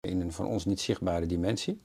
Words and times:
In 0.00 0.20
een 0.20 0.32
van 0.32 0.46
ons 0.46 0.64
niet 0.64 0.80
zichtbare 0.80 1.26
dimensie 1.26 1.80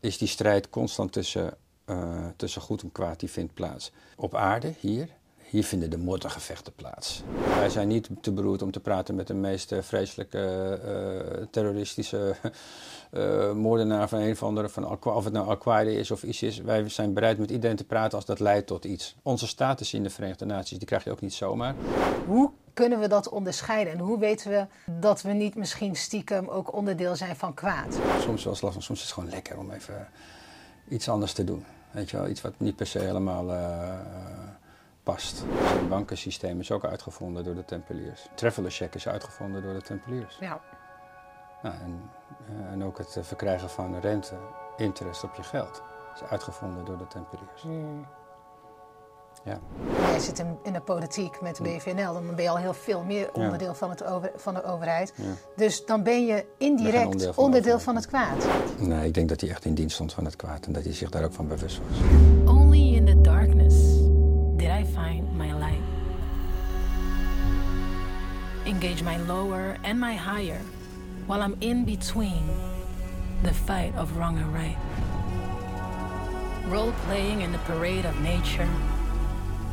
is 0.00 0.18
die 0.18 0.28
strijd 0.28 0.70
constant 0.70 1.12
tussen, 1.12 1.56
uh, 1.86 2.26
tussen 2.36 2.62
goed 2.62 2.82
en 2.82 2.92
kwaad, 2.92 3.20
die 3.20 3.30
vindt 3.30 3.54
plaats. 3.54 3.92
Op 4.16 4.34
aarde, 4.34 4.74
hier, 4.80 5.08
hier 5.38 5.64
vinden 5.64 5.90
de 5.90 5.98
moordgevechten 5.98 6.72
plaats. 6.74 7.22
Wij 7.44 7.68
zijn 7.68 7.88
niet 7.88 8.08
te 8.20 8.32
beroerd 8.32 8.62
om 8.62 8.70
te 8.70 8.80
praten 8.80 9.14
met 9.14 9.26
de 9.26 9.34
meest 9.34 9.74
vreselijke 9.80 10.80
uh, 11.38 11.46
terroristische 11.50 12.36
moordenaar 13.54 14.08
van 14.08 14.20
een 14.20 14.32
of 14.32 14.42
andere, 14.42 14.68
van, 14.68 15.04
of 15.04 15.24
het 15.24 15.32
nou 15.32 15.48
Al-Qaeda 15.48 15.90
is 15.90 16.10
of 16.10 16.22
ISIS. 16.22 16.58
Wij 16.58 16.88
zijn 16.88 17.12
bereid 17.12 17.38
met 17.38 17.50
iedereen 17.50 17.76
te 17.76 17.84
praten 17.84 18.16
als 18.16 18.26
dat 18.26 18.40
leidt 18.40 18.66
tot 18.66 18.84
iets. 18.84 19.14
Onze 19.22 19.46
status 19.46 19.94
in 19.94 20.02
de 20.02 20.10
Verenigde 20.10 20.44
Naties, 20.44 20.78
die 20.78 20.86
krijg 20.86 21.04
je 21.04 21.10
ook 21.10 21.20
niet 21.20 21.34
zomaar. 21.34 21.74
Hoe 22.26 22.50
kunnen 22.74 23.00
we 23.00 23.08
dat 23.08 23.28
onderscheiden? 23.28 23.92
En 23.92 23.98
hoe 23.98 24.18
weten 24.18 24.50
we 24.50 24.66
dat 25.00 25.22
we 25.22 25.32
niet 25.32 25.54
misschien 25.54 25.96
stiekem 25.96 26.48
ook 26.48 26.72
onderdeel 26.72 27.16
zijn 27.16 27.36
van 27.36 27.54
kwaad? 27.54 27.98
Soms 28.20 28.44
wel 28.44 28.56
lastig, 28.60 28.82
soms 28.82 28.98
is 28.98 29.04
het 29.04 29.14
gewoon 29.14 29.30
lekker 29.30 29.58
om 29.58 29.70
even 29.70 30.08
iets 30.88 31.08
anders 31.08 31.32
te 31.32 31.44
doen. 31.44 31.64
Weet 31.90 32.10
je 32.10 32.16
wel, 32.16 32.28
iets 32.28 32.40
wat 32.40 32.52
niet 32.56 32.76
per 32.76 32.86
se 32.86 32.98
helemaal 32.98 33.50
uh, 33.50 33.98
past. 35.02 35.44
Het 35.48 35.88
bankensysteem 35.88 36.60
is 36.60 36.70
ook 36.70 36.84
uitgevonden 36.84 37.44
door 37.44 37.54
de 37.54 37.64
Tempeliers. 37.64 38.28
Traveler 38.34 38.70
check 38.70 38.94
is 38.94 39.08
uitgevonden 39.08 39.62
door 39.62 39.74
de 39.74 39.82
Tempeliers. 39.82 40.36
Ja. 40.40 40.60
Nou, 41.62 41.74
en, 41.74 42.10
uh, 42.50 42.72
en 42.72 42.84
ook 42.84 42.98
het 42.98 43.18
verkrijgen 43.20 43.70
van 43.70 44.00
rente, 44.00 44.34
interest 44.76 45.24
op 45.24 45.34
je 45.34 45.42
geld, 45.42 45.82
is 46.14 46.22
uitgevonden 46.22 46.84
door 46.84 46.98
de 46.98 47.06
Tempeliers. 47.06 47.62
Hmm. 47.62 48.06
Ja. 49.44 49.58
Jij 50.10 50.18
zit 50.18 50.38
in, 50.38 50.58
in 50.62 50.72
de 50.72 50.80
politiek 50.80 51.40
met 51.40 51.56
de 51.56 51.62
BVNL, 51.62 52.12
dan 52.12 52.34
ben 52.34 52.42
je 52.44 52.50
al 52.50 52.56
heel 52.56 52.74
veel 52.74 53.02
meer 53.02 53.30
onderdeel 53.32 53.68
ja. 53.68 53.74
van, 53.74 53.90
het 53.90 54.04
over, 54.04 54.30
van 54.36 54.54
de 54.54 54.64
overheid. 54.64 55.12
Ja. 55.16 55.24
Dus 55.56 55.84
dan 55.84 56.02
ben 56.02 56.26
je 56.26 56.44
indirect 56.58 57.04
onderdeel, 57.04 57.32
van, 57.32 57.44
onderdeel 57.44 57.78
van, 57.78 57.96
het 57.96 58.06
kwaad. 58.06 58.46
Nee, 58.78 59.06
ik 59.06 59.14
denk 59.14 59.28
dat 59.28 59.40
hij 59.40 59.50
echt 59.50 59.64
in 59.64 59.74
dienst 59.74 59.94
stond 59.94 60.12
van 60.12 60.24
het 60.24 60.36
kwaad 60.36 60.66
en 60.66 60.72
dat 60.72 60.84
hij 60.84 60.92
zich 60.92 61.10
daar 61.10 61.24
ook 61.24 61.32
van 61.32 61.48
bewust 61.48 61.80
was. 61.88 61.98
Only 62.54 62.94
in 62.94 63.04
the 63.04 63.20
darkness 63.20 63.74
did 64.56 64.68
I 64.68 64.84
find 64.84 65.36
my 65.36 65.52
light. 65.52 65.82
Engage 68.64 69.04
my 69.04 69.16
lower 69.26 69.76
and 69.82 69.98
my 69.98 70.16
higher 70.16 70.60
while 71.26 71.44
I'm 71.46 71.56
in 71.58 71.84
between 71.84 72.42
the 73.42 73.54
fight 73.54 73.98
of 73.98 74.16
wrong 74.16 74.38
and 74.38 74.54
right. 74.54 74.76
Role 76.70 76.92
playing 77.06 77.42
in 77.42 77.52
the 77.52 77.58
parade 77.58 78.08
of 78.08 78.20
nature 78.20 78.68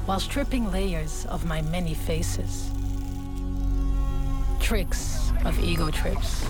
while 0.09 0.19
stripping 0.19 0.71
layers 0.71 1.27
of 1.27 1.45
my 1.45 1.61
many 1.61 1.93
faces. 1.93 2.71
Tricks 4.59 5.31
of 5.45 5.59
ego 5.59 5.91
trips. 5.91 6.47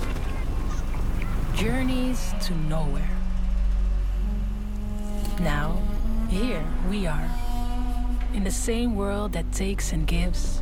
Journeys 1.55 2.33
to 2.39 2.53
nowhere. 2.55 3.17
Now, 5.41 5.77
here 6.29 6.63
we 6.89 7.05
are, 7.05 7.29
in 8.33 8.45
the 8.45 8.51
same 8.51 8.95
world 8.95 9.33
that 9.33 9.51
takes 9.51 9.91
and 9.91 10.07
gives, 10.07 10.59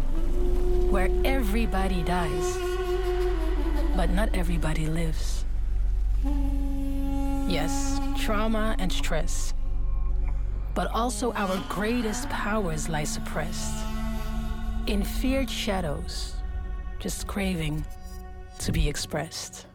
where 0.90 1.12
everybody 1.24 2.02
dies, 2.02 2.58
but 3.96 4.10
not 4.10 4.30
everybody 4.34 4.88
lives. 4.88 5.46
Yes, 7.48 8.00
trauma 8.18 8.76
and 8.80 8.92
stress 8.92 9.54
but 10.78 10.92
also 10.92 11.34
our 11.34 11.58
greatest 11.68 12.30
powers 12.30 12.88
lie 12.88 13.04
suppressed 13.04 13.84
in 14.86 15.04
feared 15.04 15.50
shadows, 15.50 16.34
just 17.00 17.26
craving 17.26 17.84
to 18.60 18.72
be 18.72 18.88
expressed. 18.88 19.66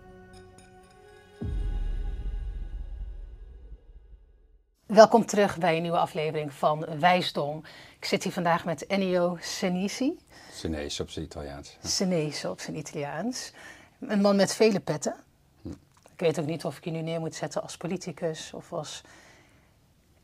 Welkom 4.87 5.27
terug 5.27 5.59
bij 5.59 5.77
een 5.77 5.83
nieuwe 5.83 5.99
aflevering 5.99 6.53
van 6.53 6.87
Wijsdom. 6.99 7.63
Ik 7.99 8.05
zit 8.05 8.23
hier 8.23 8.33
vandaag 8.33 8.65
met 8.65 8.87
Ennio 8.87 9.39
Senisi. 9.41 10.19
Senese 10.53 11.03
op 11.03 11.11
zijn 11.11 11.25
Italiaans. 11.25 11.77
Senese 11.83 12.51
op 12.51 12.61
zijn 12.61 12.77
Italiaans. 12.77 13.53
Een 14.01 14.21
man 14.21 14.37
met 14.37 14.55
vele 14.55 14.81
petten. 14.81 15.17
Hm. 15.63 15.69
Ik 16.13 16.21
weet 16.21 16.39
ook 16.39 16.47
niet 16.47 16.65
of 16.65 16.77
ik 16.77 16.85
je 16.85 16.91
nu 16.91 17.03
neer 17.03 17.21
moet 17.21 17.35
zetten 17.35 17.63
als 17.63 17.77
politicus 17.77 18.53
of 18.53 18.73
als 18.73 19.03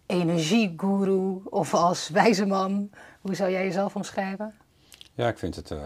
energieguru 0.08 1.40
of 1.44 1.74
als 1.74 2.08
wijze 2.08 2.46
man. 2.46 2.90
Hoe 3.20 3.34
zou 3.34 3.50
jij 3.50 3.64
jezelf 3.64 3.96
omschrijven? 3.96 4.54
Ja, 5.14 5.28
ik 5.28 5.38
vind 5.38 5.56
het 5.56 5.70
uh, 5.70 5.78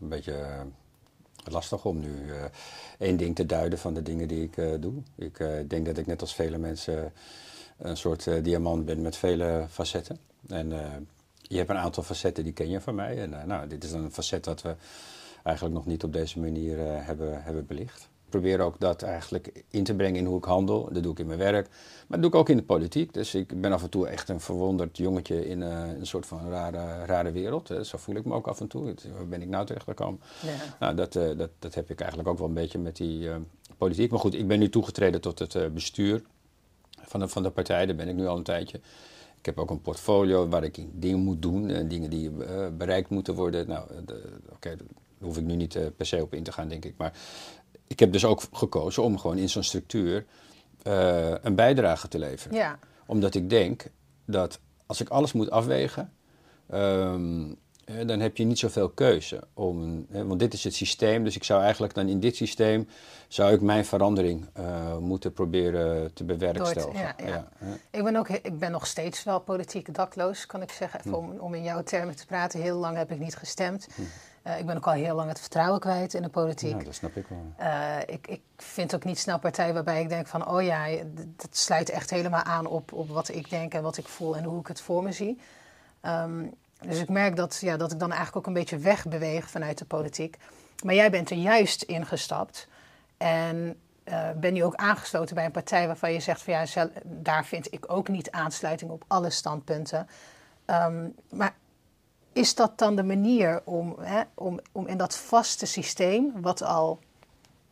een 0.00 0.08
beetje 0.08 0.32
uh, 0.32 1.52
lastig 1.52 1.84
om 1.84 1.98
nu 1.98 2.24
uh, 2.26 2.44
één 2.98 3.16
ding 3.16 3.34
te 3.34 3.46
duiden 3.46 3.78
van 3.78 3.94
de 3.94 4.02
dingen 4.02 4.28
die 4.28 4.42
ik 4.42 4.82
doe. 4.82 4.94
Ik 5.16 5.38
denk 5.68 5.86
dat 5.86 5.98
ik 5.98 6.06
net 6.06 6.20
als 6.20 6.34
vele 6.34 6.58
mensen 6.58 7.12
een 7.78 7.96
soort 7.96 8.44
diamant 8.44 8.84
ben 8.84 9.02
met 9.02 9.16
vele 9.16 9.66
facetten. 9.70 10.18
En 10.48 10.68
je 11.42 11.56
hebt 11.56 11.70
een 11.70 11.76
aantal 11.76 12.02
facetten 12.02 12.44
die 12.44 12.52
ken 12.52 12.68
je 12.68 12.80
van 12.80 12.94
mij. 12.94 13.22
En 13.22 13.46
nou, 13.46 13.66
dit 13.66 13.84
is 13.84 13.92
een 13.92 14.12
facet 14.12 14.44
dat 14.44 14.62
we 14.62 14.74
eigenlijk 15.42 15.76
nog 15.76 15.86
niet 15.86 16.04
op 16.04 16.12
deze 16.12 16.40
manier 16.40 16.78
hebben, 16.78 17.42
hebben 17.42 17.66
belicht 17.66 18.08
probeer 18.34 18.60
ook 18.60 18.80
dat 18.80 19.02
eigenlijk 19.02 19.64
in 19.68 19.84
te 19.84 19.94
brengen 19.94 20.16
in 20.16 20.26
hoe 20.26 20.38
ik 20.38 20.44
handel. 20.44 20.88
Dat 20.92 21.02
doe 21.02 21.12
ik 21.12 21.18
in 21.18 21.26
mijn 21.26 21.38
werk, 21.38 21.68
maar 21.68 22.20
dat 22.20 22.20
doe 22.20 22.28
ik 22.28 22.34
ook 22.34 22.48
in 22.48 22.56
de 22.56 22.62
politiek. 22.62 23.12
Dus 23.12 23.34
ik 23.34 23.60
ben 23.60 23.72
af 23.72 23.82
en 23.82 23.90
toe 23.90 24.06
echt 24.06 24.28
een 24.28 24.40
verwonderd 24.40 24.96
jongetje 24.96 25.48
in 25.48 25.60
uh, 25.60 25.88
een 25.98 26.06
soort 26.06 26.26
van 26.26 26.48
rare, 26.48 27.04
rare 27.04 27.32
wereld. 27.32 27.68
Hè. 27.68 27.84
Zo 27.84 27.98
voel 27.98 28.14
ik 28.14 28.24
me 28.24 28.34
ook 28.34 28.46
af 28.46 28.60
en 28.60 28.68
toe. 28.68 28.94
Waar 29.16 29.28
ben 29.28 29.42
ik 29.42 29.48
nou 29.48 29.66
terecht 29.66 29.84
gekomen? 29.84 30.20
Ja. 30.42 30.76
Nou, 30.80 30.94
dat, 30.94 31.14
uh, 31.14 31.38
dat, 31.38 31.50
dat 31.58 31.74
heb 31.74 31.90
ik 31.90 32.00
eigenlijk 32.00 32.28
ook 32.28 32.38
wel 32.38 32.48
een 32.48 32.54
beetje 32.54 32.78
met 32.78 32.96
die 32.96 33.20
uh, 33.20 33.36
politiek. 33.78 34.10
Maar 34.10 34.20
goed, 34.20 34.34
ik 34.34 34.48
ben 34.48 34.58
nu 34.58 34.68
toegetreden 34.68 35.20
tot 35.20 35.38
het 35.38 35.74
bestuur 35.74 36.22
van 36.90 37.20
de, 37.20 37.28
van 37.28 37.42
de 37.42 37.50
partij. 37.50 37.86
Daar 37.86 37.96
ben 37.96 38.08
ik 38.08 38.14
nu 38.14 38.26
al 38.26 38.36
een 38.36 38.42
tijdje. 38.42 38.80
Ik 39.38 39.46
heb 39.46 39.58
ook 39.58 39.70
een 39.70 39.80
portfolio 39.80 40.48
waar 40.48 40.64
ik 40.64 40.86
dingen 40.92 41.18
moet 41.18 41.42
doen. 41.42 41.70
En 41.70 41.88
dingen 41.88 42.10
die 42.10 42.30
bereikt 42.76 43.10
moeten 43.10 43.34
worden. 43.34 43.68
Nou, 43.68 43.84
oké, 43.84 44.18
okay, 44.52 44.76
daar 44.76 44.86
hoef 45.20 45.36
ik 45.36 45.44
nu 45.44 45.56
niet 45.56 45.78
per 45.96 46.06
se 46.06 46.22
op 46.22 46.34
in 46.34 46.42
te 46.42 46.52
gaan, 46.52 46.68
denk 46.68 46.84
ik. 46.84 46.94
Maar 46.96 47.12
ik 47.86 48.00
heb 48.00 48.12
dus 48.12 48.24
ook 48.24 48.42
gekozen 48.52 49.02
om 49.02 49.18
gewoon 49.18 49.38
in 49.38 49.48
zo'n 49.48 49.62
structuur 49.62 50.24
uh, 50.86 51.34
een 51.42 51.54
bijdrage 51.54 52.08
te 52.08 52.18
leveren. 52.18 52.56
Ja. 52.56 52.78
Omdat 53.06 53.34
ik 53.34 53.50
denk 53.50 53.86
dat 54.24 54.58
als 54.86 55.00
ik 55.00 55.08
alles 55.08 55.32
moet 55.32 55.50
afwegen, 55.50 56.12
um, 56.72 57.56
dan 58.06 58.20
heb 58.20 58.36
je 58.36 58.44
niet 58.44 58.58
zoveel 58.58 58.88
keuze. 58.88 59.40
Om, 59.54 60.06
hè, 60.10 60.26
want 60.26 60.40
dit 60.40 60.52
is 60.52 60.64
het 60.64 60.74
systeem, 60.74 61.24
dus 61.24 61.36
ik 61.36 61.44
zou 61.44 61.62
eigenlijk 61.62 61.94
dan 61.94 62.08
in 62.08 62.20
dit 62.20 62.36
systeem 62.36 62.88
zou 63.28 63.52
ik 63.52 63.60
mijn 63.60 63.84
verandering 63.84 64.48
uh, 64.58 64.96
moeten 64.96 65.32
proberen 65.32 66.12
te 66.12 66.24
bewerkstelligen. 66.24 67.00
Ja, 67.00 67.14
ja. 67.18 67.26
ja, 67.26 67.48
Ik, 67.90 68.04
ben 68.04 68.16
ook, 68.16 68.28
ik 68.28 68.58
ben 68.58 68.70
nog 68.70 68.86
steeds 68.86 69.24
wel 69.24 69.40
politiek 69.40 69.94
dakloos, 69.94 70.46
kan 70.46 70.62
ik 70.62 70.70
zeggen. 70.70 70.98
Even 71.00 71.10
Hm. 71.10 71.16
om, 71.16 71.38
om 71.38 71.54
in 71.54 71.62
jouw 71.62 71.82
termen 71.82 72.16
te 72.16 72.26
praten. 72.26 72.60
Heel 72.60 72.78
lang 72.78 72.96
heb 72.96 73.10
ik 73.10 73.18
niet 73.18 73.36
gestemd. 73.36 73.86
Uh, 74.46 74.58
ik 74.58 74.66
ben 74.66 74.76
ook 74.76 74.86
al 74.86 74.92
heel 74.92 75.14
lang 75.14 75.28
het 75.28 75.40
vertrouwen 75.40 75.80
kwijt 75.80 76.14
in 76.14 76.22
de 76.22 76.28
politiek. 76.28 76.78
Ja, 76.78 76.84
dat 76.84 76.94
snap 76.94 77.16
ik 77.16 77.26
wel. 77.28 77.52
Uh, 77.60 77.98
ik, 78.06 78.26
ik 78.26 78.40
vind 78.56 78.94
ook 78.94 79.04
niet 79.04 79.18
snel 79.18 79.38
partij 79.38 79.72
waarbij 79.72 80.00
ik 80.00 80.08
denk 80.08 80.26
van... 80.26 80.48
oh 80.48 80.62
ja, 80.62 80.86
dat 81.14 81.56
sluit 81.56 81.90
echt 81.90 82.10
helemaal 82.10 82.42
aan 82.42 82.66
op, 82.66 82.92
op 82.92 83.08
wat 83.08 83.28
ik 83.28 83.50
denk 83.50 83.74
en 83.74 83.82
wat 83.82 83.96
ik 83.96 84.08
voel... 84.08 84.36
en 84.36 84.44
hoe 84.44 84.60
ik 84.60 84.66
het 84.66 84.80
voor 84.80 85.02
me 85.02 85.12
zie. 85.12 85.40
Um, 86.02 86.54
dus 86.80 87.00
ik 87.00 87.08
merk 87.08 87.36
dat, 87.36 87.58
ja, 87.60 87.76
dat 87.76 87.92
ik 87.92 87.98
dan 87.98 88.08
eigenlijk 88.08 88.38
ook 88.38 88.46
een 88.46 88.60
beetje 88.60 88.78
wegbeweeg 88.78 89.50
vanuit 89.50 89.78
de 89.78 89.84
politiek. 89.84 90.36
Maar 90.84 90.94
jij 90.94 91.10
bent 91.10 91.30
er 91.30 91.36
juist 91.36 91.82
ingestapt. 91.82 92.68
En 93.16 93.80
uh, 94.04 94.30
ben 94.30 94.52
nu 94.52 94.64
ook 94.64 94.74
aangesloten 94.74 95.34
bij 95.34 95.44
een 95.44 95.50
partij 95.50 95.86
waarvan 95.86 96.12
je 96.12 96.20
zegt... 96.20 96.42
van 96.42 96.52
ja, 96.52 96.66
zelf, 96.66 96.90
daar 97.04 97.44
vind 97.44 97.72
ik 97.72 97.92
ook 97.92 98.08
niet 98.08 98.30
aansluiting 98.30 98.90
op 98.90 99.04
alle 99.06 99.30
standpunten. 99.30 100.08
Um, 100.66 101.14
maar 101.30 101.54
is 102.34 102.54
dat 102.54 102.78
dan 102.78 102.96
de 102.96 103.02
manier 103.02 103.62
om, 103.64 103.96
hè, 104.00 104.22
om, 104.34 104.58
om 104.72 104.86
in 104.86 104.96
dat 104.96 105.16
vaste 105.16 105.66
systeem, 105.66 106.32
wat 106.40 106.62
al 106.62 106.98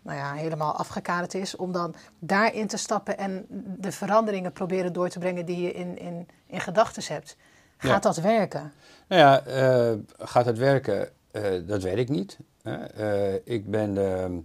nou 0.02 0.18
ja, 0.18 0.32
helemaal 0.32 0.76
afgekaderd 0.76 1.34
is, 1.34 1.56
om 1.56 1.72
dan 1.72 1.94
daarin 2.18 2.66
te 2.66 2.76
stappen 2.76 3.18
en 3.18 3.46
de 3.78 3.92
veranderingen 3.92 4.52
proberen 4.52 4.92
door 4.92 5.08
te 5.08 5.18
brengen 5.18 5.46
die 5.46 5.60
je 5.60 5.72
in, 5.72 5.98
in, 5.98 6.28
in 6.46 6.60
gedachten 6.60 7.14
hebt? 7.14 7.36
Gaat 7.76 7.90
Ja. 7.90 7.98
dat 7.98 8.16
werken? 8.16 8.72
Nou 9.08 9.20
ja, 9.20 9.40
eh, 9.44 9.98
gaat 10.18 10.44
het 10.46 10.58
werken? 10.58 11.10
Eh, 11.30 11.44
dat 11.66 11.82
weet 11.82 11.98
ik 11.98 12.08
niet. 12.08 12.38
Eh, 12.62 13.34
ik 13.44 13.70
ben, 13.70 13.98
ehm, 13.98 14.38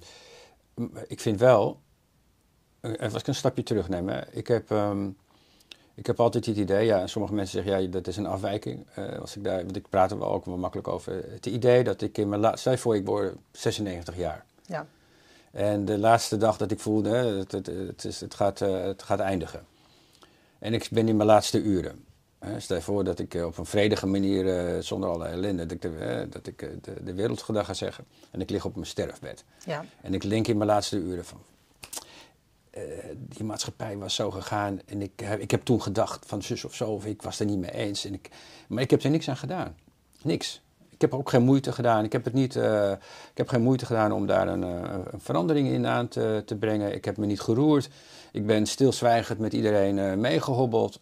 ik 1.07 1.19
vind 1.19 1.39
wel, 1.39 1.79
even 2.81 3.13
als 3.13 3.21
ik 3.21 3.27
een 3.27 3.35
stapje 3.35 3.63
terugneem, 3.63 4.09
hè. 4.09 4.31
ik 4.31 4.47
heb, 4.47 4.71
ehm, 4.71 5.09
ik 5.97 6.05
heb 6.05 6.19
altijd 6.19 6.45
het 6.45 6.57
idee, 6.57 6.85
ja, 6.85 7.07
sommige 7.07 7.33
mensen 7.33 7.63
zeggen, 7.63 7.81
ja, 7.81 7.87
dat 7.89 8.07
is 8.07 8.17
een 8.17 8.25
afwijking. 8.25 8.85
Eh, 8.93 9.19
als 9.19 9.35
ik 9.35 9.43
daar, 9.43 9.63
want 9.63 9.75
ik 9.75 9.89
praat 9.89 10.11
er 10.11 10.19
wel 10.19 10.31
ook 10.31 10.45
wel 10.45 10.57
makkelijk 10.57 10.87
over. 10.87 11.23
Het 11.29 11.45
idee 11.45 11.83
dat 11.83 12.01
ik 12.01 12.17
in 12.17 12.29
mijn 12.29 12.41
laatste, 12.41 12.59
stel 12.59 12.71
je 12.71 12.77
voor, 12.77 12.95
ik 12.95 13.05
word 13.05 13.35
96 13.51 14.17
jaar. 14.17 14.45
Ja. 14.65 14.85
En 15.51 15.85
de 15.85 15.97
laatste 15.97 16.37
dag 16.37 16.57
dat 16.57 16.71
ik 16.71 16.79
voelde, 16.79 17.09
hè, 17.09 17.37
het, 17.37 17.51
het, 17.51 17.65
het, 17.65 18.05
is, 18.05 18.19
het, 18.19 18.33
gaat, 18.33 18.61
eh, 18.61 18.83
het 18.83 19.03
gaat 19.03 19.19
eindigen. 19.19 19.65
En 20.59 20.73
ik 20.73 20.87
ben 20.91 21.07
in 21.07 21.15
mijn 21.15 21.29
laatste 21.29 21.61
uren. 21.61 22.05
Stel 22.57 22.75
je 22.75 22.81
voor 22.81 23.03
dat 23.03 23.19
ik 23.19 23.33
eh, 23.33 23.45
op 23.45 23.57
een 23.57 23.65
vredige 23.65 24.05
manier, 24.05 24.57
eh, 24.57 24.81
zonder 24.81 25.09
alle 25.09 25.25
ellende, 25.25 25.65
dat 25.65 25.71
ik, 25.71 25.81
de, 25.81 25.97
eh, 25.97 26.31
dat 26.31 26.47
ik 26.47 26.61
eh, 26.61 26.69
de, 27.03 27.15
de 27.15 27.63
ga 27.63 27.73
zeggen. 27.73 28.05
En 28.31 28.41
ik 28.41 28.49
lig 28.49 28.65
op 28.65 28.73
mijn 28.75 28.87
sterfbed. 28.87 29.43
Ja. 29.65 29.85
En 30.01 30.13
ik 30.13 30.29
denk 30.29 30.47
in 30.47 30.57
mijn 30.57 30.69
laatste 30.69 30.97
uren 30.97 31.25
van. 31.25 31.39
Eh, 32.77 33.15
die 33.17 33.43
maatschappij 33.43 33.97
was 33.97 34.15
zo 34.15 34.31
gegaan. 34.31 34.79
En 34.85 35.01
ik, 35.01 35.11
heb- 35.19 35.39
ik 35.39 35.51
heb 35.51 35.63
toen 35.63 35.81
gedacht 35.81 36.25
van 36.25 36.41
zus 36.41 36.65
of 36.65 36.75
zo, 36.75 36.89
of 36.91 37.05
ik 37.05 37.21
was 37.21 37.39
er 37.39 37.45
niet 37.45 37.57
mee 37.59 37.73
eens. 37.73 38.05
En 38.05 38.13
ik, 38.13 38.29
maar 38.67 38.83
ik 38.83 38.89
heb 38.91 39.03
er 39.03 39.09
niks 39.09 39.29
aan 39.29 39.37
gedaan. 39.37 39.75
Niks. 40.21 40.61
Ik 40.89 41.01
heb 41.01 41.13
ook 41.13 41.29
geen 41.29 41.43
moeite 41.43 41.71
gedaan. 41.71 42.03
Ik 42.03 42.11
heb, 42.11 42.23
het 42.23 42.33
niet, 42.33 42.55
eh, 42.55 42.91
ik 43.31 43.37
heb 43.37 43.47
geen 43.49 43.61
moeite 43.61 43.85
gedaan 43.85 44.11
om 44.11 44.25
daar 44.25 44.47
een, 44.47 44.63
eh, 44.63 44.93
een 45.11 45.19
verandering 45.19 45.67
in 45.67 45.87
aan 45.87 46.07
te, 46.07 46.43
te 46.45 46.55
brengen. 46.55 46.93
Ik 46.93 47.05
heb 47.05 47.17
me 47.17 47.25
niet 47.25 47.41
geroerd. 47.41 47.89
Ik 48.31 48.45
ben 48.45 48.65
stilzwijgend 48.65 49.39
met 49.39 49.53
iedereen 49.53 49.99
eh, 49.99 50.13
meegehobbeld. 50.13 50.99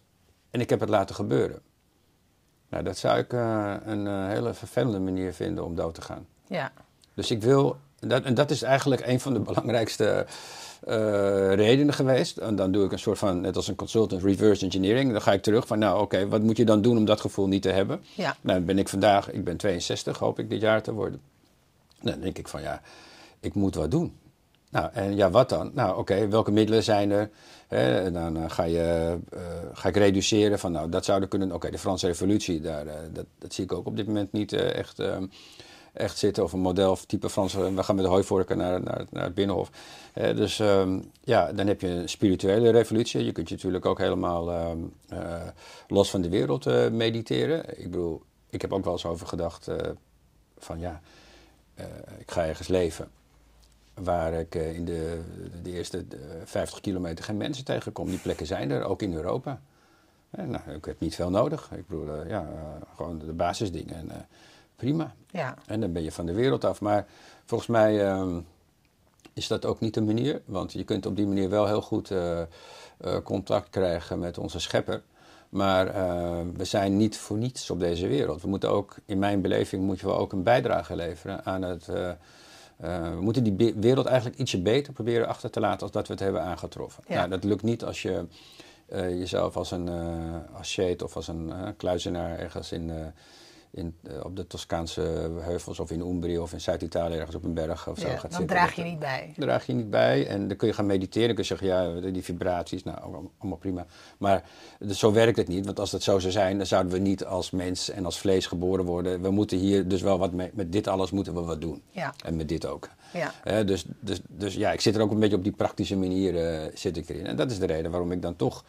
En 0.50 0.60
ik 0.60 0.70
heb 0.70 0.80
het 0.80 0.88
laten 0.88 1.14
gebeuren. 1.14 1.60
Nou, 2.68 2.84
dat 2.84 2.96
zou 2.98 3.18
ik 3.18 3.32
een 3.32 4.28
hele 4.28 4.54
vervelende 4.54 4.98
manier 4.98 5.32
vinden 5.32 5.64
om 5.64 5.74
dood 5.74 5.94
te 5.94 6.02
gaan. 6.02 6.26
Ja. 6.46 6.72
Dus 7.14 7.30
ik 7.30 7.42
wil, 7.42 7.76
dat, 7.98 8.22
en 8.24 8.34
dat 8.34 8.50
is 8.50 8.62
eigenlijk 8.62 9.06
een 9.06 9.20
van 9.20 9.32
de 9.34 9.40
belangrijkste 9.40 10.26
redenen 11.54 11.94
geweest. 11.94 12.36
En 12.36 12.56
dan 12.56 12.72
doe 12.72 12.84
ik 12.84 12.92
een 12.92 12.98
soort 12.98 13.18
van, 13.18 13.40
net 13.40 13.56
als 13.56 13.68
een 13.68 13.74
consultant, 13.74 14.22
reverse 14.22 14.64
engineering. 14.64 15.12
Dan 15.12 15.22
ga 15.22 15.32
ik 15.32 15.42
terug 15.42 15.66
van, 15.66 15.78
nou 15.78 16.00
oké, 16.00 16.28
wat 16.28 16.42
moet 16.42 16.56
je 16.56 16.64
dan 16.64 16.82
doen 16.82 16.96
om 16.96 17.04
dat 17.04 17.20
gevoel 17.20 17.46
niet 17.46 17.62
te 17.62 17.70
hebben? 17.70 18.00
Ja. 18.14 18.36
Nou, 18.40 18.58
dan 18.58 18.66
ben 18.66 18.78
ik 18.78 18.88
vandaag, 18.88 19.30
ik 19.30 19.44
ben 19.44 19.56
62, 19.56 20.18
hoop 20.18 20.38
ik 20.38 20.50
dit 20.50 20.60
jaar 20.60 20.82
te 20.82 20.92
worden. 20.92 21.20
Dan 22.00 22.20
denk 22.20 22.38
ik 22.38 22.48
van, 22.48 22.62
ja, 22.62 22.80
ik 23.40 23.54
moet 23.54 23.74
wat 23.74 23.90
doen. 23.90 24.12
Nou, 24.70 24.90
en 24.92 25.16
ja, 25.16 25.30
wat 25.30 25.48
dan? 25.48 25.70
Nou, 25.74 25.98
oké, 25.98 26.28
welke 26.28 26.50
middelen 26.50 26.82
zijn 26.82 27.10
er? 27.10 27.30
En 27.68 28.12
dan 28.12 28.36
eh, 28.36 28.50
ga, 28.50 28.64
je, 28.64 29.16
eh, 29.30 29.40
ga 29.72 29.88
ik 29.88 29.96
reduceren 29.96 30.58
van, 30.58 30.72
nou, 30.72 30.88
dat 30.88 31.04
zou 31.04 31.22
er 31.22 31.28
kunnen... 31.28 31.52
Oké, 31.52 31.70
de 31.70 31.78
Franse 31.78 32.06
revolutie, 32.06 32.60
daar, 32.60 32.86
eh, 32.86 32.94
dat, 33.12 33.26
dat 33.38 33.54
zie 33.54 33.64
ik 33.64 33.72
ook 33.72 33.86
op 33.86 33.96
dit 33.96 34.06
moment 34.06 34.32
niet 34.32 34.52
eh, 34.52 34.74
echt, 34.74 34.98
eh, 34.98 35.16
echt 35.96 36.18
zitten. 36.18 36.44
Of 36.44 36.52
een 36.52 36.60
model 36.60 36.90
of 36.90 37.04
type 37.04 37.30
Franse... 37.30 37.74
We 37.74 37.82
gaan 37.82 37.94
met 37.94 38.04
de 38.04 38.10
hooivorken 38.10 38.56
naar, 38.56 38.82
naar, 38.82 39.04
naar 39.10 39.24
het 39.24 39.34
Binnenhof. 39.34 39.70
Dus 40.12 40.58
ehm, 40.58 41.00
ja, 41.20 41.52
dan 41.52 41.66
heb 41.66 41.80
je 41.80 41.88
een 41.88 42.08
spirituele 42.08 42.70
revolutie. 42.70 43.24
Je 43.24 43.32
kunt 43.32 43.48
je 43.48 43.54
natuurlijk 43.54 43.86
ook 43.86 43.98
helemaal 43.98 44.50
ehm, 44.50 44.78
eh, 45.08 45.42
los 45.88 46.10
van 46.10 46.20
de 46.20 46.28
wereld 46.28 46.66
eh, 46.66 46.90
mediteren. 46.90 47.78
Ik 47.78 47.90
bedoel, 47.90 48.22
ik 48.50 48.60
heb 48.60 48.72
ook 48.72 48.84
wel 48.84 48.92
eens 48.92 49.06
over 49.06 49.26
gedacht 49.26 49.68
eh, 49.68 49.76
van, 50.58 50.78
ja, 50.78 51.00
ik 52.18 52.30
ga 52.30 52.46
ergens 52.46 52.68
leven 52.68 53.10
waar 54.02 54.32
ik 54.32 54.54
in 54.54 54.84
de, 54.84 55.20
de 55.62 55.72
eerste 55.72 56.04
eh, 56.10 56.18
50 56.44 56.80
kilometer 56.80 57.24
geen 57.24 57.36
mensen 57.36 57.64
tegenkom. 57.64 58.08
Die 58.08 58.18
plekken 58.18 58.46
zijn 58.46 58.70
er, 58.70 58.84
ook 58.84 59.02
in 59.02 59.14
Europa. 59.14 59.60
Nou, 60.30 60.70
ik 60.76 60.84
heb 60.84 61.00
niet 61.00 61.14
veel 61.14 61.30
nodig. 61.30 61.70
Ik 61.76 61.86
bedoel, 61.86 62.26
ja, 62.26 62.48
gewoon 62.94 63.18
de 63.18 63.32
basisdingen. 63.32 63.96
En, 63.96 64.28
prima. 64.76 65.14
Ja. 65.30 65.54
En 65.66 65.80
dan 65.80 65.92
ben 65.92 66.02
je 66.02 66.12
van 66.12 66.26
de 66.26 66.32
wereld 66.32 66.64
af. 66.64 66.80
Maar 66.80 67.06
volgens 67.44 67.68
mij 67.70 68.06
ehm, 68.06 68.40
is 69.32 69.46
dat 69.46 69.64
ook 69.64 69.80
niet 69.80 69.94
de 69.94 70.02
manier. 70.02 70.42
Want 70.44 70.72
je 70.72 70.84
kunt 70.84 71.06
op 71.06 71.16
die 71.16 71.26
manier 71.26 71.48
wel 71.50 71.66
heel 71.66 71.82
goed 71.82 72.10
eh, 72.10 72.40
eh, 72.40 72.46
contact 73.22 73.70
krijgen 73.70 74.18
met 74.18 74.38
onze 74.38 74.60
schepper. 74.60 75.02
Maar 75.48 75.86
eh, 75.86 76.40
we 76.56 76.64
zijn 76.64 76.96
niet 76.96 77.16
voor 77.18 77.36
niets 77.36 77.70
op 77.70 77.80
deze 77.80 78.06
wereld. 78.06 78.42
We 78.42 78.48
moeten 78.48 78.70
ook, 78.70 78.94
in 79.04 79.18
mijn 79.18 79.40
beleving, 79.40 79.82
moeten 79.82 80.06
we 80.06 80.12
ook 80.12 80.32
een 80.32 80.42
bijdrage 80.42 80.96
leveren 80.96 81.44
aan 81.44 81.62
het. 81.62 81.88
eh, 81.88 82.10
we 83.14 83.18
moeten 83.20 83.42
die 83.56 83.74
wereld 83.76 84.06
eigenlijk 84.06 84.38
ietsje 84.38 84.62
beter 84.62 84.92
proberen 84.92 85.28
achter 85.28 85.50
te 85.50 85.60
laten 85.60 85.80
als 85.80 85.90
dat 85.90 86.06
we 86.06 86.12
het 86.12 86.22
hebben 86.22 86.42
aangetroffen. 86.42 87.04
Ja. 87.06 87.14
Nou, 87.14 87.28
dat 87.28 87.44
lukt 87.44 87.62
niet 87.62 87.84
als 87.84 88.02
je 88.02 88.26
jezelf 88.92 89.56
als 89.56 89.70
een 89.70 89.88
uh, 90.78 91.02
of 91.02 91.16
als 91.16 91.28
een 91.28 91.52
kluizenaar 91.76 92.38
ergens 92.38 92.72
in, 92.72 92.90
in, 93.76 93.94
eh, 94.02 94.24
op 94.24 94.36
de 94.36 94.46
Toscaanse 94.46 95.00
heuvels 95.40 95.80
of 95.80 95.90
in 95.90 96.00
Umbria 96.00 96.40
of 96.40 96.52
in 96.52 96.60
Zuid-Italië 96.60 97.14
ergens 97.16 97.36
op 97.36 97.44
een 97.44 97.54
berg 97.54 97.88
of 97.88 97.98
zo 97.98 98.06
Ja, 98.06 98.12
gaat 98.12 98.20
dan 98.22 98.30
zitten. 98.30 98.46
draag 98.56 98.66
Dat- 98.66 98.76
je 98.76 98.82
niet 98.90 98.98
bij. 98.98 99.32
daar 99.36 99.46
draag 99.46 99.66
je 99.66 99.72
niet 99.72 99.90
bij. 99.90 100.26
En 100.26 100.48
dan 100.48 100.56
kun 100.56 100.68
je 100.68 100.74
gaan 100.74 100.86
mediteren. 100.86 101.26
Dan 101.34 101.44
kun 101.44 101.44
je 101.56 101.56
zeggen, 101.56 101.66
ja, 102.02 102.10
die 102.10 102.22
vibraties, 102.24 102.82
nou, 102.84 102.98
allemaal 103.38 103.58
prima. 103.58 103.86
Maar 104.18 104.44
dus 104.78 104.98
zo 104.98 105.12
werkt 105.12 105.36
het 105.36 105.48
niet. 105.48 105.64
Want 105.64 105.80
als 105.80 105.90
dat 105.90 106.02
zo 106.02 106.18
zou 106.18 106.32
zijn, 106.32 106.56
dan 106.56 106.66
zouden 106.66 106.92
we 106.92 106.98
niet 106.98 107.24
als 107.24 107.50
mens 107.50 107.90
en 107.90 108.04
als 108.04 108.18
vlees 108.18 108.46
geboren 108.46 108.84
worden. 108.84 109.22
We 109.22 109.30
moeten 109.30 109.58
hier 109.58 109.88
dus 109.88 110.02
wel 110.02 110.18
wat 110.18 110.32
mee, 110.32 110.50
met 110.54 110.72
dit 110.72 110.86
alles 110.86 111.10
moeten 111.10 111.34
we 111.34 111.40
wat 111.40 111.60
doen. 111.60 111.82
Ja. 111.90 112.14
En 112.24 112.36
met 112.36 112.48
dit 112.48 112.66
ook. 112.66 112.88
Ja. 113.44 113.62
Dus, 113.62 113.84
dus, 114.00 114.20
dus 114.28 114.54
ja, 114.54 114.72
ik 114.72 114.80
zit 114.80 114.94
er 114.94 115.00
ook 115.02 115.10
een 115.10 115.20
beetje 115.20 115.36
op 115.36 115.42
die 115.42 115.52
praktische 115.52 115.96
manier 115.96 116.46
eh, 116.46 116.70
zit 116.74 116.96
ik 116.96 117.08
erin. 117.08 117.26
En 117.26 117.36
dat 117.36 117.50
is 117.50 117.58
de 117.58 117.66
reden 117.66 117.90
waarom 117.90 118.12
ik 118.12 118.22
dan 118.22 118.36
toch 118.36 118.64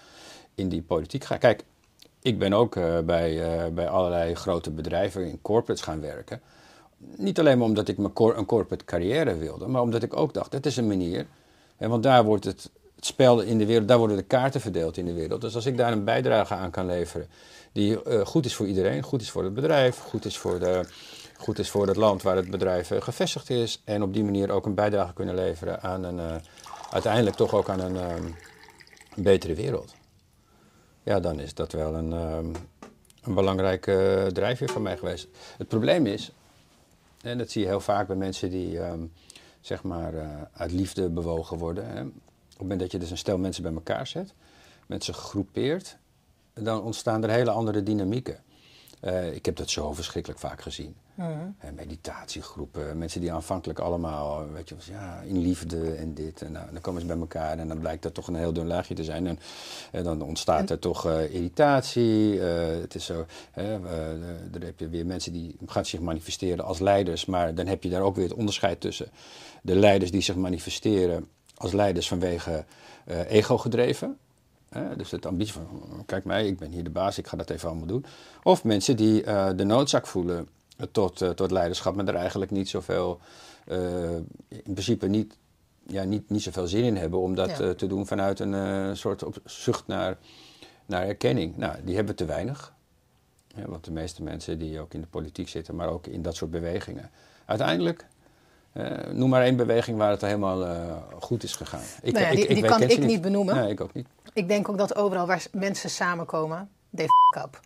in 0.56 0.70
die 0.70 0.82
politiek 0.82 1.24
ga. 1.24 1.38
Kijk, 1.38 1.64
ik 2.28 2.40
ben 2.40 2.54
ook 2.54 2.76
eh, 2.76 3.00
bij, 3.00 3.44
eh, 3.44 3.72
bij 3.74 3.88
allerlei 3.90 4.36
grote 4.36 4.72
bedrijven 4.72 5.26
in 5.26 5.42
corporates 5.42 5.84
gaan 5.84 6.02
werken. 6.02 6.42
Niet 7.16 7.40
alleen 7.40 7.58
maar 7.58 7.68
omdat 7.68 7.88
ik 7.88 7.98
een 7.98 8.46
corporate 8.46 8.86
carrière 8.86 9.38
wilde, 9.38 9.68
maar 9.68 9.82
omdat 9.82 10.04
ik 10.04 10.18
ook 10.18 10.34
dacht, 10.34 10.54
het 10.54 10.66
is 10.66 10.78
een 10.78 10.88
manier. 10.88 11.26
Hè, 11.78 11.88
want 11.88 12.04
daar 12.04 12.24
wordt 12.24 12.46
het, 12.46 12.70
het 12.96 13.06
spel 13.06 13.42
in 13.42 13.58
de 13.58 13.66
wereld, 13.66 13.88
daar 13.88 13.98
worden 13.98 14.18
de 14.18 14.24
kaarten 14.24 14.62
verdeeld 14.62 14.98
in 14.98 15.06
de 15.06 15.14
wereld. 15.14 15.42
Dus 15.42 15.56
als 15.56 15.66
ik 15.66 15.78
daar 15.78 15.92
een 15.92 16.04
bijdrage 16.04 16.54
aan 16.54 16.72
kan 16.72 16.86
leveren 16.86 17.28
die 17.72 18.04
eh, 18.04 18.26
goed 18.26 18.46
is 18.46 18.56
voor 18.56 18.68
iedereen, 18.68 19.04
goed 19.04 19.22
is 19.22 19.32
voor 19.32 19.44
het 19.44 19.54
bedrijf, 19.54 19.98
goed 19.98 20.26
is 20.26 20.38
voor, 20.38 20.60
de, 20.60 20.86
goed 21.38 21.60
is 21.60 21.70
voor 21.70 21.88
het 21.88 21.98
land 21.98 22.22
waar 22.22 22.36
het 22.36 22.50
bedrijf 22.50 22.92
gevestigd 23.00 23.50
is. 23.50 23.82
En 23.86 24.04
op 24.04 24.14
die 24.14 24.24
manier 24.24 24.52
ook 24.52 24.66
een 24.66 24.76
bijdrage 24.76 25.14
kunnen 25.14 25.36
leveren 25.36 25.82
aan 25.82 26.04
een, 26.04 26.42
uiteindelijk 26.92 27.36
toch 27.36 27.54
ook 27.54 27.70
aan 27.70 27.80
een, 27.80 27.98
ehm, 27.98 28.24
betere 29.16 29.54
wereld. 29.54 29.97
Ja, 31.08 31.20
dan 31.20 31.40
is 31.40 31.54
dat 31.54 31.72
wel 31.72 31.96
een, 31.96 32.14
ehm, 32.14 32.54
een 33.24 33.34
belangrijke 33.34 34.16
eh, 34.16 34.26
drijfveer 34.26 34.70
voor 34.70 34.82
mij 34.82 34.98
geweest. 34.98 35.28
Het 35.58 35.68
probleem 35.68 36.06
is, 36.06 36.32
en 37.22 37.38
dat 37.38 37.50
zie 37.50 37.62
je 37.62 37.68
heel 37.68 37.80
vaak 37.80 38.08
bij 38.08 38.16
mensen 38.16 38.50
die 38.50 38.80
ehm, 38.80 39.06
zeg 39.62 39.84
maar 39.84 40.14
eh, 40.14 40.42
uit 40.54 40.72
liefde 40.72 41.10
bewogen 41.10 41.58
worden. 41.58 41.88
Hè. 41.88 42.02
Op 42.02 42.12
het 42.50 42.60
moment 42.60 42.80
dat 42.80 42.92
je 42.92 42.98
dus 42.98 43.12
een 43.12 43.18
stel 43.18 43.38
mensen 43.38 43.64
bij 43.64 43.74
elkaar 43.74 44.08
zet, 44.08 44.34
mensen 44.88 45.14
groepeert, 45.14 45.98
dan 46.54 46.82
ontstaan 46.82 47.24
er 47.24 47.30
hele 47.30 47.52
andere 47.52 47.84
dynamieken. 47.84 48.44
Eh, 49.00 49.34
ik 49.34 49.46
heb 49.46 49.56
dat 49.56 49.70
zo 49.70 49.94
verschrikkelijk 49.94 50.40
vaak 50.40 50.62
gezien. 50.62 50.96
Mhm. 51.18 51.30
Eh, 51.58 51.70
meditatiegroepen, 51.76 52.98
mensen 52.98 53.22
die 53.22 53.32
aanvankelijk 53.34 53.80
allemaal, 53.80 54.42
eh, 54.42 54.52
weet 54.54 54.70
je, 54.70 54.76
was, 54.76 54.86
ja, 54.86 55.22
in 55.22 55.38
liefde 55.38 55.94
en 55.94 56.14
dit. 56.14 56.42
En 56.42 56.52
nou, 56.52 56.66
dan 56.72 56.82
komen 56.82 57.02
ze 57.02 57.08
bij 57.08 57.18
elkaar 57.18 57.58
en 57.58 57.68
dan 57.68 57.80
blijkt 57.80 58.04
dat 58.04 58.14
toch 58.14 58.28
een 58.28 58.36
heel 58.36 58.54
dun 58.54 58.68
laagje 58.68 58.94
te 58.94 59.04
zijn. 59.04 59.28
En, 59.28 59.40
en 59.92 60.04
dan 60.04 60.22
ontstaat 60.22 60.70
er 60.70 60.80
toch 60.80 61.06
eh, 61.06 61.34
irritatie. 61.34 62.42
eh, 62.42 62.82
het 62.82 62.96
is 62.96 63.06
zo, 63.06 63.26
hè, 63.52 63.74
eh, 63.74 63.82
dan 64.52 64.62
heb 64.62 64.80
je 64.80 64.90
weer 64.90 65.06
mensen 65.06 65.32
die 65.34 65.56
gaan 65.66 65.86
zich 65.86 66.00
manifesteren 66.00 66.66
als 66.66 66.80
leiders. 66.80 67.26
Maar 67.26 67.56
dan 67.56 67.68
heb 67.68 67.84
je 67.84 67.90
daar 67.90 68.02
ook 68.02 68.16
weer 68.16 68.28
het 68.28 68.38
onderscheid 68.38 68.82
tussen 68.82 69.08
de 69.62 69.76
leiders 69.76 70.12
die 70.12 70.22
zich 70.22 70.36
manifesteren 70.36 71.28
als 71.56 71.72
leiders 71.72 72.08
vanwege 72.08 72.66
eh, 73.06 73.32
ego 73.32 73.58
gedreven. 73.58 74.18
Hè, 74.70 74.96
dus 74.96 75.12
het 75.12 75.26
ambitie 75.26 75.54
van, 75.54 75.68
kijk 76.06 76.26
mij, 76.26 76.48
ik 76.48 76.58
ben 76.58 76.72
hier 76.72 76.84
de 76.84 76.90
baas, 76.90 77.18
ik 77.18 77.28
ga 77.28 77.38
dat 77.38 77.50
even 77.50 77.70
allemaal 77.70 77.88
doen. 77.88 78.06
Of 78.44 78.64
mensen 78.64 78.96
die 78.96 79.24
eh, 79.24 79.50
de 79.56 79.64
noodzaak 79.64 80.08
voelen 80.08 80.48
tot, 80.92 81.22
eh, 81.22 81.30
tot 81.30 81.52
leiderschap, 81.52 81.96
maar 81.96 82.08
er 82.08 82.16
eigenlijk 82.16 82.52
niet 82.52 82.70
zoveel, 82.70 83.20
eh, 83.66 84.16
in 84.48 84.62
principe 84.74 85.08
niet, 85.08 85.38
ja, 85.88 86.04
niet, 86.04 86.30
niet 86.30 86.42
zoveel 86.44 86.68
zin 86.68 86.84
in 86.84 86.96
hebben 86.98 87.20
om 87.20 87.36
dat 87.36 87.50
Ja. 87.50 87.60
eh, 87.60 87.70
te 87.70 87.88
doen 87.88 88.08
vanuit 88.08 88.40
een 88.40 88.98
soort 88.98 89.24
op 89.24 89.36
zucht 89.46 89.88
naar, 89.88 90.18
naar 90.86 91.08
erkenning. 91.08 91.58
Nou, 91.58 91.76
die 91.84 91.96
hebben 91.96 92.16
te 92.16 92.26
weinig. 92.26 92.74
Ja, 93.56 93.68
want 93.68 93.86
de 93.86 93.92
meeste 93.92 94.24
mensen 94.24 94.60
die 94.60 94.80
ook 94.80 94.94
in 94.94 95.02
de 95.02 95.08
politiek 95.08 95.50
zitten, 95.50 95.76
maar 95.76 95.88
ook 95.90 96.08
in 96.08 96.22
dat 96.22 96.36
soort 96.36 96.52
bewegingen. 96.52 97.10
Uiteindelijk, 97.46 98.06
noem 99.12 99.30
maar 99.30 99.42
één 99.44 99.56
beweging 99.56 99.98
waar 99.98 100.12
het 100.12 100.22
helemaal 100.22 100.66
goed 101.20 101.44
is 101.44 101.56
gegaan. 101.56 101.82
Ik, 102.02 102.14
Nou 102.14 102.26
ja, 102.26 102.32
die- 102.32 102.48
die 102.48 102.62
weet- 102.62 102.70
kan 102.72 102.80
ken 102.80 102.90
ze 102.92 102.98
ik 102.98 103.06
niet 103.06 103.22
benoemen. 103.22 103.56
Nee, 103.56 103.70
ik 103.72 103.82
ook 103.82 103.94
niet. 103.94 104.08
Ik 104.34 104.48
denk 104.48 104.70
ook 104.70 104.78
dat 104.78 104.96
overal 104.96 105.28
waar 105.28 105.46
mensen 105.52 105.90
samenkomen, 105.90 106.70
they 106.96 107.06
f 107.06 107.38
up. 107.44 107.60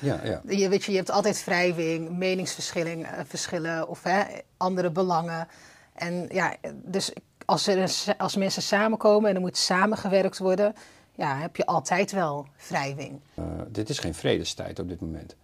Ja, 0.00 0.20
ja. 0.24 0.42
Je, 0.46 0.68
weet 0.68 0.84
je, 0.84 0.90
je 0.90 0.96
hebt 0.96 1.10
altijd 1.10 1.44
wrijving, 1.44 2.10
meningsverschillen 2.10 3.04
eh, 3.04 3.24
verschillen 3.26 3.88
of 3.88 4.02
hè, 4.02 4.22
andere 4.56 4.90
belangen. 4.90 5.48
En 5.92 6.26
ja, 6.32 6.56
dus 6.72 7.12
als, 7.44 7.66
er, 7.66 8.14
als 8.18 8.36
mensen 8.36 8.62
samenkomen 8.62 9.28
en 9.28 9.34
er 9.34 9.40
moet 9.40 9.56
samengewerkt 9.56 10.38
worden, 10.38 10.74
ja, 11.14 11.38
heb 11.38 11.56
je 11.56 11.66
altijd 11.66 12.12
wel 12.12 12.46
wrijving. 12.68 13.20
Eh, 13.34 13.44
dit 13.68 13.88
is 13.88 13.98
geen 13.98 14.14
vredestijd 14.14 14.78
op 14.78 14.88
dit 14.88 15.00
moment. 15.00 15.36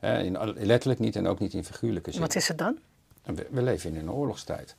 In, 0.00 0.38
letterlijk 0.54 1.00
niet 1.00 1.16
en 1.16 1.26
ook 1.26 1.38
niet 1.38 1.54
in 1.54 1.64
figuurlijke 1.64 2.10
zin. 2.10 2.20
Wat 2.20 2.34
is 2.34 2.48
het 2.48 2.58
dan? 2.58 2.78
We, 3.24 3.46
we 3.50 3.62
leven 3.62 3.94
in 3.94 3.96
een 3.96 4.10
oorlogstijd. 4.10 4.76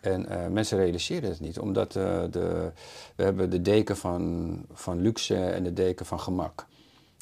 En 0.00 0.28
eh, 0.28 0.46
mensen 0.46 0.78
realiseren 0.78 1.28
het 1.30 1.40
niet, 1.40 1.58
omdat 1.58 1.92
de, 1.92 2.72
we 3.16 3.22
hebben 3.22 3.50
de 3.50 3.62
deken 3.62 3.96
van, 3.96 4.64
van 4.72 5.00
luxe 5.00 5.44
en 5.44 5.62
de 5.62 5.72
deken 5.72 6.06
van 6.06 6.20
gemak. 6.20 6.66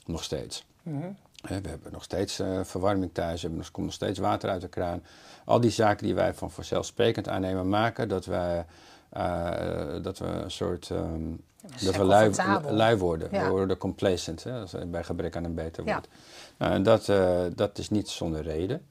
Nog 0.07 0.25
steeds. 0.25 0.65
Hè, 1.47 1.61
we 1.61 1.69
hebben 1.69 1.93
nog 1.93 2.03
steeds 2.05 2.39
eh, 2.39 2.61
verwarming 2.63 3.15
thuis, 3.15 3.41
we 3.43 3.47
hebben, 3.49 3.65
er 3.67 3.71
komt 3.73 3.87
nog 3.87 3.95
steeds 3.95 4.19
water 4.19 4.51
uit 4.51 4.61
de 4.61 4.69
kraan. 4.69 5.03
Al 5.45 5.61
die 5.61 5.71
zaken 5.71 6.07
die 6.07 6.15
wij 6.15 6.35
van 6.35 6.51
vanzelfsprekend 6.51 7.29
aannemen 7.29 7.69
maken 7.69 8.09
dat 8.09 8.25
wij 8.25 8.65
eh, 9.15 10.03
dat 10.03 10.19
we 10.19 10.27
een 10.27 10.51
soort... 10.51 10.91
ehm, 10.91 11.33
zijn 11.77 11.93
dat 11.93 11.97
we 11.97 12.73
lui, 12.73 12.97
worden. 12.97 13.29
Ja. 13.33 13.45
We 13.45 13.51
worden 13.51 13.77
complacent, 13.77 14.45
hè, 14.45 14.87
bij 14.87 15.05
gebrek 15.05 15.37
aan 15.37 15.45
een 15.45 15.55
beter 15.55 15.85
Ja. 15.85 15.93
woord. 15.93 16.09
Nou, 16.59 16.73
en 16.73 16.83
dat, 16.83 17.09
eh, 17.09 17.41
dat 17.55 17.79
is 17.79 17.91
niet 17.91 18.09
zonder 18.09 18.43
reden. 18.43 18.83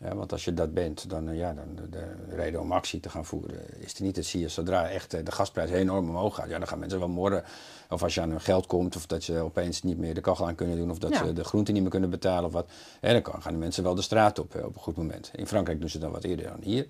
Ja, 0.00 0.14
want 0.14 0.32
als 0.32 0.44
je 0.44 0.54
dat 0.54 0.74
bent, 0.74 1.10
dan, 1.10 1.28
eh, 1.28 1.36
ja, 1.38 1.52
dan 1.52 1.64
de, 1.74 1.88
de 1.88 2.34
reden 2.34 2.60
om 2.60 2.72
actie 2.72 3.00
te 3.00 3.08
gaan 3.08 3.24
voeren 3.24 3.80
is 3.80 3.94
er 3.94 4.02
niet. 4.02 4.14
Dat 4.14 4.24
zie 4.24 4.40
je 4.40 4.48
zodra 4.48 4.88
echt 4.88 5.14
eh, 5.14 5.24
de 5.24 5.32
gasprijs 5.32 5.70
enorm 5.70 6.08
omhoog 6.08 6.34
gaat. 6.34 6.48
Ja, 6.48 6.58
dan 6.58 6.68
gaan 6.68 6.78
mensen 6.78 6.98
wel 6.98 7.08
morren. 7.08 7.44
Of 7.90 8.02
als 8.02 8.14
je 8.14 8.20
aan 8.20 8.30
hun 8.30 8.40
geld 8.40 8.66
komt, 8.66 8.96
of 8.96 9.06
dat 9.06 9.22
ze 9.22 9.38
opeens 9.38 9.82
niet 9.82 9.98
meer 9.98 10.14
de 10.14 10.20
kachel 10.20 10.46
aan 10.46 10.54
kunnen 10.54 10.76
doen, 10.76 10.90
of 10.90 10.98
dat 10.98 11.12
Ja. 11.12 11.24
ze 11.26 11.32
de 11.32 11.44
groenten 11.44 11.72
niet 11.74 11.82
meer 11.82 11.90
kunnen 11.92 12.10
betalen, 12.10 12.44
of 12.44 12.52
wat. 12.52 12.68
Hè, 13.00 13.20
dan 13.20 13.42
gaan 13.42 13.52
de 13.52 13.58
mensen 13.58 13.82
wel 13.82 13.94
de 13.94 14.02
straat 14.02 14.38
op 14.38 14.54
op 14.54 14.74
een 14.74 14.80
goed 14.80 14.96
moment. 14.96 15.30
In 15.34 15.46
Frankrijk 15.46 15.80
doen 15.80 15.88
ze 15.88 15.98
dan 15.98 16.10
wat 16.10 16.24
eerder 16.24 16.46
dan 16.46 16.60
hier. 16.62 16.86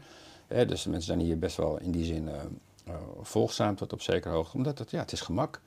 Dus 0.49 0.83
de 0.83 0.91
mensen 0.91 1.07
zijn 1.15 1.21
hier 1.27 1.39
best 1.39 1.57
wel 1.57 1.79
in 1.81 1.91
die 1.91 2.05
zin 2.05 2.29
eh, 2.29 2.95
volgzaam 3.23 3.75
tot 3.77 3.93
op 3.93 4.03
zekere 4.03 4.35
hoogte. 4.35 4.57
Omdat 4.57 4.79
het, 4.79 4.91
ja, 4.91 4.99
het 5.01 5.13
is 5.13 5.21
gemak. 5.21 5.61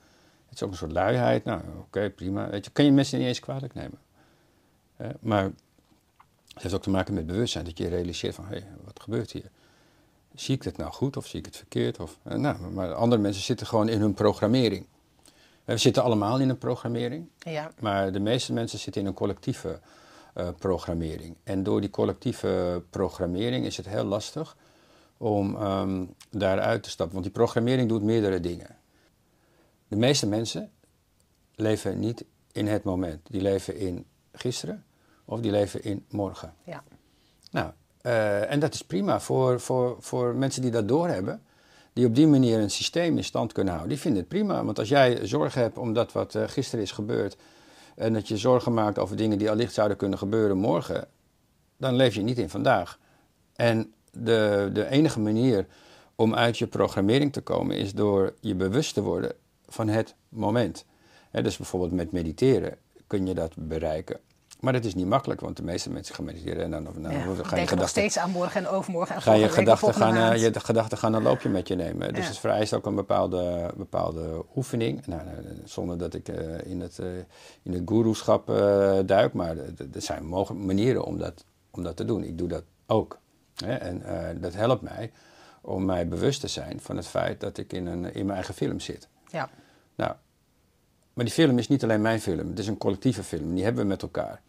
Het 0.48 0.54
is 0.54 0.62
ook 0.62 0.70
een 0.70 0.76
soort 0.76 0.92
luiheid. 0.92 1.44
Nou, 1.44 1.60
oké, 1.78 2.10
prima. 2.10 2.50
Weet 2.50 2.64
je, 2.64 2.70
kan 2.70 2.84
je 2.84 2.92
mensen 2.92 3.18
niet 3.18 3.28
eens 3.28 3.40
kwalijk 3.40 3.74
nemen. 3.74 3.98
Maar 5.20 5.50
het 6.52 6.62
heeft 6.62 6.74
ook 6.74 6.82
te 6.82 6.90
maken 6.90 7.14
met 7.14 7.26
bewustzijn. 7.26 7.64
Dat 7.64 7.78
je 7.78 7.88
realiseert 7.88 8.34
van, 8.34 8.44
hé, 8.44 8.50
hey, 8.50 8.66
wat 8.84 9.00
gebeurt 9.02 9.32
hier? 9.32 9.50
Zie 10.34 10.54
ik 10.54 10.62
het 10.62 10.76
nou 10.76 10.92
goed 10.92 11.16
of 11.16 11.26
zie 11.26 11.38
ik 11.38 11.46
het 11.46 11.56
verkeerd? 11.56 12.00
Of, 12.00 12.18
eh, 12.22 12.36
nou, 12.36 12.70
maar 12.70 12.94
andere 12.94 13.22
mensen 13.22 13.42
zitten 13.42 13.66
gewoon 13.66 13.88
in 13.88 14.00
hun 14.00 14.14
programmering. 14.14 14.86
We 15.64 15.76
zitten 15.76 16.02
allemaal 16.02 16.40
in 16.40 16.48
een 16.48 16.58
programmering. 16.58 17.28
Ja, 17.38 17.70
Maar 17.80 18.12
de 18.12 18.20
meeste 18.20 18.52
mensen 18.52 18.78
zitten 18.78 19.02
in 19.02 19.08
een 19.08 19.14
collectieve 19.14 19.80
eh, 20.34 20.48
programmering. 20.58 21.36
En 21.42 21.62
door 21.62 21.80
die 21.80 21.90
collectieve 21.90 22.82
programmering 22.90 23.66
is 23.66 23.76
het 23.76 23.88
heel 23.88 24.04
lastig 24.04 24.56
om 25.16 25.56
ehm, 25.56 26.04
daaruit 26.30 26.82
te 26.82 26.90
stappen. 26.90 27.14
Want 27.14 27.26
die 27.26 27.34
programmering 27.34 27.88
doet 27.88 28.02
meerdere 28.02 28.40
dingen. 28.40 28.76
De 29.88 29.96
meeste 29.96 30.26
mensen 30.26 30.70
leven 31.54 31.98
niet 31.98 32.24
in 32.52 32.66
het 32.66 32.82
moment. 32.84 33.20
Die 33.30 33.40
leven 33.40 33.76
in 33.76 34.06
gisteren 34.32 34.84
of 35.30 35.40
die 35.40 35.50
leven 35.50 35.84
in 35.84 36.04
morgen. 36.08 36.54
ja. 36.64 36.82
Nou, 37.50 37.70
eh, 38.02 38.50
en 38.50 38.60
dat 38.60 38.74
is 38.74 38.82
prima 38.82 39.20
voor, 39.20 39.60
voor, 39.60 39.96
voor 40.00 40.34
mensen 40.34 40.62
die 40.62 40.70
dat 40.70 40.88
doorhebben. 40.88 41.42
Die 41.92 42.06
op 42.06 42.14
die 42.14 42.26
manier 42.26 42.58
een 42.58 42.70
systeem 42.70 43.16
in 43.16 43.24
stand 43.24 43.52
kunnen 43.52 43.72
houden. 43.72 43.92
Die 43.94 44.02
vinden 44.02 44.20
het 44.20 44.28
prima. 44.28 44.64
Want 44.64 44.78
als 44.78 44.88
jij 44.88 45.26
zorgen 45.26 45.60
hebt 45.60 45.78
omdat 45.78 46.12
wat 46.12 46.34
eh, 46.34 46.48
gisteren 46.48 46.84
is 46.84 46.92
gebeurd. 46.92 47.36
En 47.94 48.12
dat 48.12 48.28
je 48.28 48.36
zorgen 48.36 48.74
maakt 48.74 48.98
over 48.98 49.16
dingen 49.16 49.38
die 49.38 49.50
allicht 49.50 49.72
zouden 49.72 49.96
kunnen 49.96 50.18
gebeuren 50.18 50.56
morgen. 50.56 51.08
Dan 51.76 51.94
leef 51.94 52.14
je 52.14 52.22
niet 52.22 52.38
in 52.38 52.50
vandaag. 52.50 52.98
En 53.56 53.92
de, 54.12 54.70
de 54.72 54.86
enige 54.86 55.20
manier 55.20 55.66
om 56.14 56.34
uit 56.34 56.58
je 56.58 56.66
programmering 56.66 57.32
te 57.32 57.40
komen 57.40 57.76
is 57.76 57.94
door 57.94 58.34
je 58.40 58.54
bewust 58.54 58.94
te 58.94 59.02
worden 59.02 59.32
van 59.66 59.88
het 59.88 60.14
moment. 60.28 60.84
Dus 61.30 61.56
bijvoorbeeld 61.56 61.92
met 61.92 62.12
mediteren 62.12 62.78
kun 63.06 63.26
je 63.26 63.34
dat 63.34 63.52
bereiken. 63.56 64.20
Maar 64.60 64.72
dat 64.72 64.84
is 64.84 64.94
niet 64.94 65.06
makkelijk, 65.06 65.40
want 65.40 65.56
de 65.56 65.62
meeste 65.62 65.90
mensen 65.90 66.14
gaan 66.14 66.24
mediteren 66.24 66.62
en 66.62 66.70
dan, 66.70 66.84
dan 66.84 67.12
ja. 67.12 67.18
ga 67.18 67.24
je 67.26 67.60
nog 67.60 67.68
gedachten 67.68 67.88
steeds 67.88 68.18
aan 68.18 68.30
morgen 68.30 68.60
en 68.60 68.68
overmorgen 68.68 69.14
en 69.14 69.22
ga 69.22 69.32
je 69.32 69.48
gedachten 69.48 69.94
gaan, 69.94 70.32
eh, 70.32 70.42
je 70.42 70.60
gedachten 70.60 70.98
gaan 70.98 71.14
een 71.14 71.22
loopje 71.22 71.48
met 71.48 71.68
je 71.68 71.74
nemen. 71.74 72.14
Dus 72.14 72.28
het 72.28 72.38
vereist 72.38 72.74
ook 72.74 72.86
een 72.86 72.94
bepaalde, 72.94 73.70
bepaalde 73.76 74.44
oefening. 74.56 75.06
Nou, 75.06 75.24
nou, 75.24 75.36
zonder 75.64 75.98
dat 75.98 76.14
ik 76.14 76.28
eh, 76.28 76.70
in 76.70 76.80
het, 76.80 76.98
eh 76.98 77.06
in 77.62 77.72
het 77.72 77.82
goeroeschap 77.84 78.46
duik, 79.06 79.32
maar 79.32 79.56
er 79.92 80.02
zijn 80.02 80.28
manieren 80.64 81.04
om 81.04 81.18
dat, 81.18 81.44
om 81.70 81.82
dat 81.82 81.96
te 81.96 82.04
doen. 82.04 82.24
Ik 82.24 82.38
doe 82.38 82.48
dat 82.48 82.62
ook. 82.86 83.18
Hè? 83.64 83.74
En 83.74 84.02
dat 84.40 84.54
helpt 84.54 84.82
mij 84.82 85.10
om 85.60 85.84
mij 85.84 86.08
bewust 86.08 86.40
te 86.40 86.48
zijn 86.48 86.80
van 86.80 86.96
het 86.96 87.06
feit 87.06 87.40
dat 87.40 87.58
ik 87.58 87.72
in, 87.72 87.86
een, 87.86 88.14
in 88.14 88.24
mijn 88.24 88.36
eigen 88.36 88.54
film 88.54 88.80
zit. 88.80 89.08
Ja, 89.28 89.50
Nou, 89.94 90.12
maar 91.12 91.24
die 91.24 91.34
film 91.34 91.58
is 91.58 91.68
niet 91.68 91.82
alleen 91.82 92.00
mijn 92.00 92.20
film, 92.20 92.48
het 92.48 92.58
is 92.58 92.66
een 92.66 92.78
collectieve 92.78 93.22
film. 93.22 93.54
Die 93.54 93.64
hebben 93.64 93.82
we 93.82 93.88
met 93.88 94.02
elkaar. 94.02 94.40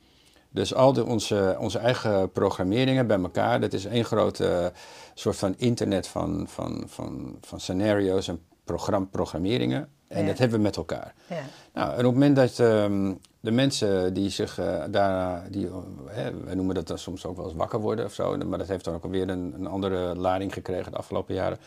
Dus 0.53 0.73
al 0.73 0.93
de, 0.93 1.05
onze, 1.05 1.55
onze 1.59 1.77
eigen 1.77 2.31
programmeringen 2.31 3.07
bij 3.07 3.19
elkaar, 3.19 3.61
dat 3.61 3.73
is 3.73 3.85
één 3.85 4.05
grote 4.05 4.47
eh, 4.47 4.65
soort 5.13 5.35
van 5.35 5.53
internet 5.57 6.07
van, 6.07 6.45
van, 6.47 6.83
van, 6.87 7.37
van 7.41 7.59
scenario's 7.59 8.27
en 8.27 8.39
program, 8.63 9.09
programmeringen. 9.09 9.89
En 10.07 10.21
Ja. 10.21 10.27
dat 10.27 10.37
hebben 10.37 10.57
we 10.57 10.63
met 10.63 10.75
elkaar. 10.77 11.13
ja. 11.29 11.41
Nou, 11.73 11.87
en 11.89 11.97
op 11.97 12.03
het 12.03 12.13
moment 12.13 12.35
dat 12.35 12.59
ehm, 12.59 13.13
de 13.39 13.51
mensen 13.51 14.13
die 14.13 14.29
zich 14.29 14.59
eh, 14.59 14.83
daar, 14.89 15.51
die, 15.51 15.67
eh, 15.67 15.73
hè, 16.07 16.55
noemen 16.55 16.75
dat 16.75 16.87
dan 16.87 16.97
soms 16.97 17.25
ook 17.25 17.35
wel 17.35 17.45
eens 17.45 17.55
wakker 17.55 17.79
worden 17.79 18.05
of 18.05 18.13
zo, 18.13 18.37
maar 18.37 18.57
dat 18.57 18.67
heeft 18.67 18.85
dan 18.85 18.93
ook 18.93 19.03
alweer 19.03 19.29
een, 19.29 19.53
een 19.53 19.67
andere 19.67 20.15
lading 20.15 20.53
gekregen 20.53 20.91
de 20.91 20.97
afgelopen 20.97 21.35
jaren. 21.35 21.57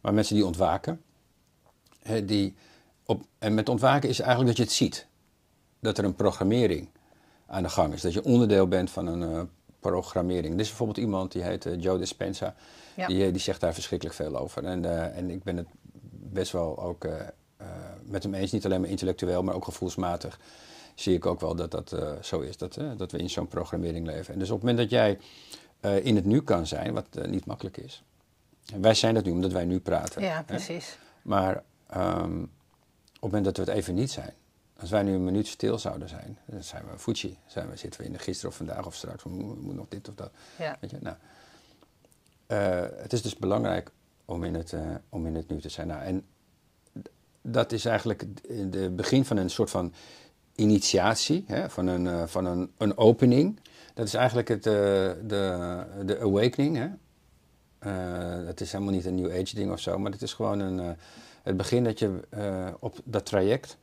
Maar 0.00 0.14
mensen 0.14 0.34
die 0.34 0.46
ontwaken, 0.46 1.02
hè, 2.02 2.24
die 2.24 2.54
op, 3.06 3.22
en 3.38 3.54
met 3.54 3.68
ontwaken 3.68 4.08
is 4.08 4.18
eigenlijk 4.20 4.48
dat 4.48 4.56
je 4.56 4.62
het 4.62 4.72
ziet. 4.72 5.06
Dat 5.80 5.98
er 5.98 6.04
een 6.04 6.14
programmering 6.14 6.88
aan 7.48 7.62
de 7.62 7.68
gang 7.68 7.92
is. 7.92 8.00
Dat 8.00 8.12
je 8.12 8.24
onderdeel 8.24 8.68
bent 8.68 8.90
van 8.90 9.06
een 9.06 9.22
eh, 9.22 9.42
programmering. 9.80 10.54
Er 10.54 10.60
is 10.60 10.68
bijvoorbeeld 10.68 10.98
iemand 10.98 11.32
die 11.32 11.42
heet 11.42 11.66
eh, 11.66 11.80
Joe 11.80 11.98
Dispenza. 11.98 12.54
Ja. 12.94 13.06
Die, 13.06 13.24
eh, 13.24 13.32
die 13.32 13.40
zegt 13.40 13.60
daar 13.60 13.74
verschrikkelijk 13.74 14.16
veel 14.16 14.36
over. 14.36 14.64
En, 14.64 15.12
en 15.14 15.30
ik 15.30 15.42
ben 15.42 15.56
het 15.56 15.66
best 16.10 16.52
wel 16.52 16.78
ook 16.78 17.08
met 18.04 18.22
hem 18.22 18.34
eens. 18.34 18.52
Niet 18.52 18.64
alleen 18.64 18.80
maar 18.80 18.90
intellectueel, 18.90 19.42
maar 19.42 19.54
ook 19.54 19.64
gevoelsmatig. 19.64 20.40
Zie 20.94 21.14
ik 21.14 21.26
ook 21.26 21.40
wel 21.40 21.54
dat 21.54 21.70
dat 21.70 21.96
zo 22.20 22.40
is. 22.40 22.56
Dat, 22.56 22.78
dat 22.96 23.12
we 23.12 23.18
in 23.18 23.30
zo'n 23.30 23.48
programmering 23.48 24.06
leven. 24.06 24.32
En 24.32 24.38
dus 24.38 24.50
op 24.50 24.60
het 24.60 24.68
moment 24.68 24.90
dat 24.90 24.90
jij 24.90 25.18
in 26.02 26.16
het 26.16 26.24
nu 26.24 26.42
kan 26.42 26.66
zijn, 26.66 26.92
wat 26.92 27.26
niet 27.26 27.46
makkelijk 27.46 27.76
is. 27.76 28.02
En 28.72 28.80
wij 28.80 28.94
zijn 28.94 29.14
dat 29.14 29.24
nu 29.24 29.30
omdat 29.30 29.52
wij 29.52 29.64
nu 29.64 29.80
praten. 29.80 30.22
ja 30.22 30.36
hè? 30.36 30.42
precies. 30.42 30.98
Maar 31.22 31.62
ehm, 31.86 32.42
op 32.42 32.50
het 33.12 33.20
moment 33.20 33.44
dat 33.44 33.56
we 33.56 33.62
het 33.62 33.80
even 33.80 33.94
niet 33.94 34.10
zijn, 34.10 34.32
als 34.80 34.90
wij 34.90 35.02
nu 35.02 35.14
een 35.14 35.24
minuut 35.24 35.46
stil 35.46 35.78
zouden 35.78 36.08
zijn, 36.08 36.38
dan 36.46 36.62
zijn 36.62 36.84
we 36.90 36.98
Fuji. 36.98 37.38
Zijn 37.46 37.70
we, 37.70 37.76
zitten 37.76 38.00
we 38.00 38.06
in 38.06 38.12
de 38.12 38.18
gisteren 38.18 38.50
of 38.50 38.56
vandaag 38.56 38.86
of 38.86 38.94
straks, 38.94 39.22
we 39.22 39.28
moeten 39.28 39.64
moet 39.64 39.74
nog 39.74 39.86
dit 39.88 40.08
of 40.08 40.14
dat. 40.14 40.30
Ja. 40.58 40.76
Weet 40.80 40.90
je? 40.90 40.98
Nou, 41.00 41.16
eh, 42.46 43.02
het 43.02 43.12
is 43.12 43.22
dus 43.22 43.36
belangrijk 43.36 43.90
om 44.24 44.44
in 44.44 44.54
het, 44.54 44.72
eh, 44.72 44.80
om 45.08 45.26
in 45.26 45.34
het 45.34 45.48
nu 45.48 45.60
te 45.60 45.68
zijn. 45.68 45.86
Nou, 45.86 46.02
en 46.02 46.26
dat 47.42 47.72
is 47.72 47.84
eigenlijk 47.84 48.24
het 48.48 48.96
begin 48.96 49.24
van 49.24 49.36
een 49.36 49.50
soort 49.50 49.70
van 49.70 49.92
initiatie, 50.54 51.44
hè, 51.46 51.70
van, 51.70 51.86
een, 51.86 52.06
eh, 52.06 52.26
van 52.26 52.44
een, 52.44 52.72
een 52.76 52.96
opening. 52.96 53.60
Dat 53.94 54.06
is 54.06 54.14
eigenlijk 54.14 54.48
het, 54.48 54.62
de, 54.62 55.16
de 56.04 56.18
awakening. 56.20 56.76
Hè? 56.76 56.88
Het 58.46 58.60
is 58.60 58.72
helemaal 58.72 58.92
niet 58.92 59.04
een 59.04 59.14
New 59.14 59.30
Age 59.30 59.54
ding 59.54 59.72
of 59.72 59.80
zo, 59.80 59.98
maar 59.98 60.12
het 60.12 60.22
is 60.22 60.32
gewoon 60.32 60.58
een, 60.58 60.96
het 61.42 61.56
begin 61.56 61.84
dat 61.84 61.98
je 61.98 62.20
op 62.80 63.00
dat 63.04 63.26
traject, 63.26 63.78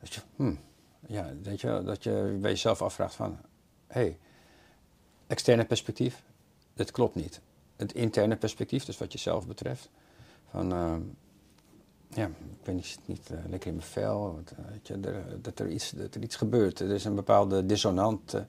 dat 0.00 0.14
je, 0.14 0.20
hmm, 0.36 0.58
ja, 1.06 1.32
weet 1.42 1.60
je, 1.60 1.82
dat 1.84 2.02
je 2.02 2.36
bij 2.40 2.50
jezelf 2.50 2.82
afvraagt 2.82 3.14
van, 3.14 3.38
hé, 3.86 4.00
hey, 4.00 4.18
externe 5.26 5.64
perspectief, 5.64 6.22
dat 6.74 6.90
klopt 6.90 7.14
niet. 7.14 7.40
Het 7.76 7.92
interne 7.92 8.36
perspectief, 8.36 8.84
dus 8.84 8.98
wat 8.98 9.12
jezelf 9.12 9.46
betreft, 9.46 9.90
van, 10.50 10.72
ehm, 10.72 11.00
ja, 12.08 12.26
ik 12.26 12.62
ben 12.62 12.82
niet, 13.06 13.30
eh, 13.30 13.38
lekker 13.48 13.68
in 13.68 13.76
mijn 13.76 13.86
vel, 13.86 14.40
eh, 14.44 14.64
weet 14.70 14.86
je, 14.86 14.98
er, 15.00 15.42
dat, 15.42 15.58
er 15.58 15.68
iets, 15.68 15.90
dat 15.90 16.14
er 16.14 16.22
iets 16.22 16.36
gebeurt. 16.36 16.80
Er 16.80 16.90
is 16.90 17.04
een 17.04 17.14
bepaalde 17.14 17.66
dissonant 17.66 18.34
eh, 18.34 18.40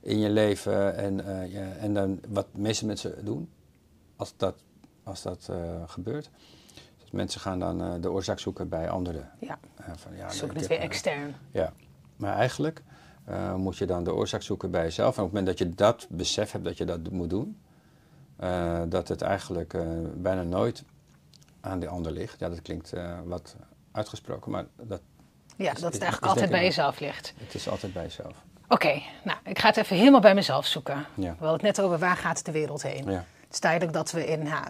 in 0.00 0.18
je 0.18 0.30
leven 0.30 0.96
en, 0.96 1.24
eh, 1.26 1.82
en 1.82 1.94
dan 1.94 2.20
wat 2.28 2.46
de 2.52 2.60
meeste 2.60 2.86
mensen 2.86 3.24
doen, 3.24 3.48
als 4.16 4.34
dat, 4.36 4.62
als 5.02 5.22
dat 5.22 5.48
eh, 5.50 5.82
gebeurt. 5.86 6.30
Mensen 7.10 7.40
gaan 7.40 7.58
dan 7.58 7.82
eh, 7.82 7.92
de 8.00 8.10
oorzaak 8.10 8.38
zoeken 8.38 8.68
bij 8.68 8.90
anderen. 8.90 9.30
Ja, 9.38 9.58
Eh, 9.76 9.84
van, 9.96 10.16
ja, 10.16 10.28
zoek 10.30 10.52
het 10.54 10.66
weer 10.66 10.78
eh, 10.78 10.84
extern. 10.84 11.34
Ja, 11.50 11.72
maar 12.16 12.36
eigenlijk 12.36 12.82
moet 13.56 13.76
je 13.78 13.86
dan 13.86 14.04
de 14.04 14.14
oorzaak 14.14 14.42
zoeken 14.42 14.70
bij 14.70 14.82
jezelf. 14.82 15.16
En 15.16 15.22
op 15.22 15.32
het 15.32 15.38
moment 15.40 15.58
dat 15.58 15.68
je 15.68 15.74
dat 15.74 16.06
besef 16.10 16.52
hebt 16.52 16.64
dat 16.64 16.76
je 16.78 16.84
dat 16.84 17.10
moet 17.10 17.30
doen, 17.30 17.58
dat 18.88 19.08
het 19.08 19.22
eigenlijk 19.22 19.76
bijna 20.14 20.42
nooit 20.42 20.84
aan 21.60 21.80
de 21.80 21.88
ander 21.88 22.12
ligt. 22.12 22.38
Ja, 22.38 22.48
dat 22.48 22.62
klinkt 22.62 22.92
wat 23.24 23.56
uitgesproken, 23.92 24.50
maar 24.50 24.64
dat, 24.76 25.00
Ja, 25.56 25.72
is- 25.72 25.80
dat 25.80 25.88
is- 25.92 25.98
het 25.98 26.02
eigenlijk 26.02 26.22
is 26.22 26.28
altijd 26.28 26.50
bij 26.50 26.62
jezelf 26.64 27.00
ligt. 27.00 27.34
het 27.36 27.54
is 27.54 27.68
altijd 27.68 27.92
bij 27.92 28.02
jezelf. 28.02 28.44
Oké, 28.68 29.02
nou, 29.24 29.38
ik 29.44 29.58
ga 29.58 29.66
het 29.68 29.76
even 29.76 29.96
helemaal 29.96 30.20
bij 30.20 30.34
mezelf 30.34 30.66
zoeken. 30.66 30.96
Ja. 31.14 31.22
We 31.38 31.44
hadden 31.46 31.52
het 31.52 31.62
net 31.76 31.80
over 31.80 31.98
waar 31.98 32.16
gaat 32.16 32.44
de 32.44 32.52
wereld 32.52 32.82
heen. 32.82 33.04
Ja. 33.10 33.24
Het 33.40 33.52
is 33.52 33.60
duidelijk 33.60 33.92
dat 33.92 34.10
we 34.10 34.26
in, 34.26 34.42
nou, 34.42 34.64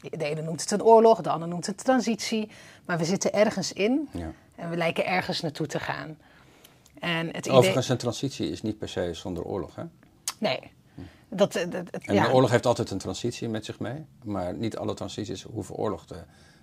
de 0.00 0.24
ene 0.24 0.42
noemt 0.42 0.60
het 0.60 0.70
een 0.70 0.82
oorlog, 0.82 1.20
de 1.20 1.30
ander 1.30 1.48
noemt 1.48 1.66
het 1.66 1.84
transitie. 1.84 2.50
Maar 2.86 2.98
we 2.98 3.04
zitten 3.04 3.32
ergens 3.32 3.72
in 3.72 4.08
Ja. 4.12 4.32
en 4.54 4.70
we 4.70 4.76
lijken 4.76 5.06
ergens 5.06 5.40
naartoe 5.40 5.66
te 5.66 5.78
gaan. 5.78 6.18
En 6.98 7.26
het 7.26 7.46
idee... 7.46 7.52
Overigens, 7.58 7.88
een 7.88 7.96
transitie 7.96 8.50
is 8.50 8.62
niet 8.62 8.78
per 8.78 8.88
se 8.88 9.14
zonder 9.14 9.44
oorlog. 9.44 9.74
Hè? 9.74 9.82
Nee. 10.38 10.60
Dat, 11.28 11.52
dat, 11.52 11.70
dat- 11.72 11.84
En 11.90 12.14
ja. 12.14 12.26
de 12.26 12.32
oorlog 12.32 12.50
heeft 12.50 12.66
altijd 12.66 12.90
een 12.90 12.98
transitie 12.98 13.48
met 13.48 13.64
zich 13.64 13.78
mee. 13.78 14.04
Maar 14.24 14.54
niet 14.54 14.76
alle 14.76 14.94
transities 14.94 15.42
hoeven 15.42 15.74
oorlog 15.74 16.06
te 16.06 16.16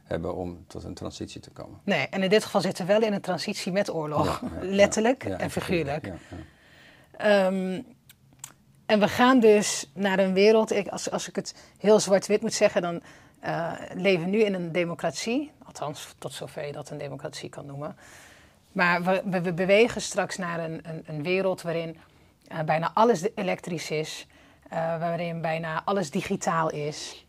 hebben 0.03 0.36
om 0.36 0.63
tot 0.67 0.84
een 0.84 0.94
transitie 0.94 1.41
te 1.41 1.50
komen. 1.50 1.79
Nee, 1.84 2.08
en 2.10 2.24
in 2.24 2.29
dit 2.29 2.44
geval 2.44 2.62
zitten 2.62 2.86
we 2.86 2.94
wel 2.94 3.01
in 3.01 3.13
een 3.13 3.22
transitie 3.22 3.72
met 3.72 3.94
oorlog. 3.94 4.41
Ja, 4.41 4.50
ja, 4.62 4.67
Letterlijk 4.75 5.24
en 5.24 5.51
figuurlijk. 5.51 6.12
Ehm, 7.17 7.82
en 8.86 9.00
we 9.00 9.08
gaan 9.08 9.39
dus 9.39 9.89
naar 9.94 10.20
een 10.20 10.34
wereld, 10.34 10.72
ik, 10.72 10.88
als, 10.88 11.12
als 11.12 11.27
ik 11.27 11.36
het 11.36 11.53
heel 11.77 12.00
zwart-wit 12.00 12.41
moet 12.41 12.53
zeggen, 12.53 12.82
dan 12.82 13.01
uh, 13.48 13.72
leven 13.94 14.30
nu 14.30 14.44
in 14.44 14.54
een 14.54 14.72
democratie. 14.72 15.51
Althans, 15.66 16.16
tot 16.18 16.34
zover 16.34 16.66
je 16.66 16.72
dat 16.72 16.89
een 16.89 16.98
democratie 16.98 17.50
kan 17.50 17.66
noemen. 17.66 17.98
Maar 18.72 19.04
we, 19.04 19.42
we 19.42 19.54
bewegen 19.54 20.01
straks 20.01 20.38
naar 20.38 20.60
een, 20.60 20.80
een, 20.84 21.04
een 21.06 21.24
wereld 21.24 21.62
waarin 21.62 21.98
uh, 22.51 22.62
bijna 22.62 22.92
alles 22.94 23.27
elektrisch 23.36 23.92
is. 23.92 24.27
Uh, 24.74 25.00
waarin 25.00 25.42
bijna 25.42 25.82
alles 25.86 26.12
digitaal 26.12 26.70
is. 26.70 27.25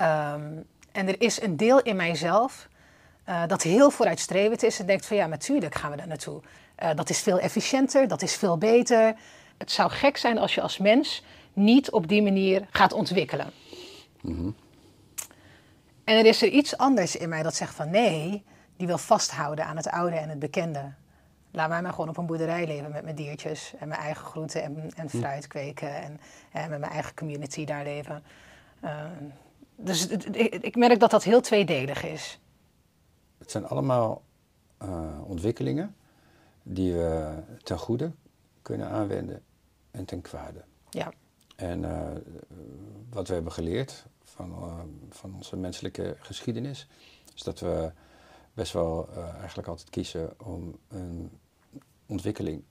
Um, 0.00 0.64
en 0.92 1.08
er 1.08 1.20
is 1.20 1.42
een 1.42 1.56
deel 1.56 1.82
in 1.82 1.96
mijzelf 1.96 2.68
dat 3.46 3.62
heel 3.62 3.90
vooruitstrevend 3.90 4.62
is 4.62 4.80
en 4.80 4.86
denkt 4.86 5.06
van 5.06 5.16
ja, 5.16 5.26
natuurlijk 5.26 5.74
gaan 5.74 5.90
we 5.90 5.96
daar 5.96 6.06
naartoe. 6.06 6.40
dat 6.94 7.10
is 7.10 7.20
veel 7.20 7.38
efficiënter, 7.38 8.08
dat 8.08 8.22
is 8.22 8.36
veel 8.36 8.58
beter. 8.58 9.14
Het 9.58 9.70
zou 9.70 9.90
gek 9.90 10.16
zijn 10.16 10.38
als 10.38 10.54
je 10.54 10.60
als 10.60 10.78
mens 10.78 11.22
niet 11.52 11.90
op 11.90 12.08
die 12.08 12.22
manier 12.22 12.66
gaat 12.70 12.92
ontwikkelen. 12.92 13.50
Mm. 14.20 14.54
En 16.04 16.16
er 16.16 16.26
is 16.26 16.42
er 16.42 16.48
iets 16.48 16.76
anders 16.76 17.16
in 17.16 17.28
mij 17.28 17.42
dat 17.42 17.54
zegt 17.54 17.74
van 17.74 17.90
nee, 17.90 18.44
die 18.76 18.86
wil 18.86 18.98
vasthouden 18.98 19.66
aan 19.66 19.76
het 19.76 19.88
oude 19.88 20.16
en 20.16 20.28
het 20.28 20.38
bekende. 20.38 20.92
Laat 21.50 21.68
mij 21.68 21.82
maar 21.82 21.92
gewoon 21.92 22.08
op 22.08 22.16
een 22.16 22.26
boerderij 22.26 22.66
leven 22.66 22.92
met 22.92 23.04
mijn 23.04 23.16
diertjes 23.16 23.74
en 23.78 23.88
mijn 23.88 24.00
eigen 24.00 24.24
groenten 24.24 24.62
en, 24.62 24.90
en 24.96 25.08
hm. 25.10 25.18
fruit 25.18 25.46
kweken 25.46 26.02
en, 26.02 26.20
en, 26.52 26.70
met 26.70 26.80
mijn 26.80 26.92
eigen 26.92 27.14
community 27.14 27.64
daar 27.64 27.84
leven. 27.84 28.22
Uh, 28.84 29.04
dus 29.76 30.06
ik, 30.06 30.54
ik, 30.54 30.76
merk 30.76 31.00
dat 31.00 31.10
dat 31.10 31.24
heel 31.24 31.40
tweedelig 31.40 32.04
is. 32.04 32.40
Het 33.38 33.50
zijn 33.50 33.66
allemaal 33.66 34.22
uh, 34.82 34.88
ontwikkelingen 35.26 35.94
die 36.62 36.92
we 36.92 37.32
ten 37.62 37.78
goede 37.78 38.12
kunnen 38.62 38.88
aanwenden 38.88 39.42
en 39.90 40.04
ten 40.04 40.20
kwade. 40.20 40.64
Ja. 40.90 41.12
En 41.56 41.82
uh, 41.82 42.00
wat 43.10 43.28
we 43.28 43.34
hebben 43.34 43.52
geleerd 43.52 44.06
van, 44.34 44.50
uh, 44.50 44.78
van 45.10 45.34
onze 45.34 45.56
menselijke 45.56 46.16
geschiedenis, 46.18 46.88
is 47.34 47.42
dat 47.42 47.60
we 47.60 47.92
best 48.54 48.72
wel 48.72 49.08
uh, 49.10 49.34
eigenlijk 49.34 49.68
altijd 49.68 49.90
kiezen 49.90 50.40
om 50.40 50.78
een 50.88 51.38
ontwikkeling 52.06 52.62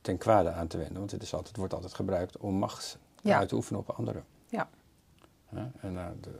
ten 0.00 0.18
kwade 0.18 0.50
aan 0.50 0.66
te 0.66 0.78
wenden. 0.78 0.98
Want 0.98 1.10
het, 1.10 1.22
is 1.22 1.34
altijd, 1.34 1.56
wordt 1.56 1.74
altijd 1.74 1.94
gebruikt 1.94 2.36
om 2.36 2.54
macht 2.54 2.98
ja. 3.22 3.38
uit 3.38 3.48
te 3.48 3.54
oefenen 3.54 3.80
op 3.80 3.90
anderen. 3.90 4.24
Ja. 4.48 4.68
ja 5.50 5.70
en 5.80 6.18
de, 6.20 6.38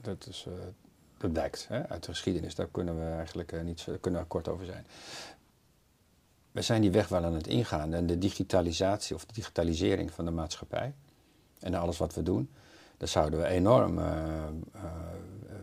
dat, 0.00 0.26
is, 0.26 0.46
dat 1.18 1.32
blijkt 1.32 1.68
hè, 1.68 1.88
uit 1.88 2.04
de 2.04 2.10
geschiedenis. 2.10 2.54
Daar 2.54 2.68
kunnen 2.68 2.98
we 2.98 3.04
eigenlijk 3.04 3.62
niet 3.62 3.86
kunnen 4.00 4.20
we 4.20 4.26
kort 4.26 4.48
over 4.48 4.66
zijn 4.66 4.86
we 6.58 6.64
zijn 6.64 6.80
die 6.80 6.90
weg 6.90 7.08
wel 7.08 7.24
aan 7.24 7.34
het 7.34 7.46
ingaan. 7.46 7.94
En 7.94 8.06
de 8.06 8.18
digitalisatie 8.18 9.14
of 9.14 9.24
de 9.24 9.32
digitalisering 9.32 10.12
van 10.12 10.24
de 10.24 10.30
maatschappij 10.30 10.94
en 11.60 11.74
alles 11.74 11.98
wat 11.98 12.14
we 12.14 12.22
doen, 12.22 12.50
daar 12.98 13.08
zouden 13.08 13.40
we 13.40 13.46
enorm 13.46 13.98
uh, 13.98 14.04
uh, 14.74 14.82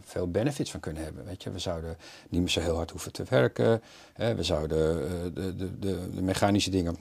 veel 0.01 0.31
benefits 0.31 0.71
van 0.71 0.79
kunnen 0.79 1.03
hebben. 1.03 1.25
Weet 1.25 1.43
je? 1.43 1.51
We 1.51 1.59
zouden 1.59 1.97
niet 2.29 2.41
meer 2.41 2.49
zo 2.49 2.59
heel 2.59 2.75
hard 2.75 2.91
hoeven 2.91 3.11
te 3.11 3.23
werken. 3.29 3.81
Hè? 4.13 4.35
We 4.35 4.43
zouden 4.43 5.03
uh, 5.03 5.09
de, 5.33 5.55
de, 5.55 5.79
de, 5.79 6.09
de, 6.09 6.21
mechanische 6.21 6.69
dingen 6.69 6.97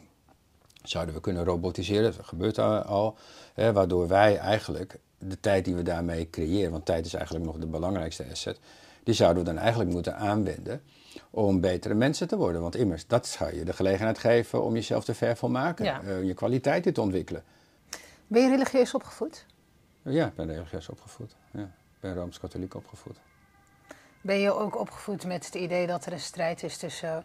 zouden 0.83 1.15
we 1.15 1.21
kunnen 1.21 1.45
robotiseren. 1.45 2.17
Dat 2.17 2.27
gebeurt 2.27 2.59
al. 2.59 3.17
Hè? 3.55 3.73
Waardoor 3.73 4.09
wij 4.09 4.37
eigenlijk 4.37 4.99
de 5.19 5.41
tijd 5.41 5.65
die 5.65 5.75
we 5.75 5.83
daarmee 5.83 6.31
creëren, 6.31 6.71
want 6.71 6.85
tijd 6.85 7.07
is 7.07 7.15
eigenlijk 7.15 7.45
nog 7.45 7.57
de 7.57 7.67
belangrijkste 7.67 8.25
asset, 8.31 8.59
die 9.03 9.15
zouden 9.15 9.45
we 9.45 9.51
dan 9.51 9.59
eigenlijk 9.59 9.91
moeten 9.91 10.17
aanwenden 10.17 10.83
om 11.31 11.61
betere 11.61 11.95
mensen 11.95 12.29
te 12.29 12.37
worden. 12.37 12.61
Want 12.61 12.77
immers, 12.77 13.07
dat 13.07 13.27
zou 13.27 13.55
je 13.55 13.65
de 13.65 13.73
gelegenheid 13.73 14.19
geven 14.19 14.63
om 14.63 14.75
jezelf 14.75 15.05
te 15.05 15.15
vervolmaken, 15.15 15.85
ja. 15.85 16.03
uh, 16.03 16.25
je 16.25 16.35
kwaliteiten 16.35 16.93
te 16.93 17.01
ontwikkelen. 17.01 17.43
Ben 18.27 18.43
je 18.43 18.49
religieus 18.49 18.95
opgevoed? 18.95 19.45
Ja, 20.05 20.27
ik 20.27 20.35
ben 20.35 20.47
religieus 20.47 20.89
opgevoed. 20.89 21.37
Ja, 21.51 21.63
ik 21.63 22.01
ben 22.01 22.15
Rooms-Katholiek 22.15 22.75
opgevoed. 22.75 23.17
Ben 24.21 24.39
je 24.39 24.53
ook 24.53 24.79
opgevoed 24.79 25.27
met 25.27 25.47
het 25.47 25.55
idee 25.55 25.87
dat 25.87 26.07
er 26.07 26.13
een 26.13 26.21
strijd 26.21 26.63
is 26.63 26.77
tussen 26.77 27.25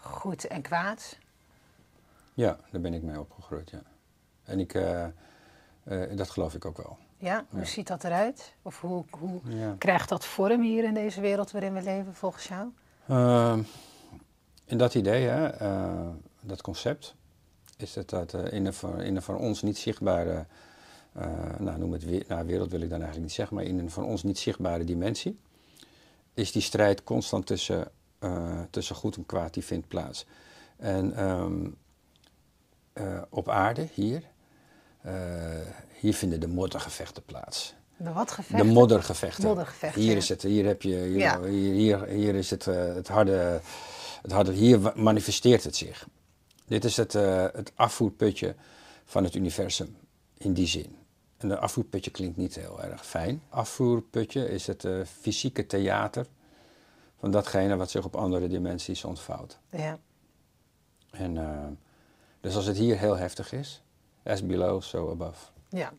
goed 0.00 0.46
en 0.46 0.62
kwaad? 0.62 1.18
Ja, 2.34 2.58
daar 2.70 2.80
ben 2.80 2.94
ik 2.94 3.02
mee 3.02 3.20
opgegroeid, 3.20 3.70
ja. 3.70 3.82
En 4.44 4.58
ik, 4.58 4.74
uh, 4.74 5.04
uh, 5.84 6.16
dat 6.16 6.30
geloof 6.30 6.54
ik 6.54 6.64
ook 6.64 6.76
wel. 6.76 6.98
Ja, 7.18 7.44
hoe 7.50 7.60
ja. 7.60 7.66
ziet 7.66 7.86
dat 7.86 8.04
eruit? 8.04 8.54
Of 8.62 8.80
hoe, 8.80 9.04
hoe 9.10 9.40
ja. 9.44 9.74
krijgt 9.78 10.08
dat 10.08 10.24
vorm 10.24 10.62
hier 10.62 10.84
in 10.84 10.94
deze 10.94 11.20
wereld 11.20 11.50
waarin 11.50 11.72
we 11.72 11.82
leven, 11.82 12.14
volgens 12.14 12.48
jou? 12.48 12.68
Uh, 13.10 13.58
in 14.64 14.78
dat 14.78 14.94
idee, 14.94 15.26
hè, 15.26 15.62
uh, 15.62 16.08
dat 16.40 16.62
concept, 16.62 17.14
is 17.76 17.94
het 17.94 18.08
dat 18.08 18.34
in, 18.34 18.72
in 18.98 19.16
een 19.16 19.22
van 19.22 19.36
ons 19.36 19.62
niet 19.62 19.78
zichtbare, 19.78 20.46
nou 21.58 21.78
noem 21.78 21.92
het 21.92 22.04
we 22.04 22.24
nou, 22.28 22.46
wereld 22.46 22.70
wil 22.70 22.80
ik 22.80 22.88
dan 22.88 22.98
eigenlijk 22.98 23.26
niet 23.26 23.36
zeggen, 23.36 23.56
maar 23.56 23.64
in 23.64 23.78
een 23.78 23.90
van 23.90 24.04
ons 24.04 24.22
niet 24.22 24.38
zichtbare 24.38 24.84
dimensie, 24.84 25.38
is 26.34 26.52
die 26.52 26.62
strijd 26.62 27.04
constant 27.04 27.46
tussen, 27.46 27.90
tussen 28.70 28.96
goed 28.96 29.16
en 29.16 29.26
kwaad, 29.26 29.54
die 29.54 29.64
vindt 29.64 29.88
plaats. 29.88 30.26
En 30.76 31.28
um, 31.28 31.76
op 33.28 33.48
aarde, 33.48 33.88
hier, 33.92 34.22
hier 36.00 36.14
vinden 36.14 36.40
de 36.40 36.48
moddergevechten 36.48 37.24
plaats. 37.24 37.74
De 37.96 38.12
wat 38.12 38.30
gevechten? 38.30 38.66
De 38.66 38.72
moddergevechten. 38.72 39.44
moddergevechten 39.44 40.00
hier 40.00 40.10
ja. 40.10 40.16
is 40.16 40.28
het, 40.28 40.42
hier 40.42 40.66
heb 40.66 40.82
je, 40.82 40.96
hier, 40.96 41.18
ja. 41.18 41.42
hier, 41.42 41.72
hier, 41.72 42.04
hier, 42.04 42.34
is 42.34 42.50
het, 42.50 42.66
uh, 42.66 42.94
het, 42.94 43.08
harde, 43.08 43.60
het 44.22 44.32
harde, 44.32 44.52
hier 44.52 44.92
manifesteert 44.94 45.64
het 45.64 45.76
zich. 45.76 46.06
Dit 46.66 46.84
is 46.84 46.96
het, 46.96 47.14
uh, 47.14 47.46
het 47.52 47.72
afvoerputje 47.74 48.54
van 49.04 49.24
het 49.24 49.34
universum, 49.34 49.96
in 50.36 50.52
die 50.52 50.66
zin. 50.66 50.96
En 51.46 51.52
een 51.52 51.58
afvoerputje 51.58 52.10
klinkt 52.10 52.36
niet 52.36 52.54
heel 52.54 52.82
erg 52.82 53.06
fijn. 53.06 53.42
Afvoerputje 53.48 54.48
is 54.48 54.66
het 54.66 54.84
uh, 54.84 55.04
fysieke 55.20 55.66
theater 55.66 56.26
van 57.18 57.30
datgene 57.30 57.76
wat 57.76 57.90
zich 57.90 58.04
op 58.04 58.16
andere 58.16 58.48
dimensies 58.48 59.04
ontvouwt. 59.04 59.58
Ja. 59.70 59.98
En, 61.10 61.78
dus 62.40 62.56
als 62.56 62.66
het 62.66 62.76
hier 62.76 62.98
heel 62.98 63.16
heftig 63.16 63.52
is, 63.52 63.82
as 64.24 64.46
below, 64.46 64.82
so 64.82 65.10
above. 65.10 65.46
Ja. 65.68 65.92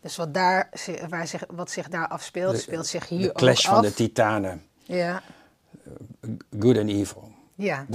Dus 0.00 0.16
wat, 0.16 0.34
daar, 0.34 0.70
waar 1.08 1.26
zich, 1.26 1.44
wat 1.48 1.70
zich 1.70 1.88
daar 1.88 2.08
afspeelt, 2.08 2.54
de, 2.54 2.60
speelt 2.60 2.86
zich 2.86 3.08
hier 3.08 3.28
ook 3.28 3.34
af. 3.34 3.40
De 3.40 3.46
clash 3.46 3.66
van 3.66 3.82
de 3.82 3.94
titanen. 3.94 4.66
Ja. 4.76 5.22
Good 6.58 6.78
and 6.78 6.88
evil. 6.88 7.32
Ja. 7.54 7.86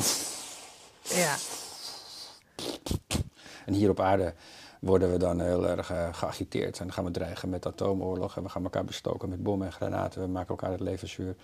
ja. 1.01 1.35
En 3.65 3.73
hier 3.73 3.89
op 3.89 3.99
aarde 3.99 4.33
worden 4.79 5.11
we 5.11 5.17
dan 5.17 5.39
heel 5.41 5.67
erg 5.67 5.91
uh, 5.91 6.07
geagiteerd. 6.11 6.79
En 6.79 6.85
dan 6.85 6.93
gaan 6.93 7.03
we 7.03 7.11
dreigen 7.11 7.49
met 7.49 7.65
atoomoorlog. 7.65 8.37
En 8.37 8.43
we 8.43 8.49
gaan 8.49 8.63
elkaar 8.63 8.85
bestoken 8.85 9.29
met 9.29 9.43
bommen 9.43 9.67
en 9.67 9.73
granaten. 9.73 10.21
We 10.21 10.27
maken 10.27 10.49
elkaar 10.49 10.71
het 10.71 10.79
leven 10.79 11.07
zuur. 11.07 11.35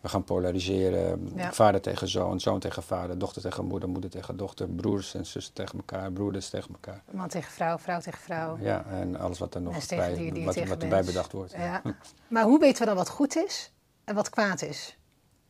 We 0.00 0.08
gaan 0.08 0.24
polariseren. 0.24 1.32
Ja. 1.36 1.52
Vader 1.52 1.80
tegen 1.80 2.08
zoon, 2.08 2.40
zoon 2.40 2.60
tegen 2.60 2.82
vader, 2.82 3.18
dochter 3.18 3.42
tegen 3.42 3.64
moeder, 3.64 3.88
moeder 3.88 4.10
tegen 4.10 4.36
dochter. 4.36 4.68
Broers 4.68 5.14
en 5.14 5.26
zussen 5.26 5.54
tegen 5.54 5.78
elkaar, 5.78 6.12
broeders 6.12 6.48
tegen 6.48 6.70
elkaar. 6.72 7.02
Man 7.10 7.28
tegen 7.28 7.52
vrouw, 7.52 7.78
vrouw 7.78 8.00
tegen 8.00 8.20
vrouw. 8.20 8.58
Ja, 8.60 8.84
en 8.90 9.16
alles 9.16 9.38
wat 9.38 9.54
er 9.54 9.60
nog 9.60 9.88
bij, 9.88 10.14
die, 10.14 10.32
die 10.32 10.44
wat, 10.44 10.68
wat 10.68 10.82
erbij 10.82 11.04
bedacht 11.04 11.32
wordt. 11.32 11.52
Ja. 11.52 11.82
maar 12.28 12.44
hoe 12.44 12.58
weten 12.58 12.78
we 12.78 12.86
dan 12.86 12.96
wat 12.96 13.08
goed 13.08 13.36
is 13.36 13.72
en 14.04 14.14
wat 14.14 14.30
kwaad 14.30 14.62
is? 14.62 14.98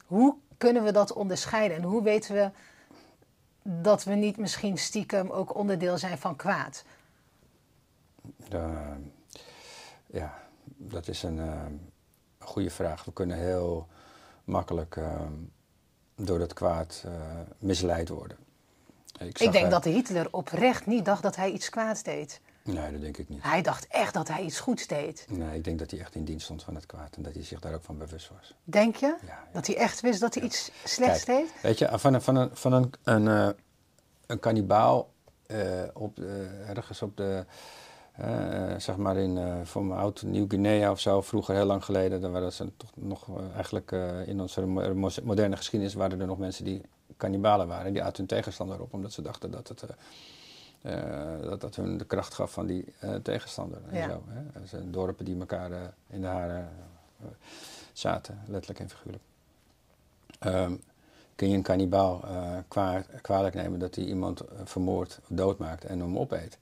Hoe 0.07 0.37
kunnen 0.59 0.85
we 0.85 0.93
dat 0.93 1.13
onderscheiden? 1.13 1.77
En 1.77 1.83
hoe 1.83 2.03
weten 2.03 2.35
we 2.35 2.51
dat 3.63 4.05
we 4.05 4.15
niet 4.15 4.37
misschien 4.37 4.79
stiekem 4.79 5.31
ook 5.31 5.55
onderdeel 5.55 5.99
zijn 5.99 6.19
van 6.19 6.37
kwaad? 6.37 6.85
Uh, 8.55 8.91
ja, 10.07 10.39
dat 10.65 11.09
is 11.09 11.23
een 11.23 11.37
uh, 11.37 11.63
goede 12.39 12.71
vraag. 12.71 13.05
We 13.05 13.13
kunnen 13.13 13.37
heel 13.37 13.87
makkelijk 14.45 14.97
uh, 14.97 15.21
door 16.17 16.39
dat 16.39 16.53
kwaad 16.53 17.05
misleid 17.59 18.09
worden. 18.09 18.37
Ik, 19.19 19.39
ik 19.39 19.53
denk 19.53 19.71
dat 19.71 19.85
Hitler 19.85 20.29
oprecht 20.31 20.87
niet 20.87 21.05
dacht 21.05 21.23
dat 21.23 21.37
hij 21.37 21.51
iets 21.51 21.69
kwaads 21.69 22.03
deed. 22.03 22.41
Nee, 22.63 22.93
dat 22.93 23.01
denk 23.01 23.17
ik 23.17 23.29
niet. 23.29 23.43
Hij 23.43 23.63
dacht 23.63 23.87
echt 23.87 24.15
dat 24.15 24.29
hij 24.29 24.43
iets 24.43 24.61
goeds 24.61 24.87
deed. 24.87 25.27
Nee, 25.29 25.57
ik 25.57 25.65
denk 25.65 25.79
dat 25.79 25.91
hij 25.91 26.01
echt 26.01 26.15
in 26.15 26.25
dienst 26.25 26.45
stond 26.45 26.63
van 26.63 26.75
het 26.75 26.87
kwaad 26.87 27.17
en 27.17 27.23
dat 27.23 27.35
hij 27.35 27.45
zich 27.45 27.61
daar 27.61 27.75
ook 27.75 27.85
van 27.85 27.99
bewust 27.99 28.29
was. 28.29 28.55
Denk 28.65 28.97
je? 28.97 29.07
Ja, 29.07 29.27
ja. 29.27 29.49
Dat 29.53 29.67
hij 29.67 29.77
echt 29.77 30.01
wist 30.01 30.21
dat 30.21 30.35
hij 30.35 30.43
ja. 30.43 30.49
iets 30.49 30.71
slechts 30.85 31.25
Kijk, 31.25 31.39
deed? 31.39 31.63
Weet 31.63 31.79
je, 31.79 31.99
van 31.99 32.15
een, 32.15 32.23
van 32.23 32.37
een, 32.37 32.51
van 32.53 32.73
een, 32.73 32.93
een, 33.03 33.57
een 34.27 34.39
kannibaal 34.41 35.13
op, 35.93 36.19
ergens 36.67 37.03
op 37.03 37.17
de 37.17 37.45
zeg 38.79 38.97
maar 38.97 39.17
in 39.17 39.37
uh, 39.37 39.61
voor 39.65 39.85
mijn 39.85 40.01
oud 40.01 40.23
Nieuw-Guinea 40.23 40.91
of 40.91 41.01
zo, 41.01 41.21
vroeger 41.21 41.55
heel 41.55 41.65
lang 41.65 41.85
geleden, 41.85 42.21
dan 42.21 42.33
waren 42.33 42.53
ze 42.53 42.77
toch 42.77 42.91
nog 42.95 43.29
uh, 43.29 43.55
eigenlijk 43.55 43.91
in 44.27 44.41
onze 44.41 44.67
moderne 45.25 45.57
geschiedenis 45.57 45.95
waren 45.95 46.21
er 46.21 46.27
nog 46.27 46.39
mensen 46.39 46.65
die 46.65 46.83
kannibalen 47.17 47.69
waren. 47.69 47.93
Die 47.93 48.03
aten 48.03 48.17
hun 48.17 48.27
tegenstander 48.27 48.81
op, 48.81 48.93
omdat 48.93 49.13
ze 49.13 49.23
dachten 49.23 49.51
dat 49.51 49.69
het 49.69 49.85
dat, 51.43 51.61
dat 51.61 51.77
hun 51.77 51.97
de 51.97 52.05
kracht 52.05 52.35
gaf 52.35 52.53
van 52.53 52.67
die 52.67 52.85
tegenstander. 53.23 53.79
En 53.91 53.97
ja. 53.97 54.09
zo, 54.09 54.23
hè? 54.27 54.61
Dus, 54.61 54.73
dorpen 54.85 55.25
die 55.25 55.39
elkaar 55.39 55.71
in 56.07 56.21
de 56.21 56.27
haren 56.27 56.69
zaten, 57.93 58.41
letterlijk 58.47 58.81
en 58.81 58.89
figuurlijk. 58.89 59.25
Um, 60.47 60.83
kun 61.35 61.49
je 61.49 61.57
een 61.57 61.63
kannibaal 61.63 62.25
kwa 62.69 63.05
kwalijk 63.23 63.55
nemen 63.55 63.79
dat 63.79 63.95
hij 63.95 64.05
iemand 64.05 64.43
vermoordt, 64.65 65.21
doodmaakt 65.29 65.85
en 65.85 66.01
hem 66.01 66.19
opeet? 66.19 66.59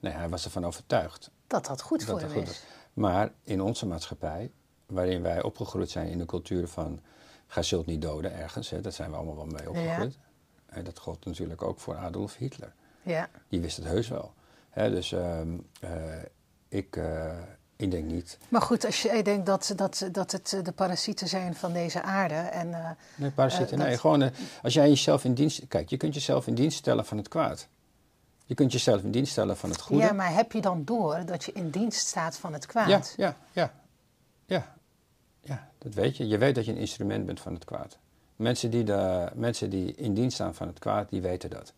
Nee, 0.00 0.12
hij 0.12 0.28
was 0.28 0.44
ervan 0.44 0.64
overtuigd. 0.66 1.30
Dat 1.46 1.66
dat 1.66 1.82
goed 1.82 2.04
voor 2.04 2.20
dat 2.20 2.30
hem 2.30 2.38
goed 2.38 2.48
is. 2.50 2.62
Maar 2.92 3.30
in 3.42 3.60
onze 3.62 3.86
maatschappij 3.86 4.50
waarin 4.86 5.22
wij 5.22 5.42
opgegroeid 5.42 5.90
zijn 5.90 6.08
in 6.08 6.18
de 6.18 6.24
cultuur 6.26 6.68
van 6.68 7.00
ga 7.46 7.62
zult 7.62 7.86
niet 7.86 8.02
doden 8.02 8.32
ergens. 8.34 8.70
Hè, 8.70 8.80
dat 8.80 8.94
zijn 8.94 9.10
we 9.10 9.16
allemaal 9.16 9.36
wel 9.36 9.46
mee 9.46 9.68
opgegroeid. 9.68 10.18
En 10.66 10.84
dat 10.84 10.98
gold 10.98 11.24
natuurlijk 11.24 11.62
ook 11.62 11.80
voor 11.80 11.96
Adolf 11.96 12.36
Hitler. 12.36 12.72
Ja. 13.02 13.28
Die 13.48 13.60
wist 13.60 13.76
het 13.76 13.86
heus 13.86 14.08
wel. 14.08 14.34
Hè, 14.70 14.90
dus 14.90 15.12
ehm, 15.12 15.58
eh, 15.80 15.90
ik, 16.68 16.96
eh, 16.96 17.38
ik 17.76 17.90
denk 17.90 18.04
niet. 18.04 18.38
Maar 18.48 18.62
goed, 18.62 18.84
als 18.86 19.02
je 19.02 19.22
denkt 19.22 19.46
dat, 19.46 19.72
dat, 19.76 20.08
dat 20.12 20.32
het 20.32 20.60
de 20.62 20.72
parasieten 20.72 21.28
zijn 21.28 21.54
van 21.54 21.72
deze 21.72 22.02
aarde. 22.02 22.34
En, 22.34 22.74
eh, 22.74 22.90
Nee, 23.16 23.30
parasieten. 23.30 23.78
dat- 23.78 23.86
nee, 23.86 23.98
gewoon 23.98 24.22
eh, 24.22 24.30
als 24.62 24.74
jij 24.74 24.88
jezelf 24.88 25.24
in 25.24 25.34
dienst. 25.34 25.68
Kijk, 25.68 25.90
je 25.90 25.96
kunt 25.96 26.14
jezelf 26.14 26.46
in 26.46 26.54
dienst 26.54 26.78
stellen 26.78 27.06
van 27.06 27.16
het 27.16 27.28
kwaad. 27.28 27.68
Je 28.50 28.56
kunt 28.56 28.72
jezelf 28.72 29.02
in 29.02 29.10
dienst 29.10 29.32
stellen 29.32 29.56
van 29.56 29.70
het 29.70 29.80
goede. 29.80 30.02
ja, 30.02 30.12
maar 30.12 30.34
heb 30.34 30.52
je 30.52 30.60
dan 30.60 30.84
door 30.84 31.24
dat 31.24 31.44
je 31.44 31.52
in 31.52 31.70
dienst 31.70 32.06
staat 32.06 32.36
van 32.36 32.52
het 32.52 32.66
kwaad? 32.66 32.88
ja, 32.88 33.02
ja, 33.16 33.36
ja, 33.52 33.72
ja, 34.46 34.74
ja, 35.40 35.70
dat 35.78 35.94
weet 35.94 36.16
je. 36.16 36.28
Je 36.28 36.38
weet 36.38 36.54
dat 36.54 36.64
je 36.64 36.72
een 36.72 36.78
instrument 36.78 37.26
bent 37.26 37.40
van 37.40 37.54
het 37.54 37.64
kwaad. 37.64 37.98
Mensen 38.36 38.70
die, 38.70 38.84
de, 38.84 39.30
mensen 39.34 39.70
die 39.70 39.94
in 39.94 40.14
dienst 40.14 40.34
staan 40.34 40.54
van 40.54 40.66
het 40.66 40.78
kwaad, 40.78 41.10
die 41.10 41.20
weten 41.20 41.50
dat. 41.50 41.72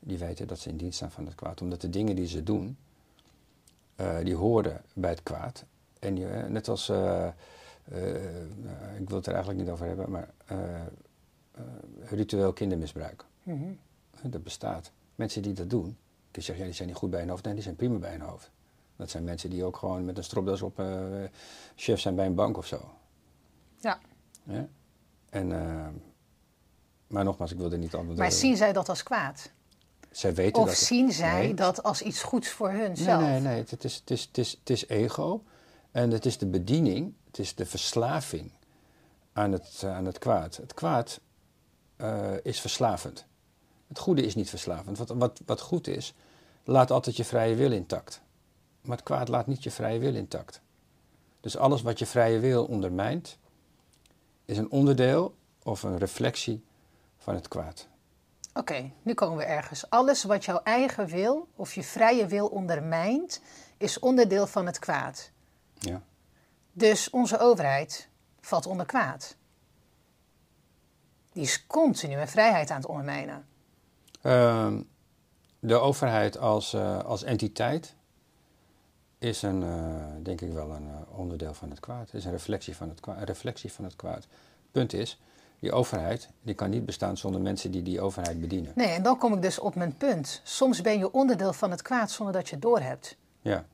Die 0.00 0.18
weten 0.18 0.46
dat 0.46 0.58
ze 0.58 0.68
in 0.68 0.76
dienst 0.76 0.96
staan 0.96 1.10
van 1.10 1.26
het 1.26 1.34
kwaad. 1.34 1.60
Omdat 1.60 1.80
de 1.80 1.90
dingen 1.90 2.16
die 2.16 2.26
ze 2.26 2.42
doen, 2.42 2.76
eh, 3.94 4.16
die 4.22 4.34
horen 4.34 4.80
bij 4.94 5.10
het 5.10 5.22
kwaad. 5.22 5.64
En 5.98 6.14
die, 6.14 6.28
eh, 6.28 6.48
net 6.48 6.68
als, 6.68 6.88
eh, 6.88 7.26
ik 8.98 9.08
wil 9.08 9.16
het 9.16 9.26
er 9.26 9.34
eigenlijk 9.34 9.64
niet 9.64 9.70
over 9.70 9.86
hebben, 9.86 10.10
maar 10.10 10.28
ritueel 12.08 12.52
kindermisbruik. 12.52 13.24
Mhm. 13.42 13.72
Dat 14.22 14.42
bestaat. 14.42 14.92
Mensen 15.14 15.42
die 15.42 15.52
dat 15.52 15.70
doen, 15.70 15.82
kun 15.84 15.96
je 16.30 16.40
zeggen, 16.40 16.58
ja, 16.58 16.64
die 16.64 16.74
zijn 16.74 16.88
niet 16.88 16.96
goed 16.96 17.10
bij 17.10 17.20
hun 17.20 17.28
hoofd. 17.28 17.44
Nee, 17.44 17.54
die 17.54 17.62
zijn 17.62 17.76
prima 17.76 17.96
bij 17.98 18.10
hun 18.10 18.20
hoofd. 18.20 18.50
Dat 18.96 19.10
zijn 19.10 19.24
mensen 19.24 19.50
die 19.50 19.64
ook 19.64 19.76
gewoon 19.76 20.04
met 20.04 20.16
een 20.18 20.24
stropdas 20.24 20.62
op 20.62 20.78
eh, 20.78 21.04
chef 21.76 22.00
zijn 22.00 22.14
bij 22.14 22.26
een 22.26 22.34
bank 22.34 22.56
of 22.56 22.66
zo. 22.66 22.90
Ja. 23.80 23.98
Ja? 24.42 24.68
En, 25.30 25.52
eh, 25.52 25.88
maar 27.06 27.24
nogmaals, 27.24 27.52
ik 27.52 27.58
wil 27.58 27.72
er 27.72 27.78
niet 27.78 27.94
anders 27.94 28.18
Maar 28.18 28.32
zien 28.32 28.56
zij 28.56 28.72
dat 28.72 28.88
als 28.88 29.02
kwaad? 29.02 29.50
Zij 30.10 30.34
weten 30.34 30.62
Of 30.62 30.68
dat... 30.68 30.76
zien 30.76 31.12
zij 31.12 31.40
Nee. 31.42 31.54
dat 31.54 31.82
als 31.82 32.02
iets 32.02 32.22
goeds 32.22 32.48
voor 32.48 32.70
hun 32.70 32.78
Nee, 32.92 32.96
zelf? 32.96 33.22
nee, 33.22 33.40
nee. 33.40 33.64
Het 33.68 33.84
is, 33.84 33.94
het, 33.94 34.10
is, 34.10 34.22
het, 34.22 34.38
is, 34.38 34.50
het 34.50 34.70
is 34.70 34.88
ego. 34.88 35.42
En 35.90 36.10
het 36.10 36.26
is 36.26 36.38
de 36.38 36.46
bediening. 36.46 37.14
Het 37.26 37.38
is 37.38 37.54
de 37.54 37.66
verslaving 37.66 38.50
aan 39.32 39.52
het, 39.52 39.80
eh, 39.84 39.94
aan 39.96 40.04
het 40.04 40.18
kwaad. 40.18 40.56
Het 40.56 40.74
kwaad 40.74 41.20
is 42.42 42.60
verslavend. 42.60 43.26
Het 43.92 44.00
goede 44.00 44.22
is 44.22 44.34
niet 44.34 44.48
verslavend. 44.48 44.98
Wat, 44.98 45.08
wat, 45.08 45.40
wat 45.46 45.60
goed 45.60 45.86
is, 45.86 46.14
laat 46.64 46.90
altijd 46.90 47.16
je 47.16 47.24
vrije 47.24 47.54
wil 47.54 47.72
intact. 47.72 48.20
Maar 48.80 48.96
het 48.96 49.04
kwaad 49.04 49.28
laat 49.28 49.46
niet 49.46 49.62
je 49.62 49.70
vrije 49.70 49.98
wil 49.98 50.14
intact. 50.14 50.60
Dus 51.40 51.56
alles 51.56 51.82
wat 51.82 51.98
je 51.98 52.06
vrije 52.06 52.38
wil 52.38 52.64
ondermijnt, 52.64 53.38
is 54.44 54.58
een 54.58 54.70
onderdeel 54.70 55.34
of 55.62 55.82
een 55.82 55.98
reflectie 55.98 56.64
van 57.18 57.34
het 57.34 57.48
kwaad. 57.48 57.88
Oké, 58.54 58.90
nu 59.02 59.14
komen 59.14 59.36
we 59.36 59.44
ergens. 59.44 59.90
Alles 59.90 60.24
wat 60.24 60.44
jouw 60.44 60.60
eigen 60.62 61.06
wil 61.06 61.48
of 61.56 61.74
je 61.74 61.82
vrije 61.82 62.26
wil 62.26 62.46
ondermijnt, 62.46 63.40
is 63.76 63.98
onderdeel 63.98 64.46
van 64.46 64.66
het 64.66 64.78
kwaad. 64.78 65.30
Ja. 65.78 66.02
Dus 66.72 67.10
onze 67.10 67.38
overheid 67.38 68.08
valt 68.40 68.66
onder 68.66 68.86
kwaad. 68.86 69.36
Die 71.32 71.42
is 71.42 71.66
continu 71.66 72.16
een 72.16 72.28
vrijheid 72.28 72.70
aan 72.70 72.76
het 72.76 72.86
ondermijnen. 72.86 73.50
Ehm, 74.22 74.80
de 75.58 75.74
overheid 75.74 76.38
als, 76.38 76.72
eh, 76.74 76.98
als 77.04 77.22
entiteit 77.22 77.94
is 79.18 79.42
een, 79.42 79.62
eh, 79.62 80.04
denk 80.22 80.40
ik 80.40 80.52
wel 80.52 80.70
een 80.70 80.88
eh, 80.88 81.18
onderdeel 81.18 81.54
van 81.54 81.70
het 81.70 81.80
kwaad. 81.80 82.14
Is 82.14 82.24
een 82.24 82.30
reflectie 82.30 82.76
van 82.76 82.88
het 82.88 83.00
kwaad. 83.00 83.18
Een 83.18 83.24
reflectie 83.24 83.72
van 83.72 83.84
het 83.84 83.96
kwaad. 83.96 84.26
Punt 84.70 84.92
is, 84.92 85.20
die 85.58 85.72
overheid 85.72 86.28
die 86.42 86.54
kan 86.54 86.70
niet 86.70 86.86
bestaan 86.86 87.16
zonder 87.16 87.40
mensen 87.40 87.70
die 87.70 87.82
die 87.82 88.00
overheid 88.00 88.40
bedienen. 88.40 88.72
Nee, 88.74 88.88
en 88.88 89.02
dan 89.02 89.18
kom 89.18 89.32
ik 89.32 89.42
dus 89.42 89.58
op 89.58 89.74
mijn 89.74 89.96
punt. 89.96 90.40
Soms 90.44 90.80
ben 90.80 90.98
je 90.98 91.12
onderdeel 91.12 91.52
van 91.52 91.70
het 91.70 91.82
kwaad 91.82 92.10
zonder 92.10 92.34
dat 92.34 92.48
je 92.48 92.54
het 92.54 92.62
doorhebt. 92.62 93.16
Ja. 93.40 93.64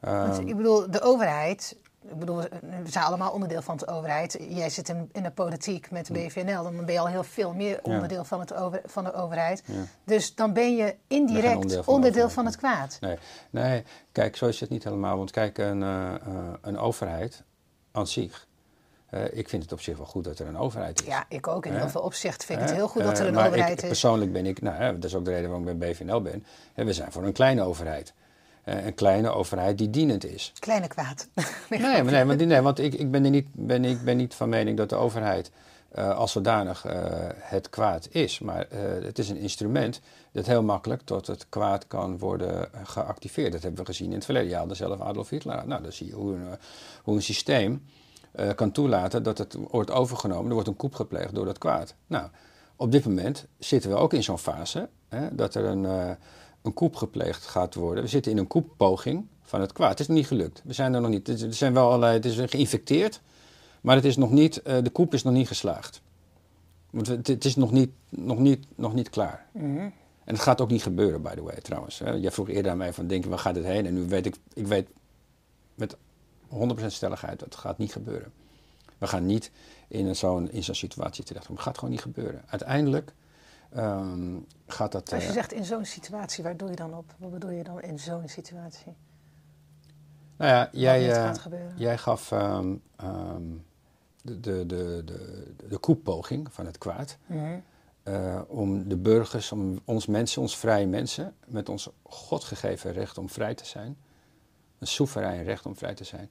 Want 0.00 0.38
Ehm, 0.38 0.46
ik 0.48 0.56
bedoel, 0.56 0.90
de 0.90 1.00
overheid. 1.00 1.76
Ik 2.08 2.18
bedoel, 2.18 2.40
we 2.60 2.90
zijn 2.90 3.04
allemaal 3.04 3.32
onderdeel 3.32 3.62
van 3.62 3.76
de 3.76 3.86
overheid. 3.86 4.38
Jij 4.48 4.70
zit 4.70 4.88
in, 4.88 5.08
in 5.12 5.22
de 5.22 5.30
politiek 5.30 5.90
met 5.90 6.08
BVNL, 6.12 6.62
dan 6.62 6.84
ben 6.84 6.92
je 6.94 7.00
al 7.00 7.06
heel 7.06 7.24
veel 7.24 7.52
meer 7.52 7.70
Ja. 7.74 7.80
onderdeel 7.82 8.24
van, 8.24 8.40
het 8.40 8.54
over, 8.54 8.80
van 8.86 9.04
de 9.04 9.12
overheid. 9.14 9.62
Ja. 9.66 9.74
Dus 10.04 10.34
dan 10.34 10.52
ben 10.52 10.76
je 10.76 10.94
indirect 11.06 11.86
onderdeel 11.86 12.30
van 12.30 12.44
het 12.46 12.56
kwaad. 12.56 12.98
nee, 13.00 13.18
nee, 13.50 13.84
kijk, 14.12 14.36
zo 14.36 14.46
is 14.46 14.60
het 14.60 14.70
niet 14.70 14.84
helemaal. 14.84 15.16
Want 15.16 15.30
kijk, 15.30 15.58
een, 15.58 15.82
eh, 15.82 16.14
eh, 16.14 16.20
een 16.60 16.78
overheid 16.78 17.42
aan 17.92 18.06
zich. 18.06 18.46
eh, 19.10 19.24
ik 19.38 19.48
vind 19.48 19.62
het 19.62 19.72
op 19.72 19.80
zich 19.80 19.96
wel 19.96 20.06
goed 20.06 20.24
dat 20.24 20.38
er 20.38 20.46
een 20.46 20.58
overheid 20.58 21.00
is. 21.00 21.06
Ja, 21.06 21.24
ik 21.28 21.46
ook. 21.48 21.66
In 21.66 21.74
heel 21.74 21.88
veel 21.88 22.00
opzichten 22.00 22.46
vind 22.46 22.60
ik 22.60 22.66
het 22.66 22.76
heel 22.76 22.88
goed 22.88 23.02
dat 23.02 23.18
er 23.18 23.26
een 23.26 23.34
maar 23.34 23.46
overheid 23.46 23.70
ik, 23.70 23.82
is. 23.82 23.88
Persoonlijk 23.88 24.32
ben 24.32 24.46
ik, 24.46 24.60
nou, 24.62 24.94
dat 24.94 25.04
is 25.04 25.14
ook 25.14 25.24
de 25.24 25.30
reden 25.30 25.48
waarom 25.50 25.68
ik 25.68 25.78
bij 25.78 25.90
BVNL 25.90 26.22
ben. 26.22 26.44
We 26.74 26.92
zijn 26.92 27.12
voor 27.12 27.22
een 27.24 27.32
kleine 27.32 27.62
overheid. 27.62 28.12
Eh, 28.64 28.86
een 28.86 28.94
kleine 28.94 29.30
overheid 29.30 29.78
die 29.78 29.90
dienend 29.90 30.24
is. 30.24 30.52
Kleine 30.58 30.88
kwaad. 30.88 31.28
Nee, 31.68 31.80
maar 31.80 32.12
nee, 32.12 32.24
want, 32.24 32.46
nee, 32.46 32.60
want 32.60 32.78
ik, 32.78 32.94
ik, 32.94 33.10
ben 33.10 33.24
er 33.24 33.30
niet, 33.30 33.46
ben, 33.52 33.84
ik 33.84 34.04
ben 34.04 34.16
niet 34.16 34.34
van 34.34 34.48
mening 34.48 34.76
dat 34.76 34.88
de 34.88 34.94
overheid 34.94 35.50
eh, 35.88 36.16
als 36.16 36.32
zodanig 36.32 36.84
eh, 36.84 37.02
het 37.30 37.70
kwaad 37.70 38.08
is. 38.10 38.38
Maar 38.38 38.66
het 39.02 39.18
is 39.18 39.28
een 39.28 39.36
instrument 39.36 40.00
dat 40.32 40.46
heel 40.46 40.62
makkelijk 40.62 41.02
tot 41.02 41.26
het 41.26 41.46
kwaad 41.48 41.86
kan 41.86 42.18
worden 42.18 42.68
geactiveerd. 42.84 43.52
Dat 43.52 43.62
hebben 43.62 43.80
we 43.80 43.86
gezien 43.86 44.08
in 44.08 44.14
het 44.14 44.24
verleden. 44.24 44.48
Je 44.48 44.54
haalde 44.54 44.74
zelf 44.74 45.00
Adolf 45.00 45.28
Hitler. 45.28 45.66
Nou, 45.66 45.82
dan 45.82 45.92
zie 45.92 46.06
je 46.06 46.14
hoe 46.14 46.34
een, 46.34 46.58
hoe 47.02 47.14
een 47.14 47.22
systeem 47.22 47.84
kan 48.54 48.72
toelaten 48.72 49.22
dat 49.22 49.38
het 49.38 49.56
wordt 49.70 49.90
overgenomen. 49.90 50.46
Er 50.46 50.52
wordt 50.52 50.68
een 50.68 50.76
koep 50.76 50.94
gepleegd 50.94 51.34
door 51.34 51.44
dat 51.44 51.58
kwaad. 51.58 51.94
Nou, 52.06 52.28
op 52.76 52.92
dit 52.92 53.04
moment 53.04 53.46
zitten 53.58 53.90
we 53.90 53.96
ook 53.96 54.12
in 54.12 54.22
zo'n 54.22 54.38
fase 54.38 54.88
hè, 55.08 55.34
dat 55.34 55.54
er 55.54 55.64
een, 55.64 56.16
een 56.64 56.74
koep 56.74 56.96
gepleegd 56.96 57.46
gaat 57.46 57.74
worden. 57.74 58.04
We 58.04 58.10
zitten 58.10 58.32
in 58.32 58.38
een 58.38 58.46
koeppoging 58.46 59.26
van 59.42 59.60
het 59.60 59.72
kwaad. 59.72 59.90
Het 59.90 60.00
is 60.00 60.06
nog 60.06 60.16
niet 60.16 60.26
gelukt. 60.26 60.62
We 60.64 60.72
zijn 60.72 60.94
er 60.94 61.00
nog 61.00 61.10
niet. 61.10 61.28
Er 61.28 61.54
zijn 61.54 61.72
wel 61.72 61.86
allerlei, 61.86 62.14
het 62.14 62.24
is 62.24 62.38
geïnfecteerd, 62.50 63.20
maar 63.80 63.96
het 63.96 64.04
is 64.04 64.16
nog 64.16 64.30
niet, 64.30 64.62
eh, 64.62 64.76
de 64.82 64.90
koep 64.90 65.14
is 65.14 65.22
nog 65.22 65.32
niet 65.32 65.46
geslaagd. 65.46 66.02
Want 66.90 67.06
het, 67.06 67.26
het 67.26 67.44
is 67.44 67.56
nog 67.56 67.72
niet, 67.72 67.90
nog, 68.08 68.38
niet, 68.38 68.66
nog 68.74 68.94
niet 68.94 69.10
klaar. 69.10 69.46
Mhm. 69.52 69.78
En 70.24 70.34
het 70.34 70.40
gaat 70.40 70.60
ook 70.60 70.70
niet 70.70 70.82
gebeuren, 70.82 71.22
by 71.22 71.34
the 71.34 71.42
way, 71.42 71.60
trouwens. 71.60 71.98
Jij 71.98 72.30
vroeg 72.30 72.48
eerder 72.48 72.70
aan 72.70 72.76
mij 72.76 72.92
van, 72.92 73.06
denk 73.06 73.24
je, 73.24 73.30
waar 73.30 73.38
gaat 73.38 73.54
dit 73.54 73.64
heen? 73.64 73.86
En 73.86 73.94
nu 73.94 74.08
weet 74.08 74.26
ik, 74.26 74.36
ik 74.52 74.66
weet 74.66 74.88
met 75.74 75.96
100% 76.48 76.86
stelligheid, 76.86 77.38
dat 77.38 77.54
gaat 77.54 77.78
niet 77.78 77.92
gebeuren. 77.92 78.32
We 78.98 79.06
gaan 79.06 79.26
niet 79.26 79.50
in 79.88 80.16
zo'n 80.16 80.50
in 80.50 80.64
zo'n 80.64 80.74
situatie 80.74 81.24
terechtkomen. 81.24 81.62
Het 81.62 81.68
gaat 81.68 81.78
gewoon 81.78 81.94
niet 81.94 82.02
gebeuren. 82.02 82.42
Uiteindelijk 82.46 83.12
ehm, 83.74 84.38
gaat 84.66 84.92
dat... 84.92 85.12
Als 85.12 85.22
je 85.22 85.28
eh, 85.28 85.34
zegt 85.34 85.52
in 85.52 85.64
zo'n 85.64 85.84
situatie, 85.84 86.44
waar 86.44 86.56
doe 86.56 86.68
je 86.70 86.76
dan 86.76 86.94
op? 86.94 87.14
Wat 87.18 87.30
bedoel 87.30 87.50
je 87.50 87.64
dan 87.64 87.80
in 87.80 87.98
zo'n 87.98 88.28
situatie? 88.28 88.94
nou 90.36 90.50
ja, 90.50 90.68
jij, 90.72 91.12
eh, 91.12 91.32
jij 91.76 91.98
gaf 91.98 92.32
ehm, 92.32 92.74
ehm, 92.96 93.42
de, 94.22 94.40
de, 94.40 94.66
de, 94.66 95.02
de, 95.04 95.54
de 95.68 95.78
koeppoging 95.78 96.52
van 96.52 96.66
het 96.66 96.78
kwaad. 96.78 97.18
Mhm. 97.26 97.58
eh, 98.02 98.40
om 98.46 98.88
de 98.88 98.96
burgers, 98.96 99.52
om 99.52 99.80
ons 99.84 100.06
mensen, 100.06 100.42
ons 100.42 100.58
vrije 100.58 100.86
mensen, 100.86 101.34
met 101.46 101.68
ons 101.68 101.90
God 102.02 102.44
gegeven 102.44 102.92
recht 102.92 103.18
om 103.18 103.30
vrij 103.30 103.54
te 103.54 103.66
zijn, 103.66 103.96
een 104.78 104.86
soeverein 104.86 105.44
recht 105.44 105.66
om 105.66 105.76
vrij 105.76 105.94
te 105.94 106.04
zijn, 106.04 106.30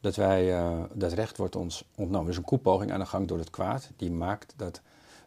dat 0.00 0.16
wij, 0.16 0.54
eh, 0.54 0.82
dat 0.92 1.12
recht 1.12 1.36
wordt 1.36 1.56
ons 1.56 1.84
ontnomen. 1.96 2.26
Dus 2.26 2.36
een 2.36 2.42
koepoging 2.44 2.92
aan 2.92 3.00
de 3.00 3.06
gang 3.06 3.28
door 3.28 3.38
het 3.38 3.50
kwaad, 3.50 3.90
die 3.96 4.10
maakt 4.10 4.54
dat 4.56 4.80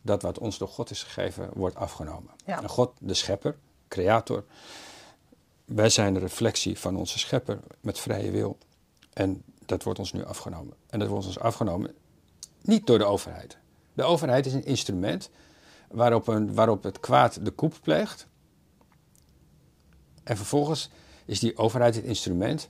dat 0.06 0.22
wat 0.22 0.40
ons 0.40 0.58
door 0.58 0.68
God 0.68 0.90
is 0.90 1.04
gegeven, 1.04 1.50
wordt 1.54 1.76
afgenomen. 1.76 2.32
Ja. 2.46 2.62
En 2.62 2.70
God, 2.70 2.92
de 3.00 3.14
schepper, 3.14 3.58
creator, 3.88 4.44
wij 5.66 5.90
zijn 5.90 6.14
de 6.14 6.20
reflectie 6.20 6.80
van 6.80 6.96
onze 6.96 7.20
schepper 7.20 7.60
met 7.82 8.00
vrije 8.00 8.32
wil. 8.32 8.58
En 9.14 9.44
dat 9.66 9.84
wordt 9.84 10.00
ons 10.00 10.14
nu 10.14 10.26
afgenomen. 10.26 10.74
En 10.88 11.00
dat 11.00 11.08
wordt 11.08 11.26
ons 11.26 11.40
afgenomen 11.40 11.94
niet 12.62 12.88
door 12.88 12.98
de 12.98 13.06
overheid. 13.06 13.58
De 13.94 14.04
overheid 14.04 14.46
is 14.46 14.54
een 14.54 14.66
instrument 14.66 15.30
waarop, 15.92 16.28
een, 16.28 16.54
waarop 16.54 16.84
het 16.84 17.00
kwaad 17.00 17.46
de 17.46 17.52
koep 17.52 17.74
pleegt. 17.82 18.28
En 20.24 20.38
vervolgens 20.38 20.90
is 21.26 21.40
die 21.40 21.58
overheid 21.58 21.96
het 21.96 22.04
instrument 22.04 22.70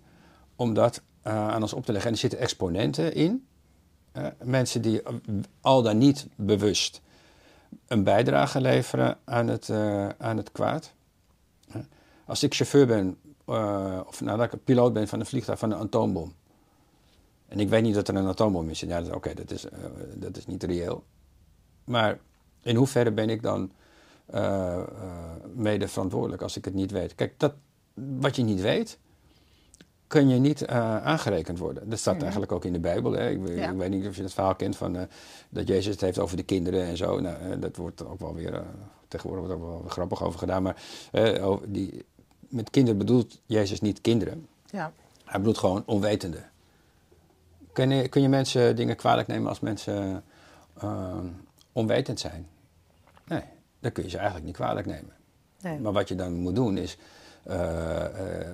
om 0.55 0.73
dat 0.73 1.01
eh, 1.21 1.47
aan 1.47 1.61
ons 1.61 1.73
op 1.73 1.85
te 1.85 1.91
leggen. 1.91 2.09
En 2.09 2.15
er 2.15 2.21
zitten 2.21 2.39
exponenten 2.39 3.13
in. 3.13 3.47
eh, 4.11 4.27
mensen 4.43 4.81
die 4.81 5.01
al 5.61 5.81
dan 5.81 5.97
niet 5.97 6.27
bewust 6.35 7.01
een 7.87 8.03
bijdrage 8.03 8.61
leveren 8.61 9.17
aan 9.23 9.47
het, 9.47 9.69
eh, 9.69 10.09
aan 10.09 10.37
het 10.37 10.51
kwaad. 10.51 10.93
Als 12.25 12.43
ik 12.43 12.53
chauffeur 12.53 12.87
ben, 12.87 13.17
eh, 13.45 13.99
of 14.07 14.21
nou, 14.21 14.41
ik 14.43 14.63
piloot 14.63 14.93
ben 14.93 15.07
van 15.07 15.19
een 15.19 15.25
vliegtuig 15.25 15.59
van 15.59 15.71
een 15.71 15.79
atoombom. 15.79 16.33
En 17.47 17.59
ik 17.59 17.69
weet 17.69 17.83
niet 17.83 17.93
dat 17.95 18.07
er 18.07 18.15
een 18.15 18.27
atoombom 18.27 18.69
is. 18.69 18.79
Ja, 18.79 19.03
oké, 19.11 19.33
dat, 19.33 19.51
is, 19.51 19.69
eh, 19.69 19.79
dat 20.15 20.37
is 20.37 20.45
niet 20.45 20.63
reëel. 20.63 21.03
Maar 21.83 22.19
in 22.61 22.75
hoeverre 22.75 23.11
ben 23.11 23.29
ik 23.29 23.41
dan 23.41 23.71
mede 25.53 25.87
verantwoordelijk 25.87 26.41
als 26.41 26.57
ik 26.57 26.65
het 26.65 26.73
niet 26.73 26.91
weet? 26.91 27.15
Kijk, 27.15 27.39
dat, 27.39 27.53
wat 27.93 28.35
je 28.35 28.43
niet 28.43 28.61
weet, 28.61 28.99
kun 30.07 30.29
je 30.29 30.39
niet 30.39 30.61
uh, 30.61 31.05
aangerekend 31.05 31.59
worden. 31.59 31.89
Dat 31.89 31.99
staat 31.99 32.13
Mhm. 32.13 32.23
eigenlijk 32.23 32.51
ook 32.51 32.65
in 32.65 32.73
de 32.73 32.79
Bijbel. 32.79 33.11
Hè? 33.11 33.29
Ik, 33.29 33.47
Ja. 33.47 33.71
ik 33.71 33.77
weet 33.77 33.89
niet 33.89 34.07
of 34.07 34.15
je 34.15 34.23
het 34.23 34.33
verhaal 34.33 34.55
kent 34.55 34.75
van 34.77 34.95
uh, 34.95 35.01
dat 35.49 35.67
Jezus 35.67 35.91
het 35.91 36.01
heeft 36.01 36.19
over 36.19 36.37
de 36.37 36.43
kinderen 36.43 36.83
en 36.85 36.97
zo. 36.97 37.19
Nou, 37.19 37.35
uh, 37.49 37.55
dat 37.61 37.75
wordt 37.75 38.05
ook 38.05 38.19
wel 38.19 38.33
weer, 38.33 38.63
tegenwoordig 39.07 39.45
wordt 39.47 39.61
er 39.61 39.67
ook 39.69 39.79
wel 39.81 39.89
grappig 39.89 40.23
over 40.23 40.39
gedaan. 40.39 40.63
Maar 40.63 40.75
over 41.41 41.71
die, 41.71 42.05
met 42.39 42.69
kinderen 42.69 42.97
bedoelt 42.99 43.39
Jezus 43.45 43.81
niet 43.81 44.01
kinderen. 44.01 44.47
Ja. 44.69 44.91
Hij 45.25 45.39
bedoelt 45.39 45.57
gewoon 45.57 45.83
onwetenden. 45.85 46.49
Kun 47.73 47.89
je, 47.89 48.07
kun 48.07 48.21
je 48.21 48.29
mensen 48.29 48.75
dingen 48.75 48.95
kwalijk 48.95 49.27
nemen 49.27 49.49
als 49.49 49.59
mensen 49.59 50.23
onwetend 51.71 52.19
zijn? 52.19 52.47
Nee, 53.27 53.43
dan 53.79 53.91
kun 53.91 54.03
je 54.03 54.09
ze 54.09 54.15
eigenlijk 54.17 54.45
niet 54.45 54.55
kwalijk 54.55 54.85
nemen. 54.85 55.13
Nee. 55.61 55.79
Maar 55.79 55.91
wat 55.91 56.07
je 56.07 56.15
dan 56.15 56.33
moet 56.33 56.55
doen 56.55 56.77
is 56.77 56.97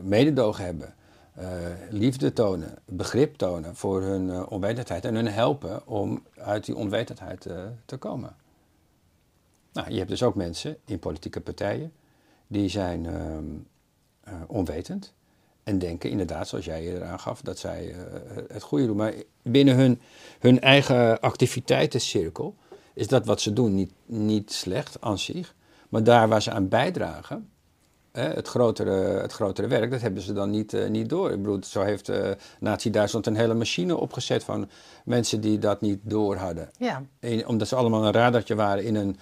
mededogen 0.04 0.66
hebben. 0.66 0.94
Uh, 1.40 1.46
liefde 1.90 2.34
tonen, 2.34 2.78
begrip 2.86 3.36
tonen 3.36 3.76
voor 3.76 4.02
hun 4.02 4.28
uh, 4.28 4.46
onwetendheid 4.50 5.06
en 5.06 5.16
hun 5.16 5.28
helpen 5.28 5.88
om 5.88 6.24
uit 6.36 6.66
die 6.66 6.76
onwetendheid 6.76 7.46
uh, 7.46 7.64
te 7.86 7.98
komen. 7.98 8.36
Nou, 9.74 9.92
je 9.92 9.98
hebt 9.98 10.10
dus 10.10 10.24
ook 10.24 10.36
mensen 10.36 10.78
in 10.86 11.00
politieke 11.00 11.42
partijen 11.42 11.94
die 12.48 12.70
zijn 12.70 13.08
onwetend 14.48 15.14
en 15.64 15.80
denken 15.80 16.10
inderdaad, 16.10 16.48
zoals 16.48 16.66
jij 16.66 16.82
eerder 16.82 17.04
aangaf, 17.04 17.42
dat 17.42 17.60
zij 17.60 17.96
het 18.48 18.64
goede 18.64 18.86
doen. 18.86 18.98
Maar 18.98 19.14
binnen 19.42 19.76
hun, 19.76 20.02
hun 20.40 20.60
eigen 20.60 21.20
activiteitencirkel 21.20 22.56
is 22.94 23.08
dat 23.08 23.26
wat 23.26 23.42
ze 23.42 23.54
doen 23.54 23.76
niet, 23.76 23.92
niet 24.06 24.52
slecht 24.52 25.02
aan 25.02 25.20
zich, 25.20 25.56
maar 25.90 26.04
daar 26.04 26.28
waar 26.28 26.42
ze 26.42 26.52
aan 26.52 26.68
bijdragen, 26.68 27.51
het, 28.12 28.48
grotere, 28.48 28.92
het 29.22 29.32
grotere 29.32 29.68
werk, 29.68 29.92
dat 29.92 30.02
hebben 30.02 30.22
ze 30.22 30.34
dan 30.34 30.50
niet, 30.50 30.74
uh, 30.74 30.90
niet 30.90 31.10
door. 31.10 31.32
Ik 31.32 31.38
bedoel, 31.38 31.64
zo 31.64 31.82
heeft 31.82 32.10
uh, 32.10 32.30
Nazi-Duitsland 32.60 33.26
een 33.26 33.36
hele 33.36 33.54
machine 33.54 33.98
opgezet 33.98 34.44
van 34.44 34.70
mensen 35.06 35.42
die 35.42 35.60
dat 35.60 35.82
niet 35.82 36.00
door 36.02 36.36
hadden. 36.36 36.70
Ja. 36.78 37.02
Omdat 37.46 37.68
ze 37.68 37.76
allemaal 37.76 38.06
een 38.06 38.12
radartje 38.12 38.56
waren 38.56 38.84
in 38.84 38.96
een, 38.96 39.18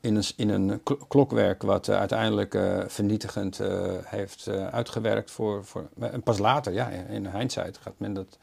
in 0.00 0.16
een, 0.16 0.24
in 0.36 0.48
een 0.48 0.82
klokwerk 1.08 1.62
wat 1.62 1.88
uh, 1.88 1.98
uiteindelijk 1.98 2.58
vernietigend 2.86 3.60
heeft 4.04 4.48
uitgewerkt. 4.48 5.30
Voor, 5.30 5.64
voor, 5.64 5.88
en 5.98 6.22
pas 6.22 6.38
later, 6.38 6.72
ja, 6.72 6.88
in 6.88 7.26
hindsight 7.26 7.78
gaat 7.78 7.94
men 7.96 8.12
dat, 8.12 8.38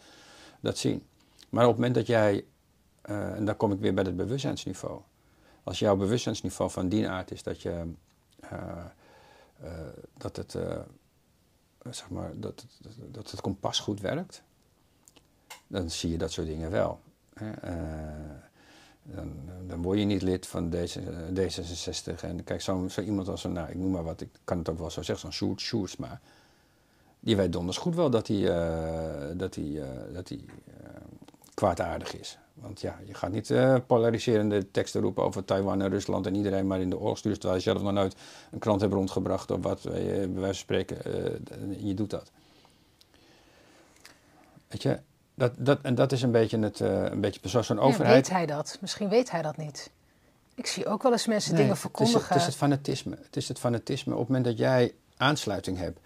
dat 0.59 0.77
zien. 0.77 1.03
Maar 1.49 1.63
op 1.63 1.69
het 1.69 1.79
moment 1.79 1.95
dat 1.95 2.07
jij, 2.07 2.45
en 3.01 3.45
dan 3.45 3.57
kom 3.57 3.71
ik 3.71 3.79
weer 3.79 3.93
bij 3.93 4.03
het 4.03 4.15
bewustzijnsniveau. 4.15 4.99
Als 5.63 5.79
jouw 5.79 5.95
bewustzijnsniveau 5.95 6.71
van 6.71 6.89
die 6.89 7.09
aard 7.09 7.31
is 7.31 7.43
dat 7.43 7.61
je... 7.61 7.83
Uh, 8.43 8.49
dat, 10.17 10.35
het, 10.35 10.53
uh, 10.53 10.79
zeg 11.89 12.09
maar, 12.09 12.31
dat, 12.35 12.65
dat 13.11 13.31
het 13.31 13.41
kompas 13.41 13.79
goed 13.79 14.01
werkt, 14.01 14.43
dan 15.67 15.89
zie 15.89 16.11
je 16.11 16.17
dat 16.17 16.31
soort 16.31 16.47
dingen 16.47 16.71
wel. 16.71 16.99
Uh, 17.41 17.49
dan, 19.03 19.33
dan, 19.67 19.81
word 19.81 19.99
je 19.99 20.05
niet 20.05 20.21
lid 20.21 20.47
van 20.47 20.69
deze, 20.69 21.01
D66. 21.33 22.21
En 22.21 22.43
kijk, 22.43 22.61
zo, 22.61 22.87
zo 22.87 23.01
iemand 23.01 23.27
als 23.27 23.43
een, 23.43 23.51
nou, 23.51 23.69
ik 23.69 23.75
noem 23.75 23.91
maar 23.91 24.03
wat, 24.03 24.21
ik 24.21 24.29
kan 24.43 24.57
het 24.57 24.69
ook 24.69 24.77
wel 24.77 24.89
zo 24.89 25.01
zeggen, 25.01 25.31
zo'n 25.31 25.47
Sjoerd 25.47 25.61
Sjoerdsma. 25.61 26.21
Die 27.19 27.35
weet 27.35 27.51
donders 27.51 27.77
goed 27.77 27.95
wel 27.95 28.09
dat 28.09 28.27
hij, 28.27 28.41
dat 29.35 29.55
hij, 29.55 29.83
dat 30.13 30.29
hij 30.29 30.45
kwaadaardig 31.53 32.19
is. 32.19 32.37
Want 32.63 32.81
ja, 32.81 32.99
je 33.05 33.13
gaat 33.13 33.31
niet 33.31 33.49
uh, 33.49 33.75
polariserende 33.87 34.71
teksten 34.71 35.01
roepen 35.01 35.23
over 35.23 35.45
Taiwan 35.45 35.81
en 35.81 35.89
Rusland 35.89 36.25
en 36.25 36.35
iedereen 36.35 36.67
maar 36.67 36.79
in 36.81 36.89
de 36.89 36.99
oorlog 36.99 37.17
stuurt, 37.17 37.39
terwijl 37.39 37.59
je 37.61 37.69
zelf 37.69 37.81
nog 37.81 37.91
nooit 37.91 38.15
een 38.51 38.59
krant 38.59 38.81
hebt 38.81 38.93
rondgebracht 38.93 39.51
of 39.51 39.61
wat, 39.61 39.81
je, 39.81 39.89
bij 39.91 40.27
wijze 40.27 40.37
van 40.43 40.53
spreken, 40.53 40.97
uh, 41.07 41.87
je 41.87 41.93
doet 41.93 42.09
dat. 42.09 42.31
Weet 44.67 44.81
je, 44.81 44.99
dat, 45.35 45.53
dat, 45.57 45.79
en 45.81 45.95
dat 45.95 46.11
is 46.11 46.21
een 46.21 46.31
beetje, 46.31 46.59
het, 46.59 46.79
een 46.79 47.21
beetje 47.21 47.39
zoals 47.49 47.67
zo'n 47.67 47.75
Ja, 47.75 47.81
overheid. 47.81 48.15
weet 48.15 48.29
hij 48.29 48.45
dat? 48.45 48.77
Misschien 48.81 49.09
weet 49.09 49.31
hij 49.31 49.41
dat 49.41 49.57
niet. 49.57 49.91
Ik 50.55 50.67
zie 50.67 50.85
ook 50.85 51.03
wel 51.03 51.11
eens 51.11 51.27
mensen 51.27 51.53
Nee, 51.53 51.61
dingen 51.61 51.75
het 51.75 51.85
is, 51.85 51.91
verkondigen. 51.91 52.27
het 52.33 52.37
is 52.37 52.45
het 52.45 52.55
fanatisme. 52.55 53.17
Het 53.21 53.35
is 53.35 53.47
het 53.47 53.59
fanatisme. 53.59 54.13
Op 54.13 54.19
het 54.19 54.27
moment 54.27 54.45
dat 54.45 54.57
jij 54.57 54.93
aansluiting 55.17 55.77
hebt. 55.77 55.99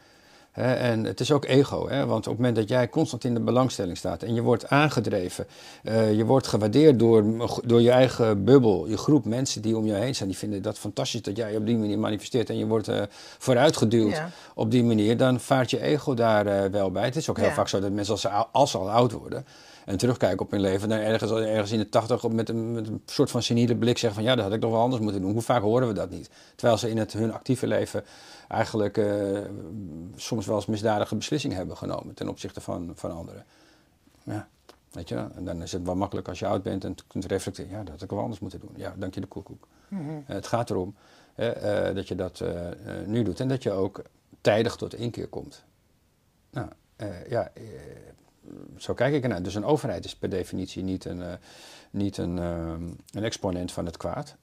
En 0.58 1.04
het 1.04 1.20
is 1.20 1.32
ook 1.32 1.46
ego, 1.46 1.88
hè, 1.90 2.06
want 2.06 2.20
op 2.28 2.32
het 2.34 2.36
moment 2.36 2.56
dat 2.56 2.70
jij 2.70 2.90
constant 2.90 3.24
in 3.24 3.34
de 3.34 3.40
belangstelling 3.40 3.98
staat 3.98 4.24
en 4.24 4.34
je 4.34 4.42
wordt 4.42 4.70
aangedreven, 4.70 5.48
eh, 5.84 6.14
je 6.14 6.26
wordt 6.26 6.48
gewaardeerd 6.48 7.00
door, 7.00 7.24
door 7.66 7.82
je 7.82 7.92
eigen 7.92 8.44
bubbel, 8.44 8.88
je 8.88 8.98
groep 8.98 9.26
mensen 9.26 9.62
die 9.62 9.78
om 9.78 9.86
je 9.86 9.94
heen 9.94 10.16
zijn, 10.16 10.30
die 10.30 10.38
vinden 10.38 10.62
dat 10.62 10.78
fantastisch 10.80 11.22
dat 11.22 11.38
jij 11.38 11.56
op 11.56 11.66
die 11.66 11.78
manier 11.78 12.00
manifesteert 12.00 12.50
en 12.50 12.58
je 12.58 12.66
wordt 12.68 12.88
eh, 12.88 13.02
vooruitgeduwd 13.38 14.12
Ja. 14.12 14.30
op 14.56 14.72
die 14.72 14.84
manier, 14.84 15.18
dan 15.18 15.40
vaart 15.40 15.70
je 15.72 15.82
ego 15.82 16.14
daar 16.14 16.46
eh, 16.48 16.72
wel 16.72 16.92
bij. 16.92 17.04
Het 17.06 17.16
is 17.16 17.30
ook 17.30 17.38
heel 17.38 17.46
Ja. 17.48 17.54
vaak 17.54 17.68
zo 17.68 17.80
dat 17.80 17.92
mensen 17.92 18.14
als 18.14 18.22
ze, 18.22 18.30
als 18.52 18.72
ze 18.72 18.78
al 18.78 18.90
oud 18.92 19.12
worden 19.12 19.46
en 19.88 19.98
terugkijken 19.98 20.46
op 20.46 20.52
hun 20.52 20.60
leven, 20.60 20.90
dan 20.90 20.98
ergens, 20.98 21.32
ergens 21.32 21.72
in 21.72 21.78
de 21.78 21.90
tachtig 21.90 22.28
met 22.28 22.50
een, 22.50 22.72
met 22.72 22.88
een 22.88 23.02
soort 23.06 23.32
van 23.32 23.44
seniele 23.44 23.76
blik 23.76 23.98
zeggen 23.98 24.22
van 24.22 24.30
ja, 24.30 24.36
dat 24.36 24.44
had 24.44 24.54
ik 24.54 24.62
toch 24.62 24.72
wel 24.72 24.82
anders 24.82 25.02
moeten 25.02 25.22
doen. 25.22 25.32
Hoe 25.32 25.42
vaak 25.42 25.62
horen 25.62 25.88
we 25.88 25.94
dat 25.94 26.10
niet? 26.10 26.30
Terwijl 26.56 26.78
ze 26.78 26.90
in 26.90 26.98
het, 26.98 27.14
hun 27.14 27.34
actieve 27.34 27.68
leven 27.68 28.04
eigenlijk 28.48 28.98
eh, 28.98 29.40
soms 30.16 30.46
wel 30.46 30.56
eens 30.56 30.66
misdadige 30.66 31.16
beslissingen 31.16 31.58
hebben 31.58 31.78
genomen 31.78 32.14
ten 32.14 32.28
opzichte 32.28 32.62
van, 32.62 32.92
van 32.96 33.12
anderen. 33.12 33.46
Ja, 34.24 34.48
weet 34.92 35.10
je, 35.10 35.16
en 35.36 35.46
dan 35.46 35.62
is 35.62 35.72
het 35.72 35.84
wel 35.84 35.96
makkelijk 35.96 36.28
als 36.28 36.40
je 36.40 36.48
oud 36.48 36.64
bent 36.64 36.84
en 36.84 36.96
kunt 37.08 37.26
reflecteren. 37.26 37.72
Ja, 37.72 37.80
dat 37.80 37.90
had 37.90 38.02
ik 38.02 38.10
wel 38.10 38.20
anders 38.20 38.40
moeten 38.40 38.60
doen. 38.60 38.74
Ja, 38.76 38.94
dank 38.98 39.14
je 39.14 39.22
de 39.22 39.28
koekoek. 39.28 39.68
Mhm. 39.88 40.02
Eh, 40.10 40.36
het 40.36 40.48
gaat 40.48 40.70
erom 40.70 40.96
eh, 41.36 41.96
dat 41.96 42.08
je 42.08 42.16
dat 42.16 42.44
nu 43.06 43.24
doet 43.24 43.40
en 43.40 43.48
dat 43.48 43.64
je 43.64 43.72
ook 43.72 44.02
tijdig 44.42 44.76
tot 44.76 44.94
inkeer 44.94 45.28
komt. 45.28 45.64
Nou, 46.50 46.68
ja, 47.30 47.52
zo 48.78 48.94
kijk 48.94 49.14
ik 49.14 49.24
ernaar. 49.24 49.44
Dus 49.44 49.56
een 49.56 49.66
overheid 49.66 50.06
is 50.06 50.16
per 50.16 50.30
definitie 50.30 50.84
niet 50.84 51.06
een, 51.06 51.22
eh, 51.22 51.34
niet 51.92 52.18
een, 52.18 52.38
ehm, 52.40 52.84
een 53.12 53.24
exponent 53.24 53.72
van 53.72 53.86
het 53.86 53.98
kwaad. 53.98 54.36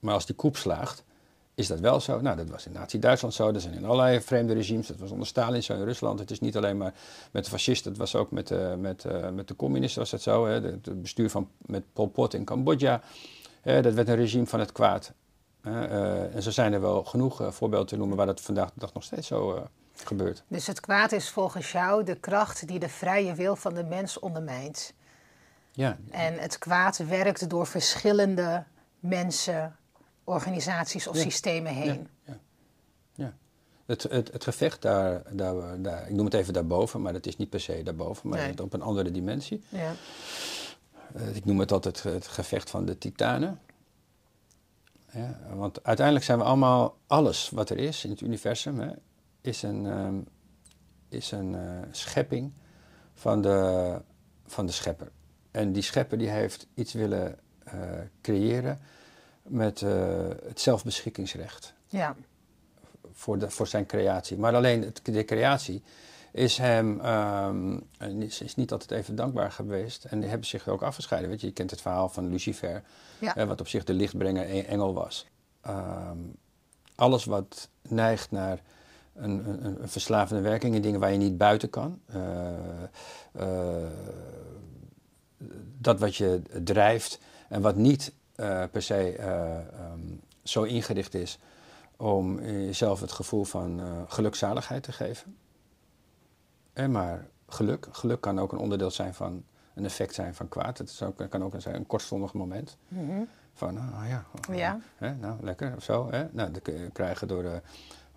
Maar 0.00 0.14
als 0.14 0.26
die 0.26 0.34
koep 0.34 0.56
slaagt, 0.56 1.04
is 1.54 1.66
dat 1.66 1.80
wel 1.80 2.00
zo. 2.00 2.20
Nou, 2.20 2.36
dat 2.36 2.48
was 2.50 2.66
in 2.66 2.72
Nazi-Duitsland 2.72 3.34
zo. 3.34 3.52
Dat 3.52 3.62
zijn 3.62 3.74
in 3.74 3.84
allerlei 3.84 4.20
vreemde 4.20 4.52
regimes. 4.52 4.86
Dat 4.86 4.98
was 4.98 5.10
onder 5.10 5.26
Stalin 5.26 5.62
zo 5.62 5.72
in 5.74 5.84
Rusland. 5.84 6.18
Het 6.18 6.30
is 6.30 6.40
niet 6.40 6.56
alleen 6.56 6.76
maar 6.76 6.94
met 7.30 7.44
de 7.44 7.50
fascisten. 7.50 7.90
Het 7.90 8.00
was 8.00 8.14
ook 8.14 8.30
met, 8.30 8.50
eh, 8.50 8.74
met, 8.74 9.04
eh, 9.04 9.30
met 9.30 9.48
de 9.48 9.56
communisten 9.56 10.00
was 10.00 10.10
dat 10.10 10.22
zo. 10.22 10.46
Hè. 10.46 10.60
De- 10.60 10.68
Het 10.90 11.02
bestuur 11.02 11.30
van, 11.30 11.48
met 11.58 11.82
Pol 11.92 12.06
Pot 12.06 12.34
in 12.34 12.44
Cambodja. 12.44 13.00
Hè, 13.60 13.82
dat 13.82 13.94
werd 13.94 14.08
een 14.08 14.16
regime 14.16 14.46
van 14.46 14.60
het 14.60 14.72
kwaad. 14.72 15.12
Eh, 15.62 16.34
en 16.34 16.42
zo 16.42 16.50
zijn 16.50 16.72
er 16.72 16.80
wel 16.80 17.04
genoeg 17.04 17.42
voorbeelden 17.54 17.88
te 17.88 17.96
noemen 17.96 18.16
waar 18.16 18.26
dat 18.26 18.40
vandaag 18.40 18.68
de 18.72 18.80
dag 18.80 18.92
nog 18.94 19.02
steeds 19.02 19.26
zo 19.26 19.66
gebeurt. 20.06 20.44
Dus 20.48 20.66
het 20.66 20.80
kwaad 20.80 21.12
is 21.12 21.28
volgens 21.28 21.72
jou 21.72 22.04
de 22.04 22.14
kracht 22.14 22.66
die 22.68 22.78
de 22.78 22.88
vrije 22.88 23.34
wil 23.34 23.56
van 23.56 23.74
de 23.74 23.84
mens 23.84 24.18
ondermijnt. 24.18 24.92
Ja, 25.72 25.98
En 26.10 26.38
het 26.38 26.58
kwaad 26.58 26.96
werkt 26.96 27.50
door 27.50 27.66
verschillende 27.66 28.64
mensen, 29.00 29.76
organisaties 30.24 31.06
of 31.06 31.16
Ja. 31.16 31.22
systemen 31.22 31.72
heen. 31.74 32.08
Het, 33.86 34.02
het, 34.02 34.32
het 34.32 34.44
gevecht 34.44 34.82
daar, 34.82 35.22
daar, 35.36 35.82
daar, 35.82 36.08
ik 36.08 36.14
noem 36.14 36.24
het 36.24 36.34
even 36.34 36.52
daarboven, 36.52 37.02
maar 37.02 37.12
dat 37.12 37.26
is 37.26 37.36
niet 37.36 37.50
per 37.50 37.60
se 37.60 37.82
daarboven, 37.82 38.28
maar 38.28 38.38
Nee. 38.38 38.62
op 38.62 38.72
een 38.72 38.82
andere 38.82 39.10
dimensie. 39.10 39.62
Ja. 39.68 39.92
Eh, 41.14 41.36
ik 41.36 41.44
noem 41.44 41.60
het 41.60 41.72
altijd 41.72 42.02
het 42.02 42.26
gevecht 42.26 42.70
van 42.70 42.84
de 42.84 42.98
titanen. 42.98 43.60
Ja, 45.12 45.38
want 45.54 45.84
uiteindelijk 45.84 46.26
zijn 46.26 46.38
we 46.38 46.44
allemaal, 46.44 46.96
alles 47.06 47.50
wat 47.50 47.70
er 47.70 47.78
is 47.78 48.04
in 48.04 48.10
het 48.10 48.20
universum, 48.20 48.80
hè, 48.80 48.90
is 49.42 49.62
een, 49.62 49.86
ehm, 49.86 50.14
is 51.08 51.30
een 51.30 51.54
eh, 51.54 51.78
schepping 51.90 52.52
van 53.14 53.42
de, 53.42 54.00
van 54.46 54.66
de 54.66 54.72
schepper. 54.72 55.10
En 55.50 55.72
die 55.72 55.82
schepper 55.82 56.18
die 56.18 56.28
heeft 56.28 56.66
iets 56.74 56.92
willen 56.92 57.38
eh, 57.64 57.80
creëren 58.20 58.80
met 59.42 59.82
eh, 59.82 60.28
het 60.46 60.60
zelfbeschikkingsrecht 60.60 61.74
ja. 61.86 62.16
voor, 63.12 63.38
de, 63.38 63.50
voor 63.50 63.66
zijn 63.66 63.86
creatie. 63.86 64.38
Maar 64.38 64.54
alleen 64.54 64.82
het, 64.82 65.00
de 65.04 65.24
creatie 65.24 65.82
is 66.32 66.58
hem 66.58 67.00
ehm, 67.00 67.78
is, 68.18 68.40
is 68.40 68.54
niet 68.54 68.72
altijd 68.72 68.90
even 68.90 69.14
dankbaar 69.14 69.52
geweest. 69.52 70.04
En 70.04 70.20
die 70.20 70.28
hebben 70.28 70.46
zich 70.46 70.68
ook 70.68 70.82
afgescheiden. 70.82 71.30
Weet 71.30 71.40
je, 71.40 71.46
je 71.46 71.52
kent 71.52 71.70
het 71.70 71.80
verhaal 71.80 72.08
van 72.08 72.28
Lucifer, 72.28 72.82
Ja. 73.18 73.36
eh, 73.36 73.46
wat 73.46 73.60
op 73.60 73.68
zich 73.68 73.84
de 73.84 73.94
lichtbrenger 73.94 74.50
e- 74.50 74.60
engel 74.60 74.94
was. 74.94 75.26
Ehm, 75.60 76.18
alles 76.94 77.24
wat 77.24 77.68
neigt 77.88 78.30
naar 78.30 78.60
een, 79.14 79.48
een, 79.48 79.82
een 79.82 79.88
verslavende 79.88 80.42
werking 80.42 80.74
in 80.74 80.82
dingen 80.82 81.00
waar 81.00 81.12
je 81.12 81.18
niet 81.18 81.38
buiten 81.38 81.70
kan. 81.70 82.00
eh, 82.06 82.48
eh, 83.32 83.90
dat 85.78 86.00
wat 86.00 86.16
je 86.16 86.42
drijft 86.64 87.18
en 87.48 87.60
wat 87.62 87.76
niet 87.76 88.12
eh, 88.34 88.64
per 88.70 88.82
se 88.82 89.16
eh, 89.16 89.56
ehm, 89.58 90.00
zo 90.42 90.62
ingericht 90.62 91.14
is 91.14 91.38
om 91.96 92.40
jezelf 92.42 93.00
het 93.00 93.12
gevoel 93.12 93.44
van 93.44 93.80
gelukzaligheid 94.08 94.82
te 94.82 94.92
geven. 94.92 95.36
En 96.72 96.90
maar 96.90 97.26
geluk, 97.48 97.86
geluk 97.90 98.20
kan 98.20 98.40
ook 98.40 98.52
een 98.52 98.58
onderdeel 98.58 98.90
zijn 98.90 99.14
van 99.14 99.44
een 99.74 99.84
effect 99.84 100.14
zijn 100.14 100.34
van 100.34 100.48
kwaad. 100.48 100.78
Het 100.78 100.88
is 100.88 101.02
ook, 101.02 101.26
kan 101.28 101.44
ook 101.44 101.54
een, 101.54 101.62
zijn 101.62 101.74
een 101.74 101.86
kortstondig 101.86 102.32
moment 102.32 102.76
Mhm. 102.88 103.22
van, 103.54 103.74
ja, 104.08 104.24
oh, 104.48 104.56
Ja. 104.56 104.78
Hè, 104.96 105.14
nou 105.14 105.36
lekker 105.42 105.72
of 105.76 105.82
zo. 105.82 106.10
Hè? 106.10 106.24
Nou, 106.30 106.50
dat 106.50 106.62
kun 106.62 106.78
je 106.78 106.90
krijgen 106.90 107.28
door 107.28 107.60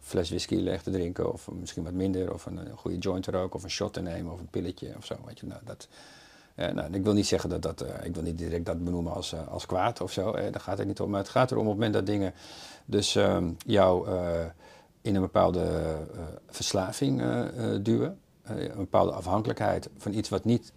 fles 0.05 0.29
whisky 0.29 0.55
leeg 0.55 0.81
te 0.81 0.91
drinken, 0.91 1.33
of 1.33 1.51
misschien 1.59 1.83
wat 1.83 1.93
minder, 1.93 2.33
of 2.33 2.45
een, 2.45 2.57
een 2.57 2.77
goede 2.77 2.97
joint 2.97 3.23
te 3.23 3.31
roken, 3.31 3.55
of 3.55 3.63
een 3.63 3.69
shot 3.69 3.93
te 3.93 4.01
nemen, 4.01 4.33
of 4.33 4.39
een 4.39 4.49
pilletje 4.49 4.93
of 4.97 5.05
zo. 5.05 5.15
Weet 5.25 5.39
je, 5.39 5.45
nou, 5.45 5.61
dat, 5.63 5.87
eh, 6.55 6.71
nou, 6.71 6.93
ik 6.93 7.03
wil 7.03 7.13
niet 7.13 7.27
zeggen 7.27 7.49
dat 7.49 7.61
dat, 7.61 7.81
eh, 7.81 8.05
ik 8.05 8.13
wil 8.13 8.23
niet 8.23 8.37
direct 8.37 8.65
dat 8.65 8.83
benoemen 8.83 9.13
als, 9.13 9.33
eh, 9.33 9.47
als 9.47 9.65
kwaad 9.65 10.01
of 10.01 10.11
zo, 10.11 10.31
daar 10.31 10.59
gaat 10.59 10.77
het 10.77 10.87
niet 10.87 10.99
om. 10.99 11.09
Maar 11.09 11.19
het 11.19 11.29
gaat 11.29 11.51
erom 11.51 11.63
op 11.63 11.69
het 11.69 11.75
moment 11.75 11.93
dat 11.93 12.05
dingen 12.05 12.33
dus 12.85 13.15
ehm, 13.15 13.51
jou 13.65 14.09
in 15.01 15.15
een 15.15 15.21
bepaalde 15.21 15.97
verslaving 16.47 17.21
duwen, 17.81 18.19
een 18.43 18.75
bepaalde 18.75 19.11
afhankelijkheid 19.11 19.89
van 19.97 20.13
iets 20.13 20.29
wat 20.29 20.45
niet, 20.45 20.71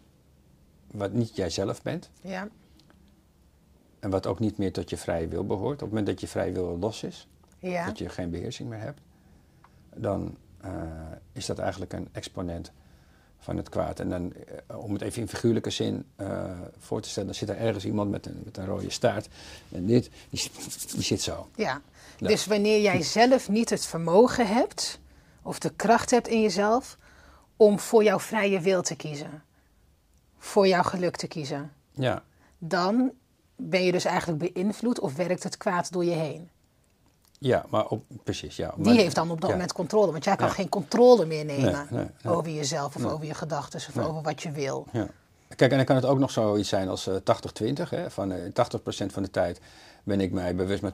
wat 0.91 1.13
niet 1.13 1.37
jijzelf 1.37 1.83
bent. 1.83 2.11
Ja. 2.21 2.49
En 4.01 4.11
wat 4.11 4.27
ook 4.27 4.39
niet 4.39 4.59
meer 4.59 4.73
tot 4.73 4.91
je 4.91 4.97
vrije 4.97 5.29
wil 5.29 5.47
behoort. 5.47 5.75
Op 5.75 5.81
het 5.81 5.89
moment 5.89 6.07
dat 6.07 6.21
je 6.21 6.29
vrije 6.29 6.53
wil 6.53 6.79
los 6.79 7.03
is, 7.03 7.29
ja. 7.59 7.87
dat 7.87 7.99
je 7.99 8.09
geen 8.09 8.31
beheersing 8.31 8.69
meer 8.69 8.81
hebt, 8.81 9.01
dan 9.99 10.37
is 11.33 11.47
dat 11.47 11.59
eigenlijk 11.59 11.93
een 11.93 12.09
exponent 12.13 12.73
van 13.39 13.57
het 13.57 13.69
kwaad. 13.69 14.01
En 14.01 14.09
dan, 14.09 14.33
eh, 14.67 14.79
om 14.79 14.93
het 14.93 15.03
even 15.03 15.21
in 15.21 15.29
figuurlijke 15.29 15.71
zin 15.71 16.05
uh, 16.21 16.51
voor 16.79 17.01
te 17.01 17.09
stellen, 17.09 17.29
dan 17.29 17.39
zit 17.39 17.49
er 17.49 17.57
ergens 17.57 17.85
iemand 17.85 18.11
met 18.11 18.27
een, 18.27 18.41
met 18.45 18.57
een 18.57 18.67
rode 18.67 18.91
staart. 18.91 19.29
En 19.73 19.87
dit, 19.87 20.11
die, 20.31 20.51
die 20.93 21.03
zit 21.03 21.23
zo. 21.23 21.49
Ja, 21.55 21.81
dus 22.19 22.47
wanneer 22.47 22.81
jij 22.81 23.03
zelf 23.03 23.49
niet 23.49 23.71
het 23.71 23.87
vermogen 23.87 24.47
hebt, 24.47 24.99
of 25.43 25.59
de 25.59 25.73
kracht 25.77 26.11
hebt 26.11 26.29
in 26.29 26.41
jezelf, 26.41 26.99
om 27.57 27.79
voor 27.79 28.05
jouw 28.05 28.21
vrije 28.21 28.61
wil 28.61 28.83
te 28.83 28.97
kiezen, 28.97 29.43
voor 30.39 30.67
jouw 30.69 30.83
geluk 30.83 31.17
te 31.17 31.27
kiezen, 31.27 31.73
ja. 31.91 32.23
dan 32.59 33.13
ben 33.57 33.85
je 33.85 33.93
dus 33.93 34.05
eigenlijk 34.05 34.53
beïnvloed 34.53 35.01
of 35.01 35.15
werkt 35.15 35.43
het 35.43 35.57
kwaad 35.57 35.93
door 35.93 36.05
je 36.05 36.15
heen. 36.15 36.49
Ja, 37.39 37.65
maar 37.69 37.87
op, 37.87 38.03
precies. 38.25 38.57
Ja. 38.57 38.75
Die 38.77 39.01
heeft 39.01 39.15
dan 39.15 39.31
op 39.31 39.41
dat 39.41 39.51
moment 39.51 39.73
controle. 39.73 40.13
Want 40.13 40.25
jij 40.25 40.37
kan 40.37 40.51
geen 40.51 40.69
controle 40.69 41.27
meer 41.27 41.45
nemen 41.45 42.13
over 42.25 42.51
jezelf 42.51 42.97
of 42.97 43.05
over 43.05 43.27
je 43.27 43.35
gedachten 43.35 43.81
of 43.89 44.05
over 44.05 44.23
wat 44.23 44.43
je 44.43 44.51
wil. 44.51 44.87
Ja. 44.93 45.09
Kijk, 45.57 45.71
en 45.71 45.77
dan 45.77 45.87
kan 45.87 45.97
het 45.97 46.05
ook 46.05 46.19
nog 46.19 46.31
zoiets 46.31 46.69
zijn 46.69 46.89
als 46.89 47.09
uh, 47.09 47.15
80-20. 47.15 48.07
Van 48.09 48.33
uh, 48.33 48.39
80% 48.45 48.51
van 49.07 49.23
de 49.23 49.31
tijd 49.31 49.61
ben 50.05 50.21
ik 50.21 50.33
mij 50.33 50.55
bewust, 50.55 50.83
maar 50.83 50.93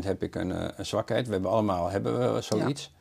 20% 0.00 0.04
heb 0.04 0.22
ik 0.22 0.34
een, 0.34 0.48
uh, 0.48 0.64
een, 0.76 0.86
zwakheid. 0.86 1.26
We 1.26 1.32
hebben 1.32 1.50
allemaal 1.50 1.90
hebben 1.90 2.34
we 2.34 2.40
zoiets. 2.40 2.92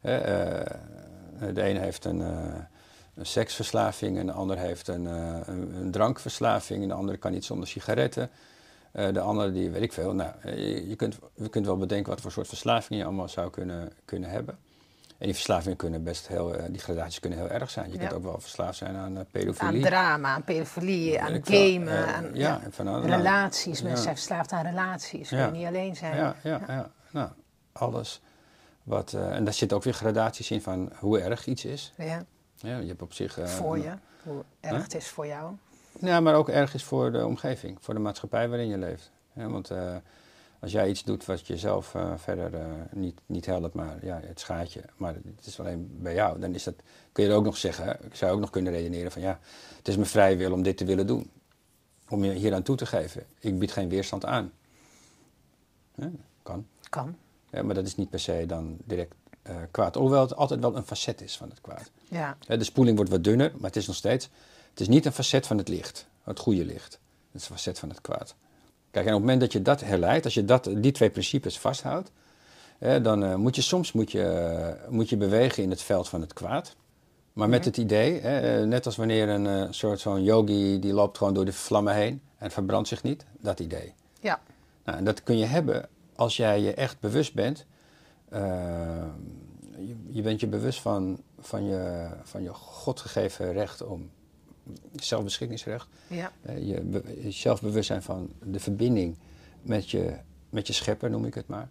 De 0.00 1.62
ene 1.62 1.78
heeft 1.78 2.04
een, 2.04 2.20
een, 2.20 3.26
seksverslaving, 3.26 4.18
en 4.18 4.26
de 4.26 4.32
ander 4.32 4.58
heeft 4.58 4.88
een, 4.88 5.04
een, 5.04 5.74
een 5.74 5.90
drankverslaving, 5.90 6.82
en 6.82 6.88
de 6.88 6.94
andere 6.94 7.18
kan 7.18 7.32
niet 7.32 7.44
zonder 7.44 7.68
sigaretten. 7.68 8.30
Uh, 8.92 9.12
de 9.12 9.20
andere, 9.20 9.52
die 9.52 9.70
weet 9.70 9.82
ik 9.82 9.92
veel. 9.92 10.14
Nou, 10.14 10.32
je, 10.44 10.88
je, 10.88 10.96
kunt, 10.96 11.18
je 11.34 11.48
kunt 11.48 11.66
wel 11.66 11.76
bedenken 11.76 12.10
wat 12.10 12.20
voor 12.20 12.32
soort 12.32 12.48
verslaving 12.48 12.98
je 12.98 13.04
allemaal 13.04 13.28
zou 13.28 13.50
kunnen, 13.50 13.92
kunnen 14.04 14.30
hebben. 14.30 14.58
En 15.18 15.26
die 15.26 15.34
verslavingen 15.34 15.76
kunnen 15.76 16.02
best 16.04 16.28
heel, 16.28 16.54
uh, 16.54 16.62
die 16.68 16.78
gradaties 16.80 17.20
kunnen 17.20 17.38
heel 17.38 17.48
erg 17.48 17.70
zijn. 17.70 17.92
Je 17.92 17.98
kunt 17.98 18.12
ook 18.12 18.22
wel 18.22 18.40
verslaafd 18.40 18.76
zijn 18.76 18.96
aan 18.96 19.16
uh, 19.16 19.20
pedofilie. 19.30 19.84
Aan 19.84 19.90
drama, 19.90 20.28
aan 20.28 20.44
pedofilie, 20.44 21.20
aan 21.20 21.40
gamen, 21.44 22.14
aan 22.14 22.30
ja, 22.34 22.60
van, 22.70 22.84
nou, 22.84 23.06
relaties. 23.06 23.82
Mensen 23.82 24.02
zijn 24.02 24.14
verslaafd 24.14 24.52
aan 24.52 24.64
relaties, 24.64 25.28
kun 25.28 25.38
je 25.38 25.50
niet 25.50 25.66
alleen 25.66 25.96
zijn. 25.96 26.16
Ja, 26.16 26.34
ja, 26.42 26.60
ja. 26.66 26.90
nou, 27.10 27.28
alles. 27.72 28.20
Wat, 28.82 29.12
en 29.12 29.44
daar 29.44 29.54
zitten 29.54 29.76
ook 29.76 29.84
weer 29.84 29.94
gradaties 29.94 30.50
in 30.50 30.62
van 30.62 30.92
hoe 30.98 31.20
erg 31.20 31.46
iets 31.46 31.64
is. 31.64 31.92
Ja. 31.96 32.24
Ja, 32.56 32.78
je 32.78 32.86
hebt 32.86 33.02
op 33.02 33.12
zich... 33.12 33.38
voor 33.44 33.78
je, 33.78 33.92
hoe 34.22 34.44
erg 34.60 34.82
het 34.82 34.94
is 34.94 35.08
voor 35.08 35.26
jou. 35.26 35.54
Ja, 36.00 36.20
maar 36.20 36.34
ook 36.34 36.48
erg 36.48 36.74
is 36.74 36.84
voor 36.84 37.12
de 37.12 37.26
omgeving, 37.26 37.76
voor 37.80 37.94
de 37.94 38.00
maatschappij 38.00 38.48
waarin 38.48 38.68
je 38.68 38.78
leeft. 38.78 39.10
want 39.32 39.70
uh, 39.70 39.96
als 40.60 40.72
jij 40.72 40.88
iets 40.88 41.04
doet 41.04 41.24
wat 41.24 41.46
jezelf 41.46 41.94
uh, 41.94 42.12
verder 42.16 42.54
uh, 42.54 42.60
niet, 42.92 43.20
niet 43.26 43.46
helpt, 43.46 43.74
maar 43.74 44.04
ja, 44.04 44.20
het 44.24 44.40
schaadt 44.40 44.72
je, 44.72 44.82
maar 44.96 45.14
het 45.14 45.46
is 45.46 45.60
alleen 45.60 45.98
bij 46.02 46.14
jou, 46.14 46.40
dan 46.40 46.54
is 46.54 46.64
dat, 46.64 46.74
kun 47.12 47.24
je 47.24 47.30
er 47.30 47.36
ook 47.36 47.44
nog 47.44 47.56
zeggen, 47.56 48.04
ik 48.04 48.14
zou 48.14 48.32
ook 48.32 48.40
nog 48.40 48.50
kunnen 48.50 48.72
redeneren 48.72 49.12
van 49.12 49.22
ja, 49.22 49.38
het 49.76 49.88
is 49.88 49.96
mijn 49.96 50.08
vrije 50.08 50.36
wil 50.36 50.52
om 50.52 50.62
dit 50.62 50.76
te 50.76 50.84
willen 50.84 51.06
doen. 51.06 51.30
Om 52.08 52.24
je 52.24 52.32
hier 52.32 52.54
aan 52.54 52.62
toe 52.62 52.76
te 52.76 52.86
geven. 52.86 53.26
Ik 53.38 53.58
bied 53.58 53.72
geen 53.72 53.88
weerstand 53.88 54.24
aan. 54.24 54.52
Ja, 55.94 56.10
kan. 56.42 56.66
Kan. 56.88 57.16
Ja, 57.50 57.62
maar 57.62 57.74
dat 57.74 57.86
is 57.86 57.96
niet 57.96 58.10
per 58.10 58.20
se 58.20 58.44
dan 58.46 58.76
direct 58.84 59.14
kwaad. 59.70 59.94
Hoewel 59.94 60.20
het 60.20 60.36
altijd 60.36 60.60
wel 60.60 60.76
een 60.76 60.86
facet 60.86 61.20
is 61.20 61.36
van 61.36 61.48
het 61.48 61.60
kwaad. 61.60 61.90
Ja. 62.08 62.36
de 62.46 62.64
spoeling 62.64 62.96
wordt 62.96 63.10
wat 63.10 63.24
dunner, 63.24 63.52
maar 63.54 63.66
het 63.66 63.76
is 63.76 63.86
nog 63.86 63.96
steeds 63.96 64.30
het 64.70 64.80
is 64.80 64.88
niet 64.88 65.06
een 65.06 65.12
facet 65.12 65.46
van 65.46 65.58
het 65.58 65.68
licht, 65.68 66.06
het 66.22 66.38
goede 66.38 66.64
licht. 66.64 67.00
Het 67.32 67.40
is 67.40 67.48
een 67.48 67.56
facet 67.56 67.78
van 67.78 67.88
het 67.88 68.00
kwaad. 68.00 68.34
Kijk, 68.90 69.06
en 69.06 69.14
op 69.14 69.18
het 69.18 69.20
moment 69.20 69.40
dat 69.40 69.52
je 69.52 69.62
dat 69.62 69.80
herleidt, 69.80 70.24
als 70.24 70.34
je 70.34 70.44
dat, 70.44 70.70
die 70.76 70.92
twee 70.92 71.10
principes 71.10 71.58
vasthoudt, 71.58 72.10
dan 73.02 73.24
uh, 73.24 73.34
moet 73.34 73.56
je 73.56 73.62
soms 73.62 73.92
moet 73.92 74.12
je, 74.12 74.76
uh, 74.82 74.90
moet 74.90 75.08
je 75.08 75.16
bewegen 75.16 75.62
in 75.62 75.70
het 75.70 75.82
veld 75.82 76.08
van 76.08 76.20
het 76.20 76.32
kwaad. 76.32 76.76
Maar 77.32 77.48
met 77.48 77.64
het 77.64 77.76
idee, 77.76 78.20
hè, 78.20 78.66
net 78.66 78.86
als 78.86 78.96
wanneer 78.96 79.28
een 79.28 79.44
uh, 79.44 79.66
soort 79.70 80.02
van 80.02 80.22
yogi 80.22 80.78
die 80.78 80.92
loopt 80.92 81.18
gewoon 81.18 81.34
door 81.34 81.44
de 81.44 81.52
vlammen 81.52 81.94
heen 81.94 82.22
en 82.38 82.50
verbrandt 82.50 82.88
zich 82.88 83.02
niet, 83.02 83.24
dat 83.40 83.60
idee. 83.60 83.94
Ja. 84.20 84.40
Nou, 84.84 84.98
en 84.98 85.04
dat 85.04 85.22
kun 85.22 85.38
je 85.38 85.44
hebben 85.44 85.88
als 86.16 86.36
jij 86.36 86.60
je 86.60 86.74
echt 86.74 87.00
bewust 87.00 87.34
bent. 87.34 87.66
Je, 88.30 89.96
je, 90.08 90.22
bent 90.22 90.40
je 90.40 90.46
bewust 90.46 90.80
van, 90.80 91.22
van, 91.38 91.64
je, 91.64 92.08
van 92.22 92.42
je 92.42 92.54
God 92.54 93.00
gegeven 93.00 93.52
recht 93.52 93.82
om 93.82 94.10
zelfbeschikkingsrecht. 94.96 95.88
Ja. 96.06 96.32
Uh, 96.48 96.68
je, 96.68 97.30
zelfbewustzijn 97.30 98.02
van 98.02 98.30
de 98.42 98.60
verbinding 98.60 99.16
met 99.62 99.90
je, 99.90 100.14
met 100.50 100.66
je 100.66 100.72
schepper, 100.72 101.10
noem 101.10 101.24
ik 101.24 101.34
het 101.34 101.46
maar. 101.46 101.68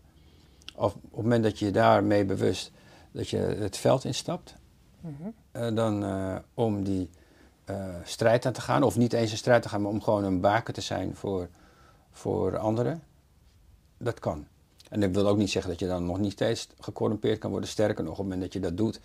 Of 0.75 0.93
op 0.93 1.01
het 1.01 1.21
moment 1.21 1.43
dat 1.43 1.59
je 1.59 1.71
daarmee 1.71 2.25
bewust 2.25 2.71
dat 3.11 3.29
je 3.29 3.37
het 3.37 3.77
veld 3.77 4.03
instapt, 4.03 4.55
mm 5.01 5.15
-hmm. 5.21 5.75
dan 5.75 6.03
uh, 6.03 6.35
om 6.53 6.83
die 6.83 7.09
strijd 8.03 8.45
aan 8.45 8.53
te 8.53 8.61
gaan, 8.61 8.83
of 8.83 8.97
niet 8.97 9.13
eens 9.13 9.31
een 9.31 9.37
strijd 9.37 9.61
te 9.61 9.69
gaan, 9.69 9.81
maar 9.81 9.91
om 9.91 10.01
gewoon 10.01 10.23
een 10.23 10.39
baken 10.39 10.73
te 10.73 10.81
zijn 10.81 11.15
voor, 11.15 11.49
voor 12.11 12.57
anderen, 12.57 13.03
dat 13.97 14.19
kan. 14.19 14.47
En 14.89 14.99
dat 14.99 15.11
wil 15.11 15.27
ook 15.27 15.37
niet 15.37 15.49
zeggen 15.49 15.71
dat 15.71 15.79
je 15.79 15.87
dan 15.87 16.05
nog 16.05 16.19
niet 16.19 16.31
steeds 16.31 16.67
gecorrumpeerd 16.79 17.39
kan 17.39 17.51
worden. 17.51 17.69
Sterker 17.69 18.03
nog, 18.03 18.11
op 18.11 18.17
het 18.17 18.25
moment 18.25 18.41
dat 18.41 18.53
je 18.53 18.59
dat 18.59 18.77
doet 18.77 18.99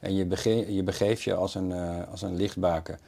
en 0.00 0.14
je, 0.14 0.24
bege 0.26 0.74
je 0.74 0.82
begeeft 0.82 1.22
je 1.22 1.34
als 1.34 1.54
een, 1.54 1.70
uh, 1.70 2.08
als 2.10 2.22
een 2.22 2.36
lichtbaken 2.36 2.98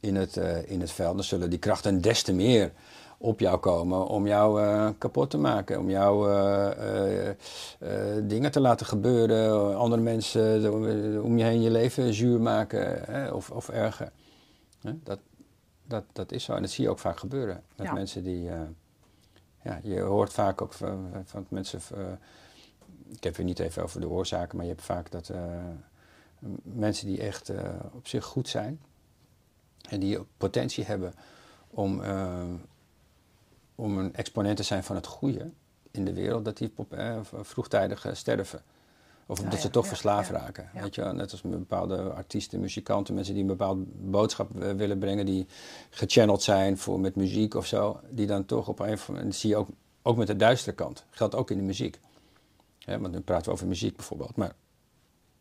in 0.00 0.16
het, 0.16 0.36
uh, 0.36 0.70
in 0.70 0.80
het 0.80 0.90
veld, 0.90 1.14
dan 1.14 1.24
zullen 1.24 1.50
die 1.50 1.58
krachten 1.58 2.00
des 2.00 2.22
te 2.22 2.32
meer 2.32 2.72
op 3.18 3.40
jou 3.40 3.58
komen 3.58 4.06
om 4.06 4.26
jou 4.26 4.62
uh, 4.62 4.88
kapot 4.98 5.30
te 5.30 5.38
maken, 5.38 5.78
om 5.78 5.90
jou 5.90 6.28
dingen 8.22 8.50
te 8.50 8.60
laten 8.60 8.86
gebeuren, 8.86 9.76
andere 9.76 10.02
mensen 10.02 10.72
om 11.22 11.38
je 11.38 11.44
heen 11.44 11.60
je 11.62 11.70
leven 11.70 12.14
zuur 12.14 12.40
maken 12.40 13.04
hè, 13.04 13.30
of, 13.30 13.50
of 13.50 13.68
erger. 13.68 14.12
Dat, 14.80 15.18
dat, 15.86 16.04
dat 16.12 16.32
is 16.32 16.44
zo 16.44 16.52
en 16.52 16.62
dat 16.62 16.70
zie 16.70 16.84
je 16.84 16.90
ook 16.90 16.98
vaak 16.98 17.18
gebeuren 17.18 17.62
met 17.76 17.86
Ja. 17.86 17.92
mensen 17.92 18.22
die. 18.22 18.42
ja, 19.62 19.80
je 19.82 20.00
hoort 20.00 20.32
vaak 20.32 20.62
ook 20.62 20.72
van, 20.72 21.10
van 21.24 21.46
mensen. 21.48 21.80
ik 23.10 23.24
heb 23.24 23.36
het 23.36 23.46
niet 23.46 23.58
even 23.58 23.82
over 23.82 24.00
de 24.00 24.08
oorzaken, 24.08 24.56
maar 24.56 24.66
je 24.66 24.72
hebt 24.72 24.84
vaak 24.84 25.10
dat 25.10 25.30
mensen 26.62 27.06
die 27.06 27.20
echt 27.20 27.50
uh, 27.50 27.58
op 27.92 28.08
zich 28.08 28.24
goed 28.24 28.48
zijn 28.48 28.80
en 29.88 30.00
die 30.00 30.18
potentie 30.36 30.84
hebben 30.84 31.14
om, 31.70 32.00
uh, 32.00 32.44
om 33.74 33.98
een 33.98 34.14
exponent 34.14 34.56
te 34.56 34.62
zijn 34.62 34.84
van 34.84 34.96
het 34.96 35.06
goede 35.06 35.50
in 35.90 36.04
de 36.04 36.12
wereld, 36.12 36.44
dat 36.44 36.56
die 36.56 36.72
uh, 36.90 37.18
vroegtijdig 37.22 38.06
sterven. 38.12 38.62
Of 39.26 39.38
omdat 39.38 39.54
ja, 39.54 39.60
ze 39.60 39.70
toch 39.70 39.82
ja, 39.82 39.88
verslaafd 39.88 40.30
raken. 40.30 40.70
Weet 40.74 40.94
je, 40.94 41.02
net 41.02 41.32
als 41.32 41.40
bepaalde 41.40 41.96
artiesten, 41.96 42.60
muzikanten, 42.60 43.14
mensen 43.14 43.34
die 43.34 43.42
een 43.42 43.48
bepaalde 43.48 43.84
boodschap 43.96 44.52
willen 44.52 44.98
brengen, 44.98 45.26
die 45.26 45.46
gechanneld 45.90 46.42
zijn 46.42 46.78
voor, 46.78 47.00
met 47.00 47.16
muziek 47.16 47.54
of 47.54 47.66
zo, 47.66 48.00
die 48.10 48.26
dan 48.26 48.44
toch 48.44 48.68
op 48.68 48.78
een 48.78 48.92
of 48.92 49.08
andere 49.08 49.26
dat 49.26 49.34
zie 49.34 49.50
je 49.50 49.56
ook, 49.56 49.68
ook 50.02 50.16
met 50.16 50.26
de 50.26 50.36
duistere 50.36 50.74
kant. 50.74 51.04
Geldt 51.10 51.34
ook 51.34 51.50
in 51.50 51.56
de 51.56 51.62
muziek. 51.62 52.00
Want 52.84 53.12
nu 53.12 53.20
praten 53.20 53.46
we 53.46 53.52
over 53.52 53.66
muziek 53.66 53.96
bijvoorbeeld. 53.96 54.36
Maar 54.36 54.54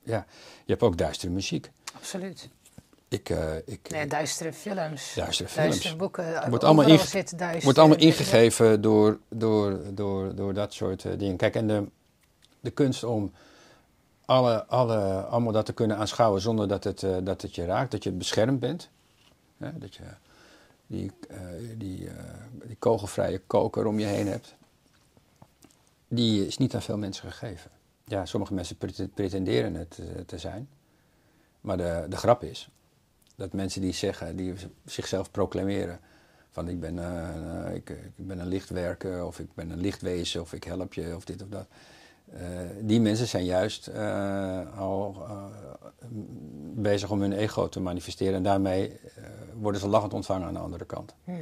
ja, 0.04 0.26
je 0.66 0.72
hebt 0.72 0.84
ook 0.84 0.98
duistere 0.98 1.32
muziek. 1.32 1.72
Absoluut. 1.96 2.50
Ik, 3.08 3.30
uh, 3.30 3.56
ik, 3.66 3.90
Nee, 3.90 4.08
duistere 4.08 4.54
films. 4.54 5.14
Duistere 5.16 5.50
films. 5.50 5.70
Duistere 5.70 5.96
boeken. 5.96 6.50
Wordt 6.50 6.64
allemaal, 6.64 6.88
inge- 6.88 7.06
zit 7.06 7.38
duister. 7.38 7.64
wordt 7.64 7.78
allemaal 7.78 7.98
ingegeven 7.98 8.82
door, 8.82 9.20
door, 9.30 9.80
door, 9.94 10.36
door 10.36 10.54
dat 10.54 10.74
soort 10.74 11.04
uh, 11.04 11.18
dingen. 11.18 11.38
Kijk, 11.38 11.56
en 11.56 11.68
de, 11.68 11.88
de 12.60 12.72
kunst 12.72 13.04
om 13.04 13.32
alle, 14.26 14.66
alle, 14.66 15.24
allemaal 15.26 15.52
dat 15.52 15.66
te 15.66 15.74
kunnen 15.74 15.98
aanschouwen 15.98 16.42
zonder 16.42 16.68
dat 16.68 16.84
het, 16.84 17.02
uh, 17.02 17.18
dat 17.24 17.42
het 17.42 17.56
je 17.56 17.66
raakt, 17.66 17.92
dat 17.92 18.04
je 18.04 18.12
beschermd 18.12 18.60
bent. 18.60 18.90
Ja, 19.58 19.74
dat 19.76 19.96
je 19.96 20.04
die, 20.88 21.12
die, 21.78 22.10
die 22.64 22.76
kogelvrije 22.80 23.42
koker 23.48 23.86
om 23.86 24.00
je 24.00 24.06
heen 24.06 24.28
hebt. 24.28 24.56
Die 26.08 26.48
is 26.48 26.58
niet 26.58 26.76
aan 26.76 26.82
veel 26.82 26.98
mensen 26.98 27.32
gegeven. 27.32 27.72
Ja, 28.06 28.26
sommige 28.26 28.54
mensen 28.54 28.78
pretenderen 29.14 29.74
het 29.74 30.02
te 30.26 30.38
zijn. 30.38 30.70
Maar 31.62 31.78
de, 31.78 32.06
de 32.10 32.18
grap 32.18 32.44
is 32.44 32.70
dat 33.36 33.54
mensen 33.54 33.82
die 33.82 33.94
zeggen, 33.94 34.36
die 34.36 34.54
zichzelf 34.86 35.32
proclameren 35.32 36.00
van 36.50 36.68
ik 36.68 36.80
ben, 36.80 36.96
uh, 36.96 37.76
ik, 37.76 37.90
ik, 37.90 38.28
ben 38.28 38.40
een 38.40 38.48
lichtwerker 38.48 39.26
of 39.26 39.40
ik 39.40 39.54
ben 39.54 39.70
een 39.70 39.80
lichtwezen 39.80 40.42
of 40.42 40.54
ik 40.54 40.64
help 40.64 40.94
je 40.94 41.16
of 41.16 41.26
dit 41.26 41.42
of 41.42 41.48
dat. 41.48 41.68
die 42.80 43.02
mensen 43.02 43.28
zijn 43.28 43.46
juist 43.46 43.90
al 44.78 45.28
bezig 46.74 47.12
om 47.12 47.22
hun 47.22 47.34
ego 47.34 47.70
te 47.70 47.80
manifesteren. 47.80 48.34
En 48.34 48.44
daarmee 48.44 49.00
worden 49.54 49.82
ze 49.82 49.88
lachend 49.88 50.14
ontvangen 50.14 50.48
aan 50.48 50.54
de 50.54 50.60
andere 50.60 50.86
kant. 50.86 51.16
Mhm. 51.24 51.40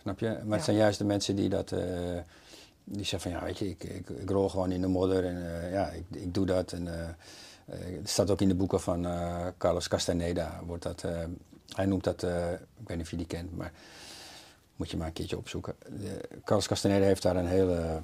Snap 0.00 0.18
je? 0.18 0.28
Maar 0.28 0.44
Ja. 0.46 0.54
het 0.54 0.64
zijn 0.64 0.76
juist 0.76 0.98
de 0.98 1.04
mensen 1.04 1.36
die 1.36 1.48
dat. 1.48 1.72
Die 2.88 3.04
zeggen 3.04 3.30
van 3.30 3.40
ja, 3.40 3.46
weet 3.46 3.58
je, 3.58 3.68
ik, 3.68 3.84
ik, 3.84 4.08
ik 4.08 4.30
rol 4.30 4.48
gewoon 4.48 4.72
in 4.72 4.80
de 4.80 4.86
modder 4.86 5.24
en 5.24 5.62
eh, 5.62 5.72
ja, 5.72 5.88
ik, 5.88 6.04
ik 6.10 6.34
doe 6.34 6.46
dat. 6.46 6.72
En, 6.72 6.88
eh, 6.88 7.08
eh, 7.08 7.96
het 7.98 8.08
staat 8.08 8.30
ook 8.30 8.40
in 8.40 8.48
de 8.48 8.54
boeken 8.54 8.80
van 8.80 9.06
Carlos 9.58 9.88
Castaneda. 9.88 10.60
Wordt 10.66 10.82
dat, 10.82 11.04
hij 11.74 11.86
noemt 11.86 12.04
dat, 12.04 12.22
ik 12.22 12.86
weet 12.86 12.96
niet 12.96 13.06
of 13.06 13.10
je 13.10 13.16
die 13.16 13.26
kent, 13.26 13.56
maar 13.56 13.72
moet 14.76 14.90
je 14.90 14.96
maar 14.96 15.06
een 15.06 15.12
keertje 15.12 15.36
opzoeken. 15.36 15.74
De- 16.00 16.28
Carlos 16.44 16.66
Castaneda 16.66 17.04
heeft 17.04 17.22
daar 17.22 17.36
een 17.36 17.46
hele 17.46 18.02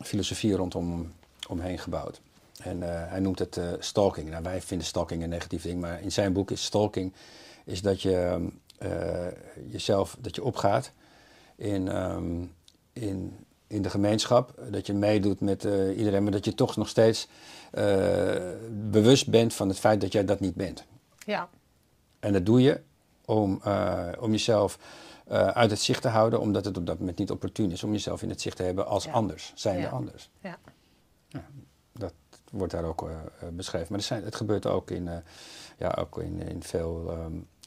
filosofie 0.00 0.54
rondom 0.54 1.12
omheen 1.48 1.78
gebouwd. 1.78 2.20
En 2.62 2.80
hij 3.10 3.20
noemt 3.20 3.38
het 3.38 3.60
stalking. 3.78 4.30
Nou, 4.30 4.42
wij 4.42 4.60
vinden 4.60 4.86
stalking 4.86 5.22
een 5.22 5.28
negatief 5.28 5.62
ding, 5.62 5.80
maar 5.80 6.02
in 6.02 6.12
zijn 6.12 6.32
boek 6.32 6.50
is 6.50 6.64
stalking 6.64 7.12
is 7.64 7.82
dat 7.82 8.02
je 8.02 8.48
jezelf, 9.70 10.16
dat 10.20 10.34
je 10.34 10.44
opgaat 10.44 10.92
in, 11.56 11.88
ehm, 11.88 12.44
in, 12.92 13.44
in 13.70 13.82
de 13.82 13.90
gemeenschap, 13.90 14.54
dat 14.70 14.86
je 14.86 14.92
meedoet 14.94 15.40
met 15.40 15.64
eh, 15.64 15.98
iedereen, 15.98 16.22
maar 16.22 16.32
dat 16.32 16.44
je 16.44 16.54
toch 16.54 16.76
nog 16.76 16.88
steeds 16.88 17.28
eh, 17.70 18.36
bewust 18.70 19.28
bent 19.30 19.54
van 19.54 19.68
het 19.68 19.78
feit 19.78 20.00
dat 20.00 20.12
jij 20.12 20.24
dat 20.24 20.40
niet 20.40 20.54
bent. 20.54 20.84
Ja, 21.26 21.48
En 22.20 22.32
dat 22.32 22.46
doe 22.46 22.60
je 22.62 22.80
om, 23.24 23.60
eh, 23.64 24.08
om 24.20 24.30
jezelf 24.30 24.78
uit 25.28 25.70
het 25.70 25.80
zicht 25.80 26.02
te 26.02 26.08
houden, 26.08 26.40
omdat 26.40 26.64
het 26.64 26.76
op 26.76 26.86
dat 26.86 26.98
moment 26.98 27.18
niet 27.18 27.30
opportun 27.30 27.70
is 27.70 27.82
om 27.84 27.92
jezelf 27.92 28.22
in 28.22 28.28
het 28.28 28.40
zicht 28.40 28.56
te 28.56 28.62
hebben 28.62 28.86
als 28.86 29.04
Ja. 29.04 29.12
anders, 29.12 29.52
zijnde 29.54 29.82
Ja. 29.82 29.88
anders. 29.88 30.30
ja. 30.40 30.58
Dat 31.92 32.12
wordt 32.50 32.72
daar 32.72 32.84
ook 32.84 33.08
beschreven. 33.52 33.86
Maar 33.90 34.00
zijn, 34.00 34.24
het 34.24 34.34
gebeurt 34.34 34.66
ook 34.66 34.90
in, 34.90 35.08
ja, 35.78 35.96
ook 36.00 36.18
in, 36.18 36.42
in 36.48 36.62
veel 36.62 37.10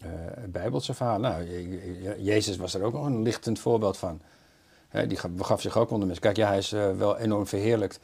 eh, 0.02 0.10
Bijbelse 0.50 0.94
verhalen. 0.94 1.32
Nou, 1.32 1.44
Je- 1.44 2.02
Je- 2.02 2.24
Jezus 2.24 2.58
was 2.58 2.74
er 2.74 2.84
ook 2.84 2.94
nog 2.94 3.06
een 3.06 3.22
lichtend 3.22 3.60
voorbeeld 3.60 3.98
van. 3.98 4.22
Die 5.08 5.18
gaf, 5.18 5.32
begaf 5.32 5.62
zich 5.62 5.78
ook 5.78 5.90
onder 5.90 6.06
mensen. 6.06 6.24
Kijk, 6.24 6.38
ja, 6.38 6.48
hij 6.48 6.58
is 6.58 6.72
eh, 6.72 6.92
wel 6.92 7.18
enorm 7.18 7.48
verheerlijkt 7.48 8.00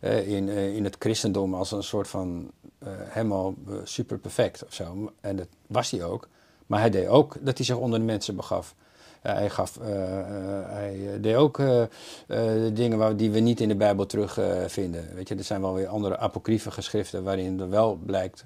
eh, 0.00 0.28
in, 0.28 0.48
eh, 0.48 0.76
in 0.76 0.84
het 0.84 0.96
christendom 0.98 1.54
als 1.54 1.72
een 1.72 1.82
soort 1.82 2.08
van 2.08 2.50
helemaal 2.84 3.54
super 3.84 4.18
perfect 4.18 4.64
of 4.64 4.74
zo. 4.74 5.12
En 5.20 5.36
dat 5.36 5.46
was 5.66 5.90
hij 5.90 6.04
ook. 6.04 6.28
Maar 6.66 6.80
hij 6.80 6.90
deed 6.90 7.06
ook 7.06 7.36
dat 7.40 7.56
hij 7.56 7.66
zich 7.66 7.76
onder 7.76 7.98
de 7.98 8.04
mensen 8.04 8.36
begaf. 8.36 8.74
Hij, 9.20 9.50
gaf, 9.50 9.78
hij 10.66 11.18
deed 11.20 11.34
ook 11.34 11.56
dingen 12.72 12.98
waar, 12.98 13.16
die 13.16 13.30
we 13.30 13.38
niet 13.38 13.60
in 13.60 13.68
de 13.68 13.76
Bijbel 13.76 14.06
terugvinden. 14.06 14.70
vinden. 14.70 15.14
Weet 15.14 15.28
je, 15.28 15.34
er 15.34 15.44
zijn 15.44 15.60
wel 15.60 15.74
weer 15.74 15.86
andere 15.86 16.18
apocryfe 16.18 16.70
geschriften 16.70 17.24
waarin 17.24 17.60
er 17.60 17.70
wel 17.70 17.98
blijkt 18.06 18.44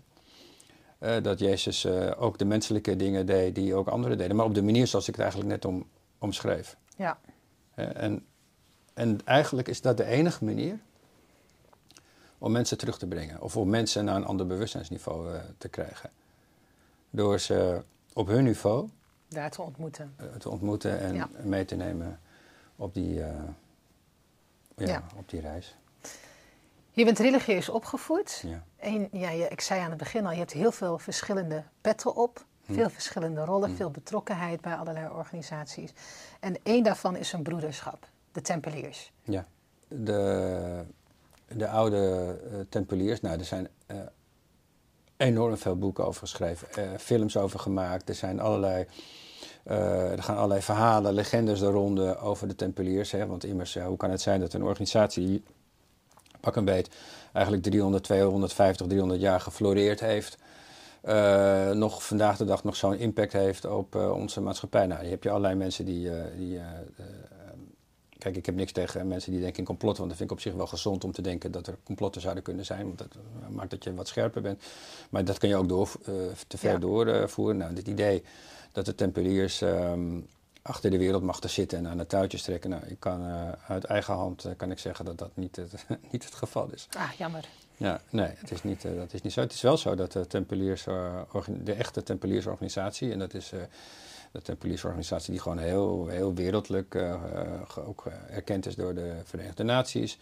dat 1.23 1.39
Jezus 1.39 1.87
ook 2.19 2.39
de 2.39 2.45
menselijke 2.45 2.97
dingen 2.97 3.27
deed 3.27 3.55
die 3.55 3.75
ook 3.75 3.89
anderen 3.89 4.19
deden. 4.19 4.37
Maar 4.37 4.47
op 4.47 4.55
de 4.55 4.63
manier 4.63 4.87
zoals 4.87 5.09
ik 5.09 5.15
het 5.15 5.23
eigenlijk 5.23 5.53
net 5.53 5.65
om, 5.65 5.87
omschreef. 6.19 6.77
ja. 6.97 7.19
Eh, 7.77 8.03
en, 8.03 8.27
en 8.95 9.19
eigenlijk 9.25 9.69
is 9.69 9.81
dat 9.81 9.97
de 9.97 10.05
enige 10.05 10.45
manier 10.45 10.79
om 12.39 12.53
mensen 12.53 12.79
terug 12.79 12.99
te 12.99 13.07
brengen. 13.07 13.41
Of 13.41 13.57
om 13.57 13.69
mensen 13.69 14.05
naar 14.05 14.17
een 14.17 14.25
ander 14.25 14.47
bewustzijnsniveau 14.47 15.35
eh, 15.35 15.41
te 15.59 15.69
krijgen. 15.69 16.11
Door 17.11 17.39
ze 17.41 17.83
op 18.13 18.27
hun 18.27 18.45
niveau 18.45 18.89
daar 19.29 19.51
te 19.51 19.63
ontmoeten. 19.63 20.15
eh, 20.17 20.27
te 20.27 20.49
ontmoeten 20.51 21.01
en 21.01 21.15
Ja. 21.15 21.29
mee 21.43 21.65
te 21.65 21.75
nemen 21.75 22.21
op 22.77 22.95
die, 22.95 23.15
ja, 23.15 23.45
Ja. 24.77 25.03
op 25.17 25.29
die 25.29 25.41
reis. 25.41 25.77
Je 26.91 27.05
bent 27.05 27.19
religieus 27.19 27.69
opgevoed. 27.69 28.43
Ja. 28.47 28.65
En 28.77 29.09
ja, 29.13 29.31
je, 29.31 29.49
ik 29.49 29.61
zei 29.61 29.81
aan 29.81 29.89
het 29.91 29.99
begin 29.99 30.27
al, 30.27 30.33
je 30.33 30.39
hebt 30.39 30.53
heel 30.53 30.73
veel 30.73 30.99
verschillende 30.99 31.63
petten 31.81 32.15
op. 32.15 32.45
Veel 32.71 32.91
verschillende 32.91 33.45
rollen, 33.45 33.77
veel 33.77 33.91
betrokkenheid 33.91 34.61
bij 34.61 34.75
allerlei 34.75 35.09
organisaties. 35.09 35.93
En 36.41 36.57
één 36.63 36.85
daarvan 36.85 37.17
is 37.17 37.33
een 37.33 37.43
broederschap, 37.43 38.09
de 38.33 38.41
Tempeliers. 38.41 39.13
Ja, 39.23 39.47
de, 39.89 40.85
de 41.49 41.69
oude 41.69 42.37
eh, 42.51 42.59
tempeliers, 42.69 43.21
nou, 43.21 43.39
er 43.39 43.45
zijn 43.45 43.69
eh, 43.87 43.97
enorm 45.17 45.57
veel 45.57 45.77
boeken 45.77 46.07
over 46.07 46.21
geschreven, 46.21 46.69
eh, 46.73 46.99
films 46.99 47.37
over 47.37 47.59
gemaakt. 47.59 48.09
Er 48.09 48.15
zijn 48.15 48.41
allerlei, 48.41 48.87
er 49.65 50.23
gaan 50.23 50.37
allerlei 50.37 50.63
verhalen, 50.63 51.13
legendes 51.15 51.59
de 51.61 51.67
ronde 51.67 52.19
over 52.19 52.49
de 52.49 52.55
tempeliers. 52.55 53.11
Hè, 53.11 53.27
want 53.27 53.45
immers, 53.45 53.75
hoe 53.75 53.97
kan 53.97 54.11
het 54.11 54.21
zijn 54.21 54.41
dat 54.41 54.53
een 54.53 54.63
organisatie, 54.63 55.43
pak 56.41 56.57
een 56.57 56.65
beet, 56.65 56.89
eigenlijk 57.33 57.65
300, 57.65 58.05
250, 58.05 58.87
300 58.87 59.21
jaar 59.21 59.41
gefloreerd 59.41 60.01
heeft... 60.01 60.39
eh, 61.07 61.71
nog 61.71 62.05
vandaag 62.07 62.37
de 62.37 62.45
dag 62.45 62.65
nog 62.65 62.77
zo'n 62.77 62.99
impact 62.99 63.33
heeft 63.33 63.65
op 63.65 63.95
eh, 63.95 64.13
onze 64.13 64.41
maatschappij. 64.41 64.87
Nou, 64.87 65.03
je 65.05 65.09
hebt 65.09 65.23
je 65.23 65.29
allerlei 65.29 65.55
mensen 65.55 65.85
die, 65.85 66.11
eh, 66.11 66.37
die 66.37 66.61
Kijk, 68.19 68.37
ik 68.37 68.47
heb 68.47 68.55
niks 68.55 68.73
tegen 68.73 69.09
mensen 69.09 69.33
die 69.33 69.41
denken 69.41 69.59
in 69.59 69.65
complot, 69.65 69.97
want 69.97 70.09
dat 70.09 70.19
vind 70.19 70.31
ik 70.31 70.37
op 70.37 70.43
zich 70.43 70.55
wel 70.55 70.67
gezond 70.67 71.05
om 71.05 71.13
te 71.13 71.23
denken 71.23 71.51
dat 71.51 71.67
er 71.67 71.79
complotten 71.85 72.21
zouden 72.21 72.43
kunnen 72.43 72.65
zijn, 72.65 72.87
want 72.87 72.99
dat 72.99 73.17
maakt 73.49 73.71
dat 73.71 73.85
je 73.85 73.95
wat 73.95 74.09
scherper 74.09 74.43
bent. 74.43 74.63
Maar 75.11 75.25
dat 75.25 75.39
kun 75.39 75.49
je 75.49 75.57
ook 75.57 75.69
door, 75.69 75.91
te 76.47 76.59
ver 76.59 76.73
Ja. 76.73 76.79
doorvoeren. 76.79 77.57
nou, 77.57 77.75
dit 77.75 77.89
idee 77.89 78.23
dat 78.73 78.85
de 78.85 78.95
tempeliers 78.95 79.61
ehm, 79.61 80.21
achter 80.63 80.91
de 80.91 80.99
wereldmachten 80.99 81.51
zitten 81.51 81.79
en 81.79 81.87
aan 81.87 81.99
de 81.99 82.07
touwtjes 82.07 82.43
trekken, 82.43 82.71
nou, 82.71 82.83
ik 82.87 83.01
kan 83.01 83.23
uit 83.67 83.85
eigen 83.85 84.15
hand 84.15 84.49
kan 84.57 84.71
ik 84.71 84.79
zeggen 84.79 85.05
dat 85.05 85.19
dat 85.19 85.31
niet 85.35 85.57
het, 85.57 85.87
niet 86.13 86.25
het 86.25 86.35
geval 86.35 86.69
is. 86.73 86.89
Ah, 86.97 87.11
jammer. 87.13 87.49
Ja, 87.77 88.01
nee, 88.11 88.31
het 88.37 88.51
is 88.51 88.63
niet, 88.63 88.85
eh, 88.85 88.97
dat 88.97 89.13
is 89.13 89.23
niet 89.23 89.33
zo. 89.33 89.41
Het 89.41 89.53
is 89.53 89.61
wel 89.61 89.77
zo 89.77 89.95
dat 89.95 90.13
de, 90.13 90.27
tempeliers, 90.27 90.87
eh, 90.87 91.23
de 91.63 91.73
echte 91.73 92.03
tempeliersorganisatie, 92.03 93.13
en 93.13 93.19
dat 93.19 93.35
is 93.35 93.53
eh, 93.53 93.61
de 94.33 94.43
tempeliersorganisatie 94.43 95.31
die 95.31 95.41
gewoon 95.41 95.59
heel, 95.59 96.07
heel 96.07 96.35
wereldlijk 96.35 96.95
ook 97.87 98.05
erkend 98.31 98.67
is 98.67 98.75
door 98.75 98.95
de 98.95 99.15
Verenigde 99.25 99.63
Naties. 99.63 100.19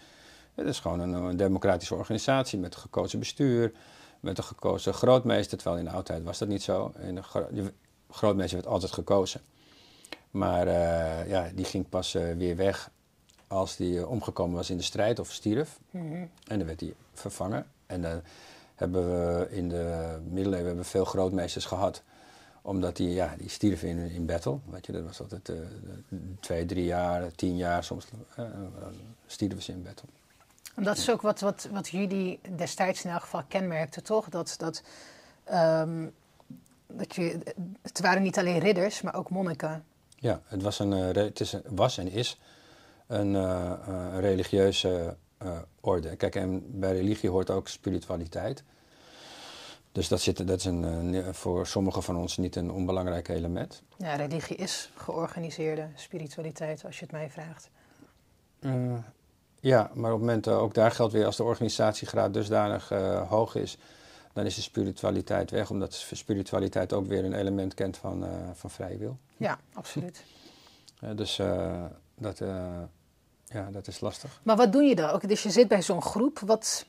Het 0.54 0.66
is 0.66 0.80
gewoon 0.80 1.00
een, 1.00 1.36
democratische 1.36 1.94
organisatie 1.94 2.58
met 2.58 2.74
een 2.74 2.80
gekozen 2.80 3.18
bestuur, 3.18 3.72
met 4.20 4.38
een 4.38 4.44
gekozen 4.44 4.94
grootmeester, 4.94 5.58
terwijl 5.58 5.78
in 5.78 5.84
de 5.84 5.90
oudheid 5.90 6.22
was 6.22 6.38
dat 6.38 6.48
niet 6.48 6.62
zo. 6.62 6.92
In 7.00 7.14
de 7.14 7.22
gro- 7.22 7.48
de 7.50 7.72
grootmeester 8.10 8.56
werd 8.56 8.70
altijd 8.70 8.92
gekozen. 8.92 9.40
Maar 10.30 10.68
ja, 11.28 11.50
die 11.54 11.64
ging 11.64 11.88
pas 11.88 12.12
weer 12.12 12.56
weg 12.56 12.90
als 13.54 13.76
die 13.76 13.98
eh, 13.98 14.10
omgekomen 14.10 14.56
was 14.56 14.70
in 14.70 14.76
de 14.76 14.82
strijd 14.82 15.18
of 15.18 15.32
stierf. 15.32 15.78
Mhm. 15.90 16.14
En 16.46 16.58
dan 16.58 16.66
werd 16.66 16.80
hij 16.80 16.94
vervangen. 17.12 17.66
En 17.86 18.02
dan 18.02 18.20
hebben 18.74 19.06
we 19.06 19.48
in 19.50 19.68
de 19.68 20.16
middeleeuwen 20.28 20.66
hebben 20.66 20.84
veel 20.84 21.04
grootmeesters 21.04 21.64
gehad. 21.64 22.02
Omdat 22.62 22.96
die, 22.96 23.10
ja, 23.10 23.34
die 23.38 23.48
stierven 23.48 23.88
in, 23.88 23.98
in 23.98 24.26
battle. 24.26 24.58
Weet 24.70 24.86
je, 24.86 24.92
dat 24.92 25.02
was 25.02 25.20
altijd 25.20 25.48
eh, 25.48 25.56
twee, 26.40 26.66
drie 26.66 26.84
jaar, 26.84 27.32
tien 27.32 27.56
jaar 27.56 27.84
soms. 27.84 28.06
eh, 28.36 28.44
dan 28.80 28.94
stierven 29.26 29.62
ze 29.62 29.72
in 29.72 29.82
battle. 29.82 30.08
En 30.74 30.84
dat 30.84 30.96
is 30.96 31.10
ook 31.10 31.22
wat, 31.22 31.40
wat, 31.40 31.68
wat 31.72 31.88
jullie 31.88 32.40
destijds 32.56 33.04
in 33.04 33.10
elk 33.10 33.20
geval 33.20 33.42
kenmerkte, 33.48 34.02
toch? 34.02 34.28
Dat, 34.28 34.54
dat, 34.58 34.82
ehm, 35.44 36.06
dat 36.86 37.14
je, 37.14 37.38
het 37.82 38.00
waren 38.00 38.22
niet 38.22 38.38
alleen 38.38 38.58
ridders, 38.58 39.02
maar 39.02 39.14
ook 39.14 39.30
monniken. 39.30 39.84
Ja, 40.16 40.40
het 40.44 40.62
was, 40.62 40.78
een, 40.78 40.92
eh, 40.92 41.24
het 41.24 41.40
is 41.40 41.56
was 41.66 41.98
en 41.98 42.10
is 42.10 42.38
een, 43.06 43.34
eh, 43.34 43.72
eh, 43.72 44.18
religieuze 44.18 45.16
eh, 45.38 45.58
orde. 45.80 46.16
Kijk, 46.16 46.34
en 46.34 46.80
bij 46.80 46.92
religie 46.92 47.30
hoort 47.30 47.50
ook 47.50 47.68
spiritualiteit. 47.68 48.62
Dus 49.92 50.08
dat, 50.08 50.20
zit, 50.20 50.46
dat 50.46 50.58
is 50.58 50.64
een, 50.64 51.34
voor 51.34 51.66
sommigen 51.66 52.02
van 52.02 52.16
ons 52.16 52.36
niet 52.36 52.56
een 52.56 52.70
onbelangrijk 52.70 53.28
element. 53.28 53.82
Ja, 53.96 54.14
religie 54.14 54.56
is 54.56 54.90
georganiseerde 54.94 55.88
spiritualiteit, 55.94 56.84
als 56.84 56.98
je 56.98 57.02
het 57.02 57.12
mij 57.12 57.30
vraagt. 57.30 57.70
Ja, 59.60 59.90
maar 59.94 60.12
op 60.12 60.18
het 60.18 60.26
moment, 60.26 60.48
ook 60.48 60.74
daar 60.74 60.90
geldt 60.90 61.12
weer, 61.12 61.26
als 61.26 61.36
de 61.36 61.42
organisatiegraad 61.42 62.34
dusdanig 62.34 62.88
hoog 63.28 63.54
is, 63.54 63.78
dan 64.34 64.46
is 64.46 64.54
de 64.54 64.62
spiritualiteit 64.62 65.50
weg, 65.50 65.70
omdat 65.70 66.06
spiritualiteit 66.12 66.92
ook 66.92 67.06
weer 67.06 67.24
een 67.24 67.34
element 67.34 67.74
kent 67.74 67.96
van, 67.96 68.24
eh, 68.24 68.30
van 68.52 68.70
vrije 68.70 68.96
wil. 68.96 69.18
Ja, 69.36 69.58
absoluut. 69.72 70.24
Dus 71.14 71.40
dat, 72.14 72.42
ja, 73.54 73.68
dat 73.70 73.86
is 73.86 74.00
lastig. 74.00 74.40
Maar 74.42 74.56
wat 74.56 74.72
doen 74.72 74.88
je 74.88 74.94
dan? 74.94 75.10
Ook, 75.10 75.28
dus 75.28 75.42
je 75.42 75.50
zit 75.50 75.68
bij 75.68 75.82
zo'n 75.82 76.02
groep. 76.02 76.38
Wat, 76.38 76.86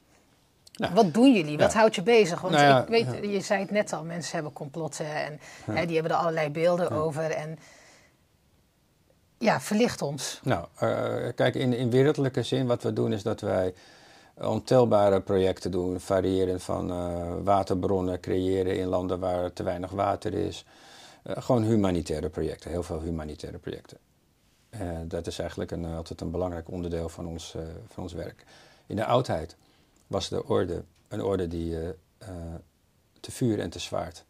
wat 0.94 1.14
doen 1.14 1.34
jullie? 1.34 1.58
Wat 1.58 1.72
ja. 1.72 1.78
houdt 1.78 1.96
je 1.96 2.04
bezig? 2.04 2.42
Want 2.42 2.54
Nou 2.54 2.66
ja, 2.66 2.82
ik 2.82 2.88
weet, 2.88 3.32
je 3.32 3.42
zei 3.42 3.62
het 3.62 3.72
net 3.72 3.94
al, 3.94 4.04
mensen 4.04 4.34
hebben 4.34 4.54
complotten 4.54 5.06
en 5.06 5.40
hè, 5.72 5.86
die 5.86 5.96
hebben 5.96 6.12
er 6.14 6.18
allerlei 6.18 6.50
beelden 6.50 6.92
over. 6.92 7.32
En 7.32 7.60
ja, 9.38 9.62
verlicht 9.62 10.02
ons. 10.02 10.40
Nou, 10.44 10.66
eh, 10.76 11.34
kijk, 11.36 11.56
in, 11.56 11.74
in 11.74 11.90
wereldlijke 11.90 12.44
zin, 12.44 12.68
wat 12.68 12.84
we 12.84 12.94
doen 12.94 13.14
is 13.14 13.24
dat 13.24 13.42
wij 13.42 13.74
ontelbare 14.42 15.22
projecten 15.22 15.72
doen, 15.72 16.00
variëren 16.00 16.60
van 16.60 16.92
eh, 16.92 17.34
waterbronnen 17.44 18.20
creëren 18.20 18.78
in 18.78 18.88
landen 18.88 19.20
waar 19.20 19.54
te 19.54 19.64
weinig 19.64 19.92
water 19.92 20.34
is. 20.34 20.66
Eh, 21.24 21.36
gewoon 21.44 21.64
humanitaire 21.64 22.30
projecten, 22.30 22.72
heel 22.72 22.84
veel 22.84 23.02
humanitaire 23.02 23.58
projecten. 23.58 23.98
Eh, 24.80 24.98
dat 25.08 25.28
is 25.28 25.40
eigenlijk 25.40 25.72
een, 25.72 25.86
altijd 25.86 26.22
een 26.22 26.32
belangrijk 26.32 26.72
onderdeel 26.72 27.10
van 27.10 27.28
ons, 27.28 27.56
eh, 27.56 27.62
van 27.88 28.04
ons 28.04 28.14
werk. 28.14 28.46
In 28.86 28.96
de 28.96 29.06
oudheid 29.06 29.58
was 30.08 30.30
de 30.30 30.46
orde 30.46 30.84
een 31.08 31.22
orde 31.22 31.48
die 31.48 31.78
te 33.20 33.32
vuur 33.32 33.60
en 33.60 33.70
te 33.70 33.80
zwaard 33.80 34.26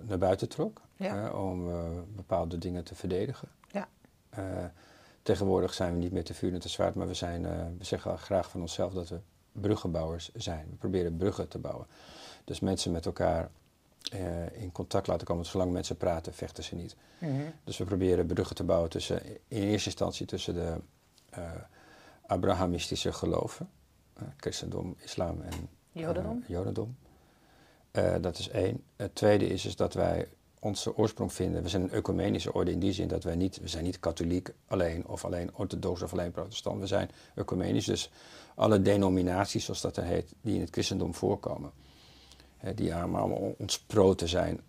naar 0.00 0.18
buiten 0.18 0.48
trok. 0.48 0.80
om 1.32 1.70
bepaalde 2.14 2.58
dingen 2.58 2.84
te 2.84 2.94
verdedigen. 2.94 3.48
Ja. 3.72 3.88
tegenwoordig 5.22 5.74
zijn 5.74 5.92
we 5.92 5.98
niet 5.98 6.12
meer 6.12 6.24
te 6.24 6.34
vuur 6.34 6.52
en 6.52 6.60
te 6.60 6.68
zwaard, 6.68 6.94
maar 6.94 7.06
we, 7.06 7.14
zijn, 7.14 7.42
we 7.78 7.84
zeggen 7.84 8.18
graag 8.18 8.50
van 8.50 8.60
onszelf 8.60 8.92
dat 8.92 9.08
we 9.08 9.18
bruggenbouwers 9.52 10.30
zijn. 10.34 10.66
We 10.70 10.76
proberen 10.76 11.16
bruggen 11.16 11.48
te 11.48 11.58
bouwen. 11.58 11.86
Dus 12.44 12.60
mensen 12.60 12.92
met 12.92 13.06
elkaar 13.06 13.50
uh, 14.14 14.62
in 14.62 14.72
contact 14.72 15.06
laten 15.06 15.26
komen. 15.26 15.46
Zolang 15.46 15.72
mensen 15.72 15.96
praten, 15.96 16.34
vechten 16.34 16.64
ze 16.64 16.74
niet. 16.74 16.96
Mhm. 17.18 17.32
Dus 17.64 17.78
we 17.78 17.84
proberen 17.84 18.26
bruggen 18.26 18.56
te 18.56 18.64
bouwen 18.64 18.90
tussen, 18.90 19.26
in 19.26 19.62
eerste 19.62 19.88
instantie 19.88 20.26
tussen 20.26 20.54
de 20.54 20.76
uh, 21.38 21.50
Abrahamistische 22.26 23.12
geloven, 23.12 23.70
uh, 24.22 24.28
christendom, 24.36 24.96
islam 24.98 25.40
en 25.40 25.68
Jodendom. 25.92 26.44
Jodendom. 26.46 26.96
dat 28.20 28.38
is 28.38 28.48
één. 28.48 28.84
Het 28.96 29.14
tweede 29.14 29.46
is, 29.46 29.64
is 29.64 29.76
dat 29.76 29.94
wij 29.94 30.28
onze 30.60 30.96
oorsprong 30.96 31.32
vinden. 31.32 31.62
We 31.62 31.68
zijn 31.68 31.82
een 31.82 31.90
ecumenische 31.90 32.52
orde 32.52 32.70
in 32.70 32.78
die 32.78 32.92
zin 32.92 33.08
dat 33.08 33.24
wij 33.24 33.36
niet, 33.36 33.60
we 33.60 33.68
zijn 33.68 33.84
niet 33.84 34.00
katholiek 34.00 34.52
alleen 34.66 35.06
of 35.06 35.24
alleen 35.24 35.50
orthodox 35.54 36.02
of 36.02 36.12
alleen 36.12 36.30
protestant. 36.30 36.80
We 36.80 36.86
zijn 36.86 37.10
ecumenisch, 37.34 37.84
dus 37.84 38.10
alle 38.54 38.82
denominaties, 38.82 39.64
zoals 39.64 39.80
dat 39.80 39.96
er 39.96 40.04
heet, 40.04 40.32
die 40.40 40.54
in 40.54 40.60
het 40.60 40.70
christendom 40.70 41.14
voorkomen 41.14 41.72
die 42.74 42.94
allemaal 42.94 43.54
ontsproten 43.58 44.28
zijn 44.28 44.60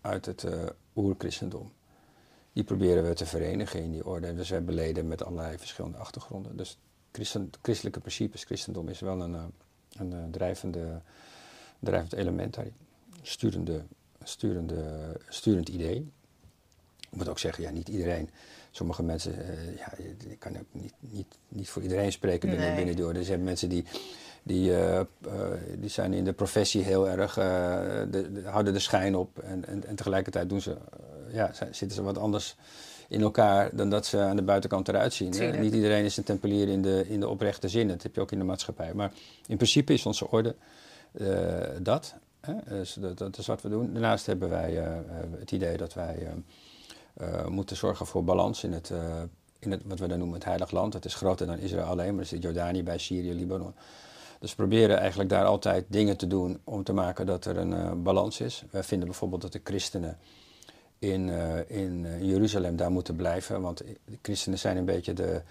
uit 0.00 0.26
het 0.26 0.42
uh, 0.42 0.66
oerchristendom. 0.96 1.72
Die 2.52 2.64
proberen 2.64 3.08
we 3.08 3.14
te 3.14 3.26
verenigen 3.26 3.82
in 3.82 3.90
die 3.90 4.06
orde. 4.06 4.34
Dus 4.34 4.48
we 4.48 4.54
hebben 4.54 4.74
leden 4.74 5.08
met 5.08 5.24
allerlei 5.24 5.58
verschillende 5.58 5.98
achtergronden. 5.98 6.56
Dus 6.56 6.78
christen, 7.12 7.50
christelijke 7.62 8.00
principes, 8.00 8.44
christendom 8.44 8.88
is 8.88 9.00
wel 9.00 9.20
een, 9.20 9.34
eh, 9.34 9.44
een, 9.92 10.12
eh, 10.12 10.18
drijvende, 10.30 11.00
drijvend 11.78 12.12
element 12.12 12.54
daarin. 12.54 12.74
Sturende, 13.22 13.84
sturende, 14.22 15.16
sturend 15.28 15.68
idee. 15.68 16.12
Ik 17.10 17.16
moet 17.16 17.28
ook 17.28 17.38
zeggen, 17.38 17.62
ja, 17.64 17.70
niet 17.70 17.88
iedereen. 17.88 18.30
Sommige 18.70 19.02
mensen, 19.02 19.34
ja, 19.76 19.96
ik 20.28 20.38
kan 20.38 20.58
ook 20.58 20.66
niet, 20.72 20.94
niet, 20.98 21.38
niet 21.48 21.68
voor 21.68 21.82
iedereen 21.82 22.12
spreken 22.12 22.50
binnen, 22.50 22.74
binnen 22.74 22.96
die 22.96 23.04
orde. 23.06 23.18
Er 23.18 23.24
zijn 23.24 23.42
mensen 23.42 23.68
die 23.68 23.84
die, 24.48 24.70
uh, 24.70 25.00
die 25.78 25.90
zijn 25.90 26.12
in 26.12 26.24
de 26.24 26.32
professie 26.32 26.82
heel 26.82 27.08
erg, 27.08 27.38
uh, 27.38 27.44
de, 28.10 28.42
houden 28.44 28.72
de 28.72 28.78
schijn 28.78 29.16
op. 29.16 29.38
En, 29.38 29.64
en, 29.64 29.86
en 29.86 29.94
tegelijkertijd 29.94 30.48
doen 30.48 30.60
ze, 30.60 30.76
ja, 31.32 31.50
zitten 31.52 31.90
ze 31.90 32.02
wat 32.02 32.18
anders 32.18 32.56
in 33.08 33.20
elkaar 33.20 33.76
dan 33.76 33.90
dat 33.90 34.06
ze 34.06 34.20
aan 34.20 34.36
de 34.36 34.42
buitenkant 34.42 34.88
eruit 34.88 35.12
zien. 35.12 35.60
Niet 35.60 35.74
iedereen 35.74 36.04
is 36.04 36.16
een 36.16 36.24
tempelier 36.24 36.68
in 36.68 36.82
de, 36.82 37.04
in 37.08 37.20
de 37.20 37.28
oprechte 37.28 37.68
zin. 37.68 37.88
Dat 37.88 38.02
heb 38.02 38.14
je 38.14 38.20
ook 38.20 38.32
in 38.32 38.38
de 38.38 38.44
maatschappij. 38.44 38.94
Maar 38.94 39.12
in 39.46 39.56
principe 39.56 39.92
is 39.92 40.06
onze 40.06 40.30
orde 40.30 40.54
dat. 41.82 42.14
Hè? 42.40 42.54
Dus 42.68 42.92
dat. 42.92 43.18
dat. 43.18 43.38
is 43.38 43.46
wat 43.46 43.62
we 43.62 43.68
doen. 43.68 43.92
Daarnaast 43.92 44.26
hebben 44.26 44.48
wij 44.48 44.72
het 45.38 45.52
idee 45.52 45.76
dat 45.76 45.94
wij 45.94 46.28
moeten 47.48 47.76
zorgen 47.76 48.06
voor 48.06 48.24
balans 48.24 48.64
in 48.64 48.72
het, 48.72 48.92
in 49.58 49.70
het, 49.70 49.80
wat 49.84 49.98
we 49.98 50.06
dan 50.06 50.18
noemen 50.18 50.36
het 50.36 50.44
Heilig 50.44 50.70
Land. 50.70 50.92
Het 50.92 51.04
is 51.04 51.14
groter 51.14 51.46
dan 51.46 51.58
Israël 51.58 51.84
alleen, 51.84 52.10
maar 52.10 52.22
er 52.22 52.28
zit 52.28 52.42
Jordanië 52.42 52.82
bij, 52.82 52.98
Syrië, 52.98 53.32
Libanon. 53.32 53.74
Dus 54.38 54.50
we 54.50 54.56
proberen 54.56 54.98
eigenlijk 54.98 55.30
daar 55.30 55.44
altijd 55.44 55.84
dingen 55.88 56.16
te 56.16 56.26
doen 56.26 56.60
om 56.64 56.84
te 56.84 56.92
maken 56.92 57.26
dat 57.26 57.44
er 57.44 57.56
een 57.56 57.72
uh, 57.72 57.92
balans 57.92 58.40
is. 58.40 58.64
Wij 58.70 58.82
vinden 58.82 59.08
bijvoorbeeld 59.08 59.42
dat 59.42 59.52
de 59.52 59.60
christenen 59.64 60.18
in, 60.98 61.28
uh, 61.28 61.70
in 61.70 62.04
uh, 62.04 62.22
Jeruzalem 62.22 62.76
daar 62.76 62.90
moeten 62.90 63.16
blijven. 63.16 63.60
Want 63.60 63.78
de 63.78 64.18
christenen 64.22 64.58
zijn 64.58 64.76
een 64.76 64.84
beetje 64.84 65.12
de, 65.12 65.42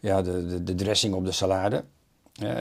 ja, 0.00 0.22
de, 0.22 0.46
de, 0.46 0.62
de 0.62 0.74
dressing 0.74 1.14
op 1.14 1.24
de 1.24 1.32
salade. 1.32 1.84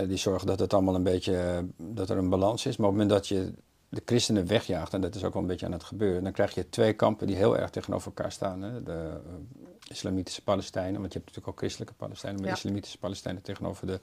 die 0.08 0.18
zorgen 0.18 0.48
dat 0.48 0.60
het 0.60 0.74
allemaal 0.74 0.96
een 0.96 1.04
beetje, 1.04 1.66
dat 1.78 2.10
er 2.10 2.18
een 2.18 2.30
balans 2.30 2.66
is. 2.66 2.78
Maar 2.78 2.88
op 2.90 2.94
het 2.94 3.02
moment 3.04 3.20
dat 3.20 3.28
je 3.28 3.54
de 3.90 4.02
christenen 4.06 4.48
wegjaagt, 4.48 4.94
en 4.94 5.02
dat 5.02 5.16
is 5.16 5.24
ook 5.24 5.34
wel 5.34 5.42
een 5.42 5.48
beetje 5.48 5.66
aan 5.66 5.72
het 5.72 5.84
gebeuren, 5.84 6.24
dan 6.24 6.32
krijg 6.32 6.54
je 6.54 6.70
twee 6.70 6.94
kampen 6.94 7.28
die 7.28 7.36
heel 7.36 7.58
erg 7.58 7.70
tegenover 7.70 8.08
elkaar 8.08 8.32
staan. 8.32 8.62
Hè? 8.62 8.84
De 8.84 9.20
islamitische 9.90 10.44
Palestijnen, 10.44 11.00
want 11.00 11.14
je 11.14 11.20
hebt 11.20 11.26
natuurlijk 11.26 11.48
ook 11.48 11.58
christelijke 11.58 11.94
Palestijnen, 11.94 12.42
maar 12.42 12.50
de 12.50 12.56
islamitische 12.56 12.98
Palestijnen 12.98 13.42
tegenover 13.42 13.88
de 13.88 14.00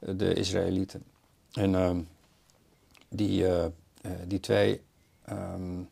de 0.00 0.34
Israëlieten. 0.34 1.04
En 1.52 1.74
ehm, 1.74 2.00
die, 3.08 3.42
uh, 3.42 3.64
die 4.26 4.40
twee 4.40 4.80
um, 5.30 5.88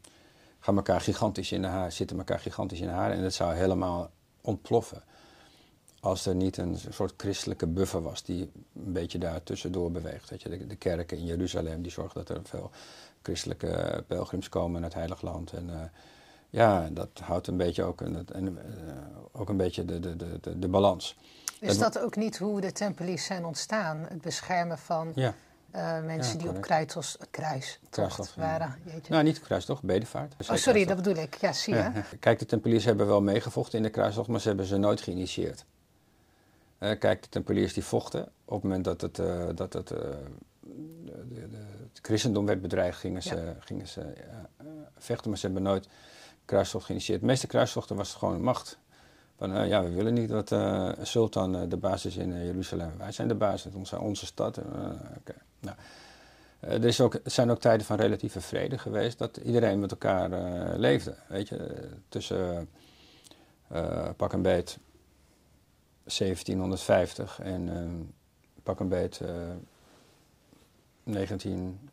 gaan 0.58 0.76
elkaar 0.76 1.00
gigantisch 1.00 1.52
in 1.52 1.62
de 1.62 1.68
haar, 1.68 1.92
zitten 1.92 2.18
elkaar 2.18 2.40
gigantisch 2.40 2.80
in 2.80 2.86
de 2.86 2.92
haar. 2.92 3.10
En 3.10 3.22
dat 3.22 3.34
zou 3.34 3.54
helemaal 3.54 4.10
ontploffen 4.40 5.02
als 6.00 6.26
er 6.26 6.34
niet 6.34 6.56
een 6.56 6.76
soort 6.90 7.14
christelijke 7.16 7.66
buffer 7.66 8.02
was 8.02 8.22
die 8.22 8.40
een 8.74 8.92
beetje 8.92 9.18
daar 9.18 9.42
tussendoor 9.42 9.90
beweegt. 9.90 10.30
Weet 10.30 10.42
je, 10.42 10.66
de, 10.66 10.76
kerken 10.76 11.18
in 11.18 11.24
Jeruzalem 11.24 11.82
die 11.82 11.92
zorgen 11.92 12.24
dat 12.24 12.36
er 12.36 12.40
veel 12.44 12.70
christelijke 13.22 14.04
pelgrims 14.06 14.48
komen 14.48 14.80
naar 14.80 14.90
het 14.90 14.98
Heilig 14.98 15.22
Land. 15.22 15.52
En 15.52 15.68
uh, 15.68 15.80
ja, 16.50 16.88
dat 16.90 17.08
houdt 17.22 17.46
een 17.46 17.56
beetje 17.56 17.82
ook, 17.82 18.00
een, 18.00 18.26
een, 18.26 18.58
ook 19.32 19.48
een 19.48 19.56
beetje 19.56 19.84
de, 19.84 20.00
de, 20.00 20.16
de, 20.40 20.58
de 20.58 20.68
balans. 20.68 21.16
Is 21.60 21.78
dat 21.78 21.98
ook 21.98 22.16
niet 22.16 22.38
hoe 22.38 22.60
de 22.60 22.72
tempeliers 22.72 23.24
zijn 23.24 23.44
ontstaan? 23.44 24.06
Het 24.08 24.20
beschermen 24.20 24.78
van 24.78 25.12
ja. 25.14 25.34
uh, 25.74 26.04
mensen 26.04 26.38
die 26.38 26.48
op 26.48 26.60
kruis, 26.60 27.16
kruistocht 27.30 28.34
waren? 28.34 28.74
Jeetje. 28.84 29.12
Nou, 29.12 29.24
niet 29.24 29.40
kruistocht, 29.40 29.82
bedevaart. 29.82 30.34
Oh, 30.50 30.56
sorry, 30.56 30.84
dat 30.84 30.96
bedoel 30.96 31.16
ik. 31.16 31.34
Ja, 31.34 31.52
zie 31.52 31.74
je. 31.74 31.90
Kijk, 32.20 32.38
de 32.38 32.46
tempeliers 32.46 32.84
hebben 32.84 33.06
wel 33.06 33.22
meegevochten 33.22 33.78
in 33.78 33.84
de 33.84 33.90
kruistocht, 33.90 34.28
maar 34.28 34.40
ze 34.40 34.48
hebben 34.48 34.66
ze 34.66 34.76
nooit 34.76 35.00
geïnitieerd. 35.00 35.64
Uh, 36.78 36.98
kijk, 36.98 37.22
de 37.22 37.28
tempeliers 37.28 37.72
die 37.72 37.84
vochten, 37.84 38.22
op 38.44 38.54
het 38.54 38.62
moment 38.62 38.84
dat 38.84 39.00
het, 39.00 39.18
uh, 39.18 39.48
dat 39.54 39.72
het, 39.72 39.88
de, 39.88 40.22
de, 41.28 41.48
het 41.92 41.98
christendom 42.02 42.46
werd 42.46 42.60
bedreigd, 42.60 42.98
gingen 42.98 43.22
ze, 43.22 43.52
gingen 43.58 43.88
ze 43.88 44.12
vechten, 44.98 45.30
maar 45.30 45.38
ze 45.38 45.46
hebben 45.46 45.62
nooit 45.62 45.88
kruistocht 46.44 46.84
geïnitieerd. 46.84 47.20
De 47.20 47.26
meeste 47.26 47.46
kruistochten 47.46 47.96
was 47.96 48.08
het 48.08 48.18
gewoon 48.18 48.42
macht. 48.42 48.78
Van 49.38 49.56
uh, 49.56 49.68
ja, 49.68 49.82
we 49.82 49.90
willen 49.90 50.14
niet 50.14 50.28
dat 50.28 50.50
uh, 50.50 50.90
Sultan 51.02 51.56
uh, 51.56 51.62
de 51.68 51.76
baas 51.76 52.06
is 52.06 52.16
in 52.16 52.44
Jeruzalem. 52.44 52.92
Wij 52.96 53.12
zijn 53.12 53.28
de 53.28 53.34
baas, 53.34 53.64
het 53.64 53.74
is 53.74 53.92
onze 53.92 54.26
stad. 54.26 54.58
Okay. 54.58 55.36
Nou, 55.60 55.76
er 56.60 56.84
is 56.84 57.00
ook, 57.00 57.20
zijn 57.24 57.50
ook 57.50 57.60
tijden 57.60 57.86
van 57.86 57.96
relatieve 57.96 58.40
vrede 58.40 58.78
geweest, 58.78 59.18
dat 59.18 59.36
iedereen 59.36 59.80
met 59.80 59.90
elkaar 59.90 60.30
leefde. 60.78 61.14
Weet 61.28 61.48
je, 61.48 61.88
tussen 62.08 62.68
pak 64.16 64.32
een 64.32 64.42
beet 64.42 64.78
1750 66.04 67.40
en 67.40 68.14
pak 68.62 68.80
een 68.80 68.88
beet 68.88 69.20
19, 71.02 71.90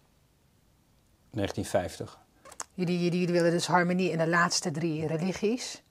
1950. 1.29 2.19
Jullie, 2.73 2.99
jullie 2.99 3.27
willen 3.27 3.51
dus 3.51 3.67
harmonie 3.67 4.11
in 4.11 4.17
de 4.17 4.27
laatste 4.27 4.71
drie 4.71 5.07
religies? 5.07 5.83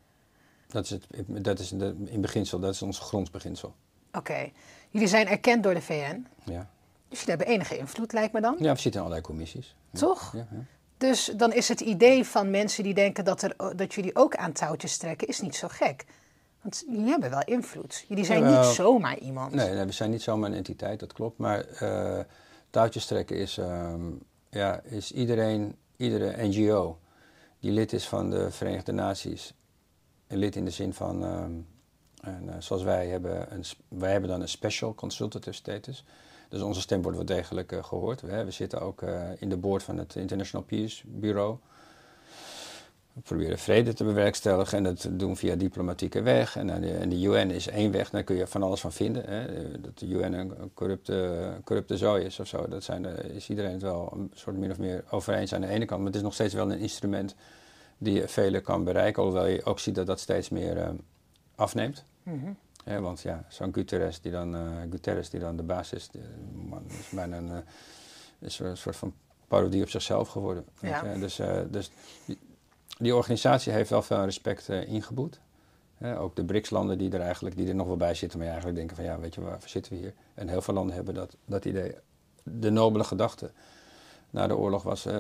Dat 0.74 0.84
is, 0.84 0.90
het, 0.90 1.06
dat 1.44 1.58
is 1.58 1.68
de, 1.68 1.94
in 2.04 2.20
beginsel, 2.20 2.58
dat 2.58 2.74
is 2.74 2.82
ons 2.82 2.98
grondbeginsel. 2.98 3.74
Oké. 4.12 4.50
Jullie 4.90 5.08
zijn 5.08 5.28
erkend 5.28 5.62
door 5.62 5.74
de 5.74 5.80
VN. 5.80 6.26
Ja. 6.44 6.70
Dus 7.08 7.18
jullie 7.18 7.36
hebben 7.36 7.46
enige 7.46 7.78
invloed, 7.78 8.12
lijkt 8.12 8.32
me 8.32 8.40
dan? 8.40 8.56
Ja, 8.58 8.72
we 8.72 8.80
zitten 8.80 8.92
in 8.92 9.06
allerlei 9.06 9.20
commissies. 9.20 9.76
Toch? 9.92 10.32
Ja, 10.32 10.46
ja. 10.50 10.64
Dus 10.96 11.32
dan 11.36 11.52
is 11.52 11.68
het 11.68 11.80
idee 11.80 12.24
van 12.24 12.50
mensen 12.50 12.82
die 12.82 12.94
denken 12.94 13.24
dat, 13.24 13.42
er, 13.42 13.76
dat 13.76 13.94
jullie 13.94 14.16
ook 14.16 14.36
aan 14.36 14.52
touwtjes 14.52 14.96
trekken, 14.96 15.28
is 15.28 15.40
niet 15.40 15.56
zo 15.56 15.68
gek. 15.70 16.04
Want 16.60 16.84
jullie 16.88 17.10
hebben 17.10 17.30
wel 17.30 17.44
invloed. 17.44 18.04
Jullie 18.08 18.24
zijn 18.24 18.44
niet 18.44 18.64
zomaar 18.64 19.18
iemand. 19.18 19.52
Nee, 19.52 19.72
nee, 19.72 19.84
we 19.84 19.92
zijn 19.92 20.10
niet 20.10 20.22
zomaar 20.22 20.50
een 20.50 20.56
entiteit, 20.56 21.00
dat 21.00 21.12
klopt. 21.12 21.38
Maar 21.38 21.64
uh, 21.82 22.18
touwtjes 22.70 23.06
trekken 23.06 23.36
is, 23.36 23.58
ehm, 23.58 24.02
ja, 24.50 24.80
is 24.84 25.12
iedereen, 25.12 25.76
iedere 25.96 26.46
NGO 26.46 26.98
die 27.60 27.72
lid 27.72 27.92
is 27.92 28.08
van 28.08 28.30
de 28.30 28.50
Verenigde 28.50 28.92
Naties 28.92 29.54
lid 30.36 30.56
in 30.56 30.64
de 30.64 30.70
zin 30.70 30.92
van, 30.92 31.24
ehm, 31.24 31.52
en, 32.24 32.42
uh, 32.46 32.54
zoals 32.58 32.82
wij 32.82 33.06
hebben, 33.06 33.54
een, 33.54 33.64
wij 33.88 34.12
hebben 34.12 34.30
dan 34.30 34.40
een 34.40 34.48
special 34.48 34.94
consultative 34.94 35.56
status. 35.56 36.04
Dus 36.48 36.62
onze 36.62 36.80
stem 36.80 37.02
wordt 37.02 37.16
wel 37.16 37.26
degelijk 37.26 37.72
uh, 37.72 37.84
gehoord. 37.84 38.20
We, 38.20 38.44
we, 38.44 38.50
zitten 38.50 38.80
ook 38.80 39.02
uh, 39.02 39.22
in 39.38 39.48
de 39.48 39.56
board 39.56 39.82
van 39.82 39.98
het 39.98 40.14
International 40.14 40.66
Peace 40.66 41.02
Bureau. 41.06 41.56
We 43.12 43.20
proberen 43.20 43.58
vrede 43.58 43.92
te 43.92 44.04
bewerkstelligen 44.04 44.78
en 44.78 44.84
dat 44.84 45.08
doen 45.10 45.36
via 45.36 45.54
diplomatieke 45.54 46.22
weg. 46.22 46.56
En, 46.56 46.80
de, 46.80 46.90
en 46.90 47.08
de 47.08 47.22
UN 47.22 47.50
is 47.50 47.68
één 47.68 47.92
weg, 47.92 48.10
daar 48.10 48.22
kun 48.22 48.36
je 48.36 48.46
van 48.46 48.62
alles 48.62 48.80
van 48.80 48.92
vinden. 48.92 49.24
Hè. 49.24 49.70
Dat 49.80 49.98
de 49.98 50.06
UN 50.06 50.32
een 50.32 50.70
corrupte, 50.74 51.46
corrupte 51.64 51.96
zooi 51.96 52.24
is 52.24 52.40
of 52.40 52.46
zo, 52.46 52.68
dat 52.68 52.84
zijn 52.84 53.04
is 53.34 53.48
iedereen 53.48 53.72
het 53.72 53.82
wel 53.82 54.12
een 54.14 54.30
soort 54.34 54.56
min 54.56 54.70
of 54.70 54.78
meer 54.78 55.04
over 55.10 55.34
eens 55.34 55.52
aan 55.54 55.60
de 55.60 55.68
ene 55.68 55.84
kant. 55.84 55.98
Maar 55.98 56.08
het 56.08 56.16
is 56.16 56.22
nog 56.22 56.34
steeds 56.34 56.54
wel 56.54 56.70
een 56.70 56.78
instrument 56.78 57.34
die 57.98 58.26
velen 58.26 58.62
kan 58.62 58.84
bereiken, 58.84 59.22
alhoewel 59.22 59.46
je 59.46 59.64
ook 59.64 59.78
ziet 59.78 59.94
dat 59.94 60.06
dat 60.06 60.20
steeds 60.20 60.48
meer 60.48 60.76
uh, 60.76 60.88
afneemt. 61.54 62.04
Mm 62.22 62.56
-hmm. 62.84 63.02
want 63.02 63.20
ja, 63.20 63.44
zo'n 63.48 63.74
Guterres 63.74 64.20
die 64.20 64.32
dan, 64.32 64.54
uh, 64.54 64.80
Guterres 64.90 65.30
die 65.30 65.40
dan 65.40 65.56
de 65.56 65.62
baas 65.62 65.92
is, 65.92 66.10
man, 66.52 66.82
is 66.86 67.08
bijna 67.08 67.36
een, 67.36 67.48
uh, 67.48 67.56
is 68.38 68.58
een 68.58 68.76
soort 68.76 68.96
van 68.96 69.14
parodie 69.48 69.82
op 69.82 69.88
zichzelf 69.88 70.28
geworden. 70.28 70.64
Ja. 70.80 71.14
Dus, 71.14 71.36
dus 71.70 71.90
die, 72.26 72.38
die, 72.98 73.14
organisatie 73.14 73.72
heeft 73.72 73.90
wel 73.90 74.02
veel 74.02 74.24
respect 74.24 74.68
ingeboet. 74.68 75.40
ook 76.00 76.36
de 76.36 76.44
BRICS-landen 76.44 76.98
die 76.98 77.10
er 77.10 77.20
eigenlijk 77.20 77.56
die 77.56 77.68
er 77.68 77.74
nog 77.74 77.86
wel 77.86 77.96
bij 77.96 78.14
zitten, 78.14 78.38
maar 78.38 78.46
je 78.46 78.52
eigenlijk 78.52 78.80
denken 78.80 78.96
van 78.96 79.14
ja, 79.14 79.18
weet 79.18 79.34
je, 79.34 79.40
waarvoor 79.40 79.68
zitten 79.68 79.92
we 79.92 79.98
hier? 79.98 80.14
En 80.34 80.48
heel 80.48 80.62
veel 80.62 80.74
landen 80.74 80.94
hebben 80.94 81.14
dat, 81.14 81.36
dat 81.44 81.64
idee. 81.64 81.94
De 82.42 82.70
nobele 82.70 83.04
gedachte 83.04 83.50
na 84.34 84.46
de 84.46 84.56
oorlog 84.56 84.82
was 84.82 85.06
uh, 85.06 85.14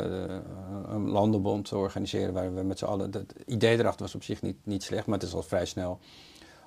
een 0.88 1.08
landenbond 1.08 1.68
te 1.68 1.76
organiseren 1.76 2.34
waar 2.34 2.54
we 2.54 2.62
met 2.62 2.78
z'n 2.78 2.84
allen. 2.84 3.10
Het 3.10 3.34
idee 3.46 3.78
erachter 3.78 4.02
was 4.02 4.14
op 4.14 4.22
zich 4.22 4.42
niet, 4.42 4.56
niet 4.62 4.82
slecht, 4.82 5.06
maar 5.06 5.18
het 5.18 5.28
is 5.28 5.34
al 5.34 5.42
vrij 5.42 5.64
snel 5.64 5.98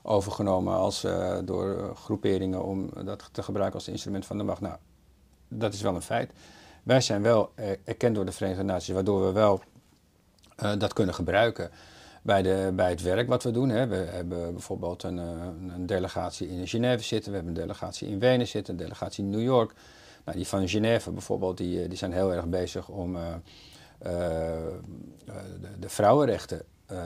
overgenomen 0.01 0.73
als, 0.73 1.03
uh, 1.03 1.37
door 1.43 1.95
groeperingen 1.95 2.63
om 2.63 2.89
dat 3.05 3.29
te 3.31 3.43
gebruiken 3.43 3.79
als 3.79 3.87
instrument 3.87 4.25
van 4.25 4.37
de 4.37 4.43
macht. 4.43 4.61
Nou, 4.61 4.75
dat 5.47 5.73
is 5.73 5.81
wel 5.81 5.95
een 5.95 6.01
feit. 6.01 6.31
Wij 6.83 7.01
zijn 7.01 7.21
wel 7.21 7.51
erkend 7.83 8.15
door 8.15 8.25
de 8.25 8.31
Verenigde 8.31 8.63
Naties, 8.63 8.93
waardoor 8.93 9.25
we 9.25 9.31
wel 9.31 9.61
dat 10.77 10.93
kunnen 10.93 11.15
gebruiken 11.15 11.69
bij, 12.21 12.41
de, 12.41 12.71
bij 12.75 12.89
het 12.89 13.01
werk 13.01 13.27
wat 13.27 13.43
we 13.43 13.51
doen. 13.51 13.69
Hè. 13.69 13.87
We 13.87 13.95
hebben 13.95 14.53
bijvoorbeeld 14.53 15.03
een, 15.03 15.17
een, 15.17 15.85
delegatie 15.85 16.49
in 16.49 16.67
Genève 16.67 17.03
zitten, 17.03 17.31
we 17.31 17.37
hebben 17.37 17.55
een 17.55 17.61
delegatie 17.61 18.07
in 18.07 18.19
Wenen 18.19 18.47
zitten, 18.47 18.73
een 18.73 18.79
delegatie 18.79 19.23
in 19.23 19.29
New 19.29 19.41
York. 19.41 19.73
Nou, 20.28 20.39
die 20.39 20.47
van 20.47 20.67
Genève 20.67 21.11
bijvoorbeeld, 21.11 21.57
die, 21.57 21.88
die 21.88 21.97
zijn 21.97 22.13
heel 22.13 22.34
erg 22.34 22.45
bezig 22.45 22.88
om 22.88 23.15
uh, 23.15 23.21
de, 23.99 25.80
de, 25.80 25.89
vrouwenrechten 25.89 26.61
uh, 26.91 26.97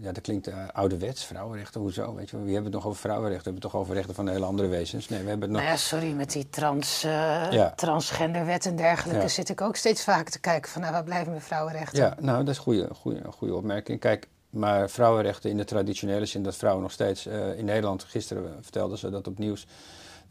ja, 0.00 0.12
dat 0.12 0.20
klinkt 0.20 0.50
ouderwets, 0.72 1.24
vrouwenrechten, 1.24 1.80
hoezo? 1.80 2.14
Weet 2.14 2.30
je, 2.30 2.36
wie 2.36 2.54
hebben 2.54 2.64
het 2.64 2.72
nog 2.72 2.86
over 2.86 3.00
vrouwenrechten? 3.00 3.44
We 3.44 3.50
hebben 3.50 3.62
het 3.62 3.72
toch 3.72 3.80
over 3.80 3.94
rechten 3.94 4.14
van 4.14 4.28
hele 4.28 4.44
andere 4.44 4.68
wezens? 4.68 5.08
Nee, 5.08 5.22
we 5.22 5.28
hebben 5.28 5.48
het 5.48 5.56
nog... 5.56 5.60
Nou 5.60 5.72
ja, 5.72 5.80
sorry, 5.82 6.12
met 6.12 6.32
die 6.32 6.50
trans, 6.50 7.00
ja. 7.00 7.72
transgenderwet 7.76 8.66
en 8.66 8.76
dergelijke 8.76 9.22
ja. 9.22 9.28
zit 9.28 9.48
ik 9.48 9.60
ook 9.60 9.76
steeds 9.76 10.04
vaker 10.04 10.32
te 10.32 10.40
kijken 10.40 10.70
van, 10.70 10.80
nou, 10.80 10.92
waar 10.92 11.04
blijven 11.04 11.30
mijn 11.30 11.42
vrouwenrechten? 11.42 11.98
Ja, 11.98 12.16
nou, 12.20 12.38
dat 12.38 12.48
is 12.48 12.56
een 12.56 12.62
goede, 12.62 12.88
goede, 12.94 13.20
goede 13.32 13.54
opmerking. 13.54 14.00
Kijk, 14.00 14.28
maar 14.50 14.90
vrouwenrechten 14.90 15.50
in 15.50 15.56
de 15.56 15.64
traditionele 15.64 16.26
zin, 16.26 16.42
dat 16.42 16.56
vrouwen 16.56 16.82
nog 16.82 16.92
steeds 16.92 17.26
in 17.56 17.64
Nederland, 17.64 18.04
gisteren 18.04 18.58
vertelden 18.60 18.98
ze 18.98 19.10
dat 19.10 19.26
op 19.26 19.38
nieuws, 19.38 19.66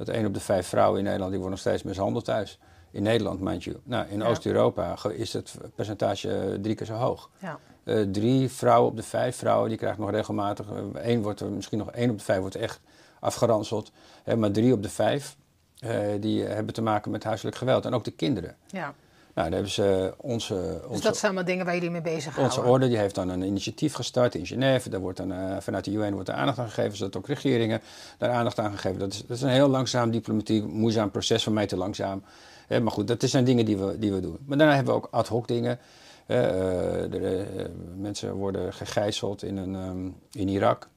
dat 0.05 0.15
één 0.15 0.25
op 0.25 0.33
de 0.33 0.39
vijf 0.39 0.67
vrouwen 0.67 0.97
in 0.97 1.03
Nederland, 1.03 1.31
die 1.31 1.39
worden 1.39 1.57
nog 1.57 1.67
steeds 1.67 1.83
mishandeld 1.83 2.25
thuis. 2.25 2.59
In 2.91 3.03
Nederland, 3.03 3.39
mind 3.39 3.63
you. 3.63 3.77
Nou, 3.83 4.07
in 4.09 4.19
ja. 4.19 4.25
Oost-Europa 4.25 4.95
is 5.09 5.33
het 5.33 5.53
percentage 5.75 6.57
drie 6.61 6.75
keer 6.75 6.85
zo 6.85 6.93
hoog. 6.93 7.29
Ja. 7.37 7.59
Uh, 7.83 8.01
drie 8.11 8.49
vrouwen 8.49 8.89
op 8.89 8.95
de 8.95 9.03
vijf 9.03 9.35
vrouwen, 9.35 9.69
die 9.69 9.77
krijgen 9.77 10.01
nog 10.01 10.11
regelmatig. 10.11 10.65
Eén 10.93 11.21
wordt 11.21 11.39
er, 11.39 11.51
misschien 11.51 11.77
nog 11.77 11.91
één 11.91 12.09
op 12.09 12.17
de 12.17 12.23
vijf 12.23 12.39
wordt 12.39 12.55
echt 12.55 12.79
afgeranseld. 13.19 13.91
Hè, 14.23 14.35
maar 14.35 14.51
drie 14.51 14.73
op 14.73 14.83
de 14.83 14.89
vijf, 14.89 15.35
uh, 15.83 15.99
die 16.19 16.43
hebben 16.43 16.73
te 16.73 16.81
maken 16.81 17.11
met 17.11 17.23
huiselijk 17.23 17.55
geweld. 17.55 17.85
En 17.85 17.93
ook 17.93 18.03
de 18.03 18.11
kinderen. 18.11 18.55
Ja. 18.67 18.93
Nou, 19.33 19.49
daar 19.49 19.55
hebben 19.57 19.71
ze 19.71 20.13
onze, 20.17 20.53
onze... 20.53 20.89
Dus 20.91 21.01
dat 21.01 21.17
zijn 21.17 21.31
allemaal 21.31 21.49
dingen 21.51 21.65
waar 21.65 21.73
jullie 21.73 21.89
mee 21.89 22.01
bezig 22.01 22.33
zijn. 22.33 22.45
Onze 22.45 22.61
orde 22.61 22.87
die 22.87 22.97
heeft 22.97 23.15
dan 23.15 23.29
een 23.29 23.41
initiatief 23.41 23.93
gestart 23.93 24.35
in 24.35 24.45
Genève. 24.45 24.89
Daar 24.89 24.99
wordt 24.99 25.17
dan, 25.17 25.31
uh, 25.31 25.57
vanuit 25.59 25.85
de 25.85 25.91
UN 25.91 26.13
wordt 26.13 26.29
er 26.29 26.35
aandacht 26.35 26.59
aan 26.59 26.69
gegeven, 26.69 26.97
zodat 26.97 27.17
ook 27.17 27.27
regeringen 27.27 27.81
daar 28.17 28.29
aandacht 28.29 28.59
aan 28.59 28.71
gegeven. 28.71 28.99
Dat 28.99 29.13
is, 29.13 29.25
dat 29.27 29.37
is 29.37 29.43
een 29.43 29.49
heel 29.49 29.67
langzaam 29.67 30.11
diplomatiek, 30.11 30.65
moeizaam 30.65 31.11
proces, 31.11 31.43
van 31.43 31.53
mij 31.53 31.67
te 31.67 31.77
langzaam. 31.77 32.23
Maar 32.69 32.91
goed, 32.91 33.07
dat 33.07 33.23
zijn 33.23 33.43
dingen 33.43 33.65
die 33.65 33.77
we, 33.77 33.99
die 33.99 34.13
we 34.13 34.19
doen. 34.19 34.37
Maar 34.45 34.57
daarna 34.57 34.75
hebben 34.75 34.93
we 34.93 34.99
ook 34.99 35.07
ad 35.11 35.27
hoc 35.27 35.47
dingen. 35.47 35.79
Uh, 36.27 36.37
de, 36.37 37.47
uh, 37.57 37.65
mensen 37.97 38.33
worden 38.33 38.73
gegijzeld 38.73 39.43
in, 39.43 39.57
een, 39.57 39.75
um, 39.75 40.15
in 40.31 40.47
Irak. 40.47 40.89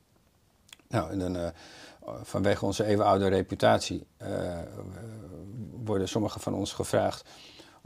Nou, 0.88 1.10
en 1.10 1.18
dan, 1.18 1.52
vanwege 2.22 2.64
onze 2.64 2.84
eeuwenoude 2.84 3.28
reputatie 3.28 4.06
worden 5.84 6.08
sommigen 6.08 6.40
van 6.40 6.54
ons 6.54 6.72
gevraagd 6.72 7.24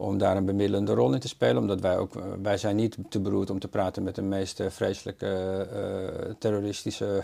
om 0.01 0.18
daar 0.18 0.36
een 0.36 0.44
bemiddelende 0.44 0.94
rol 0.94 1.12
in 1.12 1.20
te 1.20 1.28
spelen. 1.28 1.57
Omdat 1.57 1.80
wij 1.80 1.98
ook, 1.98 2.12
wij 2.42 2.57
zijn 2.57 2.76
niet 2.76 2.96
te 3.09 3.20
beroerd 3.20 3.51
om 3.51 3.59
te 3.59 3.68
praten 3.68 4.03
met 4.03 4.14
de 4.14 4.22
meest 4.22 4.62
vreselijke 4.68 6.36
terroristische 6.38 7.22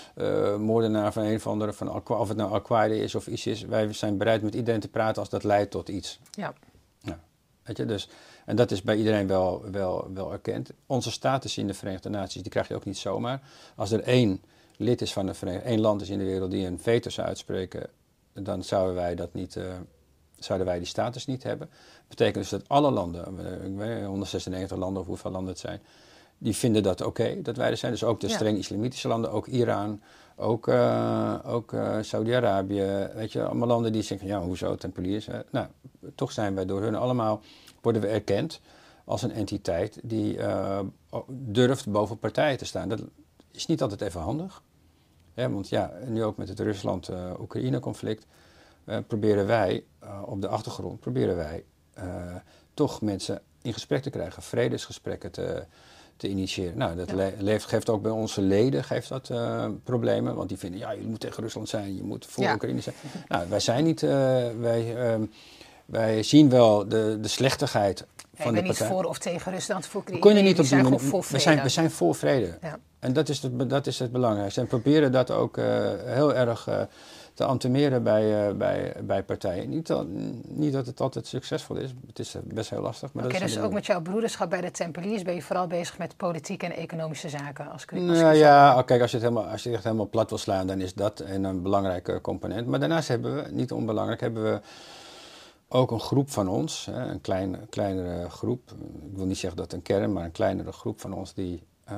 moordenaar 0.58 1.12
van 1.12 1.24
een 1.24 1.36
of 1.36 1.46
andere, 1.46 1.72
van, 1.72 2.02
of 2.08 2.28
het 2.28 2.36
nou 2.36 2.52
Al-Qaeda 2.52 2.94
is 2.94 3.14
of 3.14 3.26
ISIS. 3.26 3.62
Wij 3.62 3.92
zijn 3.92 4.16
bereid 4.16 4.42
met 4.42 4.54
iedereen 4.54 4.80
te 4.80 4.88
praten 4.88 5.20
als 5.20 5.28
dat 5.28 5.44
leidt 5.44 5.70
tot 5.70 5.88
iets. 5.88 6.20
Ja. 6.30 6.54
ja. 7.00 7.20
Weet 7.62 7.76
je, 7.76 7.84
dus 7.84 8.08
en 8.46 8.56
dat 8.56 8.70
is 8.70 8.82
bij 8.82 8.96
iedereen 8.96 9.26
wel, 9.26 9.70
wel, 9.70 10.10
wel 10.14 10.32
erkend. 10.32 10.70
Onze 10.86 11.10
status 11.10 11.58
in 11.58 11.66
de 11.66 11.74
Verenigde 11.74 12.08
Naties, 12.08 12.42
die 12.42 12.50
krijg 12.50 12.68
je 12.68 12.74
ook 12.74 12.84
niet 12.84 12.98
zomaar. 12.98 13.42
Als 13.76 13.90
er 13.90 14.02
één 14.02 14.42
lid 14.76 15.00
is 15.00 15.12
van 15.12 15.26
de 15.26 15.34
Verenigde 15.34 15.68
één 15.68 15.80
land 15.80 16.00
is 16.00 16.08
in 16.08 16.18
de 16.18 16.24
wereld 16.24 16.50
die 16.50 16.66
een 16.66 16.80
veto 16.80 17.10
zou 17.10 17.26
uitspreken, 17.26 17.86
dan 18.32 18.64
zouden 18.64 18.94
wij 18.94 19.14
dat 19.14 19.34
niet, 19.34 19.56
uh, 19.56 19.64
zouden 20.38 20.66
wij 20.66 20.78
die 20.78 20.86
status 20.86 21.26
niet 21.26 21.42
hebben. 21.42 21.68
Dat 21.68 22.08
betekent 22.08 22.34
dus 22.34 22.48
dat 22.48 22.68
alle 22.68 22.90
landen, 22.90 23.38
ik 23.64 23.76
weet, 23.76 24.04
196 24.04 24.76
landen 24.78 25.02
of 25.02 25.08
hoeveel 25.08 25.30
landen 25.30 25.50
het 25.50 25.60
zijn, 25.60 25.80
die 26.38 26.56
vinden 26.56 26.82
dat 26.82 27.00
oké 27.00 27.08
okay, 27.08 27.42
dat 27.42 27.56
wij 27.56 27.70
er 27.70 27.76
zijn. 27.76 27.92
Dus 27.92 28.04
ook 28.04 28.20
de 28.20 28.28
streng 28.28 28.58
islamitische 28.58 29.08
landen, 29.08 29.30
ook 29.30 29.46
Iran, 29.46 30.00
ook, 30.36 30.68
uh, 30.68 31.34
ook 31.44 31.72
uh, 31.72 31.96
Saudi-Arabië, 32.00 33.08
weet 33.14 33.32
je, 33.32 33.44
allemaal 33.44 33.68
landen 33.68 33.92
die 33.92 34.02
zeggen, 34.02 34.28
ja, 34.28 34.40
hoezo, 34.40 34.74
tempeliers. 34.74 35.28
nou, 35.50 35.66
toch 36.14 36.32
zijn 36.32 36.54
wij 36.54 36.66
door 36.66 36.82
hun 36.82 36.94
allemaal 36.94 37.40
worden 37.80 38.02
we 38.02 38.08
erkend 38.08 38.60
als 39.04 39.22
een 39.22 39.32
entiteit 39.32 39.98
die 40.02 40.36
uh, 40.36 40.80
durft 41.28 41.90
boven 41.90 42.18
partijen 42.18 42.58
te 42.58 42.64
staan. 42.64 42.88
Dat 42.88 43.00
is 43.50 43.66
niet 43.66 43.82
altijd 43.82 44.00
even 44.00 44.20
handig. 44.20 44.62
Hè, 45.34 45.50
want 45.50 45.68
ja, 45.68 45.92
nu 46.06 46.24
ook 46.24 46.36
met 46.36 46.48
het 46.48 46.60
Rusland-Oekraïne-conflict 46.60 48.26
uh, 48.86 48.96
proberen 49.06 49.46
wij 49.46 49.84
uh, 50.04 50.22
op 50.26 50.40
de 50.40 50.48
achtergrond 50.48 51.00
proberen 51.00 51.36
wij 51.36 51.64
toch 52.74 53.00
mensen 53.00 53.42
in 53.62 53.72
gesprek 53.72 54.02
te 54.02 54.10
krijgen, 54.10 54.42
vredesgesprekken 54.42 55.30
te, 55.30 55.64
te 56.16 56.28
initiëren. 56.28 56.78
Nou, 56.78 56.96
dat 56.96 57.10
ja. 57.40 57.58
geeft 57.58 57.90
ook 57.90 58.02
bij 58.02 58.10
onze 58.10 58.40
leden 58.40 58.84
geeft 58.84 59.08
dat, 59.08 59.30
problemen, 59.84 60.34
want 60.34 60.48
die 60.48 60.58
vinden 60.58 60.80
ja, 60.80 60.90
je 60.90 61.06
moet 61.06 61.20
tegen 61.20 61.42
Rusland 61.42 61.68
zijn, 61.68 61.96
je 61.96 62.02
moet 62.02 62.26
voor 62.26 62.44
ja. 62.44 62.54
Oekraïne 62.54 62.80
zijn. 62.80 62.94
Nou, 63.28 63.48
wij 63.48 63.60
zijn 63.60 63.84
niet, 63.84 64.00
wij 64.00 64.96
ehm, 64.96 65.22
wij 65.86 66.22
zien 66.22 66.50
wel 66.50 66.88
de, 66.88 67.18
de 67.20 67.28
slechtigheid 67.28 68.06
van 68.34 68.54
de 68.54 68.62
partij. 68.62 68.62
niet 68.62 68.76
voor 68.76 69.04
of 69.04 69.18
tegen 69.18 69.52
Rusland, 69.52 69.86
voor 69.86 70.02
We 70.04 70.18
kunnen 70.18 70.44
niet 70.44 70.58
op 70.58 70.64
zijn 70.64 70.86
die 70.86 70.98
voor 70.98 71.26
we 71.30 71.38
zijn, 71.38 71.62
we 71.62 71.68
zijn 71.68 71.90
voor 71.90 72.14
vrede. 72.14 72.58
Ja. 72.62 72.78
En 72.98 73.12
dat 73.12 73.28
is, 73.28 73.42
het, 73.42 73.70
dat 73.70 73.86
is 73.86 73.98
het 73.98 74.12
belangrijkste. 74.12 74.60
En 74.60 74.66
proberen 74.66 75.12
dat 75.12 75.30
ook 75.30 75.56
uh, 75.56 75.64
heel 76.04 76.34
erg 76.34 76.68
uh, 76.68 76.80
te 77.36 77.44
antimeren 77.44 78.02
bij, 78.02 78.48
uh, 78.48 78.56
bij, 78.56 78.94
bij 79.02 79.22
partijen. 79.22 79.68
Niet, 79.68 79.86
dat, 79.86 80.06
niet 80.46 80.72
dat 80.72 80.86
het 80.86 81.00
altijd 81.00 81.26
succesvol 81.26 81.76
is. 81.76 81.94
Het 82.06 82.18
is 82.18 82.36
best 82.44 82.70
heel 82.70 82.80
lastig. 82.80 83.10
Oké, 83.14 83.24
okay, 83.24 83.40
dus 83.40 83.58
ook 83.58 83.72
met 83.72 83.86
jouw 83.86 84.02
broederschap 84.02 84.50
bij 84.50 84.60
de 84.60 84.70
Tempeliers 84.70 85.22
ben 85.22 85.34
je 85.34 85.42
vooral 85.42 85.66
bezig 85.66 85.98
met 85.98 86.16
politieke 86.16 86.66
en 86.66 86.72
economische 86.72 87.28
zaken? 87.28 87.70
Als 87.70 87.86
als 87.90 88.00
nou, 88.00 88.34
ja, 88.34 88.82
kijk, 88.82 89.00
als 89.00 89.10
je, 89.10 89.16
het 89.16 89.26
helemaal, 89.26 89.50
als 89.50 89.62
je 89.62 89.68
het 89.68 89.76
echt 89.76 89.84
helemaal 89.84 90.08
plat 90.08 90.28
wil 90.28 90.38
slaan, 90.38 90.66
dan 90.66 90.80
is 90.80 90.94
dat 90.94 91.20
een, 91.20 91.44
een 91.44 91.62
belangrijke 91.62 92.20
component. 92.20 92.66
Maar 92.66 92.80
daarnaast 92.80 93.08
hebben 93.08 93.34
we, 93.34 93.50
niet 93.50 93.72
onbelangrijk, 93.72 94.20
hebben 94.20 94.42
we 94.42 94.60
ook 95.68 95.90
een 95.90 96.00
groep 96.00 96.30
van 96.30 96.48
ons, 96.48 96.86
hè, 96.90 97.06
een 97.06 97.20
klein, 97.20 97.56
kleinere 97.70 98.30
groep, 98.30 98.70
ik 99.10 99.16
wil 99.16 99.26
niet 99.26 99.38
zeggen 99.38 99.58
dat 99.58 99.72
een 99.72 99.82
kern, 99.82 100.12
maar 100.12 100.24
een 100.24 100.32
kleinere 100.32 100.72
groep 100.72 101.00
van 101.00 101.12
ons 101.12 101.34
die 101.34 101.62
uh, 101.90 101.96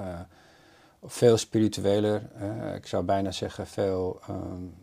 veel 1.05 1.37
spiritueler, 1.37 2.23
uh, 2.43 2.75
ik 2.75 2.87
zou 2.87 3.05
bijna 3.05 3.31
zeggen 3.31 3.67
veel 3.67 4.21
um, 4.31 4.75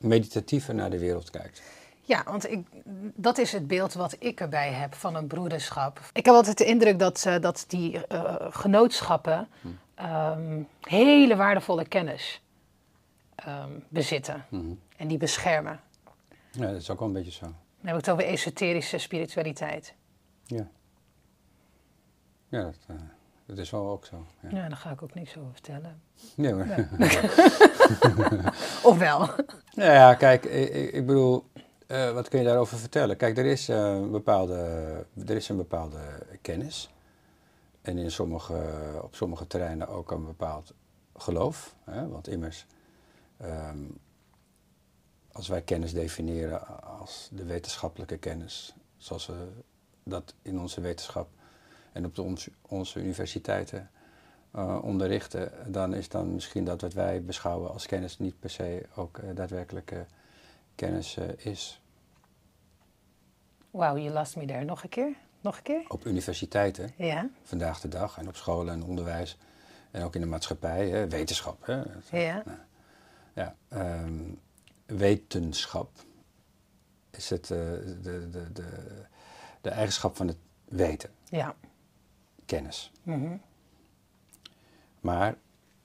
meditatiever 0.00 0.74
naar 0.74 0.90
de 0.90 0.98
wereld 0.98 1.30
kijkt. 1.30 1.62
Ja, 2.02 2.22
want 2.24 2.50
ik, 2.50 2.66
dat 3.14 3.38
is 3.38 3.52
het 3.52 3.66
beeld 3.66 3.92
wat 3.92 4.16
ik 4.18 4.40
erbij 4.40 4.72
heb 4.72 4.94
van 4.94 5.14
een 5.14 5.26
broederschap. 5.26 6.00
Ik 6.12 6.24
heb 6.24 6.34
altijd 6.34 6.58
de 6.58 6.64
indruk 6.64 6.98
dat, 6.98 7.24
uh, 7.26 7.40
dat 7.40 7.64
die 7.68 8.00
genootschappen 8.50 9.48
um, 10.00 10.68
hele 10.80 11.36
waardevolle 11.36 11.84
kennis 11.84 12.42
um, 13.48 13.84
bezitten 13.88 14.46
mm 14.48 14.78
en 15.00 15.08
die 15.08 15.18
beschermen. 15.18 15.80
Ja, 16.50 16.66
dat 16.66 16.80
is 16.80 16.90
ook 16.90 16.98
wel 16.98 17.08
een 17.08 17.14
beetje 17.14 17.30
zo. 17.30 17.44
Dan 17.44 17.54
heb 17.80 17.98
ik 17.98 18.04
het 18.04 18.10
over 18.10 18.24
esoterische 18.24 18.98
spiritualiteit. 18.98 19.94
Ja. 20.44 20.68
Ja, 22.48 22.62
dat, 22.62 22.76
uh, 22.90 22.96
dat 23.50 23.58
is 23.58 23.70
wel 23.70 23.88
ook 23.88 24.04
zo. 24.04 24.26
Ja. 24.40 24.48
ja, 24.48 24.68
daar 24.68 24.76
ga 24.76 24.90
ik 24.90 25.02
ook 25.02 25.14
niks 25.14 25.36
over 25.36 25.52
vertellen. 25.52 26.02
Nee, 26.34 26.54
maar... 26.54 26.88
Ja. 26.98 27.22
of 28.90 28.98
wel? 28.98 29.18
Nou 29.74 29.92
ja, 29.92 30.14
kijk, 30.14 30.44
ik, 30.44 30.92
ik 30.92 31.06
bedoel, 31.06 31.44
uh, 31.88 32.12
wat 32.12 32.28
kun 32.28 32.38
je 32.38 32.44
daarover 32.44 32.78
vertellen? 32.78 33.16
Kijk, 33.16 33.38
er 33.38 33.46
is, 33.46 33.68
uh, 33.68 33.76
een 33.76 34.10
bepaalde, 34.10 34.54
er 35.26 35.36
is 35.36 35.48
een 35.48 35.56
bepaalde 35.56 35.98
kennis. 36.42 36.90
En 37.82 37.98
in 37.98 38.10
sommige, 38.10 38.62
op 39.02 39.14
sommige 39.14 39.46
terreinen 39.46 39.88
ook 39.88 40.10
een 40.10 40.24
bepaald 40.24 40.74
geloof. 41.16 41.74
Hè? 41.84 42.08
Want 42.08 42.28
immers, 42.28 42.66
um, 43.42 43.98
als 45.32 45.48
wij 45.48 45.62
kennis 45.62 45.92
definiëren 45.92 46.82
als 46.82 47.28
de 47.32 47.44
wetenschappelijke 47.44 48.16
kennis, 48.16 48.74
zoals 48.96 49.26
we 49.26 49.48
dat 50.04 50.34
in 50.42 50.60
onze 50.60 50.80
wetenschap 50.80 51.28
en 51.92 52.04
op 52.04 52.14
de 52.14 52.22
ons, 52.22 52.48
onze 52.62 53.00
universiteiten 53.00 53.90
uh, 54.56 54.78
onderrichten, 54.82 55.72
dan 55.72 55.94
is 55.94 56.08
dan 56.08 56.34
misschien 56.34 56.64
dat 56.64 56.80
wat 56.80 56.92
wij 56.92 57.22
beschouwen 57.22 57.70
als 57.70 57.86
kennis 57.86 58.18
niet 58.18 58.40
per 58.40 58.50
se 58.50 58.86
ook 58.94 59.18
uh, 59.18 59.30
daadwerkelijke 59.34 60.06
kennis 60.74 61.16
uh, 61.16 61.28
is. 61.36 61.80
Wauw, 63.70 63.96
je 63.96 64.10
last 64.10 64.36
me 64.36 64.46
daar 64.46 64.64
nog 64.64 64.82
een 64.82 64.88
keer? 64.88 65.14
Nog 65.40 65.56
een 65.56 65.62
keer? 65.62 65.84
Op 65.88 66.06
universiteiten, 66.06 66.92
ja. 66.96 67.28
vandaag 67.42 67.80
de 67.80 67.88
dag, 67.88 68.18
en 68.18 68.28
op 68.28 68.36
scholen 68.36 68.74
en 68.74 68.82
onderwijs, 68.82 69.38
En 69.90 70.02
ook 70.02 70.14
in 70.14 70.20
de 70.20 70.26
maatschappij, 70.26 70.88
hè, 70.88 71.08
wetenschap. 71.08 71.66
Hè. 71.66 71.82
Ja. 72.18 72.42
Ja, 73.34 73.54
ehm, 73.68 74.22
wetenschap 74.86 75.90
is 77.10 77.30
het, 77.30 77.50
eh, 77.50 77.58
de, 78.02 78.28
de, 78.30 78.52
de, 78.52 78.68
de 79.60 79.70
eigenschap 79.70 80.16
van 80.16 80.28
het 80.28 80.36
weten, 80.64 81.10
Ja. 81.28 81.54
Kennis. 82.54 82.92
Mhm. 83.02 83.36
Maar 85.00 85.34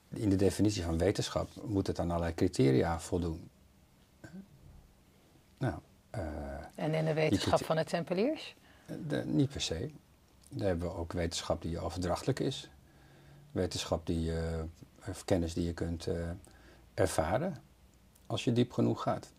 in 0.08 0.28
de 0.28 0.36
definitie 0.36 0.82
van 0.82 0.98
wetenschap 0.98 1.48
moet 1.64 1.86
het 1.86 1.98
aan 1.98 2.10
allerlei 2.10 2.34
criteria 2.34 3.00
voldoen. 3.00 3.50
Nou, 5.58 5.74
eh, 6.10 6.22
En 6.74 6.94
in 6.94 7.04
de 7.04 7.12
wetenschap 7.14 7.64
van 7.64 7.76
de 7.76 7.84
Tempeliers? 7.84 8.56
de- 9.08 9.24
niet 9.26 9.50
per 9.50 9.60
se. 9.60 9.90
Daar 10.48 10.66
hebben 10.68 10.88
we 10.88 10.94
ook 10.94 11.12
wetenschap 11.12 11.62
die 11.62 11.78
overdrachtelijk 11.78 12.40
is. 12.40 12.70
Wetenschap 13.52 14.06
die, 14.06 14.32
of 15.08 15.24
kennis 15.24 15.54
die 15.54 15.64
je 15.66 15.72
kunt 15.74 16.06
eh, 16.06 16.30
ervaren 16.94 17.56
als 18.26 18.44
je 18.44 18.52
diep 18.52 18.72
genoeg 18.72 19.02
gaat. 19.02 19.32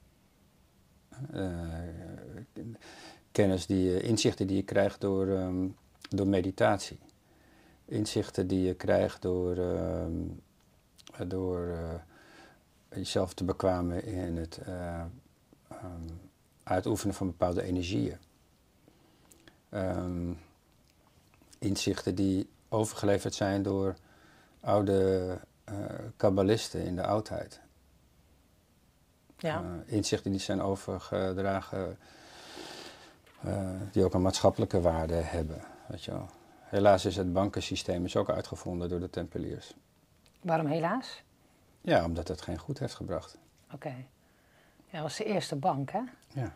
Eh, 1.32 1.52
kennis 3.32 3.66
die 3.66 3.84
je, 3.92 4.02
inzichten 4.02 4.48
die 4.48 4.56
je 4.56 4.64
krijgt 4.64 5.02
door, 5.02 5.28
ehm, 5.28 5.68
door 6.10 6.28
meditatie. 6.28 7.00
Inzichten 7.88 8.48
die 8.48 8.62
je 8.62 8.74
krijgt 8.74 9.22
door, 9.22 9.58
ehm, 9.58 10.22
door 11.28 11.68
eh, 11.68 11.94
jezelf 12.90 13.34
te 13.34 13.44
bekwamen 13.44 14.04
in 14.04 14.38
het 14.38 14.58
eh, 14.58 15.02
ehm, 15.68 16.08
uitoefenen 16.64 17.16
van 17.16 17.28
bepaalde 17.28 17.64
energieën. 17.64 18.18
Ehm, 19.70 20.34
inzichten 21.60 22.16
die 22.16 22.50
overgeleverd 22.70 23.34
zijn 23.34 23.64
door 23.64 23.96
oude 24.60 25.40
eh, 25.64 25.76
kabbalisten 26.18 26.86
in 26.86 26.96
de 26.96 27.04
oudheid. 27.06 27.60
Ja. 29.38 29.84
Inzichten 29.86 30.32
die 30.32 30.40
zijn 30.40 30.62
overgedragen, 30.62 31.98
die 33.92 34.04
ook 34.04 34.14
een 34.14 34.22
maatschappelijke 34.22 34.82
waarde 34.82 35.14
hebben. 35.14 35.62
Weet 35.88 36.04
je 36.04 36.12
wel. 36.12 36.30
Helaas 36.68 37.06
is 37.06 37.16
het 37.16 37.34
bankensysteem 37.34 38.06
is 38.06 38.16
ook 38.16 38.30
uitgevonden 38.30 38.90
door 38.90 39.00
de 39.00 39.10
Tempeliers. 39.10 39.76
Waarom 40.42 40.68
helaas? 40.68 41.24
Ja, 41.82 42.06
omdat 42.06 42.28
het 42.28 42.42
geen 42.42 42.58
goed 42.58 42.80
heeft 42.80 42.96
gebracht. 42.96 43.38
Oké. 43.74 43.96
Ja, 44.86 44.92
dat 44.92 45.02
was 45.02 45.18
de 45.18 45.24
eerste 45.24 45.56
bank, 45.56 45.92
hè? 45.92 46.02
Ja. 46.28 46.56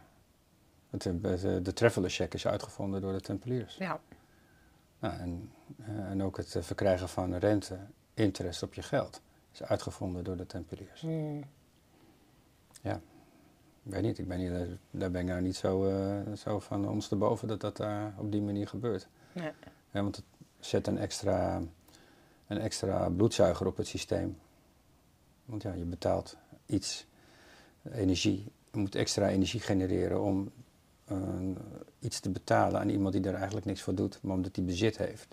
Het, 0.89 1.05
eh, 1.05 1.14
de, 1.22 1.62
de 1.62 1.74
traveler 1.74 2.09
check 2.09 2.34
is 2.34 2.47
uitgevonden 2.47 3.01
door 3.01 3.14
de 3.14 3.22
Tempeliers. 3.22 3.76
Ja. 3.76 3.99
Nou, 4.99 5.20
en, 5.20 5.51
eh, 5.86 6.09
en 6.09 6.24
ook 6.24 6.38
het 6.38 6.55
eh, 6.55 6.64
verkrijgen 6.64 7.09
van 7.09 7.36
rente, 7.36 7.80
interest 8.14 8.64
op 8.64 8.74
je 8.74 8.82
geld, 8.82 9.22
is 9.51 9.64
uitgevonden 9.64 10.24
door 10.24 10.38
de 10.38 10.45
Tempeliers. 10.45 11.01
Hmm. 11.01 11.43
Ik 13.84 13.91
weet 13.91 14.01
niet, 14.01 14.18
ik 14.18 14.28
ben 14.28 14.38
niet, 14.38 14.51
eh, 14.51 14.62
daar 14.91 15.12
ben 15.12 15.22
ik 15.22 15.28
nou 15.28 15.41
niet 15.41 15.55
zo, 15.55 15.86
eh, 15.86 16.34
zo 16.34 16.59
van 16.59 16.89
ons 16.89 17.07
te 17.07 17.16
boven 17.16 17.47
dat 17.47 17.62
dat 17.62 17.78
daar 17.78 18.14
op 18.18 18.32
die 18.32 18.41
manier 18.41 18.68
gebeurt. 18.68 19.07
Nee. 19.34 19.51
Ja, 19.92 20.02
want 20.02 20.16
het 20.16 20.26
zet 20.60 20.88
een 20.88 20.98
extra, 20.98 21.62
een 22.48 22.58
extra 22.60 23.10
bloedzuiger 23.10 23.68
op 23.68 23.78
het 23.78 23.88
systeem. 23.88 24.38
Want 25.46 25.62
ja, 25.64 25.74
je 25.74 25.84
betaalt 25.84 26.38
iets, 26.66 27.06
energie. 27.94 28.52
Je 28.72 28.80
moet 28.80 28.96
extra 28.96 29.30
energie 29.30 29.60
genereren 29.60 30.22
om 30.22 30.52
eh, 31.06 31.18
iets 32.00 32.20
te 32.20 32.30
betalen 32.30 32.80
aan 32.80 32.89
iemand 32.89 33.14
die 33.14 33.24
er 33.24 33.36
eigenlijk 33.36 33.66
niks 33.66 33.82
voor 33.82 33.96
doet, 33.96 34.20
maar 34.22 34.36
omdat 34.36 34.56
hij 34.56 34.66
bezit 34.66 34.98
heeft. 34.98 35.28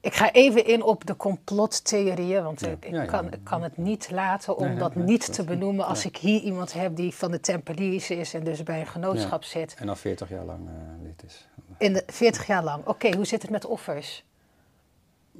Ik 0.00 0.14
ga 0.14 0.32
even 0.32 0.66
in 0.66 0.82
op 0.82 1.06
de 1.06 1.16
complottheorieën, 1.16 2.42
want 2.42 2.60
Ja. 2.60 2.68
ik, 2.68 2.84
ik 2.84 2.92
Ja, 2.92 3.02
ja. 3.02 3.06
Kan, 3.08 3.30
kan 3.42 3.62
het 3.62 3.76
niet 3.76 4.10
laten 4.10 4.56
om 4.56 4.78
dat 4.78 4.94
niet 4.94 5.32
te 5.32 5.44
benoemen 5.44 5.86
als 5.86 6.04
ik 6.04 6.16
hier 6.16 6.40
iemand 6.40 6.72
heb 6.72 6.96
die 6.96 7.14
van 7.14 7.30
de 7.30 7.40
Tempeliers 7.40 8.10
is 8.10 8.34
en 8.34 8.44
dus 8.44 8.62
bij 8.62 8.80
een 8.80 8.86
genootschap 8.86 9.44
zit. 9.44 9.74
En 9.78 9.88
al 9.88 9.96
40 9.96 10.28
jaar 10.28 10.44
lang 10.44 10.68
eh 10.68 11.02
lid 11.02 11.22
is. 11.26 11.48
In 11.78 11.92
de 11.92 12.02
40 12.06 12.46
jaar 12.46 12.64
lang. 12.64 12.86
Oké, 12.86 13.14
hoe 13.14 13.24
zit 13.24 13.42
het 13.42 13.50
met 13.50 13.64
offers? 13.64 14.24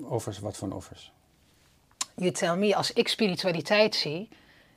Offers, 0.03 0.39
wat 0.39 0.57
voor 0.57 0.73
offers? 0.73 1.13
You 2.15 2.31
tell 2.31 2.57
me, 2.57 2.77
als 2.77 2.93
ik 2.93 3.09
spiritualiteit 3.09 3.95
zie, 3.95 4.29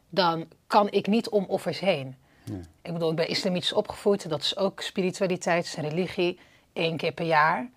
dan 0.09 0.47
kan 0.67 0.91
ik 0.91 1.07
niet 1.07 1.29
om 1.29 1.45
offers 1.45 1.79
heen. 1.79 2.15
Nee. 2.43 2.61
Ik 2.81 2.93
bedoel, 2.93 3.09
ik 3.09 3.15
ben 3.15 3.27
islamitisch 3.27 3.73
opgevoed, 3.73 4.29
dat 4.29 4.41
is 4.41 4.57
ook 4.57 4.81
spiritualiteit, 4.81 5.65
is 5.65 5.75
religie. 5.75 6.39
Eén 6.73 6.97
keer 6.97 7.11
per 7.11 7.25
jaar 7.25 7.69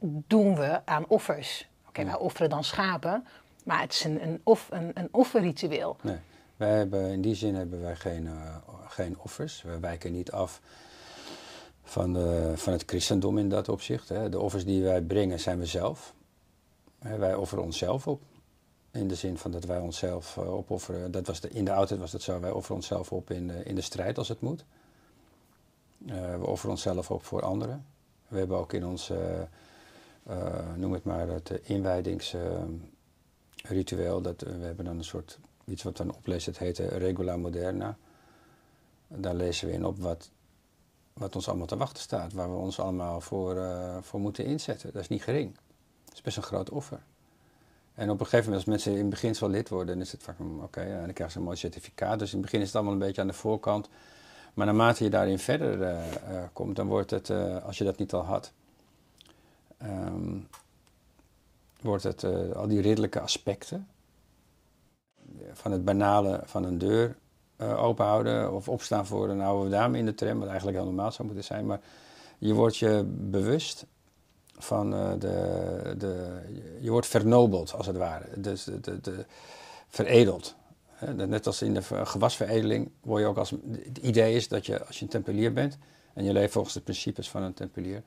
doen 0.00 0.56
we 0.56 0.86
aan 0.86 1.06
offers. 1.08 1.68
Oké, 1.88 2.04
wij 2.04 2.16
offeren 2.16 2.50
dan 2.50 2.64
schapen, 2.64 3.26
maar 3.64 3.80
het 3.80 3.92
is 3.92 4.04
een, 4.04 4.22
een, 4.22 4.40
off, 4.42 4.68
een, 4.70 4.90
een 4.94 5.08
offerritueel. 5.10 5.96
Nee, 6.02 6.18
wij 6.56 6.76
hebben, 6.76 7.10
in 7.10 7.22
die 7.22 7.34
zin 7.34 7.54
hebben 7.54 7.80
wij 7.80 7.96
geen, 7.96 8.26
eh, 8.26 8.56
geen 8.86 9.18
offers. 9.18 9.62
We 9.62 9.80
wijken 9.80 10.12
niet 10.12 10.30
af 10.30 10.60
van, 11.88 12.12
de, 12.12 12.52
van 12.56 12.72
het 12.72 12.82
christendom 12.86 13.38
in 13.38 13.48
dat 13.48 13.68
opzicht. 13.68 14.08
Hè. 14.08 14.28
De 14.28 14.38
offers 14.40 14.64
die 14.64 14.82
wij 14.82 15.02
brengen 15.02 15.40
zijn 15.40 15.58
we 15.58 15.66
zelf. 15.66 16.14
Wij 16.98 17.34
offeren 17.34 17.64
onszelf 17.64 18.06
op. 18.06 18.22
In 18.90 19.08
de 19.08 19.14
zin 19.14 19.38
van 19.38 19.50
dat 19.50 19.64
wij 19.64 19.78
onszelf 19.78 20.36
eh, 20.36 20.52
opofferen. 20.54 21.10
Dat 21.10 21.26
was 21.26 21.40
de, 21.40 21.50
in 21.50 21.64
de 21.64 21.72
oudheid 21.72 22.00
was 22.00 22.10
dat 22.10 22.22
zo. 22.22 22.40
Wij 22.40 22.50
offeren 22.50 22.76
onszelf 22.76 23.12
op 23.12 23.30
in, 23.30 23.46
de- 23.48 23.62
in 23.64 23.74
de 23.74 23.80
strijd 23.80 24.18
als 24.18 24.28
het 24.28 24.40
moet. 24.40 24.64
Eh, 26.06 26.38
we 26.38 26.46
offeren 26.46 26.70
onszelf 26.70 27.10
op 27.10 27.24
voor 27.24 27.42
anderen. 27.42 27.86
We 28.28 28.38
hebben 28.38 28.56
ook 28.58 28.72
in 28.72 28.86
ons, 28.86 29.10
eh, 29.10 29.40
eh, 30.22 30.74
noem 30.76 30.92
het 30.92 31.04
maar, 31.04 31.28
het 31.28 31.50
eh, 31.50 31.58
inwijdingsritueel. 31.70 34.20
dat, 34.22 34.42
eh, 34.42 34.56
we 34.56 34.64
hebben 34.64 34.84
dan 34.84 34.98
een 34.98 35.04
soort, 35.04 35.38
iets 35.64 35.82
wat 35.82 35.96
dan 35.96 36.14
opleest, 36.14 36.46
het 36.46 36.58
heet 36.58 36.78
eh, 36.78 36.86
Regula 36.86 37.36
Moderna. 37.36 37.96
Daar 39.08 39.34
lezen 39.34 39.68
we 39.68 39.74
in 39.74 39.84
op 39.86 39.98
wat, 39.98 40.30
wat 41.18 41.34
ons 41.34 41.48
allemaal 41.48 41.66
te 41.66 41.76
wachten 41.76 42.02
staat. 42.02 42.32
Waar 42.32 42.50
we 42.50 42.56
ons 42.56 42.80
allemaal 42.80 43.20
voor, 43.20 43.56
eh, 43.56 43.96
voor 44.00 44.20
moeten 44.20 44.44
inzetten. 44.44 44.92
Dat 44.92 45.02
is 45.02 45.08
niet 45.08 45.22
gering. 45.22 45.56
Dat 46.04 46.14
is 46.14 46.20
best 46.20 46.36
een 46.36 46.42
groot 46.42 46.70
offer. 46.70 47.00
En 47.94 48.10
op 48.10 48.20
een 48.20 48.26
gegeven 48.26 48.50
moment, 48.50 48.54
als 48.54 48.64
mensen 48.64 48.92
in 48.92 48.98
het 48.98 49.10
begin 49.10 49.34
wel 49.40 49.50
lid 49.50 49.68
worden, 49.68 49.94
dan 49.94 50.04
is 50.04 50.12
het 50.12 50.22
vaak, 50.22 50.36
oké, 50.62 50.80
ja, 50.80 51.00
dan 51.00 51.12
krijgen 51.12 51.30
ze 51.30 51.38
een 51.38 51.44
mooi 51.44 51.56
certificaat. 51.56 52.18
Dus 52.18 52.28
in 52.28 52.36
het 52.36 52.44
begin 52.44 52.60
is 52.60 52.66
het 52.66 52.76
allemaal 52.76 52.92
een 52.92 52.98
beetje 52.98 53.20
aan 53.20 53.26
de 53.26 53.32
voorkant. 53.32 53.88
Maar 54.54 54.66
naarmate 54.66 55.04
je 55.04 55.10
daarin 55.10 55.38
verder 55.38 55.82
eh, 55.82 56.14
eh, 56.14 56.48
komt, 56.52 56.76
dan 56.76 56.86
wordt 56.86 57.10
het, 57.10 57.30
als 57.62 57.78
je 57.78 57.84
dat 57.84 57.98
niet 57.98 58.12
al 58.12 58.24
had, 58.24 58.52
ehm, 59.78 60.38
wordt 61.80 62.02
het 62.02 62.24
al 62.54 62.68
die 62.68 62.80
ridderlijke 62.80 63.20
aspecten 63.20 63.88
van 65.52 65.72
het 65.72 65.84
banale 65.84 66.40
van 66.44 66.64
een 66.64 66.78
deur 66.78 67.16
eh, 67.58 67.84
openhouden 67.84 68.52
of 68.52 68.68
opstaan 68.68 69.06
voor 69.06 69.28
een 69.28 69.40
oude 69.40 69.70
dame 69.70 69.98
in 69.98 70.06
de 70.06 70.14
tram, 70.14 70.38
wat 70.38 70.48
eigenlijk 70.48 70.76
heel 70.76 70.86
normaal 70.86 71.12
zou 71.12 71.26
moeten 71.26 71.44
zijn. 71.44 71.66
Maar 71.66 71.80
je 72.38 72.54
wordt 72.54 72.76
je 72.76 73.04
bewust 73.06 73.86
van 74.58 74.94
eh, 74.94 75.10
de, 75.18 75.94
de. 75.98 76.40
Je 76.80 76.90
wordt 76.90 77.06
vernobeld, 77.06 77.74
als 77.74 77.86
het 77.86 77.96
ware. 77.96 78.40
Dus 78.40 78.64
de, 78.64 78.80
de, 78.80 79.00
de, 79.00 79.24
veredeld. 79.88 80.54
Net 81.14 81.46
als 81.46 81.62
in 81.62 81.74
de 81.74 81.82
ver- 81.82 82.06
gewasveredeling 82.06 82.90
word 83.00 83.22
je 83.22 83.28
ook 83.28 83.36
als. 83.36 83.50
Het 83.50 83.98
idee 83.98 84.34
is 84.34 84.48
dat 84.48 84.66
je, 84.66 84.84
als 84.86 84.98
je 84.98 85.04
een 85.04 85.10
tempelier 85.10 85.52
bent 85.52 85.78
en 86.14 86.24
je 86.24 86.32
leeft 86.32 86.52
volgens 86.52 86.74
de 86.74 86.80
principes 86.80 87.30
van 87.30 87.42
een 87.42 87.54
tempelier, 87.54 88.02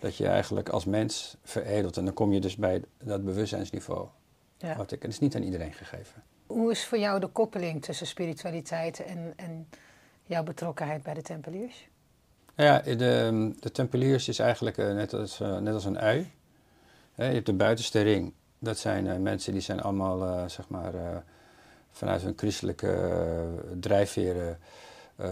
dat 0.00 0.16
je 0.16 0.26
eigenlijk 0.26 0.68
als 0.68 0.84
mens 0.84 1.36
veredelt. 1.42 1.96
En 1.96 2.04
dan 2.04 2.14
kom 2.14 2.32
je 2.32 2.40
dus 2.40 2.56
bij 2.56 2.82
dat 3.02 3.24
bewustzijnsniveau. 3.24 4.08
Ja. 4.56 4.76
Wat 4.76 4.92
ik, 4.92 5.02
het 5.02 5.10
is 5.10 5.18
niet 5.18 5.34
aan 5.34 5.42
iedereen 5.42 5.72
gegeven. 5.72 6.22
Hoe 6.48 6.70
is 6.70 6.84
voor 6.84 6.98
jou 6.98 7.20
de 7.20 7.26
koppeling 7.26 7.82
tussen 7.82 8.06
spiritualiteit 8.06 9.04
en, 9.04 9.32
en 9.36 9.68
jouw 10.24 10.42
betrokkenheid 10.42 11.02
bij 11.02 11.14
de 11.14 11.22
Tempeliers? 11.22 11.88
Ja, 12.54 12.78
de, 12.78 13.52
de 13.60 13.70
Tempeliers 13.70 14.28
is 14.28 14.38
eigenlijk 14.38 14.78
eh, 14.78 14.92
net, 14.92 15.12
als, 15.12 15.40
eh, 15.40 15.58
net 15.58 15.74
als 15.74 15.84
een 15.84 15.98
ui. 15.98 16.30
Je 17.14 17.22
hebt 17.22 17.46
de 17.46 17.52
buitenste 17.52 18.00
ring. 18.00 18.32
Dat 18.58 18.78
zijn 18.78 19.06
eh, 19.06 19.16
mensen 19.16 19.52
die 19.52 19.62
zijn 19.62 19.80
allemaal, 19.80 20.48
zeg 20.48 20.68
maar, 20.68 21.22
vanuit 21.90 22.22
hun 22.22 22.32
christelijke 22.36 23.20
drijfveren 23.80 24.58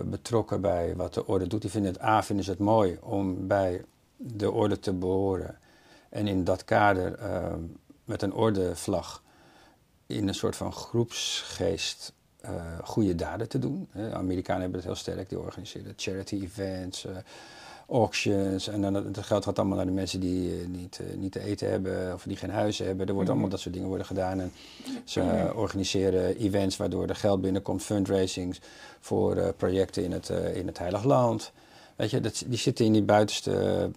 betrokken 0.04 0.60
bij 0.60 0.96
wat 0.96 1.14
de 1.14 1.26
orde 1.26 1.46
doet. 1.46 1.60
Die 1.60 1.70
vinden 1.70 1.92
het 1.92 2.02
A, 2.02 2.22
vinden 2.22 2.44
ze 2.44 2.50
het 2.50 2.60
mooi 2.60 2.98
om 3.02 3.46
bij 3.46 3.84
de 4.16 4.50
orde 4.50 4.78
te 4.78 4.92
behoren. 4.92 5.58
En 6.08 6.26
in 6.26 6.44
dat 6.44 6.64
kader 6.64 7.18
met 8.04 8.22
een 8.22 8.32
ordevlag 8.32 9.22
in 10.06 10.28
een 10.28 10.34
soort 10.34 10.56
van 10.56 10.72
groepsgeest 10.72 12.12
eh, 12.40 12.78
goede 12.84 13.14
daden 13.14 13.48
te 13.48 13.58
doen. 13.58 13.88
Amerikanen 14.12 14.62
hebben 14.62 14.78
het 14.78 14.88
heel 14.88 14.98
sterk, 14.98 15.28
die 15.28 15.38
organiseren 15.38 15.92
charity 15.96 16.40
events, 16.42 17.04
eh, 17.04 17.16
auctions. 17.88 18.68
En 18.68 18.80
dan, 18.80 18.92
dat 19.12 19.24
geld 19.24 19.44
gaat 19.44 19.58
allemaal 19.58 19.76
naar 19.76 19.86
de 19.86 19.92
mensen 19.92 20.20
die 20.20 20.60
eh, 20.60 20.66
niet, 20.66 21.00
niet 21.16 21.32
te 21.32 21.40
eten 21.40 21.70
hebben 21.70 22.14
of 22.14 22.22
die 22.22 22.36
geen 22.36 22.50
huizen 22.50 22.86
hebben. 22.86 23.06
Er 23.06 23.14
wordt 23.14 23.30
allemaal 23.30 23.48
dat 23.48 23.60
soort 23.60 23.74
dingen 23.74 23.88
worden 23.88 24.06
gedaan. 24.06 24.40
En 24.40 24.52
ze 25.04 25.20
eh, 25.20 25.56
organiseren 25.56 26.36
events 26.36 26.76
waardoor 26.76 27.06
er 27.06 27.16
geld 27.16 27.40
binnenkomt, 27.40 27.82
fundraisings 27.82 28.60
voor 29.00 29.54
projecten 29.56 30.04
in 30.04 30.12
het, 30.12 30.28
in 30.54 30.66
het 30.66 30.78
Heilig 30.78 31.04
Land. 31.04 31.52
Weet 31.96 32.10
je, 32.10 32.20
dat, 32.20 32.44
die 32.46 32.58
zitten 32.58 32.84
in 32.84 32.92
die 32.92 33.02
buitenste, 33.02 33.90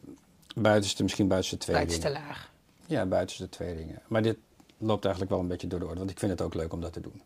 buitenste 0.55 1.03
misschien 1.03 1.27
buitenste 1.27 1.57
twee 1.57 1.75
Buitenste 1.75 2.11
laag. 2.11 2.51
Ja, 2.85 3.05
buitenste 3.05 3.49
twee 3.49 3.73
ringen. 3.73 4.01
Maar 4.07 4.21
dit, 4.21 4.37
loopt 4.79 5.03
eigenlijk 5.03 5.33
wel 5.33 5.41
een 5.43 5.47
beetje 5.47 5.67
door 5.67 5.79
de 5.79 5.85
orde. 5.85 5.97
Want 5.99 6.09
ik 6.11 6.19
vind 6.19 6.31
het 6.31 6.41
ook 6.41 6.53
leuk 6.53 6.73
om 6.73 6.81
dat 6.81 6.93
te 6.93 6.99
doen. 7.01 7.21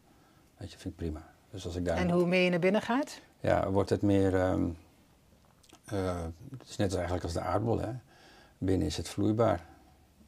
Weet 0.58 0.72
je, 0.72 0.78
vind 0.78 0.94
ik 0.94 1.00
prima. 1.00 1.32
Dus 1.52 1.66
als 1.66 1.76
ik 1.76 1.86
daar... 1.86 1.98
En 1.98 2.10
hoe 2.10 2.26
meer 2.26 2.44
je 2.44 2.50
naar 2.50 2.60
binnen 2.60 2.82
gaat? 2.82 3.20
Ja, 3.40 3.70
wordt 3.70 3.90
het 3.90 4.02
meer... 4.02 4.36
ehm, 4.36 4.64
eh, 5.86 6.22
het 6.58 6.70
is 6.70 6.76
net 6.76 6.94
eigenlijk 6.94 7.24
als 7.24 7.34
de 7.34 7.40
aardbol, 7.42 7.80
hè. 7.80 7.90
Binnen 8.58 8.88
is 8.88 8.98
het 8.98 9.10
vloeibaar. 9.10 9.66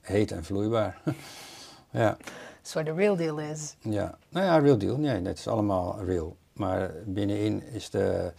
Heet 0.02 0.32
en 0.32 0.44
vloeibaar. 0.44 1.02
ja. 1.92 2.18
That's 2.62 2.74
what 2.74 2.86
the 2.86 2.94
real 2.94 3.16
deal 3.16 3.40
is. 3.40 3.76
Ja, 3.80 4.18
nou 4.30 4.46
ja, 4.46 4.58
real 4.58 4.78
deal. 4.78 4.98
Nee, 4.98 5.22
het 5.22 5.38
is 5.40 5.48
allemaal 5.48 6.04
real. 6.04 6.36
Maar 6.54 6.92
binnenin 7.06 7.64
is 7.64 7.90
de, 7.90 8.34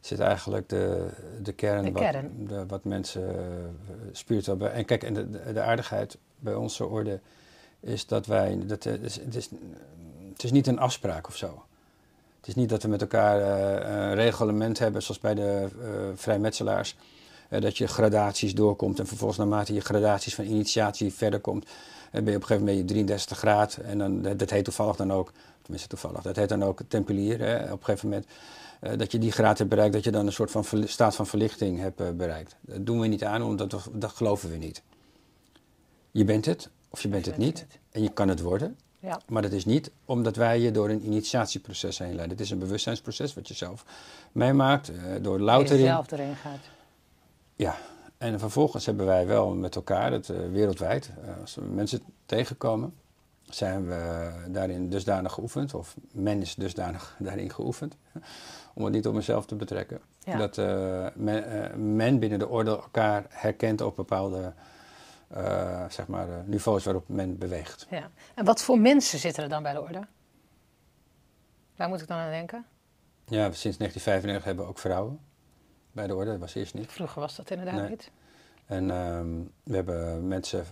zit 0.00 0.20
eigenlijk 0.20 0.68
de, 0.68 1.08
de 1.42 1.52
kern, 1.52 1.84
De 1.84 1.92
wat, 1.92 2.02
kern. 2.02 2.46
de- 2.46 2.66
wat 2.66 2.84
mensen 2.84 3.34
uh, 3.34 3.40
spiritueel. 4.12 4.68
En 4.68 4.84
kijk, 4.84 5.02
en 5.02 5.14
de, 5.14 5.30
de, 5.30 5.52
de 5.52 5.60
aardigheid 5.62 6.18
bij 6.38 6.54
onze 6.54 6.86
orde 6.86 7.20
is 7.82 8.06
dat 8.06 8.26
wij, 8.26 8.58
dat, 8.66 8.84
het, 8.84 9.02
is, 9.02 9.16
het, 9.16 9.36
is, 9.36 9.48
het 10.32 10.44
is 10.44 10.52
niet 10.52 10.66
een 10.66 10.78
afspraak 10.78 11.28
of 11.28 11.36
zo. 11.36 11.64
Het 12.42 12.48
is 12.48 12.54
niet 12.54 12.68
dat 12.68 12.82
we 12.82 12.88
met 12.88 13.00
elkaar 13.00 13.40
uh, 13.40 14.08
een 14.08 14.14
reglement 14.14 14.78
hebben, 14.78 15.02
zoals 15.02 15.20
bij 15.20 15.34
de 15.34 15.68
uh, 15.80 15.88
vrijmetselaars. 16.14 16.96
Dat 17.48 17.78
je 17.78 17.86
gradaties 17.86 18.54
doorkomt 18.54 18.98
en 18.98 19.06
vervolgens 19.06 19.38
naarmate 19.38 19.74
je 19.74 19.80
gradaties 19.80 20.34
van 20.34 20.44
initiatie 20.44 21.12
verder 21.12 21.40
komt, 21.40 21.66
ben 22.10 22.24
je 22.24 22.36
op 22.36 22.40
een 22.40 22.46
gegeven 22.46 22.64
moment 22.64 22.88
33 22.88 23.38
graad. 23.38 23.76
En 23.76 23.98
dan, 23.98 24.22
dat 24.36 24.50
heet 24.50 24.64
toevallig 24.64 24.96
dan 24.96 25.12
ook, 25.12 25.32
tenminste 25.62 25.88
toevallig, 25.88 26.22
dat 26.22 26.36
heet 26.36 26.48
dan 26.48 26.64
ook 26.64 26.80
tempelier. 26.88 27.38
Hè, 27.38 27.62
op 27.62 27.78
een 27.78 27.84
gegeven 27.84 28.08
moment 28.08 28.26
dat 28.98 29.12
je 29.12 29.18
die 29.18 29.32
graad 29.32 29.58
hebt 29.58 29.70
bereikt, 29.70 29.92
dat 29.92 30.04
je 30.04 30.10
dan 30.10 30.26
een 30.26 30.32
soort 30.32 30.50
van 30.50 30.64
staat 30.84 31.14
van 31.14 31.26
verlichting 31.26 31.78
hebt 31.78 32.16
bereikt. 32.16 32.56
Dat 32.60 32.86
doen 32.86 33.00
we 33.00 33.06
niet 33.06 33.24
aan, 33.24 33.42
omdat 33.42 33.88
dat 33.92 34.12
geloven 34.12 34.50
we 34.50 34.56
niet. 34.56 34.82
Je 36.10 36.24
bent 36.24 36.44
het, 36.44 36.70
of 36.92 37.02
je 37.02 37.08
bent 37.08 37.26
het 37.26 37.36
niet. 37.36 37.66
En 37.90 38.02
je 38.02 38.08
kan 38.12 38.28
het 38.28 38.40
worden. 38.40 38.78
Ja. 38.98 39.20
Maar 39.28 39.42
dat 39.42 39.52
is 39.52 39.64
niet 39.64 39.90
omdat 40.04 40.36
wij 40.36 40.60
je 40.60 40.70
door 40.70 40.88
een 40.88 41.04
initiatieproces 41.06 41.98
heen 41.98 42.14
leiden. 42.14 42.30
Het 42.36 42.40
is 42.40 42.50
een 42.50 42.58
bewustzijnsproces 42.58 43.34
wat 43.34 43.48
je 43.48 43.54
zelf 43.54 43.84
meemaakt, 44.32 44.90
uh, 44.90 44.96
door 45.22 45.40
louter 45.40 45.74
je 45.76 45.80
in. 45.82 45.86
zelf 45.88 46.10
erin 46.10 46.36
gaat. 46.36 46.58
Ja, 47.56 47.76
en 48.18 48.38
vervolgens 48.38 48.86
hebben 48.86 49.06
wij 49.06 49.26
wel 49.26 49.54
met 49.54 49.76
elkaar, 49.76 50.12
het, 50.12 50.28
uh, 50.28 50.36
wereldwijd, 50.50 51.10
uh, 51.24 51.40
als 51.40 51.54
we 51.54 51.62
mensen 51.62 52.00
tegenkomen, 52.26 52.94
zijn 53.42 53.86
we 53.86 54.30
daarin 54.48 54.88
dusdanig 54.90 55.32
geoefend, 55.32 55.74
of 55.74 55.96
men 56.12 56.40
is 56.40 56.54
dusdanig 56.54 57.16
daarin 57.18 57.50
geoefend, 57.50 57.96
om 58.74 58.84
het 58.84 58.92
niet 58.92 59.06
op 59.06 59.14
mezelf 59.14 59.46
te 59.46 59.54
betrekken, 59.54 60.00
Ja. 60.18 60.36
dat 60.36 60.56
men, 61.14 61.96
men, 61.96 62.18
binnen 62.18 62.38
de 62.38 62.48
orde 62.48 62.70
elkaar 62.70 63.24
herkent 63.28 63.80
op 63.80 63.96
bepaalde 63.96 64.52
uh, 65.36 65.84
zeg 65.88 66.06
maar, 66.06 66.26
niveaus 66.44 66.84
waarop 66.84 67.08
men 67.08 67.38
beweegt. 67.38 67.86
Ja. 67.90 68.10
En 68.34 68.44
wat 68.44 68.62
voor 68.62 68.78
mensen 68.78 69.18
zitten 69.18 69.42
er 69.42 69.48
dan 69.48 69.62
bij 69.62 69.72
de 69.72 69.80
orde? 69.80 70.06
Waar 71.76 71.88
moet 71.88 72.00
ik 72.00 72.08
dan 72.08 72.18
aan 72.18 72.30
denken? 72.30 72.64
Ja, 73.24 73.52
sinds 73.52 73.78
1995 73.78 74.44
hebben 74.44 74.64
we 74.64 74.70
ook 74.70 74.78
vrouwen 74.78 75.20
bij 75.92 76.06
de 76.06 76.14
orde, 76.14 76.30
dat 76.30 76.40
was 76.40 76.54
eerst 76.54 76.74
niet. 76.74 76.92
Vroeger 76.92 77.20
was 77.20 77.36
dat 77.36 77.50
inderdaad 77.50 77.80
Nee. 77.80 77.88
niet. 77.88 78.10
En 78.66 78.90
um, 78.90 79.52
we 79.62 79.74
hebben 79.74 80.28
mensen, 80.28 80.64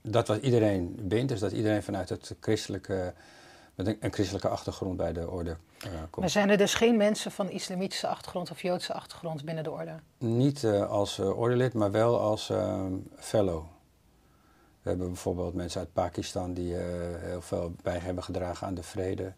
dat 0.00 0.28
wat 0.28 0.42
iedereen 0.42 0.96
bindt, 1.02 1.32
is 1.32 1.40
dat 1.40 1.52
iedereen 1.52 1.82
vanuit 1.82 2.08
het 2.08 2.34
christelijke, 2.40 3.14
met 3.74 3.86
een, 3.86 3.96
een 4.00 4.12
christelijke 4.12 4.48
achtergrond 4.48 4.96
bij 4.96 5.12
de 5.12 5.30
orde 5.30 5.56
uh, 5.86 5.92
komt. 5.92 6.16
Maar 6.16 6.30
zijn 6.30 6.50
er 6.50 6.56
dus 6.56 6.74
geen 6.74 6.96
mensen 6.96 7.30
van 7.30 7.50
islamitische 7.50 8.06
achtergrond 8.06 8.50
of 8.50 8.62
joodse 8.62 8.92
achtergrond 8.92 9.44
binnen 9.44 9.64
de 9.64 9.70
orde? 9.70 9.94
Niet 10.18 10.62
uh, 10.62 10.90
als 10.90 11.18
uh, 11.18 11.38
ordelid, 11.38 11.74
maar 11.74 11.90
wel 11.90 12.20
als 12.20 12.52
fellow. 13.16 13.62
We 14.82 14.88
hebben 14.88 15.06
bijvoorbeeld 15.06 15.54
mensen 15.54 15.80
uit 15.80 15.92
Pakistan 15.92 16.54
die 16.54 16.74
heel 16.74 17.42
veel 17.42 17.74
bij 17.82 17.98
hebben 17.98 18.24
gedragen 18.24 18.66
aan 18.66 18.74
de 18.74 18.82
vrede. 18.82 19.32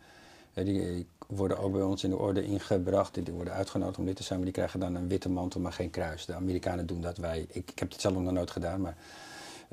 Die 0.52 1.06
worden 1.26 1.58
ook 1.58 1.72
bij 1.72 1.82
ons 1.82 2.04
in 2.04 2.10
de 2.10 2.16
orde 2.16 2.44
ingebracht. 2.44 3.14
Die 3.14 3.34
worden 3.34 3.52
uitgenodigd 3.52 3.98
om 3.98 4.04
lid 4.04 4.16
te 4.16 4.22
zijn, 4.22 4.38
maar 4.38 4.46
die 4.46 4.56
krijgen 4.56 4.80
dan 4.80 4.94
een 4.94 5.08
witte 5.08 5.28
mantel, 5.28 5.60
maar 5.60 5.72
geen 5.72 5.90
kruis. 5.90 6.24
De 6.24 6.34
Amerikanen 6.34 6.86
doen 6.86 7.00
dat. 7.00 7.16
Wij, 7.16 7.46
ik, 7.48 7.70
ik 7.70 7.78
heb 7.78 7.90
het 7.90 8.00
zelf 8.00 8.14
nog 8.14 8.32
nooit 8.32 8.50
gedaan, 8.50 8.80
maar 8.80 8.96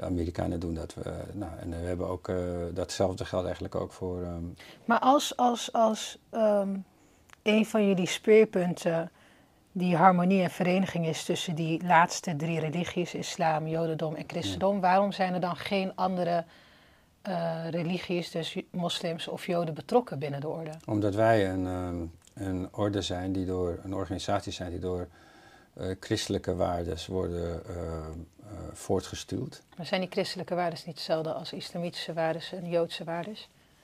de 0.02 0.08
Amerikanen 0.08 0.60
doen 0.60 0.74
dat. 0.74 0.94
We, 0.94 1.14
nou, 1.34 1.52
en 1.60 1.70
we 1.70 1.76
hebben 1.76 2.08
ook 2.08 2.28
uh, 2.28 2.38
datzelfde 2.74 3.26
geldt 3.26 3.46
eigenlijk 3.46 3.76
ook 3.76 3.92
voor. 3.92 4.22
Um, 4.22 4.56
Maar 4.86 5.00
als, 5.00 5.38
als, 5.38 5.74
als 5.74 6.18
um, 6.32 6.86
een 7.44 7.66
van 7.66 7.88
jullie 7.88 8.08
speerpunten 8.08 9.12
die 9.72 9.96
harmonie 9.96 10.42
en 10.42 10.50
vereniging 10.50 11.08
is 11.08 11.24
tussen 11.24 11.56
die 11.56 11.86
laatste 11.86 12.36
drie 12.36 12.60
religies, 12.60 13.14
islam, 13.14 13.68
jodendom 13.68 14.16
en 14.16 14.24
christendom, 14.28 14.76
ja. 14.76 14.82
waarom 14.82 15.12
zijn 15.12 15.34
er 15.34 15.40
dan 15.40 15.56
geen 15.56 15.96
andere 15.96 16.46
uh, 17.28 17.70
religies, 17.70 18.32
dus 18.32 18.58
moslims 18.72 19.28
of 19.28 19.46
joden, 19.46 19.74
betrokken 19.74 20.20
binnen 20.20 20.42
de 20.42 20.48
orde? 20.48 20.72
Omdat 20.86 21.16
wij 21.16 21.50
een, 21.50 21.66
um, 21.66 22.12
een 22.34 22.68
orde 22.72 23.02
zijn, 23.02 23.32
die 23.32 23.46
door, 23.46 23.80
een 23.84 23.94
organisatie 23.94 24.52
zijn 24.52 24.70
die 24.72 24.80
door 24.80 25.08
uh, 25.78 25.96
christelijke 26.00 26.56
waarden 26.56 26.98
worden 27.08 27.62
uh, 27.70 27.76
voortgestuwd. 28.74 29.62
Maar 29.78 29.86
zijn 29.86 30.02
die 30.02 30.10
christelijke 30.10 30.56
waarden 30.56 30.80
niet 30.86 30.96
hetzelfde 30.96 31.34
als 31.34 31.54
islamitische 31.54 32.14
waarden 32.14 32.42
en 32.52 32.70
joodse 32.70 33.04
waarden? 33.04 33.36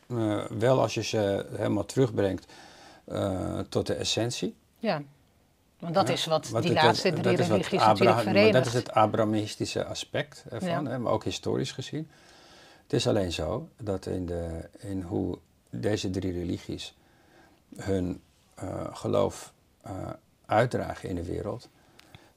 Uh, 0.08 0.46
wel 0.46 0.82
als 0.82 0.94
je 0.94 1.04
ze 1.04 1.46
helemaal 1.56 1.86
terugbrengt 1.86 2.46
uh, 3.08 3.60
tot 3.60 3.88
de 3.88 3.94
essentie. 3.94 4.56
Ja, 4.80 5.02
want 5.80 5.94
dat 5.94 6.08
Ja, 6.08 6.14
is 6.14 6.26
wat, 6.26 6.50
wat 6.50 6.62
die 6.64 6.72
het- 6.74 6.84
laatste 6.84 7.14
drie 7.14 7.36
religies 7.36 7.80
natuurlijk 7.80 8.20
verenigt. 8.20 8.54
Dat 8.54 8.66
is 8.66 8.74
het 8.74 8.92
Abrahamistische 8.92 9.86
aspect 9.86 10.44
ervan, 10.50 10.84
Ja. 10.84 10.90
hè, 10.90 11.00
maar 11.00 11.12
ook 11.12 11.24
historisch 11.24 11.72
gezien. 11.72 12.10
Het 12.84 12.94
is 12.94 13.08
alleen 13.08 13.32
zo 13.32 13.70
dat 13.82 14.06
in, 14.06 14.26
de, 14.26 14.70
in 14.78 15.02
hoe 15.02 15.38
deze 15.70 16.10
drie 16.10 16.32
religies 16.32 16.96
hun 17.76 18.22
eh, 18.56 18.86
geloof 18.96 19.54
eh, 19.82 20.10
uitdragen 20.46 21.10
in 21.10 21.16
de 21.16 21.24
wereld, 21.26 21.70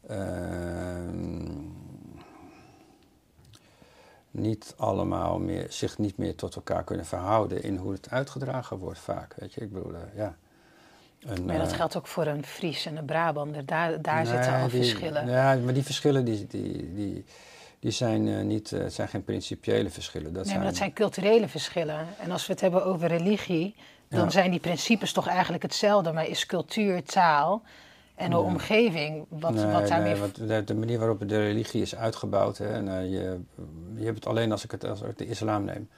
ehm, 0.06 1.58
niet 4.30 4.74
allemaal 4.76 5.38
meer, 5.38 5.66
zich 5.68 5.98
niet 5.98 6.16
meer 6.16 6.34
tot 6.34 6.54
elkaar 6.54 6.84
kunnen 6.84 7.06
verhouden 7.06 7.62
in 7.62 7.76
hoe 7.76 7.92
het 7.92 8.10
uitgedragen 8.10 8.76
wordt 8.78 8.98
vaak. 8.98 9.34
Weet 9.38 9.54
je, 9.54 9.60
ik 9.60 9.72
bedoel, 9.72 9.94
eh, 9.94 10.00
ja. 10.16 10.36
Een, 11.20 11.44
Maar 11.44 11.58
dat 11.58 11.70
eh, 11.70 11.76
geldt 11.76 11.96
ook 11.96 12.06
voor 12.06 12.26
een 12.26 12.44
Fries 12.44 12.86
en 12.86 12.96
een 12.96 13.04
Brabander. 13.04 13.66
Daar, 13.66 14.02
daar 14.02 14.26
zitten 14.26 14.54
al 14.54 14.68
die- 14.68 14.84
verschillen. 14.84 15.28
Ja, 15.28 15.56
maar 15.56 15.74
die 15.74 15.82
verschillen 15.84 16.24
die, 16.24 16.46
die, 16.46 16.94
die, 16.94 17.24
die 17.78 17.90
zijn, 17.90 18.28
eh, 18.28 18.40
niet, 18.44 18.76
zijn 18.88 19.08
geen 19.08 19.24
principiële 19.24 19.90
verschillen. 19.90 20.32
Dat 20.32 20.44
nee, 20.46 20.56
maar 20.56 20.64
dat 20.64 20.76
zijn 20.76 20.92
culturele 20.92 21.48
verschillen. 21.48 22.06
En 22.18 22.30
als 22.30 22.46
we 22.46 22.52
het 22.52 22.60
hebben 22.62 22.84
over 22.84 23.08
religie, 23.08 23.74
dan 24.08 24.20
Ja. 24.24 24.30
zijn 24.30 24.50
die 24.50 24.60
principes 24.60 25.12
toch 25.12 25.26
eigenlijk 25.28 25.62
hetzelfde. 25.62 26.12
Maar 26.12 26.26
is 26.26 26.46
cultuur, 26.46 27.02
taal 27.04 27.62
en 28.20 28.30
de 28.30 28.36
Ja. 28.36 28.42
omgeving 28.42 29.26
wat, 29.28 29.52
nee, 29.54 29.66
wat 29.66 29.88
nee, 29.88 30.16
want 30.16 30.48
de, 30.48 30.64
de 30.64 30.74
manier 30.74 30.98
waarop 30.98 31.28
de 31.28 31.38
religie 31.42 31.82
is 31.82 31.94
uitgebouwd, 31.96 32.58
hè, 32.58 32.68
en, 32.68 32.88
eh, 32.88 33.02
je, 33.10 33.40
je 33.94 34.04
hebt 34.04 34.14
het 34.16 34.26
alleen 34.26 34.52
als 34.52 34.64
ik 34.64 34.70
het 34.70 34.84
als 34.84 35.02
ik 35.02 35.18
de 35.18 35.26
islam 35.26 35.64
neem. 35.64 35.88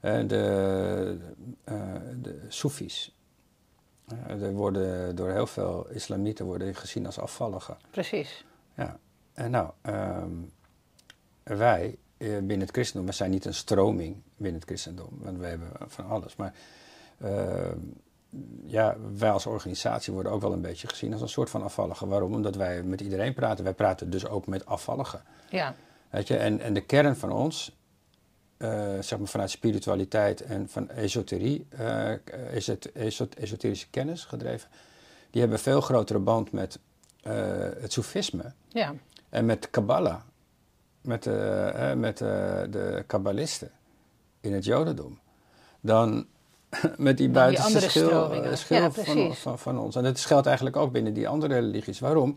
Eh, 0.00 0.20
de, 0.26 1.18
eh 1.64 1.74
de 2.22 2.44
Soefies. 2.48 3.14
er 4.28 4.52
worden 4.52 5.16
door 5.16 5.30
heel 5.30 5.46
veel 5.46 5.88
islamieten 5.90 6.44
worden 6.44 6.74
gezien 6.74 7.06
als 7.06 7.18
afvalligen. 7.18 7.76
Precies. 7.90 8.44
Ja, 8.74 8.98
en 9.34 9.50
nou, 9.50 9.70
ehm, 9.82 10.30
wij 11.42 11.98
binnen 12.18 12.60
het 12.60 12.70
christendom, 12.70 13.06
we 13.08 13.14
zijn 13.14 13.30
niet 13.30 13.44
een 13.44 13.54
stroming 13.54 14.16
binnen 14.36 14.60
het 14.60 14.68
christendom, 14.68 15.08
want 15.10 15.38
we 15.38 15.46
hebben 15.46 15.68
van 15.86 16.06
alles. 16.08 16.36
Maar 16.36 16.54
ehm, 17.20 17.78
ja, 18.66 18.96
wij 19.16 19.30
als 19.30 19.46
organisatie 19.46 20.12
worden 20.12 20.32
ook 20.32 20.40
wel 20.40 20.52
een 20.52 20.60
beetje 20.60 20.88
gezien 20.88 21.12
als 21.12 21.20
een 21.20 21.28
soort 21.28 21.50
van 21.50 21.62
afvallige. 21.62 22.06
Waarom? 22.06 22.34
Omdat 22.34 22.56
wij 22.56 22.82
met 22.82 23.00
iedereen 23.00 23.34
praten. 23.34 23.64
Wij 23.64 23.74
praten 23.74 24.10
dus 24.10 24.26
ook 24.26 24.46
met 24.46 24.66
afvalligen. 24.66 25.22
Ja, 25.48 25.74
Weet 26.14 26.28
je? 26.28 26.36
En, 26.36 26.60
en 26.60 26.74
de 26.74 26.80
kern 26.80 27.16
van 27.16 27.32
ons, 27.32 27.76
eh, 28.56 28.98
zeg 29.00 29.18
maar 29.18 29.28
vanuit 29.28 29.50
spiritualiteit 29.50 30.40
en 30.40 30.68
van 30.68 30.90
esoterie, 30.90 31.66
eh, 31.68 32.12
is 32.52 32.66
het 32.66 32.94
esot- 32.94 33.34
esoterische 33.34 33.90
kennis 33.90 34.24
gedreven. 34.24 34.68
Die 35.30 35.40
hebben 35.40 35.58
een 35.58 35.64
veel 35.64 35.80
grotere 35.80 36.18
band 36.18 36.52
met 36.52 36.78
eh, 37.22 37.34
het 37.80 37.92
soefisme 37.92 38.52
ja. 38.68 38.94
en 39.28 39.46
met 39.46 39.70
Kabbalah, 39.70 40.20
met, 41.00 41.24
met 41.96 42.18
de 42.18 43.04
kabbalisten 43.06 43.70
in 44.40 44.52
het 44.52 44.64
Jodendom, 44.64 45.18
dan 45.80 46.26
met 46.96 47.16
die 47.16 47.28
buitenste 47.28 47.80
schil, 47.80 48.32
eh, 48.32 48.54
schil 48.54 48.76
Ja, 48.76 48.90
van, 48.90 49.34
van, 49.34 49.58
van 49.58 49.78
ons. 49.78 49.96
En 49.96 50.02
dat 50.02 50.20
geldt 50.20 50.46
eigenlijk 50.46 50.76
ook 50.76 50.92
binnen 50.92 51.14
die 51.14 51.28
andere 51.28 51.54
religies. 51.54 51.98
Waarom? 51.98 52.36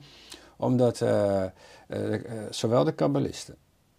Omdat 0.58 1.02
eh, 1.02 1.44
eh, 1.88 2.22
zowel 2.50 2.84
de 2.84 2.92
kabbalisten, 2.92 3.56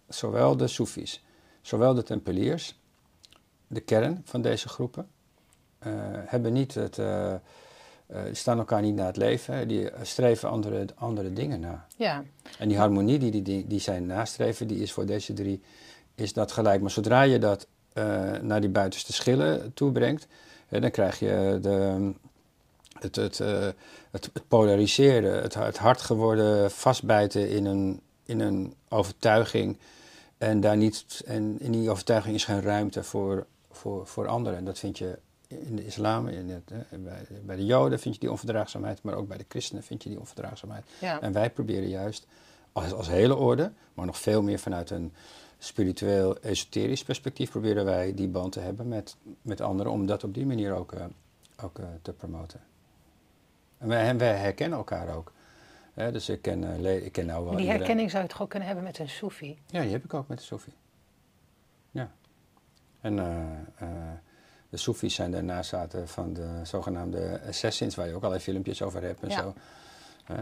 zowel 0.07 0.57
de 0.57 0.67
Soefies, 0.67 1.23
zowel 1.61 1.93
de 1.93 2.03
tempeliers, 2.03 2.79
de 3.67 3.79
kern 3.79 4.21
van 4.25 4.41
deze 4.41 4.69
groepen, 4.69 5.07
hebben 6.25 6.53
niet 6.53 6.73
het, 6.73 6.95
die 8.25 8.35
staan 8.35 8.57
elkaar 8.57 8.81
niet 8.81 8.95
na 8.95 9.05
het 9.05 9.17
leven, 9.17 9.53
hè. 9.53 9.65
die 9.65 9.89
streven 10.01 10.49
andere, 10.49 10.85
andere 10.95 11.33
dingen 11.33 11.59
na. 11.59 11.85
ja. 11.97 12.23
En 12.57 12.67
die 12.67 12.77
harmonie 12.77 13.19
die, 13.19 13.31
die, 13.31 13.41
die, 13.41 13.67
die 13.67 13.79
zij 13.79 13.99
nastreven, 13.99 14.67
die 14.67 14.77
is 14.77 14.91
voor 14.91 15.05
deze 15.05 15.33
drie, 15.33 15.61
is 16.15 16.33
dat 16.33 16.51
gelijk. 16.51 16.81
Maar 16.81 16.91
zodra 16.91 17.21
je 17.21 17.39
dat 17.39 17.67
naar 18.41 18.61
die 18.61 18.69
buitenste 18.69 19.13
schillen 19.13 19.73
toe 19.73 19.91
brengt, 19.91 20.27
dan 20.69 20.91
krijg 20.91 21.19
je 21.19 21.59
de, 21.61 22.11
het, 22.99 23.15
het, 23.15 23.37
het, 23.37 23.75
het 24.11 24.47
polariseren, 24.47 25.41
het, 25.41 25.53
het 25.53 25.77
hard 25.77 26.01
geworden 26.01 26.71
vastbijten 26.71 27.49
in 27.49 27.65
een, 27.65 28.01
in 28.25 28.39
een 28.39 28.73
overtuiging. 28.89 29.77
En, 30.37 30.59
daar 30.59 30.77
niet, 30.77 31.23
en 31.25 31.59
in 31.59 31.71
die 31.71 31.89
overtuiging 31.89 32.35
is 32.35 32.45
geen 32.45 32.61
ruimte 32.61 33.03
voor, 33.03 33.45
voor, 33.71 34.07
voor 34.07 34.27
anderen. 34.27 34.57
En 34.57 34.65
dat 34.65 34.79
vind 34.79 34.97
je 34.97 35.17
in 35.47 35.75
de 35.75 35.85
islam, 35.85 36.27
in 36.27 36.49
het, 36.49 36.87
bij, 37.03 37.27
bij, 37.45 37.55
de 37.55 37.65
joden 37.65 37.99
vind 37.99 38.13
je 38.13 38.19
die 38.19 38.31
onverdraagzaamheid, 38.31 39.03
maar 39.03 39.15
ook 39.15 39.27
bij 39.27 39.37
de 39.37 39.45
christenen 39.47 39.83
vind 39.83 40.03
je 40.03 40.09
die 40.09 40.19
onverdraagzaamheid. 40.19 40.85
Ja. 40.99 41.21
En 41.21 41.31
wij 41.31 41.49
proberen 41.49 41.89
juist 41.89 42.25
als, 42.71 42.93
als 42.93 43.07
hele 43.07 43.35
orde, 43.35 43.71
maar 43.93 44.05
nog 44.05 44.17
veel 44.17 44.41
meer 44.41 44.59
vanuit 44.59 44.89
een 44.89 45.13
spiritueel, 45.59 46.39
esoterisch 46.39 47.03
perspectief, 47.03 47.49
proberen 47.49 47.85
wij 47.85 48.13
die 48.13 48.27
band 48.27 48.51
te 48.51 48.59
hebben 48.59 48.87
met, 48.87 49.15
met 49.41 49.61
anderen, 49.61 49.91
om 49.91 50.05
dat 50.05 50.23
op 50.23 50.33
die 50.33 50.45
manier 50.45 50.73
ook, 50.73 50.93
uh, 50.93 51.05
ook 51.63 51.79
uh, 51.79 51.85
te 52.01 52.13
promoten. 52.13 52.59
En 53.77 53.87
wij, 53.87 54.17
wij, 54.17 54.37
herkennen 54.37 54.77
elkaar 54.77 55.15
ook. 55.15 55.31
dus 55.93 56.29
ik 56.29 56.41
ken, 56.41 56.63
uh, 56.63 57.05
ik 57.05 57.11
ken 57.11 57.25
nou 57.25 57.43
wel. 57.43 57.49
Die 57.49 57.59
iedereen. 57.59 57.77
herkenning 57.77 58.11
zou 58.11 58.23
je 58.23 58.29
toch 58.29 58.41
ook 58.41 58.49
kunnen 58.49 58.67
hebben 58.67 58.85
met 58.85 58.99
een 58.99 59.09
Soefi? 59.09 59.59
Ja, 59.65 59.81
die 59.81 59.91
heb 59.91 60.03
ik 60.03 60.13
ook 60.13 60.27
met 60.27 60.37
de 60.37 60.43
Soefi. 60.43 60.73
Ja. 61.91 62.11
En 63.01 63.15
de 64.69 64.77
Soefis 64.77 65.15
zijn 65.15 65.31
de 65.31 65.41
nazaten 65.41 66.07
van 66.07 66.33
de 66.33 66.61
zogenaamde 66.63 67.41
assassins, 67.47 67.95
waar 67.95 68.07
je 68.07 68.13
ook 68.13 68.23
allerlei 68.23 68.43
filmpjes 68.43 68.81
over 68.81 69.01
hebt 69.01 69.21
en 69.21 69.29
Ja. 69.29 69.41
zo. 69.41 69.53
Uh, 70.31 70.37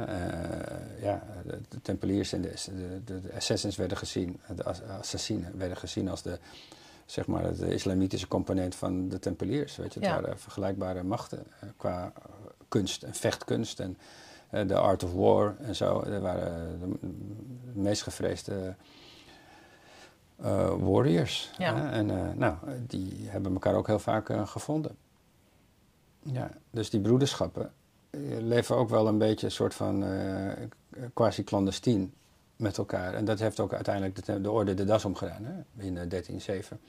ja, 1.02 1.24
de, 1.46 1.82
Tempeliers 1.82 2.34
en 2.34 2.42
de, 2.42 2.54
de, 3.06 3.22
de, 3.22 3.34
assassins 3.36 3.76
werden 3.76 3.98
gezien, 3.98 4.40
de 4.56 4.64
assassinen 5.00 5.58
werden 5.58 5.78
gezien 5.78 6.10
als 6.10 6.22
de, 6.22 6.40
zeg 7.06 7.28
maar, 7.28 7.56
de 7.56 7.74
islamitische 7.74 8.28
component 8.28 8.76
van 8.76 9.10
de 9.10 9.20
Tempeliers. 9.20 9.76
Weet 9.76 9.94
je, 9.94 10.00
het 10.00 10.10
Ja. 10.10 10.22
waren 10.22 10.40
vergelijkbare 10.40 11.04
machten 11.04 11.44
uh, 11.64 11.70
qua 11.78 12.14
kunst 12.68 13.04
en 13.04 13.14
vechtkunst 13.14 13.80
en 13.80 13.98
uh, 14.52 14.68
de 14.68 14.76
art 14.76 15.04
of 15.04 15.14
war 15.14 15.56
en 15.58 15.76
zo. 15.76 16.02
Dat 16.02 16.22
waren 16.22 16.80
de, 16.80 17.10
meest 17.74 18.02
gevreesde 18.04 18.76
uh, 20.42 20.74
warriors. 20.80 21.52
Ja. 21.58 21.92
En 21.92 22.38
nou, 22.38 22.56
die 22.88 23.30
hebben 23.30 23.54
elkaar 23.54 23.76
ook 23.76 23.88
heel 23.88 24.00
vaak 24.00 24.50
gevonden. 24.50 24.96
Ja, 26.24 26.50
dus 26.72 26.90
die 26.90 27.02
broederschappen 27.02 27.72
leven 28.40 28.76
ook 28.76 28.90
wel 28.90 29.08
een 29.08 29.18
beetje 29.18 29.46
een 29.46 29.52
soort 29.52 29.74
van 29.74 30.06
quasi-clandestien 31.14 32.14
met 32.56 32.78
elkaar. 32.78 33.14
En 33.14 33.26
dat 33.26 33.40
heeft 33.40 33.60
ook 33.60 33.74
uiteindelijk 33.74 34.26
de, 34.26 34.42
de 34.42 34.52
orde 34.52 34.74
de 34.74 34.86
das 34.86 35.06
omgedaan 35.06 35.46
hè? 35.46 35.86
in 35.86 35.94
1307. 35.94 36.80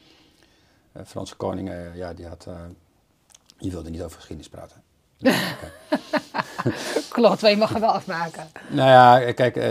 Franse 1.07 1.37
koning, 1.37 1.71
ja, 1.95 2.15
die 2.15 2.27
had... 2.27 2.49
die 3.59 3.71
wilde 3.71 3.91
niet 3.91 4.03
over 4.03 4.17
geschiedenis 4.17 4.49
praten. 4.49 4.83
Klopt, 7.09 7.43
maar 7.43 7.51
je 7.51 7.57
mag 7.57 7.71
wel 7.71 7.91
afmaken. 7.91 8.47
Nou 8.69 8.91
ja, 8.91 9.33
kijk, 9.33 9.57
uh, 9.57 9.63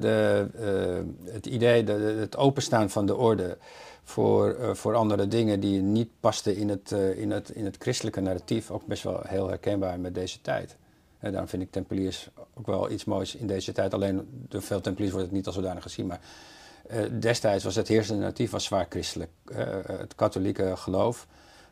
de, 0.00 0.46
uh, 0.60 1.32
het 1.32 1.46
idee, 1.46 1.84
de, 1.84 1.92
het 1.92 2.36
openstaan 2.36 2.90
van 2.90 3.06
de 3.06 3.16
orde 3.16 3.58
voor, 4.04 4.56
uh, 4.60 4.74
voor 4.74 4.94
andere 4.94 5.28
dingen 5.28 5.60
die 5.60 5.80
niet 5.80 6.08
pasten 6.20 6.56
in 6.56 6.68
het, 6.68 6.90
in, 7.16 7.30
het, 7.30 7.50
in 7.50 7.64
het 7.64 7.76
christelijke 7.78 8.20
narratief, 8.20 8.70
ook 8.70 8.86
best 8.86 9.02
wel 9.02 9.20
heel 9.26 9.48
herkenbaar 9.48 10.00
met 10.00 10.14
deze 10.14 10.40
tijd. 10.40 10.76
En 11.24 11.30
daarom 11.30 11.48
vind 11.48 11.62
ik 11.62 11.70
Tempeliers 11.70 12.28
ook 12.54 12.66
wel 12.66 12.90
iets 12.90 13.04
moois 13.04 13.34
in 13.34 13.46
deze 13.46 13.72
tijd. 13.72 13.94
Alleen 13.94 14.46
door 14.48 14.62
veel 14.62 14.80
Tempeliers 14.80 15.12
wordt 15.12 15.26
het 15.26 15.36
niet 15.36 15.46
als 15.46 15.54
zodanig 15.54 15.82
gezien, 15.82 16.06
maar 16.06 16.20
destijds 17.18 17.64
was 17.64 17.74
het 17.74 17.88
heersende 17.88 18.20
narratief 18.20 18.50
was 18.50 18.64
zwaar 18.64 18.86
christelijk. 18.88 19.30
het 19.86 20.14
katholieke 20.14 20.76
geloof 20.76 21.26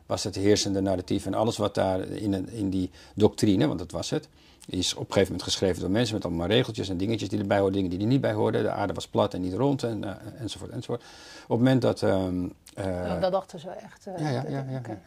was 0.05 0.23
het 0.23 0.35
heersende 0.35 0.81
narratief 0.81 1.25
en 1.25 1.33
alles 1.33 1.57
wat 1.57 1.75
daar 1.75 1.99
in, 1.99 2.49
in 2.49 2.69
die 2.69 2.91
doctrine, 3.15 3.67
want 3.67 3.79
dat 3.79 3.91
was 3.91 4.09
het, 4.09 4.29
is 4.65 4.93
op 4.93 4.99
een 4.99 5.05
gegeven 5.05 5.31
moment 5.31 5.43
geschreven 5.43 5.81
door 5.81 5.91
mensen 5.91 6.15
met 6.15 6.25
allemaal 6.25 6.47
regeltjes 6.47 6.89
en 6.89 6.97
dingetjes 6.97 7.29
die 7.29 7.39
erbij 7.39 7.57
hoorden, 7.57 7.75
dingen 7.75 7.89
die 7.89 7.99
er 7.99 8.05
niet 8.05 8.21
bij 8.21 8.33
hoorden. 8.33 8.63
De 8.63 8.69
aarde 8.69 8.93
was 8.93 9.07
plat 9.07 9.33
en 9.33 9.41
niet 9.41 9.53
rond 9.53 9.83
en, 9.83 10.03
uh, 10.03 10.11
enzovoort, 10.37 10.71
enzovoort. 10.71 11.01
Op 11.43 11.49
het 11.49 11.57
moment 11.57 11.81
dat... 11.81 12.01
Um, 12.01 12.53
uh, 12.77 12.85
ja, 12.85 13.19
dat 13.19 13.31
dachten 13.31 13.59
ze 13.59 13.69
echt. 13.69 14.07
Uh, 14.07 14.19
ja, 14.19 14.29
ja, 14.29 14.43
ja. 14.47 14.65
ja, 14.69 14.77
okay. 14.77 14.99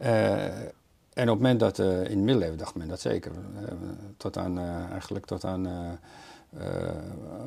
ja. 0.00 0.72
En 1.18 1.30
op 1.30 1.34
het 1.40 1.42
moment 1.42 1.60
dat, 1.60 1.78
in 1.78 2.18
de 2.18 2.24
middeleeuwen 2.24 2.58
dacht 2.58 2.74
men 2.74 2.88
dat 2.88 3.00
zeker, 3.00 3.32
tot 4.16 4.36
aan, 4.36 4.58
eigenlijk 4.90 5.26
tot 5.26 5.44
aan 5.44 5.68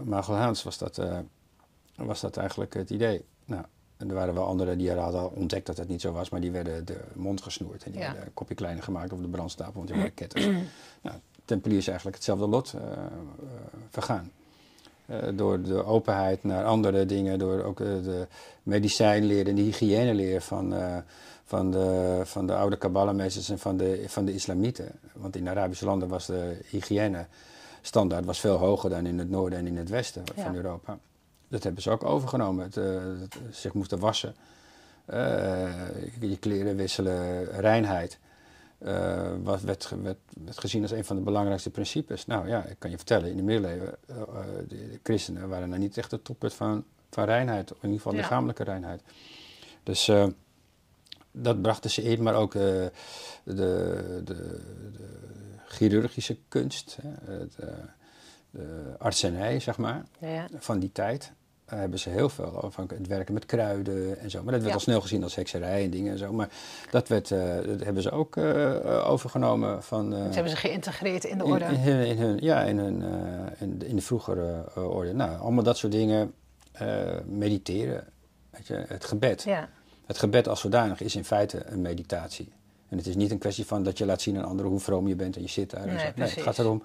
Magelhaans 0.04 0.64
was 0.64 0.78
dat, 0.78 1.02
was 1.96 2.22
dat 2.22 2.38
eigenlijk 2.38 2.74
het 2.74 2.90
idee. 2.90 3.26
Nou, 3.46 3.64
er 3.98 4.14
waren 4.14 4.34
wel 4.34 4.46
anderen 4.46 4.78
die 4.78 4.92
hadden 4.92 5.32
ontdekt 5.32 5.66
dat 5.66 5.78
het 5.78 5.88
niet 5.88 6.02
zo 6.02 6.12
was, 6.12 6.30
maar 6.30 6.42
die 6.42 6.52
werden 6.52 6.86
de 6.86 6.98
mond 7.14 7.42
gesnoerd 7.42 7.84
en 7.84 7.92
die 7.92 8.00
Ja. 8.00 8.06
werden 8.08 8.26
een 8.26 8.34
kopje 8.34 8.56
kleiner 8.56 8.84
gemaakt 8.84 9.14
op 9.14 9.22
de 9.22 9.28
brandstapel, 9.28 9.74
want 9.74 9.88
die 9.88 9.96
waren 9.96 10.14
ketters. 10.14 10.46
nou, 11.02 11.18
Tempeliers 11.46 11.88
eigenlijk 11.88 12.18
hetzelfde 12.18 12.48
lot 12.48 12.74
vergaan. 13.90 14.32
Door 15.34 15.62
de 15.62 15.86
openheid 15.86 16.44
naar 16.44 16.66
andere 16.66 17.06
dingen, 17.06 17.40
door 17.40 17.64
ook 17.64 17.78
de 17.78 18.28
medicijnleer 18.64 19.48
en 19.48 19.56
de 19.56 19.62
hygiëneleer 19.62 20.42
van, 20.42 20.74
van, 21.52 21.72
de, 21.72 22.22
van 22.24 22.48
de 22.48 22.56
oude 22.56 22.78
Kabbalahmeesters 22.78 23.50
en 23.50 23.60
van 23.60 23.78
de, 23.78 24.04
van 24.08 24.26
de 24.26 24.34
islamieten. 24.34 24.92
Want 25.14 25.36
in 25.36 25.50
Arabische 25.50 25.86
landen 25.86 26.08
was 26.08 26.26
de 26.26 26.58
hygiëne 26.70 27.26
standaard 27.82 28.26
was 28.26 28.40
veel 28.40 28.58
hoger 28.58 28.90
dan 28.90 29.06
in 29.06 29.20
het 29.20 29.30
noorden 29.30 29.60
en 29.60 29.68
in 29.68 29.78
het 29.78 29.90
westen 29.90 30.24
van. 30.36 30.56
Europa. 30.56 30.98
Dat 31.48 31.64
hebben 31.64 31.82
ze 31.82 31.90
ook 31.90 32.04
overgenomen, 32.04 32.66
het, 32.66 32.76
het 33.22 33.36
zich 33.52 33.74
moesten 33.74 34.00
wassen, 34.00 34.36
je 36.20 36.38
kleren 36.40 36.76
wisselen, 36.76 37.46
reinheid. 37.46 38.20
Uh, 38.86 39.32
wat 39.44 39.62
werd, 39.62 39.90
werd, 40.02 40.18
werd, 40.44 40.60
gezien 40.60 40.82
als 40.82 40.92
een 40.92 41.06
van 41.06 41.16
de 41.16 41.22
belangrijkste 41.22 41.70
principes. 41.70 42.26
Nou 42.26 42.48
ja, 42.48 42.64
ik 42.64 42.76
kan 42.80 42.90
je 42.90 42.98
vertellen, 42.98 43.30
in 43.30 43.38
de 43.38 43.44
middeleeuwen, 43.44 43.96
uh, 44.10 44.16
de, 44.68 44.90
de, 44.90 45.00
christenen 45.04 45.50
waren 45.50 45.70
nou 45.70 45.82
niet 45.82 45.98
echt 45.98 46.12
het 46.12 46.24
toppunt 46.24 46.54
van, 46.54 46.84
van 47.10 47.24
reinheid, 47.24 47.70
in 47.70 47.76
ieder 47.82 47.98
geval 47.98 48.14
Ja. 48.14 48.20
lichamelijke 48.20 48.64
reinheid. 48.64 49.02
Dus 49.84 50.08
uh, 50.08 50.28
dat 51.32 51.62
brachten 51.62 51.90
ze 51.92 52.02
in, 52.04 52.24
maar 52.24 52.36
ook 52.36 52.52
de, 52.52 52.92
de, 53.44 53.54
de, 54.24 54.24
de 54.24 54.60
chirurgische 55.68 56.38
kunst, 56.48 56.98
hè, 57.02 57.34
het, 57.34 57.56
de 58.52 58.96
artsenij, 58.98 59.60
zeg 59.60 59.78
maar, 59.78 60.04
Ja. 60.20 60.48
van 60.60 60.80
die 60.80 60.92
tijd. 60.92 61.32
Daar 61.66 61.80
hebben 61.80 62.00
ze 62.00 62.10
heel 62.10 62.30
veel 62.30 62.56
over, 62.56 62.72
van 62.72 62.90
het 62.98 63.08
werken 63.08 63.34
met 63.34 63.46
kruiden 63.46 64.20
en 64.20 64.30
zo. 64.30 64.44
Maar 64.44 64.52
dat 64.52 64.62
werd 64.62 64.68
Ja. 64.68 64.74
al 64.74 64.80
snel 64.80 65.02
gezien 65.02 65.24
als 65.24 65.36
hekserij 65.36 65.84
en 65.84 65.90
dingen 65.90 66.12
en 66.12 66.18
zo. 66.18 66.34
Maar 66.34 66.50
dat, 66.90 67.08
werd, 67.08 67.32
eh, 67.32 67.56
dat 67.66 67.84
hebben 67.84 68.02
ze 68.04 68.12
ook 68.12 68.38
eh, 68.38 69.10
overgenomen 69.10 69.84
van... 69.84 70.14
eh, 70.16 70.24
Dat 70.24 70.34
hebben 70.34 70.52
ze 70.52 70.58
geïntegreerd 70.58 71.24
in 71.24 71.38
de 71.38 71.44
orde. 71.44 71.66
in 71.66 72.06
in 72.06 72.18
hun, 72.18 72.38
ja, 72.42 72.62
in, 72.64 72.78
hun, 72.78 73.02
eh, 73.04 73.62
in, 73.62 73.78
de, 73.78 73.88
in 73.88 73.96
de 73.96 74.02
vroegere 74.02 74.64
eh, 74.76 74.90
orde. 74.96 75.14
Nou, 75.14 75.40
allemaal 75.40 75.64
dat 75.64 75.78
soort 75.78 75.92
dingen. 75.92 76.34
eh, 76.72 77.20
mediteren, 77.26 78.08
weet 78.50 78.68
je, 78.68 78.84
het 78.88 79.06
gebed. 79.06 79.44
ja. 79.44 79.70
Het 80.12 80.20
gebed 80.20 80.48
als 80.48 80.60
zodanig 80.60 81.02
is 81.02 81.16
in 81.16 81.26
feite 81.26 81.66
een 81.66 81.82
meditatie. 81.82 82.52
En 82.90 82.98
het 82.98 83.08
is 83.08 83.16
niet 83.16 83.32
een 83.32 83.38
kwestie 83.38 83.66
van 83.66 83.84
dat 83.84 83.98
je 83.98 84.06
laat 84.06 84.22
zien 84.22 84.38
aan 84.38 84.46
anderen 84.46 84.72
hoe 84.72 84.80
vroom 84.80 85.08
je 85.08 85.16
bent 85.16 85.36
en 85.36 85.42
je 85.42 85.48
zit 85.48 85.70
daar. 85.70 85.82
en 85.88 85.96
Nee, 85.96 86.30
het 86.30 86.42
gaat 86.42 86.60
erom 86.60 86.84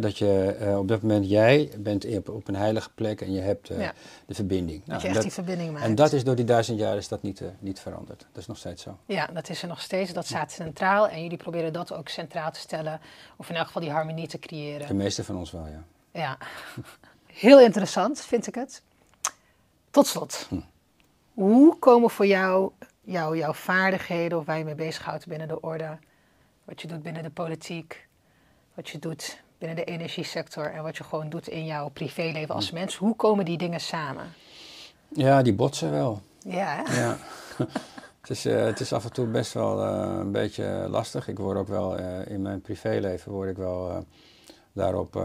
dat 0.00 0.18
je 0.18 0.56
eh, 0.60 0.78
op 0.78 0.88
dat 0.88 1.02
moment, 1.02 1.28
jij 1.28 1.70
bent 1.78 2.04
op, 2.16 2.28
op 2.28 2.48
een 2.48 2.56
heilige 2.56 2.90
plek 2.94 3.20
en 3.20 3.32
je 3.32 3.40
hebt 3.40 3.70
eh, 3.70 3.80
Ja. 3.80 3.92
de 4.26 4.34
verbinding. 4.34 4.78
Dat 4.78 4.86
Nou, 4.88 5.00
je 5.00 5.04
echt 5.06 5.14
dat- 5.14 5.22
die 5.22 5.32
verbinding 5.32 5.72
maakt. 5.72 5.84
en 5.84 5.94
dat 5.94 6.12
is 6.12 6.24
door 6.24 6.34
die 6.34 6.44
duizend 6.44 6.78
jaar 6.78 6.96
is 6.96 7.08
dat 7.08 7.22
niet, 7.22 7.40
eh, 7.40 7.48
niet 7.58 7.80
veranderd. 7.80 8.18
Dat 8.32 8.42
is 8.42 8.46
nog 8.46 8.56
steeds 8.58 8.82
zo. 8.82 8.96
Ja, 9.06 9.26
dat 9.26 9.48
is 9.48 9.62
er 9.62 9.68
nog 9.68 9.80
steeds. 9.80 10.12
Dat 10.12 10.26
staat 10.26 10.52
centraal. 10.52 11.08
En 11.08 11.22
jullie 11.22 11.38
proberen 11.38 11.72
dat 11.72 11.92
ook 11.92 12.08
centraal 12.08 12.50
te 12.50 12.60
stellen. 12.60 13.00
Of 13.36 13.48
in 13.48 13.54
elk 13.56 13.66
geval 13.66 13.82
die 13.82 13.90
harmonie 13.90 14.26
te 14.28 14.38
creëren. 14.38 14.86
De 14.86 14.94
meeste 14.94 15.24
van 15.24 15.36
ons 15.36 15.50
wel, 15.50 15.66
ja. 15.66 15.82
Ja, 16.20 16.38
heel 17.44 17.60
interessant 17.60 18.20
vind 18.20 18.46
ik 18.46 18.54
het. 18.54 18.82
Tot 19.90 20.06
slot, 20.06 20.46
Hm. 20.48 20.56
Hoe 21.36 21.78
komen 21.78 22.10
voor 22.10 22.26
jou, 22.26 22.70
jou 23.00 23.36
jouw 23.36 23.52
vaardigheden 23.52 24.38
of 24.38 24.44
waar 24.44 24.58
je 24.58 24.64
mee 24.64 24.74
bezighoudt 24.74 25.26
binnen 25.26 25.48
de 25.48 25.60
orde, 25.60 25.98
wat 26.64 26.80
je 26.80 26.88
doet 26.88 27.02
binnen 27.02 27.22
de 27.22 27.30
politiek, 27.30 28.08
wat 28.74 28.88
je 28.88 28.98
doet 28.98 29.42
binnen 29.58 29.76
de 29.76 29.84
energiesector 29.84 30.72
en 30.72 30.82
wat 30.82 30.96
je 30.96 31.04
gewoon 31.04 31.28
doet 31.28 31.48
in 31.48 31.64
jouw 31.64 31.88
privéleven 31.88 32.54
als 32.54 32.70
mens, 32.70 32.96
hoe 32.96 33.16
komen 33.16 33.44
die 33.44 33.58
dingen 33.58 33.80
samen? 33.80 34.32
Ja, 35.08 35.42
die 35.42 35.54
botsen 35.54 35.90
wel. 35.90 36.20
Ja, 36.38 36.82
hè? 36.84 37.00
Ja. 37.00 37.16
het, 38.20 38.30
is, 38.30 38.44
eh, 38.44 38.64
het 38.64 38.80
is 38.80 38.92
af 38.92 39.04
en 39.04 39.12
toe 39.12 39.26
best 39.26 39.52
wel 39.52 39.84
eh, 39.84 40.16
een 40.18 40.32
beetje 40.32 40.86
lastig. 40.88 41.28
Ik 41.28 41.38
word 41.38 41.58
ook 41.58 41.68
wel 41.68 41.96
eh, 41.96 42.26
in 42.26 42.42
mijn 42.42 42.60
privéleven 42.60 43.32
word 43.32 43.50
ik 43.50 43.56
wel 43.56 44.04
daarop, 44.72 45.16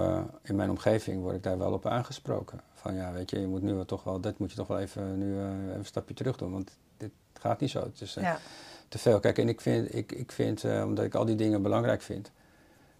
in 0.43 0.55
mijn 0.55 0.69
omgeving 0.69 1.21
word 1.21 1.35
ik 1.35 1.43
daar 1.43 1.57
wel 1.57 1.71
op 1.71 1.85
aangesproken. 1.85 2.61
Van 2.81 2.95
ja, 2.95 3.11
weet 3.11 3.29
je, 3.29 3.39
je 3.39 3.47
moet 3.47 3.61
nu 3.61 3.73
wel 3.73 3.85
toch 3.85 4.03
wel, 4.03 4.21
dit 4.21 4.37
moet 4.37 4.49
je 4.49 4.57
toch 4.57 4.67
wel 4.67 4.79
even 4.79 5.17
nu 5.17 5.37
eh, 5.37 5.43
even 5.43 5.75
een 5.75 5.85
stapje 5.85 6.13
terug 6.13 6.37
doen, 6.37 6.51
want 6.51 6.77
dit 6.97 7.11
gaat 7.41 7.59
niet 7.59 7.69
zo. 7.69 7.83
Het 7.83 8.01
is 8.01 8.15
eh, 8.15 8.23
ja. 8.23 8.39
te 8.87 8.97
veel. 8.97 9.19
Kijk, 9.19 9.37
en 9.37 9.49
ik 9.49 9.61
vind, 9.61 9.95
ik, 9.95 10.11
ik 10.11 10.31
vind 10.31 10.63
eh, 10.63 10.83
omdat 10.85 11.05
ik 11.05 11.15
al 11.15 11.25
die 11.25 11.35
dingen 11.35 11.61
belangrijk 11.61 12.01
vind, 12.01 12.31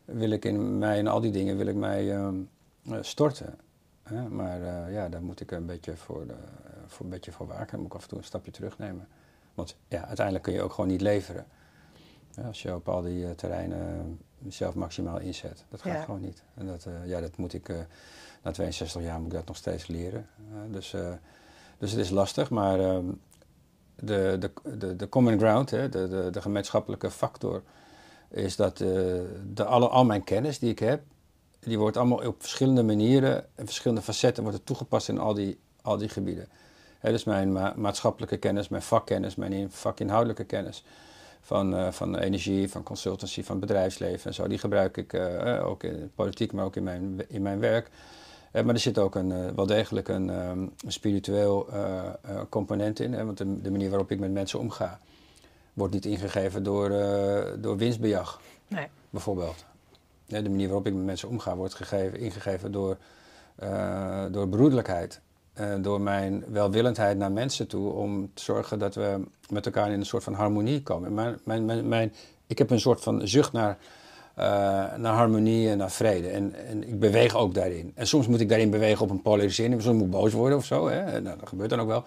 wil 0.05 0.29
ik 0.29 0.45
in 0.45 0.77
mij 0.77 0.97
en 0.97 1.07
al 1.07 1.21
die 1.21 1.31
dingen 1.31 1.57
wil 1.57 1.67
ik 1.67 1.75
mij 1.75 2.15
ehm, 2.15 2.35
eh, 2.89 2.97
storten. 3.01 3.59
Hè? 4.03 4.29
Maar 4.29 4.91
ja, 4.91 5.09
daar 5.09 5.21
moet 5.21 5.41
ik 5.41 5.51
een 5.51 5.65
beetje 5.65 5.95
voor, 5.95 6.25
voor, 6.87 7.05
een 7.05 7.11
beetje 7.11 7.31
voor 7.31 7.47
waken. 7.47 7.71
Dan 7.71 7.79
moet 7.79 7.89
ik 7.89 7.95
af 7.95 8.03
en 8.03 8.09
toe 8.09 8.17
een 8.17 8.23
stapje 8.23 8.51
terugnemen. 8.51 9.07
Want 9.53 9.75
ja, 9.87 10.05
uiteindelijk 10.05 10.45
kun 10.45 10.53
je 10.53 10.61
ook 10.61 10.73
gewoon 10.73 10.89
niet 10.89 11.01
leveren. 11.01 11.45
als 12.45 12.61
je 12.61 12.75
op 12.75 12.89
al 12.89 13.01
die 13.01 13.35
terreinen 13.35 14.19
jezelf 14.37 14.75
maximaal 14.75 15.19
inzet. 15.19 15.65
Dat 15.69 15.81
gaat 15.81 16.05
gewoon 16.05 16.21
niet. 16.21 16.43
En 16.53 16.65
dat, 16.65 16.87
ja, 17.05 17.19
dat 17.21 17.37
moet 17.37 17.53
ik, 17.53 17.69
na 18.41 18.51
62 18.51 19.01
jaar 19.01 19.17
moet 19.19 19.31
ik 19.31 19.37
dat 19.37 19.47
nog 19.47 19.57
steeds 19.57 19.87
leren. 19.87 20.27
dus, 20.67 20.95
dus 21.77 21.91
het 21.91 21.99
is 21.99 22.09
lastig, 22.09 22.49
maar 22.49 22.79
ehm, 22.79 23.05
de, 23.95 24.35
de, 24.39 24.51
de, 24.77 24.95
de 24.95 25.09
common 25.09 25.37
ground, 25.37 25.69
hè, 25.69 25.89
de, 25.89 26.07
de, 26.07 26.29
de 26.31 26.41
gemeenschappelijke 26.41 27.11
factor, 27.11 27.63
is 28.29 28.55
dat 28.55 28.77
de, 28.77 29.63
alle, 29.65 29.87
al 29.87 30.05
mijn 30.05 30.23
kennis 30.23 30.59
die 30.59 30.69
ik 30.69 30.79
heb, 30.79 31.01
die 31.59 31.79
wordt 31.79 31.97
allemaal 31.97 32.27
op 32.27 32.35
verschillende 32.41 32.83
manieren 32.83 33.45
en 33.55 33.65
verschillende 33.65 34.03
facetten 34.03 34.43
wordt 34.43 34.65
toegepast 34.65 35.09
in 35.09 35.19
al 35.19 35.33
die, 35.33 35.59
al 35.81 35.97
die 35.97 36.09
gebieden. 36.09 36.47
He, 36.99 37.11
dus 37.11 37.23
mijn 37.23 37.51
maatschappelijke 37.81 38.37
kennis, 38.37 38.69
mijn 38.69 38.81
vakkennis, 38.81 39.35
mijn 39.35 39.71
vakinhoudelijke 39.71 40.43
kennis 40.43 40.83
van, 41.41 41.93
van 41.93 42.17
energie, 42.17 42.69
van 42.69 42.83
consultancy, 42.83 43.43
van 43.43 43.59
bedrijfsleven 43.59 44.25
en 44.25 44.33
zo, 44.33 44.47
die 44.47 44.57
gebruik 44.57 44.97
ik 44.97 45.13
ook 45.63 45.83
in 45.83 46.11
politiek, 46.15 46.51
maar 46.51 46.65
ook 46.65 46.75
in 46.75 46.83
mijn, 46.83 47.29
in 47.29 47.41
mijn 47.41 47.59
werk. 47.59 47.89
Uh, 48.51 48.63
maar 48.63 48.73
er 48.73 48.79
zit 48.79 48.97
ook 48.97 49.15
een, 49.15 49.55
wel 49.55 49.65
degelijk 49.65 50.07
een, 50.07 50.29
um, 50.29 50.71
een 50.85 50.91
spiritueel 50.91 51.69
component 52.49 52.99
in, 52.99 53.13
hè, 53.13 53.25
want 53.25 53.37
de, 53.37 53.61
de, 53.61 53.71
manier 53.71 53.89
waarop 53.89 54.11
ik 54.11 54.19
met 54.19 54.31
mensen 54.31 54.59
omga 54.59 54.99
wordt 55.73 55.93
niet 55.93 56.05
ingegeven 56.05 56.63
door, 56.63 56.89
door 57.59 57.77
winstbejag, 57.77 58.41
nee. 58.67 58.87
bijvoorbeeld 59.09 59.65
de 60.25 60.49
manier 60.49 60.67
waarop 60.67 60.87
ik 60.87 60.93
met 60.93 61.05
mensen 61.05 61.29
omga 61.29 61.55
wordt 61.55 61.73
gegeven, 61.73 62.19
ingegeven 62.19 62.71
door, 62.71 62.97
door 64.31 64.47
broederlijkheid. 64.49 65.21
Uh, 65.59 65.73
door 65.81 66.01
mijn 66.01 66.43
welwillendheid 66.47 67.17
naar 67.17 67.31
mensen 67.31 67.67
toe 67.67 67.91
om 67.91 68.33
te 68.33 68.43
zorgen 68.43 68.79
dat 68.79 68.95
we 68.95 69.23
met 69.49 69.65
elkaar 69.65 69.91
in 69.91 69.99
een 69.99 70.05
soort 70.05 70.23
van 70.23 70.33
harmonie 70.33 70.83
komen. 70.83 71.13
Mijn, 71.13 71.39
mijn, 71.43 71.87
mijn 71.87 72.13
ik 72.47 72.57
heb 72.57 72.69
een 72.69 72.79
soort 72.79 73.01
van 73.01 73.27
zucht 73.27 73.51
naar, 73.51 73.77
uh, 74.37 74.45
naar 74.95 75.13
harmonie 75.13 75.69
en 75.69 75.77
naar 75.77 75.91
vrede. 75.91 76.29
En, 76.29 76.55
en 76.67 76.87
ik 76.87 76.99
beweeg 76.99 77.35
ook 77.35 77.53
daarin. 77.53 77.91
En 77.95 78.07
soms 78.07 78.27
moet 78.27 78.39
ik 78.39 78.49
daarin 78.49 78.69
bewegen 78.69 79.03
op 79.03 79.09
een 79.09 79.21
polarisering. 79.21 79.81
Soms 79.81 79.95
moet 79.95 80.05
ik 80.05 80.11
boos 80.11 80.33
worden 80.33 80.57
of 80.57 80.65
zo. 80.65 80.87
Hè? 80.87 80.99
En, 80.99 81.23
nou, 81.23 81.39
dat 81.39 81.49
gebeurt 81.49 81.69
dan 81.69 81.79
ook 81.79 81.87
wel. 81.87 82.03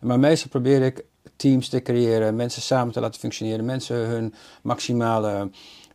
Maar 0.00 0.18
meestal 0.18 0.50
probeer 0.50 0.82
ik 0.82 1.04
teams 1.36 1.68
te 1.68 1.82
creëren, 1.82 2.36
mensen 2.36 2.62
samen 2.62 2.92
te 2.92 3.00
laten 3.00 3.20
functioneren, 3.20 3.64
mensen 3.64 3.96
hun 3.96 4.34
maximale 4.62 5.50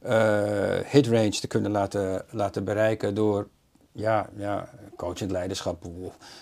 uh, 0.05 0.77
hit 0.85 1.07
range 1.07 1.29
te 1.29 1.47
kunnen 1.47 1.71
laten, 1.71 2.25
laten 2.29 2.63
bereiken 2.63 3.15
door 3.15 3.47
ja, 3.91 4.29
ja, 4.35 4.69
coachend 4.95 5.31
leiderschap. 5.31 5.83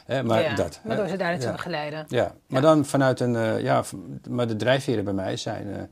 Hè, 0.05 0.23
maar 0.23 0.41
ja, 0.41 0.55
dat. 0.55 0.79
Maar 0.83 0.95
door 0.95 1.07
ze 1.07 1.17
daar 1.17 1.29
naartoe 1.29 1.47
ja. 1.47 1.55
begeleiden. 1.55 2.05
Ja, 2.07 2.35
maar 2.47 2.61
dan 2.61 2.85
vanuit 2.85 3.19
een, 3.19 3.33
uh, 3.33 3.61
ja, 3.61 3.83
maar 4.29 4.47
de 4.47 4.55
drijfveren 4.55 5.03
bij 5.03 5.13
mij 5.13 5.37
zijn, 5.37 5.89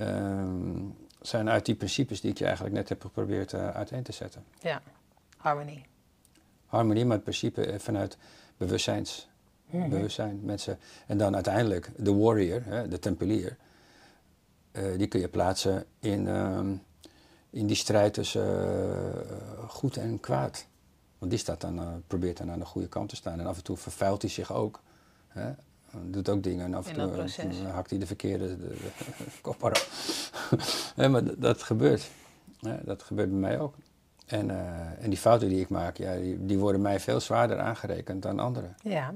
um, 0.00 0.96
zijn 1.20 1.48
uit 1.48 1.66
die 1.66 1.74
principes 1.74 2.20
die 2.20 2.30
ik 2.30 2.38
je 2.38 2.44
eigenlijk 2.44 2.74
net 2.74 2.88
heb 2.88 3.00
geprobeerd 3.00 3.54
uiteen 3.54 4.02
te 4.02 4.12
zetten. 4.12 4.44
Ja, 4.60 4.82
harmonie. 5.36 5.86
Harmonie, 6.66 7.04
maar 7.04 7.14
het 7.14 7.22
principe 7.22 7.74
vanuit 7.78 8.18
bewustzijns, 8.56 9.28
mm 9.66 9.80
-hmm. 9.80 9.90
bewustzijn, 9.90 10.40
mensen. 10.42 10.78
En 11.06 11.18
dan 11.18 11.34
uiteindelijk 11.34 11.90
de 11.96 12.14
warrior, 12.14 12.64
hè, 12.64 12.88
de 12.88 12.98
tempelier, 12.98 13.56
die 14.96 15.06
kun 15.06 15.20
je 15.20 15.28
plaatsen 15.28 15.84
in, 15.98 16.26
um, 16.26 16.82
in 17.50 17.66
die 17.66 17.76
strijd 17.76 18.14
tussen 18.14 18.46
uh, 18.46 19.68
goed 19.68 19.96
en 19.96 20.20
kwaad. 20.20 20.66
Want 21.18 21.30
die 21.30 21.40
staat 21.40 21.60
dan, 21.60 22.02
probeert 22.06 22.36
dan 22.36 22.50
aan 22.50 22.58
de 22.58 22.64
goede 22.64 22.88
kant 22.88 23.08
te 23.08 23.16
staan. 23.16 23.40
En 23.40 23.46
af 23.46 23.56
en 23.56 23.62
toe 23.62 23.76
vervuilt 23.76 24.22
hij 24.22 24.30
zich 24.30 24.52
ook. 24.52 24.82
Hè? 25.28 25.52
Doet 26.04 26.28
ook 26.28 26.42
dingen 26.42 26.64
en 26.64 26.74
af 26.74 26.88
en 26.88 26.94
toe 26.94 27.24
uh, 27.64 27.74
hakt 27.74 27.90
hij 27.90 27.98
de 27.98 28.06
verkeerde 28.06 28.58
de, 28.58 28.76
kop 29.40 29.78
ja, 30.96 31.08
maar 31.08 31.22
dat 31.36 31.62
gebeurt. 31.62 32.10
dat 32.84 33.02
gebeurt 33.02 33.30
bij 33.30 33.38
mij 33.38 33.60
ook. 33.60 33.74
En, 34.26 34.50
en 35.00 35.10
die 35.10 35.18
fouten 35.18 35.48
die 35.48 35.60
ik 35.60 35.68
maak, 35.68 35.96
ja, 35.96 36.16
die, 36.16 36.46
die, 36.46 36.58
worden 36.58 36.80
mij 36.80 37.00
veel 37.00 37.20
zwaarder 37.20 37.58
aangerekend 37.58 38.22
dan 38.22 38.38
anderen. 38.38 38.76
Ja. 38.82 39.14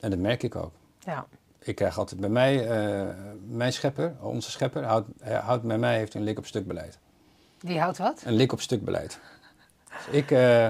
En 0.00 0.10
dat 0.10 0.18
merk 0.18 0.42
ik 0.42 0.56
ook. 0.56 0.72
Ja 0.98 1.26
ik 1.62 1.74
krijg 1.74 1.98
altijd 1.98 2.20
bij 2.20 2.28
mij, 2.28 2.54
uh, 2.62 3.08
mijn 3.48 3.72
schepper, 3.72 4.14
onze 4.20 4.50
schepper, 4.50 4.84
houdt, 4.84 5.08
houdt 5.22 5.62
bij 5.62 5.78
mij 5.78 5.96
heeft 5.96 6.14
een 6.14 6.22
lik 6.22 6.38
op 6.38 6.46
stuk 6.46 6.66
beleid. 6.66 6.98
Die 7.58 7.80
houdt 7.80 7.98
wat? 7.98 8.22
Een 8.24 8.32
lik 8.32 8.52
op 8.52 8.60
stuk 8.60 8.84
beleid. 8.84 9.18
Dus 9.88 10.14
ik, 10.14 10.30
uh, 10.30 10.68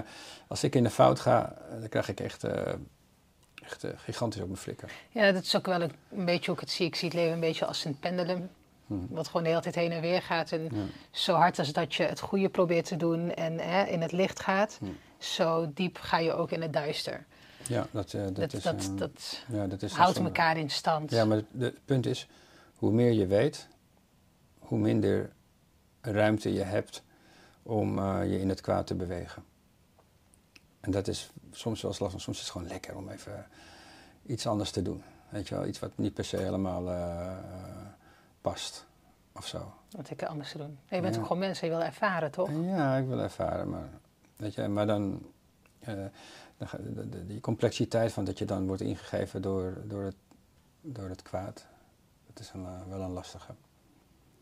als 0.49 0.65
ik 0.65 0.75
in 0.75 0.83
de 0.83 0.91
fout 0.91 1.21
ga, 1.21 1.55
dan 1.81 1.89
krijg 1.89 2.09
ik 2.09 2.21
echt, 2.21 2.45
uh, 3.85 3.91
echt 3.91 4.03
gigantisch 4.03 4.41
op 4.41 4.47
mijn 4.47 4.61
flikker. 4.61 4.93
Ja, 5.11 5.33
dat 5.33 5.43
is 5.43 5.57
ook 5.57 5.67
wel 5.67 5.83
een, 5.83 5.93
een, 6.11 6.25
beetje 6.25 6.47
hoe 6.47 6.55
ik 6.55 6.61
het 6.61 6.71
zie. 6.71 6.87
Ik 6.87 6.95
zie 6.95 7.09
het 7.09 7.17
leven 7.17 7.33
een 7.33 7.41
beetje 7.41 7.67
als 7.67 7.85
een 7.85 7.99
pendulum. 7.99 8.51
Hmm. 8.87 9.07
Wat 9.11 9.27
gewoon 9.27 9.43
de 9.43 9.49
hele 9.49 9.61
tijd 9.61 9.75
heen 9.75 9.93
en 9.93 10.01
weer 10.01 10.23
gaat. 10.23 10.53
En 10.53 10.63
ja. 10.63 10.85
zo 11.11 11.35
hard 11.35 11.59
als 11.59 11.73
dat 11.73 11.95
je 11.95 12.03
het 12.03 12.21
goede 12.21 12.49
probeert 12.49 12.85
te 12.85 12.97
doen 12.97 13.35
en 13.35 13.61
in 13.89 14.03
het 14.03 14.13
licht 14.13 14.41
gaat, 14.41 14.77
hmm. 14.79 14.97
zo 15.19 15.71
diep 15.75 15.99
ga 15.99 16.19
je 16.19 16.33
ook 16.33 16.51
in 16.51 16.63
het 16.63 16.73
duister. 16.73 17.27
Ja, 17.69 17.87
dat, 17.91 18.13
uh, 18.13 18.23
dat, 18.23 18.35
dat, 18.35 18.53
is, 18.53 18.63
dat, 18.63 18.99
dat 18.99 19.45
ja, 19.49 19.67
dat 19.67 19.83
is 19.83 19.93
houdt 19.93 20.19
elkaar 20.19 20.57
in 20.57 20.71
stand. 20.71 21.11
Ja, 21.11 21.25
maar 21.25 21.37
het, 21.37 21.47
het, 21.59 21.85
punt 21.85 22.07
is, 22.07 22.29
hoe 22.75 22.93
meer 22.93 23.13
je 23.13 23.27
weet, 23.27 23.69
hoe 24.59 24.79
minder 24.79 25.33
ruimte 26.01 26.53
je 26.53 26.63
hebt 26.63 27.03
om 27.63 27.99
uh, 27.99 28.31
je 28.31 28.41
in 28.41 28.49
het 28.49 28.61
kwaad 28.61 28.87
te 28.87 28.95
bewegen. 28.95 29.45
En 30.81 30.91
dat 30.91 31.09
is 31.09 31.31
soms 31.51 31.83
wel 31.83 31.91
eens 31.91 32.01
lastig, 32.01 32.21
soms 32.21 32.37
is 32.37 32.43
het 32.43 32.53
gewoon 32.53 32.69
lekker 32.69 32.97
om 32.97 33.09
even 33.09 33.47
iets 34.27 34.47
anders 34.47 34.71
te 34.71 34.83
doen. 34.83 35.03
Weet 35.29 35.49
je 35.49 35.55
wel, 35.55 35.67
iets 35.67 35.79
wat 35.79 35.91
niet 35.95 36.15
per 36.15 36.25
se 36.25 36.37
helemaal 36.37 36.89
uh, 36.89 37.37
past 38.41 38.87
of 39.33 39.47
zo. 39.47 39.73
Wat 39.91 40.11
ik 40.11 40.23
anders 40.23 40.51
te 40.53 40.59
doen. 40.59 40.79
je 40.89 41.01
bent 41.01 41.15
ja. 41.15 41.21
ook 41.21 41.27
gewoon 41.27 41.43
mensen, 41.43 41.69
je 41.69 41.75
wil 41.75 41.83
ervaren, 41.83 42.31
toch? 42.31 42.51
Ja, 42.63 42.97
ik 42.97 43.07
wil 43.07 43.21
ervaren, 43.21 43.71
maar, 43.71 43.89
weet 44.37 44.55
je, 44.55 44.69
maar 44.69 44.87
dan 44.87 45.23
de, 45.85 47.09
de, 47.09 47.27
die 47.27 47.41
complexiteit 47.41 48.13
van 48.13 48.25
dat 48.25 48.39
je 48.39 48.45
dan 48.45 48.67
wordt 48.67 48.83
ingegeven 48.83 49.43
door, 49.43 49.83
door, 49.85 50.05
het, 50.05 50.17
door 50.81 51.09
het 51.09 51.23
kwaad, 51.23 51.67
dat 52.27 52.39
is 52.39 52.51
een, 52.53 52.63
uh, 52.63 52.81
wel 52.89 53.01
een 53.01 53.13
lastige. 53.13 53.55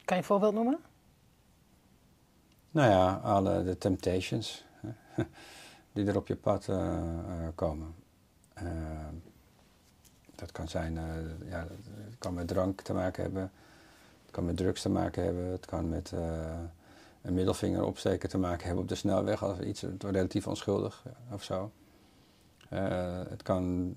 Kan 0.04 0.16
je 0.16 0.22
een 0.22 0.28
voorbeeld 0.28 0.54
noemen? 0.54 0.78
Nou 2.70 2.90
ja, 2.90 3.14
alle 3.14 3.64
de 3.64 3.78
temptations 3.78 4.64
die 5.99 6.07
er 6.07 6.16
op 6.16 6.26
je 6.26 6.36
pad 6.36 6.66
uh, 6.68 6.76
uh, 6.76 7.49
komen. 7.55 7.94
dat 10.34 10.53
kan 10.53 10.68
zijn, 10.68 10.94
ja, 11.49 11.66
het 12.05 12.18
kan 12.18 12.34
met 12.34 12.49
drank 12.49 12.80
te 12.80 12.92
maken 12.92 13.22
hebben, 13.22 13.42
het 14.22 14.30
kan 14.30 14.44
met 14.44 14.57
drugs 14.57 14.82
te 14.82 14.88
maken 14.88 15.24
hebben, 15.24 15.44
het 15.44 15.66
kan 15.66 15.88
met 15.88 16.12
een 17.22 17.34
middelvinger 17.34 17.84
opsteken 17.84 18.28
te 18.28 18.38
maken 18.38 18.66
hebben 18.66 18.82
op 18.82 18.88
de 18.88 18.94
snelweg, 18.94 19.42
als 19.42 19.59
iets 19.59 19.84
relatief 19.99 20.46
onschuldig 20.46 21.05
of 21.32 21.42
zo. 21.42 21.70
Het, 22.68 23.42
kan, 23.42 23.94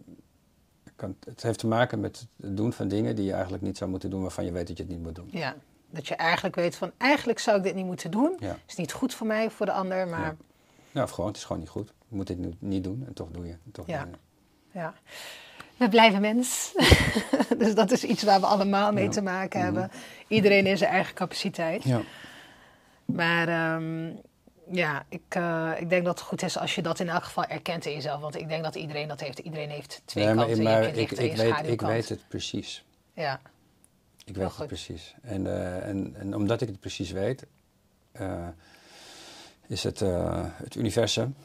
kan, 0.96 1.16
het 1.26 1.44
heeft 1.44 1.60
te 1.60 1.68
maken 1.68 2.00
met 2.00 2.28
het 2.36 2.58
doen 2.58 2.74
van 2.74 2.88
dingen 2.88 3.16
die 3.16 3.26
je 3.26 3.34
eigenlijk 3.34 3.64
niet 3.64 3.78
zou 3.78 3.90
moeten 3.90 4.10
doen, 4.10 4.22
waarvan 4.22 4.46
je 4.46 4.52
weet 4.52 4.68
dat 4.68 4.78
je 4.78 4.84
het 4.84 4.92
niet 4.92 5.02
moet 5.02 5.16
doen. 5.16 5.30
Ja, 5.32 5.56
dat 5.90 6.08
je 6.08 6.16
eigenlijk 6.16 6.56
weet 6.56 6.76
van 6.76 6.92
eigenlijk 6.98 7.40
zou 7.40 7.58
ik 7.58 7.64
dit 7.64 7.76
niet 7.76 7.86
moeten 7.86 8.12
doen. 8.12 8.38
Ja. 8.40 8.58
is 8.68 8.76
niet 8.76 8.92
goed 8.92 9.14
voor 9.14 9.28
mij 9.28 9.46
of 9.46 9.54
voor 9.54 9.66
de 9.66 9.72
ander, 9.72 10.08
maar... 10.08 10.22
Ja. 10.22 10.36
Nou, 10.92 11.06
of 11.06 11.12
gewoon, 11.12 11.30
het 11.30 11.38
is 11.38 11.44
gewoon 11.44 11.62
niet 11.62 11.70
goed. 11.70 11.94
Je 12.08 12.16
moet 12.16 12.28
dit 12.28 12.62
niet 12.62 12.84
doen 12.84 13.04
en 13.08 13.14
toch 13.14 13.28
doe 13.32 13.48
je. 13.48 13.56
Toch 13.72 13.88
ja. 13.88 14.08
Ja. 14.72 14.94
We 15.78 15.90
blijven 15.90 16.22
mens. 16.22 16.74
dus 17.58 17.76
dat 17.76 17.92
is 17.92 18.04
iets 18.04 18.24
waar 18.24 18.40
we 18.40 18.46
allemaal 18.46 18.92
mee 18.92 19.10
te 19.10 19.22
maken 19.22 19.60
mhm. 19.60 19.68
hebben. 19.68 19.92
Iedereen 20.28 20.66
in 20.66 20.78
zijn 20.78 20.92
eigen 20.92 21.14
capaciteit. 21.14 21.84
Ja. 21.84 22.02
Maar 23.06 23.76
um, 23.76 24.20
ja, 24.72 25.06
ik, 25.10 25.36
uh, 25.38 25.72
ik 25.80 25.90
denk 25.90 26.06
dat 26.06 26.20
het 26.20 26.28
goed 26.28 26.44
is 26.44 26.58
als 26.58 26.76
je 26.76 26.82
dat 26.82 27.00
in 27.00 27.10
elk 27.10 27.24
geval 27.24 27.46
erkent 27.46 27.86
in 27.86 27.94
jezelf. 27.94 28.22
Want 28.22 28.36
ik 28.36 28.48
denk 28.48 28.64
dat 28.64 28.76
iedereen 28.76 29.08
dat 29.08 29.20
heeft. 29.20 29.40
Iedereen 29.40 29.70
heeft 29.70 30.02
twee 30.06 30.24
ja, 30.24 30.34
maar, 30.34 30.46
kanten. 30.46 30.64
Maar 30.64 30.84
ik, 30.84 31.12
ik, 31.12 31.36
weet, 31.36 31.68
ik 31.68 31.82
weet 31.82 32.10
het 32.10 32.28
precies. 32.28 32.86
Ja. 33.14 33.40
Ik 34.26 34.36
weet 34.36 34.58
het 34.58 34.68
precies. 34.68 35.16
En, 35.22 35.46
uh, 35.46 35.88
en, 35.88 36.16
en 36.18 36.36
omdat 36.36 36.62
ik 36.62 36.68
het 36.68 36.80
precies 36.80 37.12
weet, 37.12 37.46
uh, 38.22 38.48
is 39.72 39.84
het, 39.84 40.00
het 40.00 40.76
universum, 40.76 41.36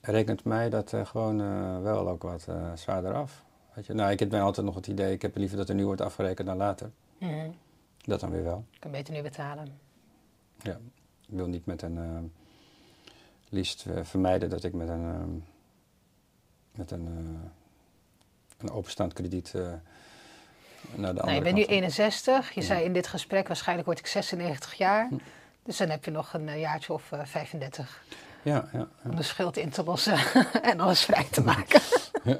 rekent 0.00 0.44
mij 0.44 0.70
dat 0.70 0.94
gewoon 1.04 1.36
wel 1.82 2.08
ook 2.08 2.22
wat 2.22 2.46
zwaarder 2.74 3.14
af. 3.14 3.44
Weet 3.74 3.86
je? 3.86 3.94
Nou, 3.94 4.10
ik 4.10 4.18
heb 4.18 4.28
ben 4.28 4.40
altijd 4.40 4.66
nog 4.66 4.74
het 4.74 4.86
idee, 4.86 5.12
ik 5.12 5.22
heb 5.22 5.36
liever 5.36 5.56
dat 5.56 5.68
er 5.68 5.74
nu 5.74 5.84
wordt 5.84 6.00
afgerekend 6.00 6.46
dan 6.46 6.56
later. 6.56 6.90
Mm 7.18 7.28
-hmm. 7.28 7.54
Dat 8.04 8.20
dan 8.20 8.30
weer 8.30 8.44
wel. 8.44 8.64
Ik 8.70 8.80
kan 8.80 8.90
beter 8.90 9.14
nu 9.14 9.22
betalen. 9.22 9.78
Ja, 10.62 10.78
ik 11.28 11.36
wil 11.36 11.46
niet 11.46 11.66
met 11.66 11.82
een, 11.82 11.96
uh, 11.96 12.18
liefst 13.48 13.86
uh, 13.86 13.98
vermijden 14.02 14.50
dat 14.50 14.64
ik 14.64 14.72
met 14.72 14.88
een, 14.88 15.02
uh, 15.02 15.42
met 16.72 16.90
een, 16.90 17.06
een 18.58 18.70
openstaand 18.70 19.12
krediet 19.12 19.52
naar 19.52 19.80
de 20.94 20.98
nou, 20.98 21.18
andere 21.18 21.34
Je 21.36 21.42
bent 21.42 21.54
nu 21.54 21.64
61, 21.64 22.52
je 22.52 22.60
ja. 22.60 22.66
zei 22.66 22.84
in 22.84 22.92
dit 22.92 23.06
gesprek 23.06 23.46
waarschijnlijk 23.46 23.86
word 23.86 23.98
ik 23.98 24.06
96 24.06 24.74
jaar. 24.74 25.08
Dus 25.64 25.76
dan 25.76 25.88
heb 25.88 26.04
je 26.04 26.10
nog 26.10 26.32
een 26.34 26.58
jaartje 26.58 26.92
of 26.92 27.02
35. 27.24 28.02
Ja, 28.42 28.68
ja, 28.72 28.78
ja, 28.78 28.88
Om 29.10 29.16
de 29.16 29.22
schuld 29.22 29.56
in 29.56 29.70
te 29.70 29.84
lossen 29.84 30.18
en 30.62 30.80
alles 30.80 31.04
vrij 31.04 31.26
te 31.30 31.42
maken. 31.42 31.80
ja, 32.24 32.36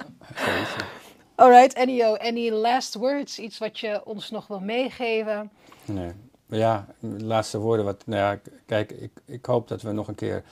Alright, 1.35 1.73
Ennio, 1.73 2.15
any 2.17 2.51
last 2.51 2.95
words? 2.95 3.39
Iets 3.39 3.59
wat 3.59 3.79
je 3.79 4.05
ons 4.05 4.31
nog 4.31 4.47
wil 4.47 4.61
meegeven? 4.61 5.51
Nee. 5.85 6.13
Ja, 6.47 6.87
laatste 7.01 7.59
woorden. 7.59 7.85
Wat, 7.85 8.03
nou 8.07 8.21
ja, 8.21 8.53
kijk, 8.67 8.91
ik, 8.93 9.11
ik 9.25 9.47
hoop 9.47 9.69
dat 9.69 9.83
we 9.83 9.93
nog 9.93 10.09
een 10.09 10.15
keer, 10.15 10.43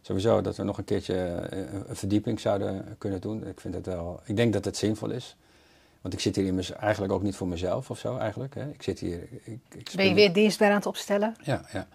sowieso, 0.00 0.40
dat 0.40 0.56
we 0.56 0.62
nog 0.62 0.78
een 0.78 0.84
keertje 0.84 1.14
eh, 1.14 1.58
een 1.88 1.96
verdieping 1.96 2.40
zouden 2.40 2.94
kunnen 2.98 3.20
doen. 3.20 3.46
Ik 3.46 3.60
vind 3.60 3.74
het 3.74 3.86
wel, 3.86 4.20
ik 4.24 4.36
denk 4.36 4.52
dat 4.52 4.64
het 4.64 4.76
zinvol 4.76 5.10
is. 5.10 5.36
Want 6.00 6.14
ik 6.14 6.20
zit 6.20 6.36
hier 6.36 6.76
eigenlijk 6.76 7.12
ook 7.12 7.22
niet 7.22 7.36
voor 7.36 7.48
mezelf 7.48 7.90
of 7.90 7.98
zo 7.98 8.16
eigenlijk. 8.16 8.54
Hè. 8.54 8.70
Ik 8.70 8.82
zit 8.82 8.98
hier... 8.98 9.28
Ik, 9.44 9.60
ik 9.74 9.92
Ben 9.96 10.08
je 10.08 10.14
weer 10.14 10.32
dienstbaar 10.32 10.68
aan 10.68 10.76
het 10.76 10.86
opstellen? 10.86 11.36
Ja, 11.42 11.64
ja. 11.72 11.88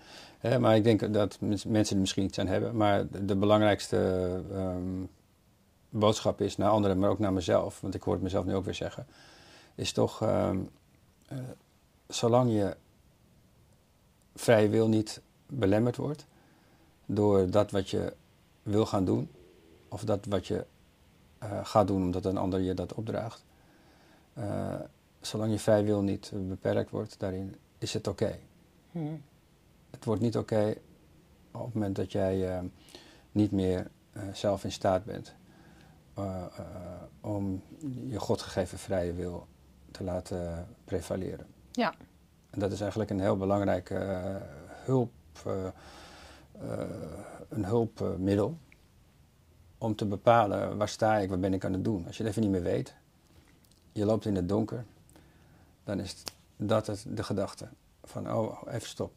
Maar 0.60 0.76
ik 0.76 0.84
denk 0.84 1.14
dat 1.14 1.38
mens- 1.40 1.66
mensen 1.66 1.96
er 1.96 2.02
misschien 2.02 2.24
iets 2.24 2.40
aan 2.40 2.48
hebben. 2.48 2.76
Maar 2.76 3.08
de, 3.08 3.26
de 3.26 3.36
belangrijkste 3.36 4.42
ehm, 4.52 5.04
boodschap 5.90 6.42
is 6.42 6.58
naar 6.58 6.70
anderen, 6.70 7.00
maar 7.00 7.10
ook 7.10 7.20
naar 7.20 7.34
mezelf. 7.34 7.82
Want 7.82 7.96
ik 7.96 8.02
hoor 8.02 8.14
het 8.14 8.24
mezelf 8.24 8.46
nu 8.46 8.56
ook 8.56 8.66
weer 8.66 8.74
zeggen. 8.74 9.06
Is 9.76 9.92
toch, 9.92 10.22
ehm, 10.22 10.58
eh, 11.28 11.38
zolang 12.08 12.52
je 12.52 12.76
vrije 14.36 14.70
wil 14.70 14.88
niet 14.88 15.22
belemmerd 15.48 15.96
wordt 15.96 16.26
door 17.06 17.50
dat 17.50 17.72
wat 17.72 17.90
je 17.90 18.14
wil 18.64 18.86
gaan 18.86 19.06
doen, 19.06 19.30
of 19.88 20.04
dat 20.04 20.26
wat 20.26 20.48
je 20.48 20.66
eh, 21.38 21.60
gaat 21.64 21.88
doen 21.88 22.02
omdat 22.02 22.26
een 22.26 22.38
ander 22.38 22.60
je 22.60 22.74
dat 22.74 22.94
opdraagt, 22.94 23.44
eh, 24.34 24.80
zolang 25.22 25.52
je 25.52 25.60
vrije 25.60 25.84
wil 25.84 26.02
niet 26.02 26.32
beperkt 26.36 26.90
wordt 26.90 27.20
daarin, 27.20 27.56
is 27.78 27.94
het 27.94 28.08
oké. 28.08 28.40
Hm. 28.92 29.16
Het 29.90 30.06
wordt 30.06 30.22
niet 30.22 30.38
oké 30.38 30.76
op 31.54 31.66
het 31.66 31.74
moment 31.74 31.96
dat 31.96 32.12
jij 32.12 32.56
eh, 32.56 32.64
niet 33.32 33.52
meer 33.52 33.90
eh, 34.12 34.24
zelf 34.34 34.64
in 34.64 34.72
staat 34.72 35.06
bent 35.06 35.34
om 37.22 37.64
je 38.08 38.20
godgegeven 38.20 38.78
vrije 38.78 39.14
wil 39.14 39.48
te 39.92 40.04
laten 40.04 40.68
prevaleren. 40.86 41.48
Ja. 41.72 41.94
En 42.50 42.60
dat 42.60 42.72
is 42.72 42.82
eigenlijk 42.82 43.10
een 43.10 43.20
heel 43.20 43.38
belangrijk 43.38 43.90
eh, 43.90 44.36
hulp, 44.68 45.12
een 47.50 47.66
hulpmiddel 47.66 48.58
om 49.78 49.96
te 49.96 50.06
bepalen 50.06 50.78
waar 50.78 50.90
sta 50.90 51.18
ik, 51.18 51.30
wat 51.30 51.42
ben 51.42 51.54
ik 51.54 51.66
aan 51.66 51.74
het 51.74 51.84
doen. 51.84 52.06
Als 52.08 52.18
je 52.18 52.24
het 52.24 52.32
even 52.32 52.42
niet 52.42 52.52
meer 52.52 52.72
weet, 52.72 52.96
je 53.94 54.06
loopt 54.06 54.26
in 54.26 54.36
het 54.36 54.50
donker, 54.50 54.86
dan 55.84 56.00
is 56.00 56.24
dat 56.58 56.88
het, 56.88 57.06
de 57.08 57.24
gedachte 57.24 57.68
van, 58.04 58.34
oh, 58.34 58.62
even 58.68 58.88
stop. 58.88 59.12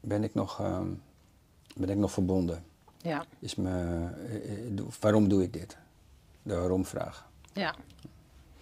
Ben 0.00 0.24
ik 0.24 0.34
nog, 0.34 0.60
ehm, 0.60 0.88
ben 1.76 1.88
ik 1.88 1.96
nog 1.96 2.12
verbonden? 2.12 2.64
Ja, 2.96 3.24
Is 3.38 3.54
me, 3.54 3.70
eh, 4.28 4.66
eh, 4.78 4.84
waarom 5.00 5.28
doe 5.28 5.42
ik 5.42 5.52
dit? 5.52 5.76
De 6.42 6.56
waarom-vraag. 6.56 7.28
ja. 7.52 7.74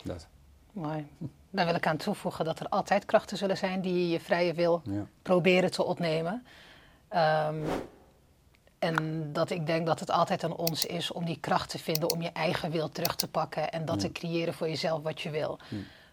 Dat. 0.04 0.26
Mooi. 0.72 1.06
Daar 1.50 1.66
wil 1.66 1.74
ik 1.74 1.86
aan 1.86 1.96
toevoegen 1.96 2.44
dat 2.44 2.60
er 2.60 2.68
altijd 2.68 3.04
krachten 3.04 3.36
zullen 3.36 3.56
zijn 3.56 3.80
die 3.80 4.08
je 4.08 4.20
vrije 4.20 4.54
wil 4.54 4.82
Ja. 4.84 5.06
proberen 5.22 5.70
te 5.70 5.82
ontnemen. 5.84 6.44
Ehm, 7.08 7.56
en 8.80 9.28
dat 9.32 9.50
ik 9.50 9.66
denk 9.66 9.86
dat 9.86 10.00
het 10.00 10.10
altijd 10.10 10.44
aan 10.44 10.56
ons 10.56 10.84
is 10.84 11.12
om 11.12 11.24
die 11.24 11.38
kracht 11.40 11.70
te 11.70 11.78
vinden 11.78 12.10
om 12.10 12.22
je 12.22 12.32
eigen 12.32 12.70
wil 12.70 12.90
terug 12.90 13.16
te 13.16 13.28
pakken 13.28 13.72
en 13.72 13.84
dat 13.84 14.00
te 14.00 14.12
creëren 14.12 14.54
voor 14.54 14.68
jezelf 14.68 15.02
wat 15.02 15.20
je 15.20 15.30
wil. 15.30 15.58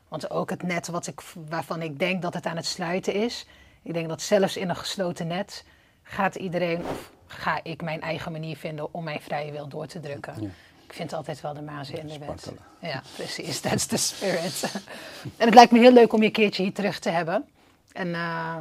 Want 0.08 0.32
ook 0.32 0.50
het 0.50 0.64
net 0.64 0.88
wat 0.88 1.08
ik, 1.08 1.22
waarvan 1.50 1.82
ik 1.82 2.00
denk 2.00 2.22
dat 2.22 2.34
het 2.34 2.46
aan 2.46 2.56
het 2.56 2.66
sluiten 2.66 3.14
is, 3.14 3.46
ik 3.82 3.94
denk 3.94 4.10
dat 4.10 4.22
zelfs 4.22 4.58
in 4.58 4.70
een 4.70 4.76
gesloten 4.76 5.28
net 5.28 5.66
gaat 6.04 6.36
iedereen 6.36 6.86
of 6.86 7.12
ga 7.28 7.60
ik 7.64 7.82
mijn 7.82 8.02
eigen 8.02 8.32
manier 8.32 8.58
vinden 8.58 8.94
om 8.94 9.04
mijn 9.04 9.22
vrije 9.22 9.52
wil 9.52 9.68
door 9.68 9.88
te 9.88 10.00
drukken. 10.00 10.42
Ja. 10.42 10.50
Ik 10.88 10.94
vind 10.94 11.14
altijd 11.14 11.42
wel 11.42 11.54
de 11.54 11.62
mazen 11.62 12.00
in 12.00 12.08
de 12.08 12.18
wet. 12.18 12.54
Ja, 12.82 13.02
precies. 13.16 13.60
That's 13.60 13.86
the 13.86 13.98
spirit. 13.98 14.64
en 15.38 15.46
het 15.46 15.54
lijkt 15.54 15.72
me 15.72 15.80
heel 15.80 15.94
leuk 15.94 16.14
om 16.14 16.20
je 16.20 16.26
een 16.26 16.32
keertje 16.32 16.64
hier 16.64 16.74
terug 16.74 17.00
te 17.00 17.10
hebben. 17.10 17.48
En 17.92 18.14
eh, 18.14 18.58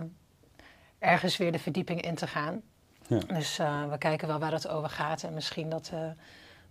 ergens 0.99 1.37
weer 1.37 1.53
de 1.53 1.59
verdieping 1.59 2.01
in 2.01 2.15
te 2.15 2.27
gaan. 2.27 2.63
Ja. 3.09 3.19
Dus 3.19 3.59
eh, 3.59 3.91
we 3.91 3.99
kijken 3.99 4.29
wel 4.29 4.39
waar 4.39 4.53
het 4.53 4.69
over 4.69 4.91
gaat. 4.91 5.23
En 5.23 5.35
misschien 5.35 5.69
dat, 5.69 5.91
eh, 5.93 6.01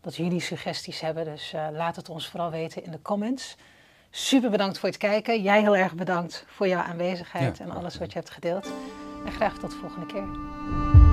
dat 0.02 0.16
jullie 0.16 0.40
suggesties 0.40 1.00
hebben. 1.02 1.26
Dus 1.26 1.54
eh, 1.54 1.68
laat 1.72 1.96
het 1.96 2.10
ons 2.10 2.28
vooral 2.28 2.52
weten 2.52 2.84
in 2.84 2.92
de 2.92 3.02
comments. 3.02 3.56
Super 4.10 4.50
bedankt 4.50 4.80
voor 4.80 4.90
het 4.90 4.98
kijken. 4.98 5.42
Jij 5.42 5.62
heel 5.62 5.76
erg 5.76 5.94
bedankt 5.94 6.46
voor 6.48 6.68
jouw 6.68 6.82
aanwezigheid 6.82 7.58
Ja, 7.58 7.64
en 7.64 7.72
alles 7.72 7.98
wat 7.98 8.12
je 8.12 8.18
hebt 8.18 8.32
gedeeld. 8.32 8.68
En 9.26 9.32
graag 9.32 9.58
tot 9.58 9.72
de 9.72 9.78
volgende 9.78 10.06
keer. 10.06 11.05